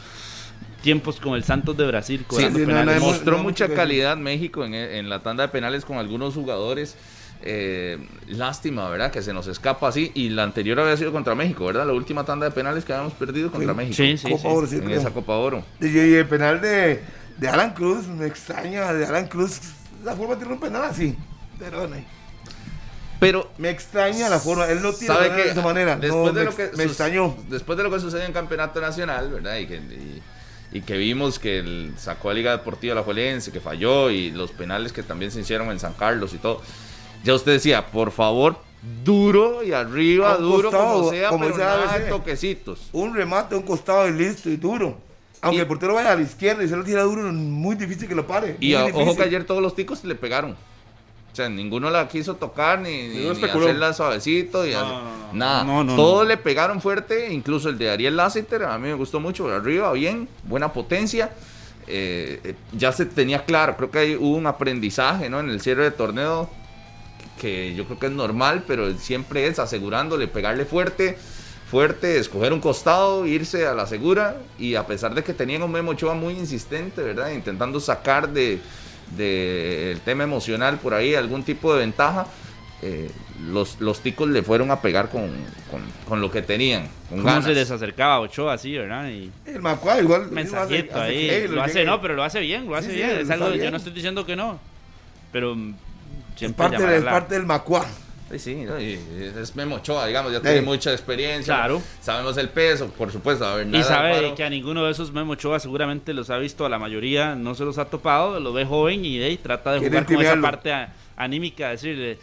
tiempos 0.82 1.18
con 1.18 1.34
el 1.34 1.45
Santos 1.45 1.76
de 1.76 1.86
Brasil, 1.86 2.18
Sí, 2.20 2.24
cobrando 2.26 2.59
sí, 2.59 2.66
no, 2.66 2.68
penales. 2.72 3.01
no, 3.01 3.07
Mostró 3.07 3.36
no, 3.38 3.42
mucha 3.42 3.68
calidad 3.68 4.16
México 4.16 4.64
en, 4.64 4.74
en 4.74 5.09
la 5.09 5.22
tanda 5.22 5.42
de 5.45 5.49
penales 5.49 5.84
con 5.84 5.97
algunos 5.99 6.34
jugadores. 6.34 6.97
Eh, 7.47 7.99
lástima, 8.28 8.88
¿verdad? 8.88 9.11
Que 9.11 9.20
se 9.20 9.34
nos 9.34 9.47
escapa 9.49 9.88
así. 9.88 10.11
Y 10.14 10.30
la 10.30 10.45
anterior 10.45 10.80
había 10.80 10.97
sido 10.97 11.12
contra 11.12 11.34
México, 11.34 11.66
¿verdad? 11.66 11.86
La 11.86 11.92
última 11.92 12.24
tanda 12.24 12.47
de 12.47 12.53
penales 12.53 12.84
que 12.84 12.92
habíamos 12.95 13.12
perdido 13.14 13.51
contra 13.51 13.72
Sí. 13.72 13.76
México. 13.76 13.97
Sí, 13.97 14.16
sí, 14.16 14.30
Copa 14.30 14.42
sí. 14.42 14.49
Oro, 14.51 14.66
sí, 14.66 14.76
en 14.76 14.84
creo. 14.84 14.99
esa 15.01 15.11
Copa 15.11 15.34
Oro. 15.36 15.64
Y, 15.80 15.86
y 15.88 16.14
el 16.14 16.26
penal 16.26 16.61
de, 16.62 17.03
de 17.39 17.49
Alan 17.49 17.72
Cruz, 17.74 18.07
me 18.07 18.26
extraña 18.26 18.93
de 18.93 19.07
Alan 19.07 19.26
Cruz 19.26 19.61
la 20.05 20.14
forma 20.14 20.37
tirar 20.37 20.53
un 20.53 20.61
penal 20.61 20.85
así. 20.85 21.16
Pero 21.59 21.87
no, 21.89 21.97
Pero 23.20 23.51
me 23.59 23.70
extraña 23.70 24.28
la 24.28 24.39
forma, 24.39 24.66
él 24.66 24.82
no 24.82 24.93
tira 24.93 25.14
¿Sabe 25.14 25.26
penal 25.26 25.39
qué? 25.41 25.45
de 25.47 25.51
esa 25.53 25.62
manera. 25.62 25.97
Después 25.97 26.12
No, 26.24 26.32
de 26.32 26.45
me, 26.45 26.45
lo 26.51 26.57
que 26.57 26.70
me 26.76 26.85
extrañó. 26.85 27.37
Después 27.49 27.78
de 27.78 27.85
lo 27.85 27.91
que 27.91 28.01
sucedió 28.01 28.24
en 28.26 28.32
Campeonato 28.32 28.80
Nacional, 28.80 29.30
¿verdad? 29.30 29.57
Y 29.59 29.66
que, 29.66 29.76
y- 29.76 30.22
y 30.72 30.80
que 30.82 30.97
vimos 30.97 31.39
que 31.39 31.59
el- 31.61 31.95
sacó 31.97 32.30
a 32.30 32.35
Liga 32.35 32.51
Deportiva 32.53 32.95
La 32.97 33.03
Juelense, 33.03 33.53
que 33.53 33.61
falló, 33.61 34.11
y 34.11 34.30
los 34.30 34.51
penales 34.51 34.93
que 34.93 35.03
también 35.05 35.30
se 35.30 35.41
hicieron 35.41 35.70
en 35.70 35.78
San 35.78 35.93
Carlos 35.95 36.35
y 36.35 36.39
todo. 36.39 36.61
Ya 37.22 37.35
usted 37.35 37.53
decía, 37.53 37.87
por 37.87 38.11
favor, 38.11 38.59
duro 39.05 39.62
y 39.62 39.72
arriba, 39.72 40.37
un 40.37 40.43
duro 40.43 40.70
costado, 40.70 40.99
como 40.99 41.11
sea, 41.11 41.28
como 41.30 41.45
pero 41.47 41.57
nada 41.59 41.99
de 41.99 42.07
toquecitos. 42.09 42.89
Un 42.93 43.14
remate 43.14 43.55
un 43.55 43.62
costado 43.62 44.07
y 44.09 44.12
listo 44.12 44.51
y 44.51 44.57
duro. 44.57 44.99
Aunque 45.45 45.59
Y- 45.59 45.61
el 45.61 45.66
portero 45.66 45.95
vaya 45.95 46.12
a 46.12 46.16
la 46.16 46.22
izquierda 46.22 46.64
y 46.64 46.68
se 46.68 46.76
lo 46.76 46.82
tira 46.84 47.03
duro, 47.03 47.22
muy 47.32 47.76
difícil 47.76 48.09
que 48.09 48.14
lo 48.14 48.26
pare. 48.26 48.57
Y 48.61 48.74
a- 48.74 48.86
ojo 48.86 49.14
que 49.16 49.22
ayer 49.22 49.45
todos 49.45 49.62
los 49.62 49.74
ticos 49.76 50.03
le 50.05 50.14
pegaron. 50.14 50.53
O 50.53 51.36
sea, 51.36 51.49
ninguno 51.49 51.90
la 51.90 52.07
quiso 52.09 52.36
tocar 52.36 52.78
ni, 52.80 53.09
ni, 53.09 53.16
ni 53.24 53.28
hacerla 53.28 53.92
suavecito. 53.92 54.66
y 54.66 54.72
No. 54.72 55.03
Nada. 55.32 55.64
No, 55.64 55.82
no, 55.82 55.97
Todos 55.97 56.22
no. 56.22 56.28
le 56.28 56.36
pegaron 56.36 56.80
fuerte, 56.80 57.32
incluso 57.32 57.68
el 57.68 57.76
de 57.78 57.90
Ariel 57.90 58.16
Lassiter. 58.16 58.62
A 58.64 58.78
mí 58.78 58.86
me 58.88 58.95
gustó 58.95 59.18
mucho. 59.20 59.49
Arriba, 59.53 59.92
bien, 59.92 60.28
buena 60.45 60.72
potencia. 60.72 61.32
Eh, 61.88 62.40
eh, 62.45 62.55
ya 62.72 62.92
se 62.92 63.05
tenía 63.05 63.45
claro. 63.45 63.76
Creo 63.76 63.90
que 63.90 63.99
hay, 63.99 64.14
hubo 64.16 64.36
un 64.36 64.47
aprendizaje 64.47 65.28
¿no? 65.28 65.40
en 65.40 65.51
el 65.51 65.61
cierre 65.61 65.82
de 65.84 65.90
torneo 65.90 66.49
que 67.40 67.74
yo 67.74 67.84
creo 67.86 67.99
que 67.99 68.07
es 68.07 68.12
normal, 68.12 68.62
pero 68.66 68.97
siempre 68.97 69.47
es 69.49 69.59
asegurándole, 69.59 70.28
pegarle 70.28 70.64
fuerte, 70.64 71.18
fuerte, 71.71 72.19
escoger 72.19 72.53
un 72.53 72.61
costado, 72.61 73.27
irse 73.27 73.67
a 73.67 73.75
la 73.75 73.87
segura, 73.87 74.37
y 74.59 74.75
a 74.75 74.87
pesar 74.87 75.15
de 75.15 75.25
que 75.25 75.35
tenían 75.35 75.62
un 75.62 75.73
Memo 75.73 75.93
Ochoa 75.93 76.15
muy 76.15 76.35
insistente, 76.35 77.03
¿verdad? 77.03 77.31
Intentando 77.31 77.81
sacar 77.81 78.29
de, 78.29 78.61
de 79.17 79.93
el 79.93 80.01
tema 80.01 80.25
emocional 80.25 80.79
por 80.79 80.95
ahí 80.95 81.15
algún 81.15 81.43
tipo 81.43 81.73
de 81.75 81.81
ventaja, 81.81 82.27
eh, 82.83 83.11
los, 83.51 83.81
los 83.81 84.01
ticos 84.01 84.29
le 84.29 84.43
fueron 84.43 84.71
a 84.71 84.81
pegar 84.83 85.09
con, 85.09 85.23
con, 85.71 85.81
con 86.09 86.21
lo 86.21 86.31
que 86.31 86.43
tenían, 86.43 86.83
con 87.09 87.19
¿Cómo 87.19 87.25
ganas. 87.31 87.45
se 87.45 87.55
les 87.55 87.71
acercaba 87.71 88.15
a 88.17 88.21
Ochoa 88.21 88.55
así, 88.55 88.77
verdad? 88.77 89.09
Y 89.09 89.31
El 89.47 89.62
Macua 89.62 89.99
igual. 90.01 90.31
mensajito 90.31 90.93
hace- 90.95 91.01
hace 91.01 91.03
ahí, 91.11 91.29
que 91.29 91.49
lo 91.49 91.62
hace, 91.62 91.85
no, 91.85 92.01
pero 92.01 92.15
lo 92.15 92.23
hace 92.23 92.41
bien, 92.41 92.67
lo 92.67 92.77
hace 92.77 92.89
Sí, 92.91 92.93
sí, 92.97 92.99
bien. 92.99 93.15
lo 93.17 93.21
es 93.23 93.31
algo, 93.31 93.49
yo 93.49 93.55
bien. 93.55 93.71
no 93.71 93.77
estoy 93.79 93.93
diciendo 93.93 94.27
que 94.27 94.37
no, 94.37 94.61
pero 95.33 95.57
Es 96.39 96.53
parte, 96.53 97.01
parte 97.03 97.35
del 97.35 97.47
Macua. 97.47 97.87
Sí, 98.39 98.55
sí, 98.55 98.64
¿no? 98.64 98.80
y 98.80 98.99
es 99.41 99.55
Memo 99.57 99.76
Ochoa, 99.76 100.07
digamos, 100.07 100.32
ya 100.32 100.41
tiene 100.41 100.59
Sí. 100.61 100.64
mucha 100.64 100.93
experiencia. 100.93 101.55
Claro. 101.55 101.80
Sabemos 102.01 102.37
el 102.37 102.49
peso, 102.49 102.89
por 102.89 103.11
supuesto. 103.12 103.45
A 103.47 103.57
ver, 103.57 103.66
Y 103.74 103.82
sabe 103.82 104.35
que 104.35 104.45
a 104.45 104.51
ninguno 104.51 104.85
de 104.85 104.93
esos 104.93 105.12
Memo 105.12 105.32
Ochoa 105.35 105.61
seguramente 105.61 106.12
los 106.14 106.30
ha 106.30 106.39
visto, 106.39 106.66
a 106.66 106.68
la 106.68 106.78
mayoría 106.78 107.35
no 107.35 107.55
se 107.55 107.64
los 107.64 107.78
ha 107.78 107.85
topado, 107.87 108.41
lo 108.41 108.53
ve 108.53 108.64
joven 108.64 109.05
y 109.05 109.18
hey, 109.22 109.39
trata 109.43 109.72
de 109.72 109.78
jugar 109.87 110.05
con 110.07 110.20
esa 110.22 110.41
parte 110.41 110.72
a- 110.72 110.93
anímica, 111.16 111.70
decirle, 111.70 112.18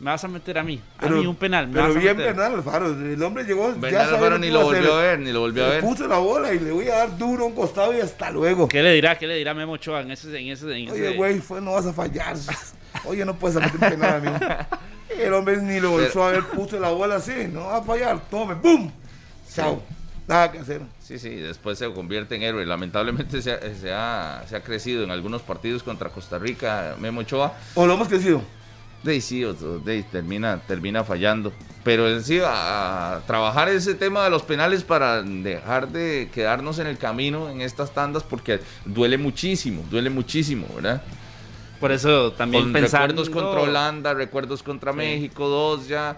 me 0.00 0.10
vas 0.10 0.24
a 0.24 0.28
meter 0.28 0.58
a 0.58 0.64
mí, 0.64 0.80
a 0.98 1.08
mí 1.08 1.24
un 1.24 1.36
penal, 1.36 1.68
me 1.68 1.74
pero 1.74 1.86
vas 1.86 1.96
a 1.96 2.00
bien. 2.00 2.16
Bernal 2.16 2.54
Alfaro. 2.54 2.88
El 2.88 3.22
hombre 3.22 3.44
llegó. 3.44 3.72
Bernal 3.76 4.12
Alfaro 4.14 4.38
ni 4.38 4.50
lo 4.50 4.60
a 4.60 4.64
volvió 4.64 4.94
a 4.94 5.02
ver, 5.02 5.18
ni 5.20 5.32
lo 5.32 5.40
volvió 5.40 5.64
a 5.64 5.68
Le 5.68 5.74
ver. 5.76 5.80
puso 5.84 6.06
la 6.08 6.18
bola 6.18 6.52
y 6.52 6.58
le 6.58 6.72
voy 6.72 6.88
a 6.88 6.96
dar 6.96 7.16
duro 7.16 7.44
a 7.44 7.46
un 7.46 7.54
costado 7.54 7.96
y 7.96 8.00
hasta 8.00 8.30
luego. 8.32 8.66
¿Qué 8.68 8.82
le 8.82 8.92
dirá? 8.92 9.16
¿Qué 9.16 9.26
le 9.28 9.36
dirá 9.36 9.54
Memo 9.54 9.74
Ochoa 9.74 10.00
en 10.00 10.10
ese, 10.10 10.36
en 10.38 10.48
ese, 10.48 10.66
en 10.76 10.90
Oye, 10.90 11.10
güey, 11.16 11.38
fue, 11.40 11.60
no 11.60 11.72
vas 11.74 11.86
a 11.86 11.92
fallar. 11.92 12.34
Oye, 13.06 13.24
no 13.24 13.34
puedes 13.36 13.56
meter 13.56 13.72
un 13.74 13.80
penal, 13.80 14.14
amigo. 14.16 14.36
El 15.18 15.32
hombre 15.34 15.56
ni 15.58 15.80
lo 15.80 15.90
volvió 15.90 16.24
a 16.24 16.30
ver, 16.32 16.44
puso 16.44 16.78
la 16.78 16.90
bola 16.90 17.16
así. 17.16 17.48
No 17.52 17.66
va 17.66 17.78
a 17.78 17.82
fallar. 17.82 18.20
Tome, 18.30 18.56
¡pum! 18.56 18.90
Chao. 19.52 19.82
Nada 20.26 20.50
que 20.50 20.58
hacer. 20.58 20.80
Sí, 21.00 21.18
sí, 21.18 21.30
después 21.30 21.78
se 21.78 21.92
convierte 21.92 22.34
en 22.34 22.42
héroe. 22.42 22.64
Lamentablemente 22.64 23.42
se 23.42 23.52
ha, 23.52 23.60
se 23.74 23.92
ha, 23.92 24.42
se 24.48 24.56
ha 24.56 24.62
crecido 24.62 25.04
en 25.04 25.10
algunos 25.10 25.42
partidos 25.42 25.82
contra 25.82 26.08
Costa 26.08 26.38
Rica, 26.38 26.96
Memo 26.98 27.20
Ochoa. 27.20 27.52
O 27.74 27.86
lo 27.86 27.94
hemos 27.94 28.08
crecido. 28.08 28.42
De 29.02 29.20
sí, 29.20 29.42
de 29.84 30.02
termina, 30.04 30.62
termina 30.66 31.04
fallando. 31.04 31.52
Pero 31.84 32.08
él 32.08 32.24
sí, 32.24 32.40
a, 32.40 33.16
a 33.16 33.20
trabajar 33.26 33.68
ese 33.68 33.94
tema 33.94 34.24
de 34.24 34.30
los 34.30 34.42
penales 34.42 34.82
para 34.82 35.22
dejar 35.22 35.88
de 35.88 36.30
quedarnos 36.32 36.78
en 36.78 36.86
el 36.86 36.96
camino 36.96 37.50
en 37.50 37.60
estas 37.60 37.92
tandas, 37.92 38.22
porque 38.22 38.60
duele 38.86 39.18
muchísimo, 39.18 39.84
duele 39.90 40.08
muchísimo, 40.08 40.66
¿verdad? 40.74 41.02
Por 41.84 41.92
eso 41.92 42.32
también 42.32 42.62
Con 42.64 42.72
pensando... 42.72 43.08
recuerdos 43.08 43.28
contra 43.28 43.60
Holanda, 43.60 44.14
recuerdos 44.14 44.62
contra 44.62 44.92
Sí. 44.92 44.96
México, 44.96 45.48
dos 45.48 45.86
ya. 45.86 46.16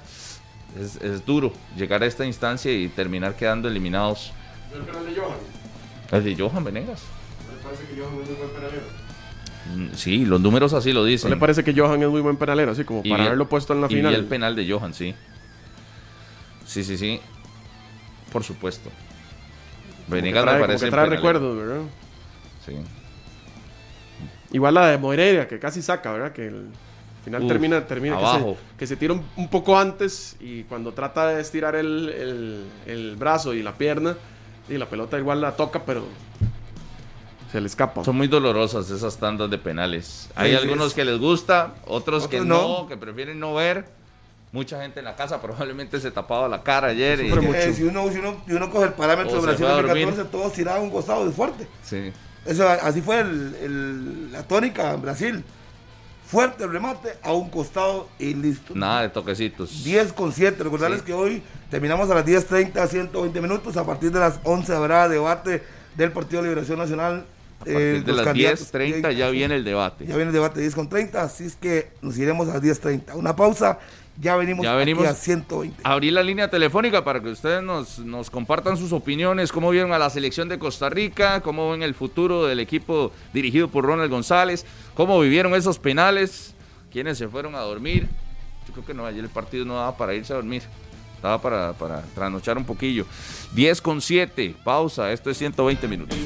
Es, 0.81 0.95
es 1.03 1.27
duro 1.27 1.53
llegar 1.77 2.05
a 2.05 2.07
esta 2.07 2.25
instancia 2.25 2.73
y 2.73 2.87
terminar 2.87 3.35
quedando 3.35 3.67
eliminados. 3.67 4.31
¿El 4.73 4.83
penal 4.83 5.05
de 5.12 5.21
Johan? 5.21 5.37
El 6.12 6.23
de 6.25 6.37
Johan 6.41 6.62
Venegas. 6.62 7.03
¿No 7.49 7.57
le 7.57 7.62
parece 7.64 7.83
que 7.93 8.01
Johan 8.01 8.12
es 8.23 8.29
muy 8.29 8.37
buen 8.37 8.51
penalero? 8.51 8.83
Mm, 9.75 9.95
Sí, 9.97 10.25
los 10.25 10.41
números 10.41 10.73
así 10.73 10.93
lo 10.93 11.01
¿No 11.01 11.07
dicen. 11.07 11.31
le 11.31 11.37
parece 11.37 11.64
que 11.64 11.75
Johan 11.75 12.01
es 12.01 12.09
muy 12.11 12.21
buen 12.21 12.37
penalero? 12.37 12.71
Así 12.71 12.85
como 12.85 13.01
Y 13.03 13.11
para 13.11 13.23
vi- 13.23 13.27
haberlo 13.27 13.49
puesto 13.49 13.73
en 13.73 13.81
la 13.81 13.89
y 13.89 13.95
final. 13.97 14.14
el 14.14 14.25
penal 14.27 14.55
de 14.55 14.71
Johan, 14.71 14.95
sí. 14.95 15.17
Sí, 16.64 16.85
sí, 16.85 16.97
sí. 16.97 17.21
Por 18.33 18.45
supuesto. 18.45 18.89
Como 18.91 20.07
que 20.11 20.12
Venegas 20.14 20.45
trae, 20.45 20.55
me 20.55 20.61
como 20.61 20.67
parece 20.69 20.85
que 20.85 20.91
trae 20.93 21.07
recuerdos, 21.07 21.57
¿verdad? 21.59 21.83
Sí. 22.64 22.73
Igual 24.57 24.72
la 24.72 24.86
de 24.88 24.96
Moreira, 24.96 25.46
que 25.46 25.59
casi 25.59 25.82
saca, 25.82 26.11
¿verdad? 26.12 26.32
Que 26.32 26.46
el 26.46 26.68
final 27.24 27.42
Uf, 27.42 27.48
termina, 27.48 27.86
termina 27.86 28.16
que 28.16 28.24
se, 28.24 28.57
que 28.78 28.86
se 28.86 28.96
tira 28.96 29.12
un, 29.12 29.22
un 29.36 29.48
poco 29.50 29.78
antes 29.78 30.34
y 30.40 30.62
cuando 30.62 30.92
trata 30.92 31.26
de 31.28 31.42
estirar 31.42 31.74
el, 31.76 32.09
el- 32.09 32.64
el 32.86 33.16
brazo 33.16 33.52
y 33.52 33.62
la 33.62 33.74
pierna, 33.74 34.16
y 34.68 34.78
la 34.78 34.86
pelota 34.86 35.18
igual 35.18 35.42
la 35.42 35.54
toca, 35.57 35.82
pero 35.84 36.04
se 37.52 37.61
le 37.61 37.66
escapa. 37.66 38.02
Son 38.02 38.16
muy 38.16 38.28
dolorosas 38.28 38.90
esas 38.90 39.18
tandas 39.18 39.50
de 39.50 39.59
penales. 39.59 40.30
Hay 40.34 40.52
Sí, 40.52 40.57
algunos 40.57 40.90
sí. 40.90 40.96
que 40.96 41.04
les 41.04 41.18
gusta, 41.18 41.74
otros, 41.86 42.26
que 42.28 42.36
Otros 42.40 42.46
no, 42.48 42.78
no. 42.82 42.88
que 42.88 42.96
prefieren 42.96 43.38
no 43.38 43.52
ver. 43.54 43.84
Mucha 44.52 44.80
gente 44.80 45.00
en 45.00 45.04
la 45.04 45.16
casa 45.16 45.42
probablemente 45.42 46.00
se 46.00 46.11
tapaba 46.11 46.48
la 46.48 46.62
cara 46.62 46.88
ayer. 46.88 47.20
y- 47.20 47.28
Eh, 47.30 47.72
si, 47.74 47.82
uno, 47.82 48.11
si, 48.11 48.18
uno, 48.18 48.42
si 48.46 48.52
uno 48.54 48.70
coge 48.70 48.86
el 48.86 48.92
parámetro 48.94 49.32
O 49.34 49.36
de 49.36 49.42
Brasil 49.42 49.66
fue 49.66 49.72
a 49.72 49.76
dormir. 49.82 50.07
2014, 50.07 50.30
todos 50.30 50.52
tiraban 50.54 50.82
un 50.82 50.90
costado 50.90 51.26
de 51.26 51.32
fuerte. 51.32 51.66
Sí. 51.82 52.11
Eso, 52.47 52.68
así 52.68 53.01
fue 53.03 53.20
el- 53.20 53.55
el- 53.62 54.32
la 54.32 54.42
tónica 54.42 54.92
en 54.94 55.03
Brasil. 55.03 55.44
Fuerte 56.26 56.64
el 56.64 56.72
remate 56.72 57.11
a 57.22 57.32
un 57.32 57.49
costado 57.51 58.09
y 58.18 58.34
listo. 58.34 58.74
Nada 58.74 59.03
de 59.03 59.09
toquecitos. 59.11 59.84
10 59.84 60.12
con 60.12 60.32
7. 60.32 60.64
Recordarles 60.64 61.01
Sí. 61.01 61.07
que 61.07 61.12
hoy 61.12 61.42
terminamos 61.70 62.11
a 62.11 62.14
las 62.16 62.24
10.30, 62.26 62.86
120 62.88 63.40
minutos. 63.40 63.76
A 63.76 63.84
partir 63.86 64.11
de 64.11 64.18
las 64.18 64.40
11 64.42 64.72
habrá 64.74 65.09
debate 65.09 65.62
del 65.97 66.11
Partido 66.11 66.42
de 66.42 66.49
Liberación 66.49 66.78
Nacional. 66.80 67.24
A 67.57 67.59
partir 67.61 67.76
eh, 67.76 68.03
de 68.05 68.12
las 68.12 68.24
candidatos. 68.26 68.61
10.30 68.72 69.12
ya 69.12 69.30
viene 69.30 69.55
el 69.55 69.64
debate. 69.64 70.05
Ya 70.05 70.16
viene 70.16 70.30
el 70.30 70.34
debate 70.34 70.61
10 70.61 70.74
con 70.74 70.88
30, 70.88 71.22
así 71.22 71.44
es 71.47 71.55
que 71.55 71.90
nos 72.03 72.18
iremos 72.18 72.49
a 72.49 72.55
las 72.55 72.62
10.30. 72.62 73.14
Una 73.14 73.36
pausa 73.36 73.78
ya 74.21 74.37
venimos, 74.37 74.64
Ya 74.64 74.75
venimos. 74.75 75.05
aquí 75.05 75.12
a 75.12 75.14
120. 75.14 75.81
Abrir 75.85 76.12
la 76.12 76.23
línea 76.23 76.49
telefónica 76.49 77.05
para 77.05 77.21
que 77.21 77.29
ustedes 77.29 77.62
nos, 77.62 77.99
nos 77.99 78.31
compartan 78.31 78.77
sus 78.77 78.93
opiniones, 78.93 79.53
cómo 79.53 79.71
vieron 79.71 79.93
a 79.93 79.99
la 79.99 80.11
selección 80.11 80.49
de 80.49 80.59
Costa 80.59 80.89
Rica, 80.89 81.41
cómo 81.41 81.71
ven 81.71 81.83
el 81.83 81.95
futuro 81.95 82.47
del 82.47 82.61
equipo 82.61 83.12
dirigido 83.33 83.69
por 83.69 83.85
Ronald 83.85 84.11
González, 84.11 84.64
cómo 84.95 85.21
vivieron 85.21 85.55
esos 85.55 85.79
penales, 85.79 86.55
quiénes 86.93 87.19
se 87.19 87.29
fueron 87.29 87.55
a 87.55 87.61
dormir. 87.61 88.09
Yo 88.67 88.73
creo 88.73 88.85
que 88.87 88.95
no, 88.95 89.07
ayer 89.07 89.23
el 89.25 89.31
partido 89.31 89.64
no 89.64 89.75
daba 89.75 89.97
para 89.97 90.14
irse 90.14 90.33
a 90.33 90.37
dormir, 90.37 90.62
daba 91.23 91.41
para, 91.41 91.73
para 91.75 92.03
trasnochar 92.14 92.57
un 92.59 92.64
poquillo. 92.64 93.07
10 93.53 93.81
con 93.81 94.01
7, 94.01 94.55
pausa, 94.64 95.12
esto 95.12 95.31
es 95.31 95.39
120 95.39 95.87
minutos. 95.89 96.19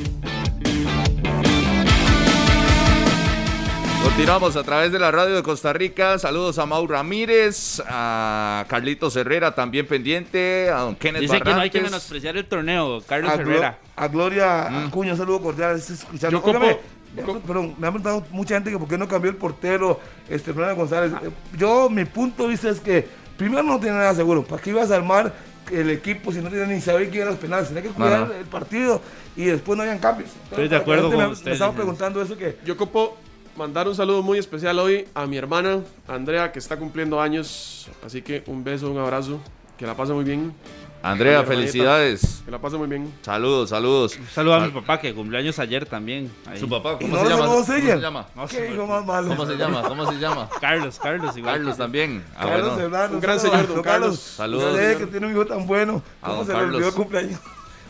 Continuamos 4.03 4.57
a 4.57 4.62
través 4.62 4.92
de 4.92 4.98
la 4.98 5.11
radio 5.11 5.34
de 5.36 5.42
Costa 5.42 5.72
Rica. 5.72 6.18
Saludos 6.18 6.59
a 6.59 6.66
Mau 6.66 6.86
Ramírez, 6.86 7.82
a 7.86 8.64
Carlitos 8.68 9.14
Herrera 9.16 9.55
también 9.55 9.86
pendiente, 9.86 10.70
a 10.70 10.80
don 10.80 10.96
Kenneth 10.96 11.22
Dice 11.22 11.40
que 11.40 11.51
no 11.51 11.61
hay 11.61 11.70
que 11.70 11.80
menospreciar 11.80 12.36
el 12.36 12.46
torneo, 12.46 13.03
Carlos 13.07 13.30
A, 13.30 13.34
Herrera. 13.34 13.78
a 13.96 14.09
Gloria 14.09 14.68
Mm. 14.70 14.86
Acuña, 14.88 15.12
un 15.12 15.18
saludo 15.18 15.40
cordial. 15.40 15.76
escuchando. 15.76 16.30
Yo 16.38 16.44
Óigame, 16.44 16.78
me 17.14 17.22
ha- 17.22 17.26
perdón, 17.46 17.74
me 17.78 17.86
ha 17.86 17.90
preguntado 17.90 18.24
mucha 18.30 18.55
gente 18.55 18.70
que 18.70 18.78
por 18.78 18.88
qué 18.88 18.98
no 18.98 19.07
cambió 19.09 19.30
el 19.30 19.36
portero, 19.36 20.01
este 20.28 20.53
Ronald 20.53 20.76
González. 20.78 21.12
Eh, 21.22 21.30
Yo, 21.57 21.88
mi 21.90 22.05
punto 22.05 22.44
de 22.44 22.48
vista 22.51 22.68
es 22.70 22.80
que 22.80 23.07
primero 23.36 23.62
no 23.62 23.78
tiene 23.80 23.96
nada 23.96 24.14
seguro. 24.14 24.44
¿Para 24.44 24.61
qué 24.62 24.70
ibas 24.70 24.90
a 24.90 24.96
armar 24.96 25.32
el 25.70 25.90
equipo 25.90 26.32
si 26.32 26.40
no 26.40 26.48
tienes 26.48 26.68
ni 26.68 26.80
saber 26.80 27.09
quién 27.11 27.22
eran 27.22 27.34
los 27.34 27.40
penales? 27.40 27.68
Tenía 27.68 27.82
que 27.82 27.90
cuidar 27.90 28.30
el 28.38 28.46
partido 28.46 29.01
y 29.36 29.44
después 29.46 29.76
no 29.76 29.82
habían 29.82 29.98
cambios. 29.98 30.30
Estoy 30.51 30.68
de 30.68 30.76
acuerdo 30.76 31.09
con 31.11 31.18
me, 31.18 31.26
usted, 31.28 31.46
Me 31.46 31.53
estaba 31.53 31.72
preguntando 31.72 32.20
eso 32.22 32.36
que 32.36 32.59
Yo 32.64 32.74
ocupo 32.74 33.16
mandar 33.61 33.86
un 33.86 33.94
saludo 33.94 34.22
muy 34.22 34.38
especial 34.38 34.78
hoy 34.78 35.06
a 35.14 35.26
mi 35.26 35.36
hermana 35.36 35.80
Andrea, 36.08 36.50
que 36.50 36.58
está 36.58 36.78
cumpliendo 36.78 37.20
años. 37.20 37.88
Así 38.04 38.22
que 38.22 38.42
un 38.46 38.64
beso, 38.64 38.90
un 38.90 38.96
abrazo. 38.98 39.38
Que 39.76 39.86
la 39.86 39.94
pase 39.94 40.14
muy 40.14 40.24
bien. 40.24 40.54
Andrea, 41.02 41.42
felicidades. 41.44 42.42
Que 42.44 42.50
la 42.50 42.58
pase 42.58 42.78
muy 42.78 42.88
bien. 42.88 43.12
Saludos, 43.22 43.68
saludos. 43.70 44.16
Un 44.18 44.26
saludo 44.28 44.54
a 44.54 44.61
mi 44.61 44.70
papá 44.70 44.98
que 44.98 45.14
cumpleaños 45.14 45.58
ayer 45.58 45.84
también. 45.84 46.30
Ahí. 46.46 46.58
Su 46.58 46.68
papá, 46.70 46.96
¿Y 47.00 47.04
¿cómo 47.04 47.16
no 47.16 47.22
se 47.22 47.28
llama? 47.28 47.46
¿Cómo 47.46 47.64
se 47.64 47.80
llama? 48.00 48.26
No, 48.34 48.46
¿Qué 48.46 48.66
su- 48.66 48.74
hijo 48.74 48.86
más 48.86 49.04
malo? 49.04 49.28
¿Cómo 49.28 49.46
se 49.46 49.56
llama? 49.56 49.82
¿Cómo 49.82 50.11
se 50.11 50.18
llama? 50.18 50.48
Carlos, 50.61 50.98
Carlos, 50.98 51.36
igual. 51.36 51.54
Carlos 51.56 51.76
también. 51.76 52.24
Ah, 52.34 52.46
Carlos 52.46 52.72
bueno. 52.74 52.84
Hernández, 52.84 53.14
Un 53.14 53.20
gran 53.20 53.40
señor, 53.40 53.68
don 53.68 53.82
Carlos. 53.82 54.18
Saludos. 54.20 54.72
Usted 54.72 54.98
que 54.98 55.06
tiene 55.06 55.26
un 55.26 55.32
hijo 55.32 55.44
tan 55.46 55.66
bueno, 55.66 56.02
¿cómo 56.22 56.44
se 56.46 56.52
le 56.54 56.58
olvidó 56.58 56.88
el 56.88 56.94
cumpleaños? 56.94 57.40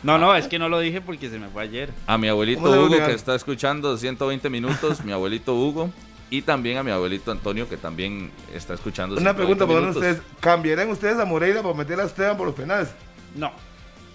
No, 0.03 0.17
no, 0.17 0.35
es 0.35 0.47
que 0.47 0.57
no 0.57 0.67
lo 0.67 0.79
dije 0.79 1.01
porque 1.01 1.29
se 1.29 1.37
me 1.37 1.47
fue 1.49 1.63
ayer. 1.63 1.91
A 2.07 2.17
mi 2.17 2.27
abuelito 2.27 2.61
¿Cómo 2.61 2.75
le 2.75 2.81
Hugo 2.81 3.05
que 3.05 3.13
está 3.13 3.35
escuchando 3.35 3.95
120 3.97 4.49
minutos, 4.49 5.03
mi 5.03 5.11
abuelito 5.11 5.55
Hugo. 5.55 5.91
Y 6.29 6.43
también 6.43 6.77
a 6.77 6.83
mi 6.83 6.91
abuelito 6.91 7.29
Antonio 7.31 7.67
que 7.67 7.75
también 7.75 8.31
está 8.53 8.73
escuchando. 8.73 9.15
Una 9.15 9.33
120 9.33 9.35
pregunta 9.35 9.67
para 9.67 9.79
minutos. 9.81 10.01
ustedes. 10.01 10.21
¿Cambiarán 10.39 10.89
ustedes 10.89 11.19
a 11.19 11.25
Moreira 11.25 11.61
para 11.61 11.75
meter 11.75 11.99
a 11.99 12.05
Esteban 12.05 12.37
por 12.37 12.47
los 12.47 12.55
penales? 12.55 12.89
No, 13.35 13.51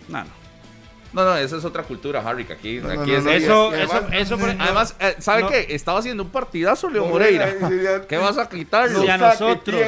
no, 0.09 0.25
no. 0.25 0.46
No, 1.13 1.25
no, 1.25 1.37
esa 1.37 1.57
es 1.57 1.65
otra 1.65 1.83
cultura, 1.83 2.23
Harry, 2.27 2.45
que 2.45 2.53
aquí, 2.55 2.79
No, 2.79 2.91
aquí 2.91 3.11
no, 3.11 3.17
es... 3.17 3.25
no, 3.25 3.31
Eso, 3.31 3.71
además- 3.71 4.03
eso, 4.13 4.39
por- 4.39 4.51
Además, 4.51 4.95
eh, 5.01 5.15
¿sabe 5.19 5.43
No. 5.43 5.49
qué? 5.49 5.67
Estaba 5.71 5.99
haciendo 6.01 6.23
un 6.25 6.31
partidazo 6.31 6.91
Leo 6.91 7.07
Moreira, 7.07 7.51
sería- 7.69 8.03
¿Qué 8.09 8.17
vas 8.19 8.37
a 8.39 8.49
quitarlo? 8.49 9.01
Si 9.01 9.09
a 9.09 9.17
nosotros-. 9.17 9.81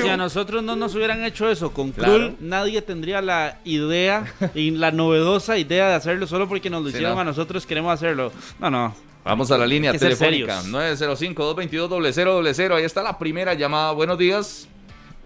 Si 0.00 0.08
a 0.08 0.16
nosotros 0.16 0.62
no 0.62 0.76
nos 0.76 0.94
hubieran 0.94 1.24
hecho 1.24 1.50
eso 1.50 1.72
con 1.72 1.90
Claro. 1.92 2.14
Krul, 2.14 2.36
nadie 2.40 2.82
tendría 2.82 3.20
la 3.22 3.58
idea 3.64 4.24
y 4.54 4.70
la 4.72 4.90
novedosa 4.92 5.56
idea 5.58 5.88
de 5.88 5.94
hacerlo 5.94 6.26
solo 6.26 6.48
porque 6.48 6.70
nos 6.70 6.82
lo 6.82 6.88
Sí, 6.90 6.96
hicieron 6.96 7.16
no. 7.16 7.20
a 7.22 7.24
nosotros, 7.24 7.66
queremos 7.66 7.92
hacerlo. 7.92 8.32
No, 8.60 8.70
no. 8.70 8.94
Vamos 9.24 9.50
a 9.52 9.58
la 9.58 9.66
línea 9.66 9.92
telefónica. 9.92 10.60
serios. 10.62 10.66
905-222-0000. 10.66 12.72
Ahí 12.76 12.84
está 12.84 13.02
la 13.02 13.18
primera 13.18 13.54
llamada. 13.54 13.92
Buenos 13.92 14.18
días. 14.18 14.68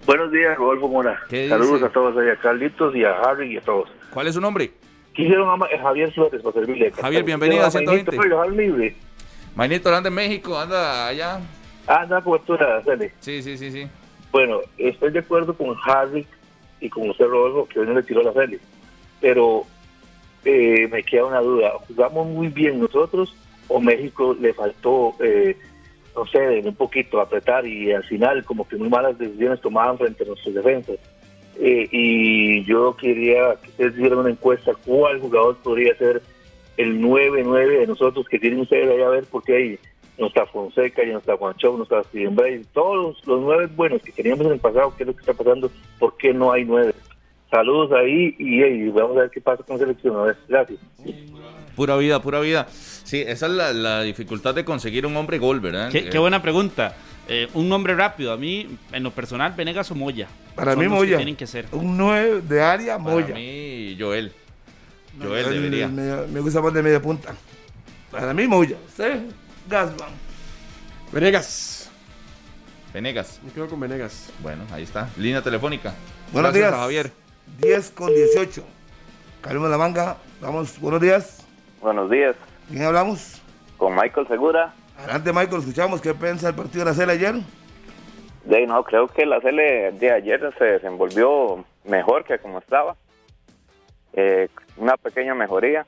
Buenos 0.06 0.30
días, 0.30 0.56
Rodolfo 0.56 0.86
Mora. 0.86 1.20
¿Qué 1.28 1.48
Saludos 1.48 1.74
dice? 1.74 1.86
a 1.86 1.88
todos, 1.88 2.16
ahí, 2.16 2.28
a 2.28 2.36
Carlitos 2.36 2.94
y 2.94 3.04
a 3.04 3.10
Harry 3.22 3.54
y 3.54 3.56
a 3.56 3.60
todos. 3.60 3.90
¿Cuál 4.10 4.28
es 4.28 4.34
su 4.34 4.40
nombre? 4.40 4.70
Quisieron 5.14 5.48
a 5.60 5.66
eh, 5.66 5.78
Javier 5.78 6.12
Flores 6.12 6.40
para 6.42 6.52
servirle. 6.54 6.92
Javier, 6.92 7.24
bienvenido 7.24 7.62
a 7.62 7.66
Quisieron 7.66 7.88
120. 8.06 8.12
Mainito, 8.12 8.22
pero 8.22 8.40
dejar 8.40 8.56
libre. 8.56 8.96
Mainito 9.56 9.94
anda 9.94 10.08
en 10.08 10.14
México, 10.14 10.56
anda 10.56 11.08
allá. 11.08 11.40
Anda 11.88 12.20
cobertura, 12.20 12.80
dale. 12.86 13.12
Sí, 13.18 13.42
sí, 13.42 13.58
sí, 13.58 13.72
sí. 13.72 13.88
Bueno, 14.30 14.60
estoy 14.78 15.10
de 15.10 15.18
acuerdo 15.18 15.56
con 15.56 15.74
Harry 15.84 16.24
y 16.80 16.88
con 16.88 17.10
usted, 17.10 17.26
Rodolfo, 17.26 17.66
que 17.66 17.80
hoy 17.80 17.86
no 17.86 17.94
le 17.94 18.02
tiró 18.04 18.22
la 18.22 18.32
serie. 18.32 18.60
Pero 19.20 19.64
eh, 20.44 20.86
me 20.88 21.02
queda 21.02 21.24
una 21.24 21.40
duda. 21.40 21.72
¿Jugamos 21.88 22.28
muy 22.28 22.46
bien 22.48 22.78
nosotros 22.78 23.34
o 23.66 23.80
México 23.80 24.36
le 24.40 24.54
faltó, 24.54 25.16
eh, 25.18 25.56
no 26.16 26.26
sé, 26.26 26.62
un 26.64 26.74
poquito 26.74 27.20
apretar 27.20 27.66
y 27.66 27.92
al 27.92 28.02
final 28.04 28.44
como 28.44 28.66
que 28.66 28.76
muy 28.76 28.88
malas 28.88 29.18
decisiones 29.18 29.60
tomaban 29.60 29.98
frente 29.98 30.24
a 30.24 30.26
nuestros 30.26 30.54
defensas? 30.54 30.96
Eh, 31.58 31.88
y 31.90 32.64
yo 32.64 32.96
quería 32.96 33.56
que 33.62 33.70
ustedes 33.70 33.94
hicieran 33.94 34.18
una 34.20 34.30
encuesta, 34.30 34.72
¿cuál 34.84 35.20
jugador 35.20 35.56
podría 35.58 35.96
ser 35.96 36.22
el 36.76 37.00
9-9 37.00 37.80
de 37.80 37.86
nosotros 37.86 38.26
que 38.28 38.38
tienen 38.38 38.60
ustedes 38.60 38.90
ahí 38.90 39.02
a 39.02 39.08
ver? 39.08 39.24
Porque 39.30 39.56
ahí 39.56 39.78
no 40.18 40.26
está 40.26 40.46
Fonseca, 40.46 41.04
ya 41.04 41.12
no 41.12 41.18
está 41.18 41.36
Juancho, 41.36 41.76
no 41.76 41.82
está 41.82 42.02
Steven 42.04 42.34
Bray, 42.34 42.62
todos 42.72 42.96
los, 42.96 43.26
los 43.26 43.40
nueve 43.42 43.68
buenos 43.74 44.02
que 44.02 44.12
teníamos 44.12 44.46
en 44.46 44.52
el 44.52 44.58
pasado, 44.58 44.94
¿qué 44.96 45.02
es 45.02 45.06
lo 45.08 45.14
que 45.14 45.20
está 45.20 45.34
pasando? 45.34 45.70
¿Por 45.98 46.16
qué 46.16 46.32
no 46.32 46.52
hay 46.52 46.64
nueve? 46.64 46.94
Saludos 47.50 47.92
ahí 47.92 48.34
y, 48.38 48.62
y 48.64 48.88
vamos 48.88 49.16
a 49.16 49.20
ver 49.20 49.30
qué 49.30 49.40
pasa 49.40 49.62
con 49.62 49.76
la 49.76 49.80
selección. 49.80 50.16
A 50.16 50.22
ver, 50.22 50.36
gracias. 50.48 50.80
Pura 51.76 51.96
vida, 51.96 52.20
pura 52.22 52.40
vida. 52.40 52.66
Sí, 53.04 53.20
esa 53.24 53.46
es 53.46 53.52
la, 53.52 53.72
la 53.72 54.02
dificultad 54.02 54.54
de 54.54 54.64
conseguir 54.64 55.06
un 55.06 55.16
hombre 55.16 55.38
gol, 55.38 55.60
¿verdad? 55.60 55.90
Qué, 55.92 55.98
Eh, 55.98 56.08
qué 56.10 56.18
buena 56.18 56.40
pregunta. 56.42 56.96
Eh, 57.28 57.48
un 57.54 57.68
nombre 57.68 57.94
rápido. 57.94 58.32
A 58.32 58.36
mí, 58.36 58.78
en 58.92 59.02
lo 59.02 59.10
personal, 59.10 59.52
Venegas 59.52 59.90
o 59.90 59.94
Moya. 59.94 60.26
Para 60.54 60.72
Son 60.72 60.78
mí, 60.80 60.84
los 60.86 60.94
que 60.94 60.98
Moya. 60.98 61.16
tienen 61.18 61.36
que 61.36 61.46
ser. 61.46 61.66
Un 61.72 61.96
9 61.98 62.40
de 62.48 62.62
área, 62.62 62.98
Para 62.98 63.10
Moya. 63.10 63.34
mí, 63.34 63.96
Joel. 64.00 64.32
Joel 65.22 65.46
El- 65.46 65.54
debería. 65.54 65.88
Me, 65.88 66.26
me 66.28 66.40
gusta 66.40 66.60
más 66.62 66.72
de 66.72 66.82
media 66.82 67.00
punta. 67.02 67.34
Para 68.10 68.32
mí, 68.32 68.46
Moya. 68.46 68.76
¿Usted? 68.88 69.20
Gasman. 69.68 70.10
Venegas. 71.12 71.90
Venegas. 72.94 73.40
Me 73.44 73.52
quedo 73.52 73.68
con 73.68 73.78
Venegas. 73.80 74.30
Bueno, 74.42 74.62
ahí 74.72 74.84
está. 74.84 75.10
Línea 75.18 75.42
telefónica. 75.42 75.94
Buenos 76.32 76.52
Gracias 76.52 76.70
días. 76.72 76.80
Javier. 76.80 77.12
10 77.60 77.90
con 77.90 78.14
18. 78.14 78.64
Calma 79.42 79.68
la 79.68 79.78
manga. 79.78 80.16
Vamos, 80.40 80.78
buenos 80.80 81.00
días. 81.00 81.42
Buenos 81.86 82.10
días, 82.10 82.34
¿Quién 82.68 82.82
hablamos? 82.82 83.40
con 83.76 83.94
Michael 83.94 84.26
Segura. 84.26 84.74
Adelante, 84.98 85.32
Michael. 85.32 85.60
Escuchamos. 85.60 86.00
¿Qué 86.00 86.14
piensa 86.14 86.48
del 86.48 86.56
partido 86.56 86.84
de 86.84 86.90
la 86.90 86.96
CL 86.96 87.10
ayer? 87.10 87.34
De 88.44 88.66
no, 88.66 88.82
creo 88.82 89.06
que 89.06 89.24
la 89.24 89.40
CL 89.40 89.96
de 89.96 90.10
ayer 90.10 90.52
se 90.58 90.64
desenvolvió 90.64 91.64
mejor 91.84 92.24
que 92.24 92.40
como 92.40 92.58
estaba. 92.58 92.96
Eh, 94.14 94.48
una 94.76 94.96
pequeña 94.96 95.36
mejoría. 95.36 95.86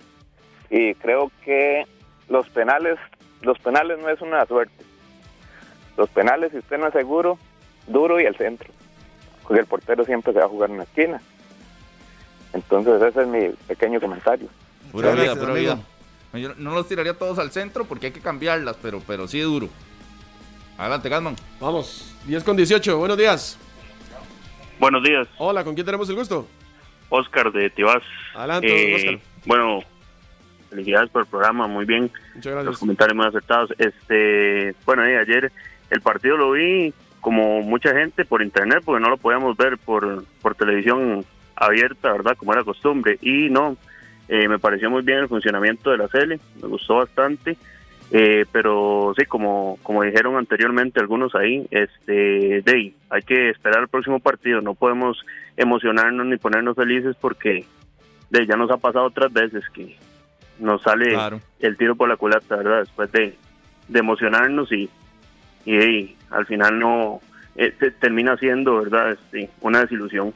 Y 0.71 0.95
creo 0.95 1.33
que 1.45 1.85
los 2.29 2.49
penales, 2.51 2.97
los 3.43 3.59
penales 3.59 3.99
no 3.99 4.09
es 4.09 4.21
una 4.21 4.47
suerte. 4.47 4.85
Los 5.97 6.09
penales, 6.11 6.53
si 6.53 6.59
usted 6.59 6.79
no 6.79 6.87
es 6.87 6.93
seguro, 6.93 7.41
duro 7.89 8.21
y 8.21 8.25
el 8.25 8.37
centro. 8.37 8.71
Porque 9.43 9.63
el 9.63 9.67
portero 9.67 10.05
siempre 10.05 10.33
se 10.33 10.39
va 10.39 10.45
a 10.45 10.49
jugar 10.49 10.71
en 10.71 10.77
la 10.77 10.85
esquina. 10.85 11.21
Entonces 12.53 13.03
ese 13.03 13.23
es 13.23 13.27
mi 13.27 13.49
pequeño 13.67 14.01
comentario. 14.01 14.49
Pura 14.93 15.11
Muchas 15.11 15.15
vida, 15.15 15.25
gracias, 15.25 15.39
pura 15.39 15.53
amigo. 15.53 15.75
vida. 15.75 15.85
Yo 16.41 16.55
no 16.59 16.75
los 16.75 16.87
tiraría 16.89 17.15
todos 17.15 17.39
al 17.39 17.51
centro 17.51 17.85
porque 17.85 18.07
hay 18.07 18.13
que 18.13 18.21
cambiarlas, 18.21 18.77
pero, 18.83 19.01
pero 19.07 19.27
sí 19.27 19.41
duro. 19.41 19.69
Adelante, 20.77 21.09
Gasman. 21.09 21.37
Vamos. 21.61 22.15
10 22.27 22.45
con 22.45 22.57
18. 22.57 22.99
Buenos 22.99 23.17
días. 23.19 23.59
Buenos 24.79 25.03
días, 25.03 25.27
Hola, 25.39 25.65
¿con 25.65 25.75
quién 25.75 25.85
tenemos 25.85 26.09
el 26.09 26.15
gusto? 26.15 26.47
Oscar 27.09 27.51
de 27.51 27.69
Tibás. 27.71 28.03
Adelante, 28.35 28.69
Eh, 28.69 28.95
Oscar. 28.95 29.19
Bueno, 29.45 29.81
felicidades 30.71 31.11
por 31.11 31.23
el 31.23 31.29
programa, 31.29 31.67
muy 31.67 31.85
bien, 31.85 32.13
Muchas 32.37 32.53
los 32.53 32.63
gracias. 32.63 32.79
comentarios 32.79 33.17
muy 33.17 33.27
acertados. 33.27 33.71
Este, 33.79 34.77
bueno, 34.87 35.05
eh, 35.05 35.19
ayer 35.19 35.51
el 35.91 36.01
partido 36.01 36.37
lo 36.37 36.53
vi 36.53 36.95
como 37.21 37.61
mucha 37.63 37.93
gente 37.93 38.25
por 38.25 38.41
internet, 38.41 38.83
porque 38.85 39.03
no 39.03 39.11
lo 39.11 39.17
podíamos 39.17 39.57
ver 39.57 39.79
por, 39.79 40.25
por 40.41 40.55
televisión 40.55 41.25
abierta, 41.57 42.13
¿verdad? 42.13 42.37
Como 42.37 42.53
era 42.53 42.63
costumbre. 42.63 43.19
Y 43.21 43.49
no, 43.51 43.77
eh, 44.29 44.49
me 44.49 44.59
pareció 44.59 44.91
muy 44.91 45.03
bien 45.03 45.19
el 45.19 45.29
funcionamiento 45.29 45.91
de 45.91 45.99
la 45.99 46.09
CL, 46.09 46.35
me 46.63 46.69
gustó 46.69 46.97
bastante. 46.97 47.57
Eh, 48.11 48.47
pero 48.53 49.13
sí, 49.19 49.27
como, 49.27 49.79
como 49.83 50.03
dijeron 50.03 50.37
anteriormente 50.37 50.99
algunos 50.99 51.35
ahí, 51.35 51.67
este, 51.71 52.63
de 52.63 52.73
ahí, 52.75 52.95
hay 53.11 53.21
que 53.21 53.51
esperar 53.51 53.83
el 53.83 53.89
próximo 53.89 54.19
partido, 54.19 54.63
no 54.63 54.75
podemos 54.75 55.19
emocionarnos 55.59 56.25
ni 56.25 56.39
ponernos 56.39 56.75
felices 56.75 57.15
porque 57.21 57.67
de, 58.31 58.47
ya 58.47 58.57
nos 58.57 58.71
ha 58.71 58.79
pasado 58.79 59.05
otras 59.05 59.31
veces 59.31 59.63
que 59.75 59.95
nos 60.59 60.81
sale 60.81 61.11
Claro. 61.11 61.41
el 61.61 61.77
tiro 61.77 61.97
por 61.97 62.09
la 62.09 62.17
culata, 62.17 62.57
¿verdad? 62.57 62.79
Después 62.81 63.13
de, 63.13 63.37
de 63.89 63.99
emocionarnos 63.99 64.73
y, 64.73 64.89
y, 65.67 65.77
de, 65.77 66.17
al 66.31 66.47
final 66.47 66.79
no 66.79 67.21
eh, 67.57 67.75
te- 67.79 67.91
termina 67.91 68.39
siendo, 68.39 68.79
¿verdad? 68.79 69.13
Este, 69.13 69.51
una 69.61 69.81
desilusión. 69.81 70.33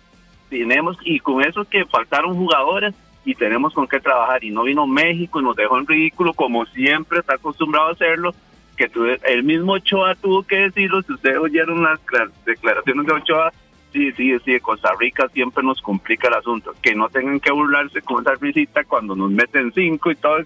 Tenemos, 0.48 0.96
y 1.04 1.20
con 1.20 1.42
eso 1.42 1.64
que 1.64 1.84
faltaron 1.86 2.34
jugadores 2.36 2.94
y 3.24 3.34
tenemos 3.34 3.72
con 3.74 3.86
qué 3.86 4.00
trabajar. 4.00 4.42
Y 4.44 4.50
no 4.50 4.62
vino 4.62 4.86
México 4.86 5.40
y 5.40 5.44
nos 5.44 5.56
dejó 5.56 5.78
en 5.78 5.86
ridículo 5.86 6.32
como 6.34 6.64
siempre 6.66 7.18
está 7.20 7.34
acostumbrado 7.34 7.88
a 7.88 7.92
hacerlo, 7.92 8.34
que 8.76 8.88
tuve- 8.88 9.20
el 9.24 9.44
mismo 9.44 9.72
Ochoa 9.74 10.14
tuvo 10.16 10.42
que 10.42 10.56
decirlo, 10.56 11.00
si 11.02 11.12
ustedes 11.12 11.38
oyeron 11.38 11.82
las 11.82 12.00
cla- 12.06 12.30
declaraciones 12.44 13.06
de 13.06 13.12
Ochoa, 13.12 13.52
sí, 13.92 14.10
sí, 14.12 14.36
sí, 14.44 14.58
Costa 14.60 14.90
Rica 14.98 15.28
siempre 15.28 15.62
nos 15.62 15.80
complica 15.80 16.28
el 16.28 16.34
asunto, 16.34 16.72
que 16.82 16.94
no 16.94 17.08
tengan 17.08 17.38
que 17.40 17.52
burlarse 17.52 18.02
con 18.02 18.22
esa 18.22 18.34
risita 18.34 18.82
cuando 18.84 19.14
nos 19.14 19.30
meten 19.30 19.72
cinco 19.72 20.10
y 20.10 20.16
todo. 20.16 20.38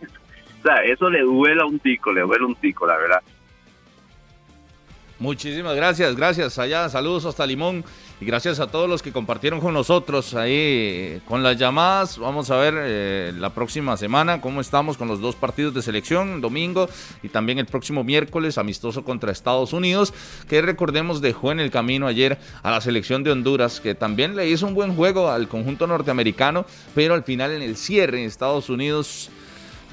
O 0.58 0.62
sea, 0.62 0.82
eso 0.84 1.08
le 1.08 1.22
duele 1.22 1.62
un 1.64 1.78
tico, 1.78 2.12
le 2.12 2.22
duele 2.22 2.44
un 2.44 2.56
tico, 2.56 2.86
la 2.86 2.96
verdad. 2.96 3.22
Muchísimas 5.20 5.74
gracias, 5.74 6.14
gracias 6.14 6.60
allá, 6.60 6.88
saludos 6.88 7.24
hasta 7.24 7.44
Limón 7.44 7.84
y 8.20 8.24
gracias 8.24 8.60
a 8.60 8.68
todos 8.68 8.88
los 8.88 9.02
que 9.02 9.10
compartieron 9.10 9.60
con 9.60 9.74
nosotros 9.74 10.32
ahí 10.34 11.20
con 11.26 11.42
las 11.42 11.56
llamadas. 11.56 12.18
Vamos 12.18 12.52
a 12.52 12.56
ver 12.56 12.74
eh, 12.76 13.32
la 13.36 13.50
próxima 13.50 13.96
semana 13.96 14.40
cómo 14.40 14.60
estamos 14.60 14.96
con 14.96 15.08
los 15.08 15.20
dos 15.20 15.34
partidos 15.34 15.74
de 15.74 15.82
selección, 15.82 16.40
domingo 16.40 16.88
y 17.24 17.30
también 17.30 17.58
el 17.58 17.66
próximo 17.66 18.04
miércoles 18.04 18.58
amistoso 18.58 19.02
contra 19.02 19.32
Estados 19.32 19.72
Unidos, 19.72 20.14
que 20.48 20.62
recordemos 20.62 21.20
dejó 21.20 21.50
en 21.50 21.58
el 21.58 21.72
camino 21.72 22.06
ayer 22.06 22.38
a 22.62 22.70
la 22.70 22.80
selección 22.80 23.24
de 23.24 23.32
Honduras, 23.32 23.80
que 23.80 23.96
también 23.96 24.36
le 24.36 24.48
hizo 24.48 24.68
un 24.68 24.74
buen 24.74 24.94
juego 24.94 25.30
al 25.30 25.48
conjunto 25.48 25.88
norteamericano, 25.88 26.64
pero 26.94 27.14
al 27.14 27.24
final 27.24 27.50
en 27.50 27.62
el 27.62 27.76
cierre 27.76 28.24
Estados 28.24 28.70
Unidos 28.70 29.30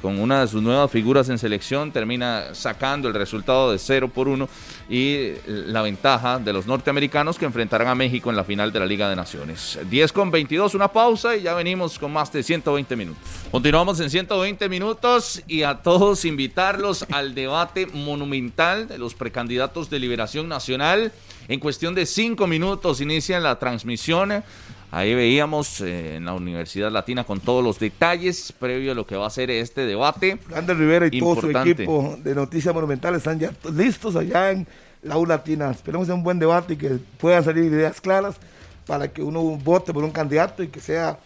con 0.01 0.19
una 0.19 0.41
de 0.41 0.47
sus 0.47 0.61
nuevas 0.61 0.91
figuras 0.91 1.29
en 1.29 1.37
selección, 1.37 1.91
termina 1.91 2.53
sacando 2.53 3.07
el 3.07 3.13
resultado 3.13 3.71
de 3.71 3.79
0 3.79 4.09
por 4.13 4.27
1 4.27 4.47
y 4.89 5.31
la 5.47 5.81
ventaja 5.81 6.39
de 6.39 6.53
los 6.53 6.67
norteamericanos 6.67 7.37
que 7.37 7.45
enfrentarán 7.45 7.87
a 7.87 7.95
México 7.95 8.29
en 8.29 8.35
la 8.35 8.43
final 8.43 8.71
de 8.71 8.79
la 8.79 8.85
Liga 8.85 9.09
de 9.09 9.15
Naciones. 9.15 9.79
10 9.89 10.11
con 10.11 10.31
22, 10.31 10.75
una 10.75 10.89
pausa 10.89 11.35
y 11.35 11.43
ya 11.43 11.53
venimos 11.53 11.97
con 11.97 12.13
más 12.13 12.31
de 12.31 12.43
120 12.43 12.95
minutos. 12.95 13.23
Continuamos 13.51 13.99
en 13.99 14.09
120 14.09 14.69
minutos 14.69 15.41
y 15.47 15.63
a 15.63 15.75
todos 15.81 16.25
invitarlos 16.25 17.05
al 17.11 17.33
debate 17.33 17.87
monumental 17.87 18.87
de 18.87 18.97
los 18.97 19.15
precandidatos 19.15 19.89
de 19.89 19.99
Liberación 19.99 20.47
Nacional. 20.47 21.11
En 21.47 21.59
cuestión 21.59 21.93
de 21.93 22.05
5 22.05 22.47
minutos 22.47 23.01
inicia 23.01 23.39
la 23.39 23.59
transmisión. 23.59 24.43
Ahí 24.91 25.13
veíamos 25.13 25.81
eh, 25.81 26.15
en 26.15 26.25
la 26.25 26.33
Universidad 26.33 26.89
Latina 26.91 27.23
con 27.23 27.39
todos 27.39 27.63
los 27.63 27.79
detalles 27.79 28.53
previo 28.57 28.93
a 28.93 28.95
lo 28.95 29.05
que 29.05 29.15
va 29.15 29.27
a 29.27 29.29
ser 29.29 29.51
este 29.51 29.85
debate. 29.85 30.37
Ander 30.55 30.77
Rivera 30.77 31.07
y 31.07 31.19
todo 31.19 31.35
su 31.35 31.47
Importante. 31.47 31.71
equipo 31.71 32.17
de 32.23 32.35
Noticias 32.35 32.73
Monumentales 32.73 33.17
están 33.17 33.39
ya 33.39 33.51
listos 33.73 34.15
allá 34.15 34.51
en 34.51 34.67
la 35.03 35.17
U 35.17 35.25
Latina. 35.25 35.69
Esperemos 35.71 36.07
un 36.09 36.23
buen 36.23 36.39
debate 36.39 36.73
y 36.73 36.77
que 36.77 36.97
puedan 37.17 37.43
salir 37.43 37.65
ideas 37.65 37.99
claras 37.99 38.37
para 38.85 39.07
que 39.11 39.21
uno 39.21 39.41
vote 39.41 39.93
por 39.93 40.03
un 40.03 40.11
candidato 40.11 40.63
y 40.63 40.67
que 40.67 40.79
sea 40.79 41.19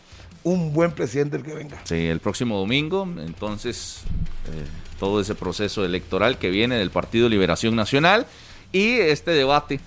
un 0.43 0.74
buen 0.74 0.91
presidente 0.91 1.38
el 1.38 1.43
que 1.43 1.53
venga. 1.53 1.78
Sí, 1.84 2.07
el 2.07 2.20
próximo 2.20 2.57
domingo, 2.57 3.07
entonces, 3.20 4.01
eh, 4.47 4.66
todo 4.99 5.20
ese 5.22 5.36
proceso 5.36 5.84
electoral 5.84 6.38
que 6.38 6.49
viene 6.49 6.78
del 6.78 6.91
Partido 6.91 7.28
Liberación 7.30 7.76
Nacional 7.76 8.26
y 8.72 8.93
este 8.93 9.32
debate. 9.32 9.80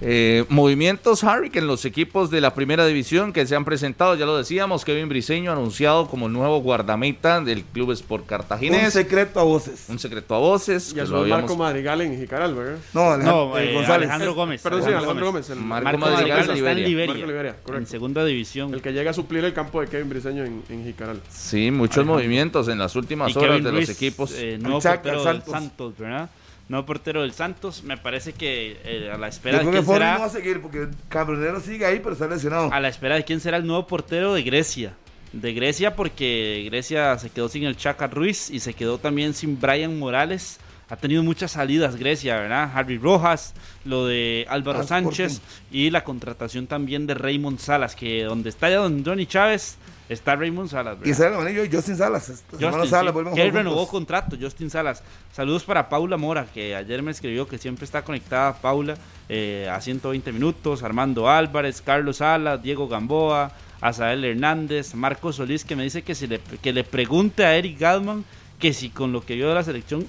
Eh, 0.00 0.44
movimientos, 0.48 1.22
Harry, 1.24 1.50
que 1.50 1.60
en 1.60 1.66
los 1.66 1.84
equipos 1.84 2.30
de 2.30 2.40
la 2.40 2.52
primera 2.54 2.84
división 2.86 3.32
que 3.32 3.46
se 3.46 3.54
han 3.54 3.64
presentado, 3.64 4.14
ya 4.16 4.26
lo 4.26 4.36
decíamos, 4.36 4.84
Kevin 4.84 5.08
Briseño 5.08 5.52
anunciado 5.52 6.08
como 6.08 6.26
el 6.26 6.32
nuevo 6.32 6.58
guardameta 6.60 7.40
del 7.40 7.62
Club 7.64 7.92
Sport 7.92 8.22
Un 8.22 8.28
Cartaginés. 8.28 8.92
secreto 8.92 9.38
a 9.40 9.44
voces. 9.44 9.86
Un 9.88 9.98
secreto 9.98 10.34
a 10.34 10.38
voces. 10.38 10.92
Y 10.96 11.00
a 11.00 11.06
su 11.06 11.14
Marco 11.14 11.56
Madrigal 11.56 12.00
en 12.00 12.18
Jicaral, 12.18 12.54
¿verdad? 12.54 12.78
No, 12.92 13.12
Alejandro, 13.12 13.46
No, 13.50 13.58
eh, 13.58 13.70
eh, 13.70 13.74
González. 13.74 14.08
Alejandro 14.10 14.34
Gómez. 14.34 14.62
Perdón, 14.62 14.82
sí, 14.82 14.88
Alejandro 14.92 15.26
Gómez. 15.26 15.50
el, 15.50 15.60
Marco 15.60 15.84
Marco 15.84 15.98
Madrigal, 16.00 16.38
Madrigal 16.38 16.40
está 16.40 16.52
en 16.52 16.56
Liberia. 16.76 16.88
Liberia, 16.88 17.14
Marco 17.14 17.26
Liberia, 17.30 17.56
en 17.78 17.86
segunda 17.86 18.24
división. 18.24 18.74
el 18.74 18.82
que 18.82 18.92
llega 18.92 19.10
a 19.12 19.14
suplir 19.14 19.44
el 19.44 19.54
campo 19.54 19.80
de 19.80 19.86
Kevin 19.86 20.08
Briseño 20.08 20.44
en, 20.44 20.62
en 20.68 20.84
Jicaral. 20.84 21.20
Sí, 21.30 21.70
muchos 21.70 22.04
movimientos 22.04 22.68
en 22.68 22.78
las 22.78 22.96
últimas 22.96 23.30
y 23.34 23.38
horas 23.38 23.50
Kevin 23.50 23.64
de 23.64 23.70
Ruiz, 23.70 23.88
los 23.88 23.96
equipos. 23.96 24.32
eh, 24.36 24.58
portero 24.60 24.80
Santos. 24.80 25.24
del 25.24 25.42
Santos, 25.44 25.94
¿verdad? 25.98 26.30
Nuevo 26.74 26.86
portero 26.86 27.22
del 27.22 27.32
Santos. 27.32 27.84
Me 27.84 27.96
parece 27.96 28.32
que 28.32 28.80
eh, 28.84 29.08
a 29.12 29.16
la 29.16 29.28
espera 29.28 29.60
de 29.60 29.70
quién 29.70 29.84
Forni 29.84 30.00
no 30.00 30.10
va 30.10 30.16
será, 30.16 30.24
a 30.24 30.28
seguir 30.28 30.60
porque 30.60 30.88
Cabronero 31.08 31.60
sigue 31.60 31.86
ahí, 31.86 32.00
pero 32.00 32.14
está 32.14 32.26
lesionado. 32.26 32.72
a 32.72 32.80
la 32.80 32.88
espera 32.88 33.14
de 33.14 33.22
quién 33.24 33.38
será 33.38 33.58
el 33.58 33.66
nuevo 33.66 33.86
portero 33.86 34.34
de 34.34 34.42
Grecia. 34.42 34.94
De 35.32 35.52
Grecia 35.52 35.94
porque 35.94 36.64
Grecia 36.66 37.16
se 37.18 37.30
quedó 37.30 37.48
sin 37.48 37.62
el 37.62 37.76
Chaca 37.76 38.08
Ruiz 38.08 38.50
y 38.50 38.58
se 38.58 38.74
quedó 38.74 38.98
también 38.98 39.34
sin 39.34 39.60
Brian 39.60 39.96
Morales. 39.98 40.58
Ha 40.90 40.96
tenido 40.96 41.22
muchas 41.22 41.52
salidas 41.52 41.96
Grecia, 41.96 42.36
¿verdad? 42.36 42.70
Harry 42.74 42.98
Rojas, 42.98 43.54
lo 43.84 44.06
de 44.06 44.46
Álvaro 44.50 44.80
Ah, 44.80 44.84
Sánchez 44.84 45.40
y 45.70 45.90
la 45.90 46.04
contratación 46.04 46.66
también 46.66 47.06
de 47.06 47.14
Raymond 47.14 47.58
Salas, 47.58 47.96
que 47.96 48.24
donde 48.24 48.50
está 48.50 48.68
ya 48.68 48.76
don 48.76 49.02
Johnny 49.04 49.26
Chávez 49.26 49.76
está 50.08 50.36
Raymond 50.36 50.68
Salas, 50.68 50.98
¿verdad? 51.00 51.18
Y 51.18 51.22
el 51.22 51.34
amarillo 51.34 51.62
Justin 51.72 51.96
Salas. 51.96 52.26
Justin, 52.26 52.58
sí, 52.82 52.88
Salas 52.88 53.16
a 53.16 53.34
que 53.34 53.50
renovó 53.50 53.88
contrato, 53.88 54.36
Justin 54.38 54.68
Salas. 54.68 55.02
Saludos 55.32 55.64
para 55.64 55.88
Paula 55.88 56.16
Mora, 56.18 56.46
que 56.52 56.76
ayer 56.76 57.02
me 57.02 57.10
escribió 57.10 57.48
que 57.48 57.56
siempre 57.58 57.86
está 57.86 58.02
conectada 58.02 58.54
Paula 58.60 58.96
eh, 59.28 59.68
a 59.72 59.80
120 59.80 60.32
minutos. 60.32 60.82
Armando 60.82 61.30
Álvarez, 61.30 61.80
Carlos 61.80 62.18
Salas, 62.18 62.62
Diego 62.62 62.88
Gamboa, 62.88 63.52
Azael 63.80 64.24
Hernández, 64.24 64.94
Marcos 64.94 65.36
Solís, 65.36 65.64
que 65.64 65.76
me 65.76 65.82
dice 65.84 66.02
que, 66.02 66.14
si 66.14 66.26
le, 66.26 66.40
que 66.60 66.72
le 66.72 66.84
pregunte 66.84 67.44
a 67.44 67.56
Eric 67.56 67.78
Gadman 67.78 68.24
que 68.58 68.72
si 68.72 68.90
con 68.90 69.12
lo 69.12 69.24
que 69.24 69.34
vio 69.34 69.48
de 69.48 69.54
la 69.54 69.62
selección 69.62 70.06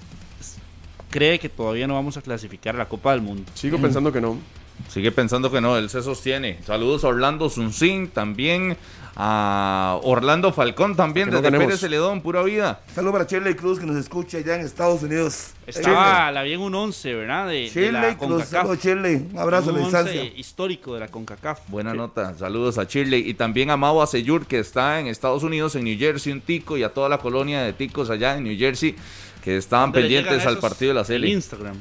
cree 1.16 1.40
que 1.40 1.48
todavía 1.48 1.88
no 1.88 1.94
vamos 1.94 2.18
a 2.18 2.22
clasificar 2.22 2.76
a 2.76 2.80
la 2.80 2.90
Copa 2.90 3.14
del 3.14 3.22
Mundo. 3.22 3.50
Sigo 3.54 3.78
pensando 3.80 4.12
que 4.12 4.20
no. 4.20 4.38
Sigue 4.90 5.10
pensando 5.14 5.50
que 5.50 5.62
no, 5.62 5.78
él 5.78 5.90
se 5.90 6.02
sostiene. 6.02 6.60
Saludos 6.66 7.06
a 7.06 7.08
Orlando 7.08 7.50
Zunzín, 7.50 8.10
también 8.10 8.76
a 9.16 9.98
Orlando 10.04 10.52
Falcón, 10.52 10.98
también 10.98 11.30
no 11.30 11.38
desde 11.38 11.44
ganemos. 11.46 11.68
Pérez 11.68 11.80
Celedón, 11.80 12.20
pura 12.20 12.44
vida. 12.44 12.82
Saludos 12.94 13.14
para 13.14 13.26
Shirley 13.26 13.56
Cruz 13.56 13.80
que 13.80 13.86
nos 13.86 13.96
escucha 13.96 14.40
allá 14.40 14.56
en 14.56 14.66
Estados 14.66 15.02
Unidos. 15.04 15.52
Estaba 15.66 16.30
la 16.34 16.44
bien 16.44 16.60
un 16.60 16.76
11, 16.76 17.14
¿verdad? 17.16 17.48
De, 17.48 17.54
de 17.54 17.68
Shirley 17.70 17.92
la 17.94 18.18
Cruz, 18.18 18.30
CONCACAF. 18.30 18.50
saludos 18.52 18.84
Shirley. 18.84 19.16
Un 19.32 19.40
abrazo 19.40 19.70
a 19.70 19.74
Un 19.74 19.80
la 19.80 19.86
once 19.86 19.98
distancia. 19.98 20.38
histórico 20.38 20.94
de 20.94 21.00
la 21.00 21.08
CONCACAF. 21.08 21.62
Buena 21.70 21.94
nota, 21.94 22.38
saludos 22.38 22.78
a 22.78 22.84
Shirley 22.84 23.30
y 23.30 23.34
también 23.36 23.70
a 23.70 23.78
Mau 23.78 24.02
Aceyur 24.02 24.46
que 24.46 24.60
está 24.60 25.00
en 25.00 25.08
Estados 25.08 25.44
Unidos, 25.44 25.76
en 25.76 25.86
New 25.86 25.98
Jersey, 25.98 26.34
un 26.34 26.42
tico 26.42 26.76
y 26.76 26.84
a 26.84 26.90
toda 26.94 27.08
la 27.08 27.20
colonia 27.20 27.62
de 27.62 27.72
ticos 27.72 28.10
allá 28.10 28.36
en 28.36 28.44
New 28.44 28.58
Jersey 28.58 28.98
que 29.46 29.58
estaban 29.58 29.92
¿Dónde 29.92 30.02
le 30.02 30.10
llegan 30.10 30.24
pendientes 30.26 30.48
al 30.48 30.58
partido 30.58 30.90
de 30.90 30.96
la 30.96 31.06
serie. 31.06 31.32
Instagram. 31.32 31.76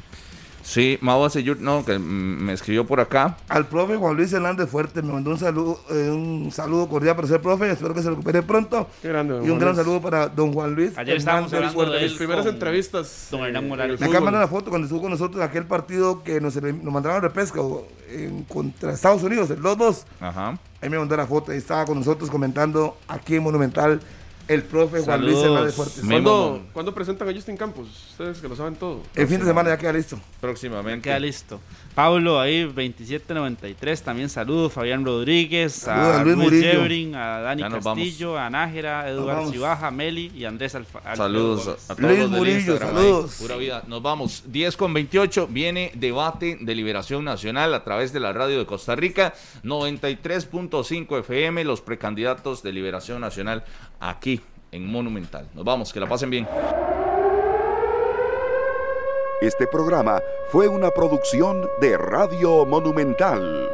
Sí, 0.62 0.97
Mau 1.03 1.23
Aseyur, 1.24 1.61
no, 1.61 1.85
que 1.85 1.99
me 1.99 2.53
escribió 2.55 2.86
por 2.86 2.99
acá. 2.99 3.36
Al 3.49 3.66
profe 3.66 3.97
Juan 3.97 4.16
Luis 4.16 4.32
Hernández 4.32 4.69
Fuerte 4.70 5.03
me 5.03 5.12
mandó 5.12 5.31
un 5.31 5.39
saludo, 5.39 5.78
eh, 5.91 6.09
un 6.11 6.51
saludo 6.53 6.89
cordial 6.89 7.16
para 7.16 7.28
ser 7.28 7.43
profe. 7.43 7.70
Espero 7.70 7.93
que 7.93 8.01
se 8.03 8.09
recupere 8.09 8.43
pronto. 8.43 8.89
Qué 9.03 9.09
grande, 9.09 9.47
y 9.47 9.51
un 9.51 9.59
gran 9.59 9.77
saludo 9.77 10.01
para 10.01 10.28
don 10.28 10.55
Juan 10.55 10.74
Luis. 10.74 10.97
Ayer 10.97 11.19
estábamos 11.19 11.53
hablando 11.53 11.74
Fuerte. 11.74 11.97
de 11.97 12.05
él 12.05 12.09
Mis 12.09 12.19
primeras 12.19 12.45
con 12.47 12.55
entrevistas. 12.55 13.28
don 13.31 13.45
Hernán 13.45 13.65
eh, 13.65 13.69
Morales. 13.69 14.01
en 14.01 14.07
el 14.07 14.12
Me 14.12 14.20
mandan 14.20 14.41
la 14.41 14.49
foto 14.49 14.70
cuando 14.70 14.86
estuvo 14.86 15.03
con 15.03 15.11
nosotros 15.11 15.43
en 15.43 15.49
aquel 15.49 15.66
partido 15.66 16.23
que 16.23 16.41
nos, 16.41 16.55
nos 16.57 16.93
mandaron 16.93 17.19
a 17.19 17.20
repesca 17.20 17.61
en, 18.11 18.45
contra 18.45 18.93
Estados 18.93 19.23
Unidos, 19.23 19.51
el 19.51 19.61
2-2. 19.61 20.05
Ajá. 20.20 20.59
Ahí 20.81 20.89
me 20.89 20.99
mandó 20.99 21.15
la 21.16 21.27
foto 21.27 21.53
y 21.53 21.59
estaba 21.59 21.85
con 21.85 21.99
nosotros 21.99 22.31
comentando 22.31 22.97
aquí 23.07 23.36
en 23.36 23.43
Monumental 23.43 24.01
el 24.49 24.62
profe 24.62 25.01
Juan 25.01 25.21
Luis. 25.25 25.39
Hernández 25.39 25.75
Fuerte. 25.75 26.01
¿Cuándo. 26.07 26.62
¿Cuándo 26.73 26.95
presentan 26.95 27.29
a 27.29 27.33
Justin 27.33 27.57
Campos? 27.57 27.87
Ustedes 28.11 28.39
que 28.39 28.49
lo 28.49 28.57
saben 28.57 28.77
todo. 28.77 29.03
El 29.15 29.27
fin 29.29 29.39
de 29.41 29.47
semana 29.47 29.71
ya 29.71 29.79
queda 29.79 29.93
listo. 29.93 30.19
Próximamente. 30.41 31.09
Queda 31.09 31.19
listo. 31.19 31.61
Pablo 31.95 32.41
ahí, 32.41 32.62
2793, 32.62 34.03
también 34.03 34.29
saludos. 34.29 34.73
Fabián 34.73 35.05
Rodríguez, 35.05 35.75
Saludos 35.75 36.16
a, 36.16 36.25
Luis 36.25 36.37
Luis 36.37 36.47
Murillo. 36.51 36.71
Jebring, 36.73 37.15
a 37.15 37.41
Dani 37.41 37.62
Ya 37.62 37.69
Castillo, 37.71 38.37
a 38.37 38.51
Nájera, 38.51 39.03
a 39.03 39.11
Eduardo. 39.11 39.53
Cibaja, 39.53 39.91
Meli 39.93 40.33
y 40.35 40.45
Andrés 40.45 40.75
Alfa. 40.75 41.15
Saludos 41.15 41.66
Gómez. 41.66 41.91
a 41.91 41.95
todos 41.95 42.01
Luis 42.11 42.19
los 42.19 42.31
del 42.31 42.39
Murillo, 42.39 42.59
Instagram 42.59 42.89
saludos. 42.97 43.31
ahí. 43.41 43.47
Pura 43.47 43.57
vida. 43.57 43.85
Nos 43.87 44.03
vamos. 44.03 44.43
10 44.49 44.77
con 44.77 44.93
28. 44.93 45.47
Viene 45.47 45.93
debate 45.95 46.59
de 46.61 46.75
liberación 46.75 47.25
nacional 47.25 47.73
a 47.75 47.85
través 47.85 48.12
de 48.12 48.19
la 48.19 48.33
radio 48.33 48.59
de 48.59 48.66
Costa 48.66 48.97
Rica. 48.97 49.33
93.5 49.62 51.21
FM. 51.21 51.62
Los 51.65 51.81
precandidatos 51.81 52.65
de 52.65 52.73
liberación 52.73 53.21
nacional 53.21 53.62
aquí 54.01 54.34
en 54.75 54.91
Monumental. 54.91 55.49
Nos 55.55 55.65
vamos. 55.65 55.93
Que 55.93 56.01
la 56.01 56.09
pasen 56.09 56.31
bien. 56.31 56.47
Este 59.41 59.67
programa 59.67 60.21
fue 60.51 60.69
una 60.69 60.91
producción 60.91 61.69
de 61.81 61.97
Radio 61.97 62.65
Monumental. 62.67 63.69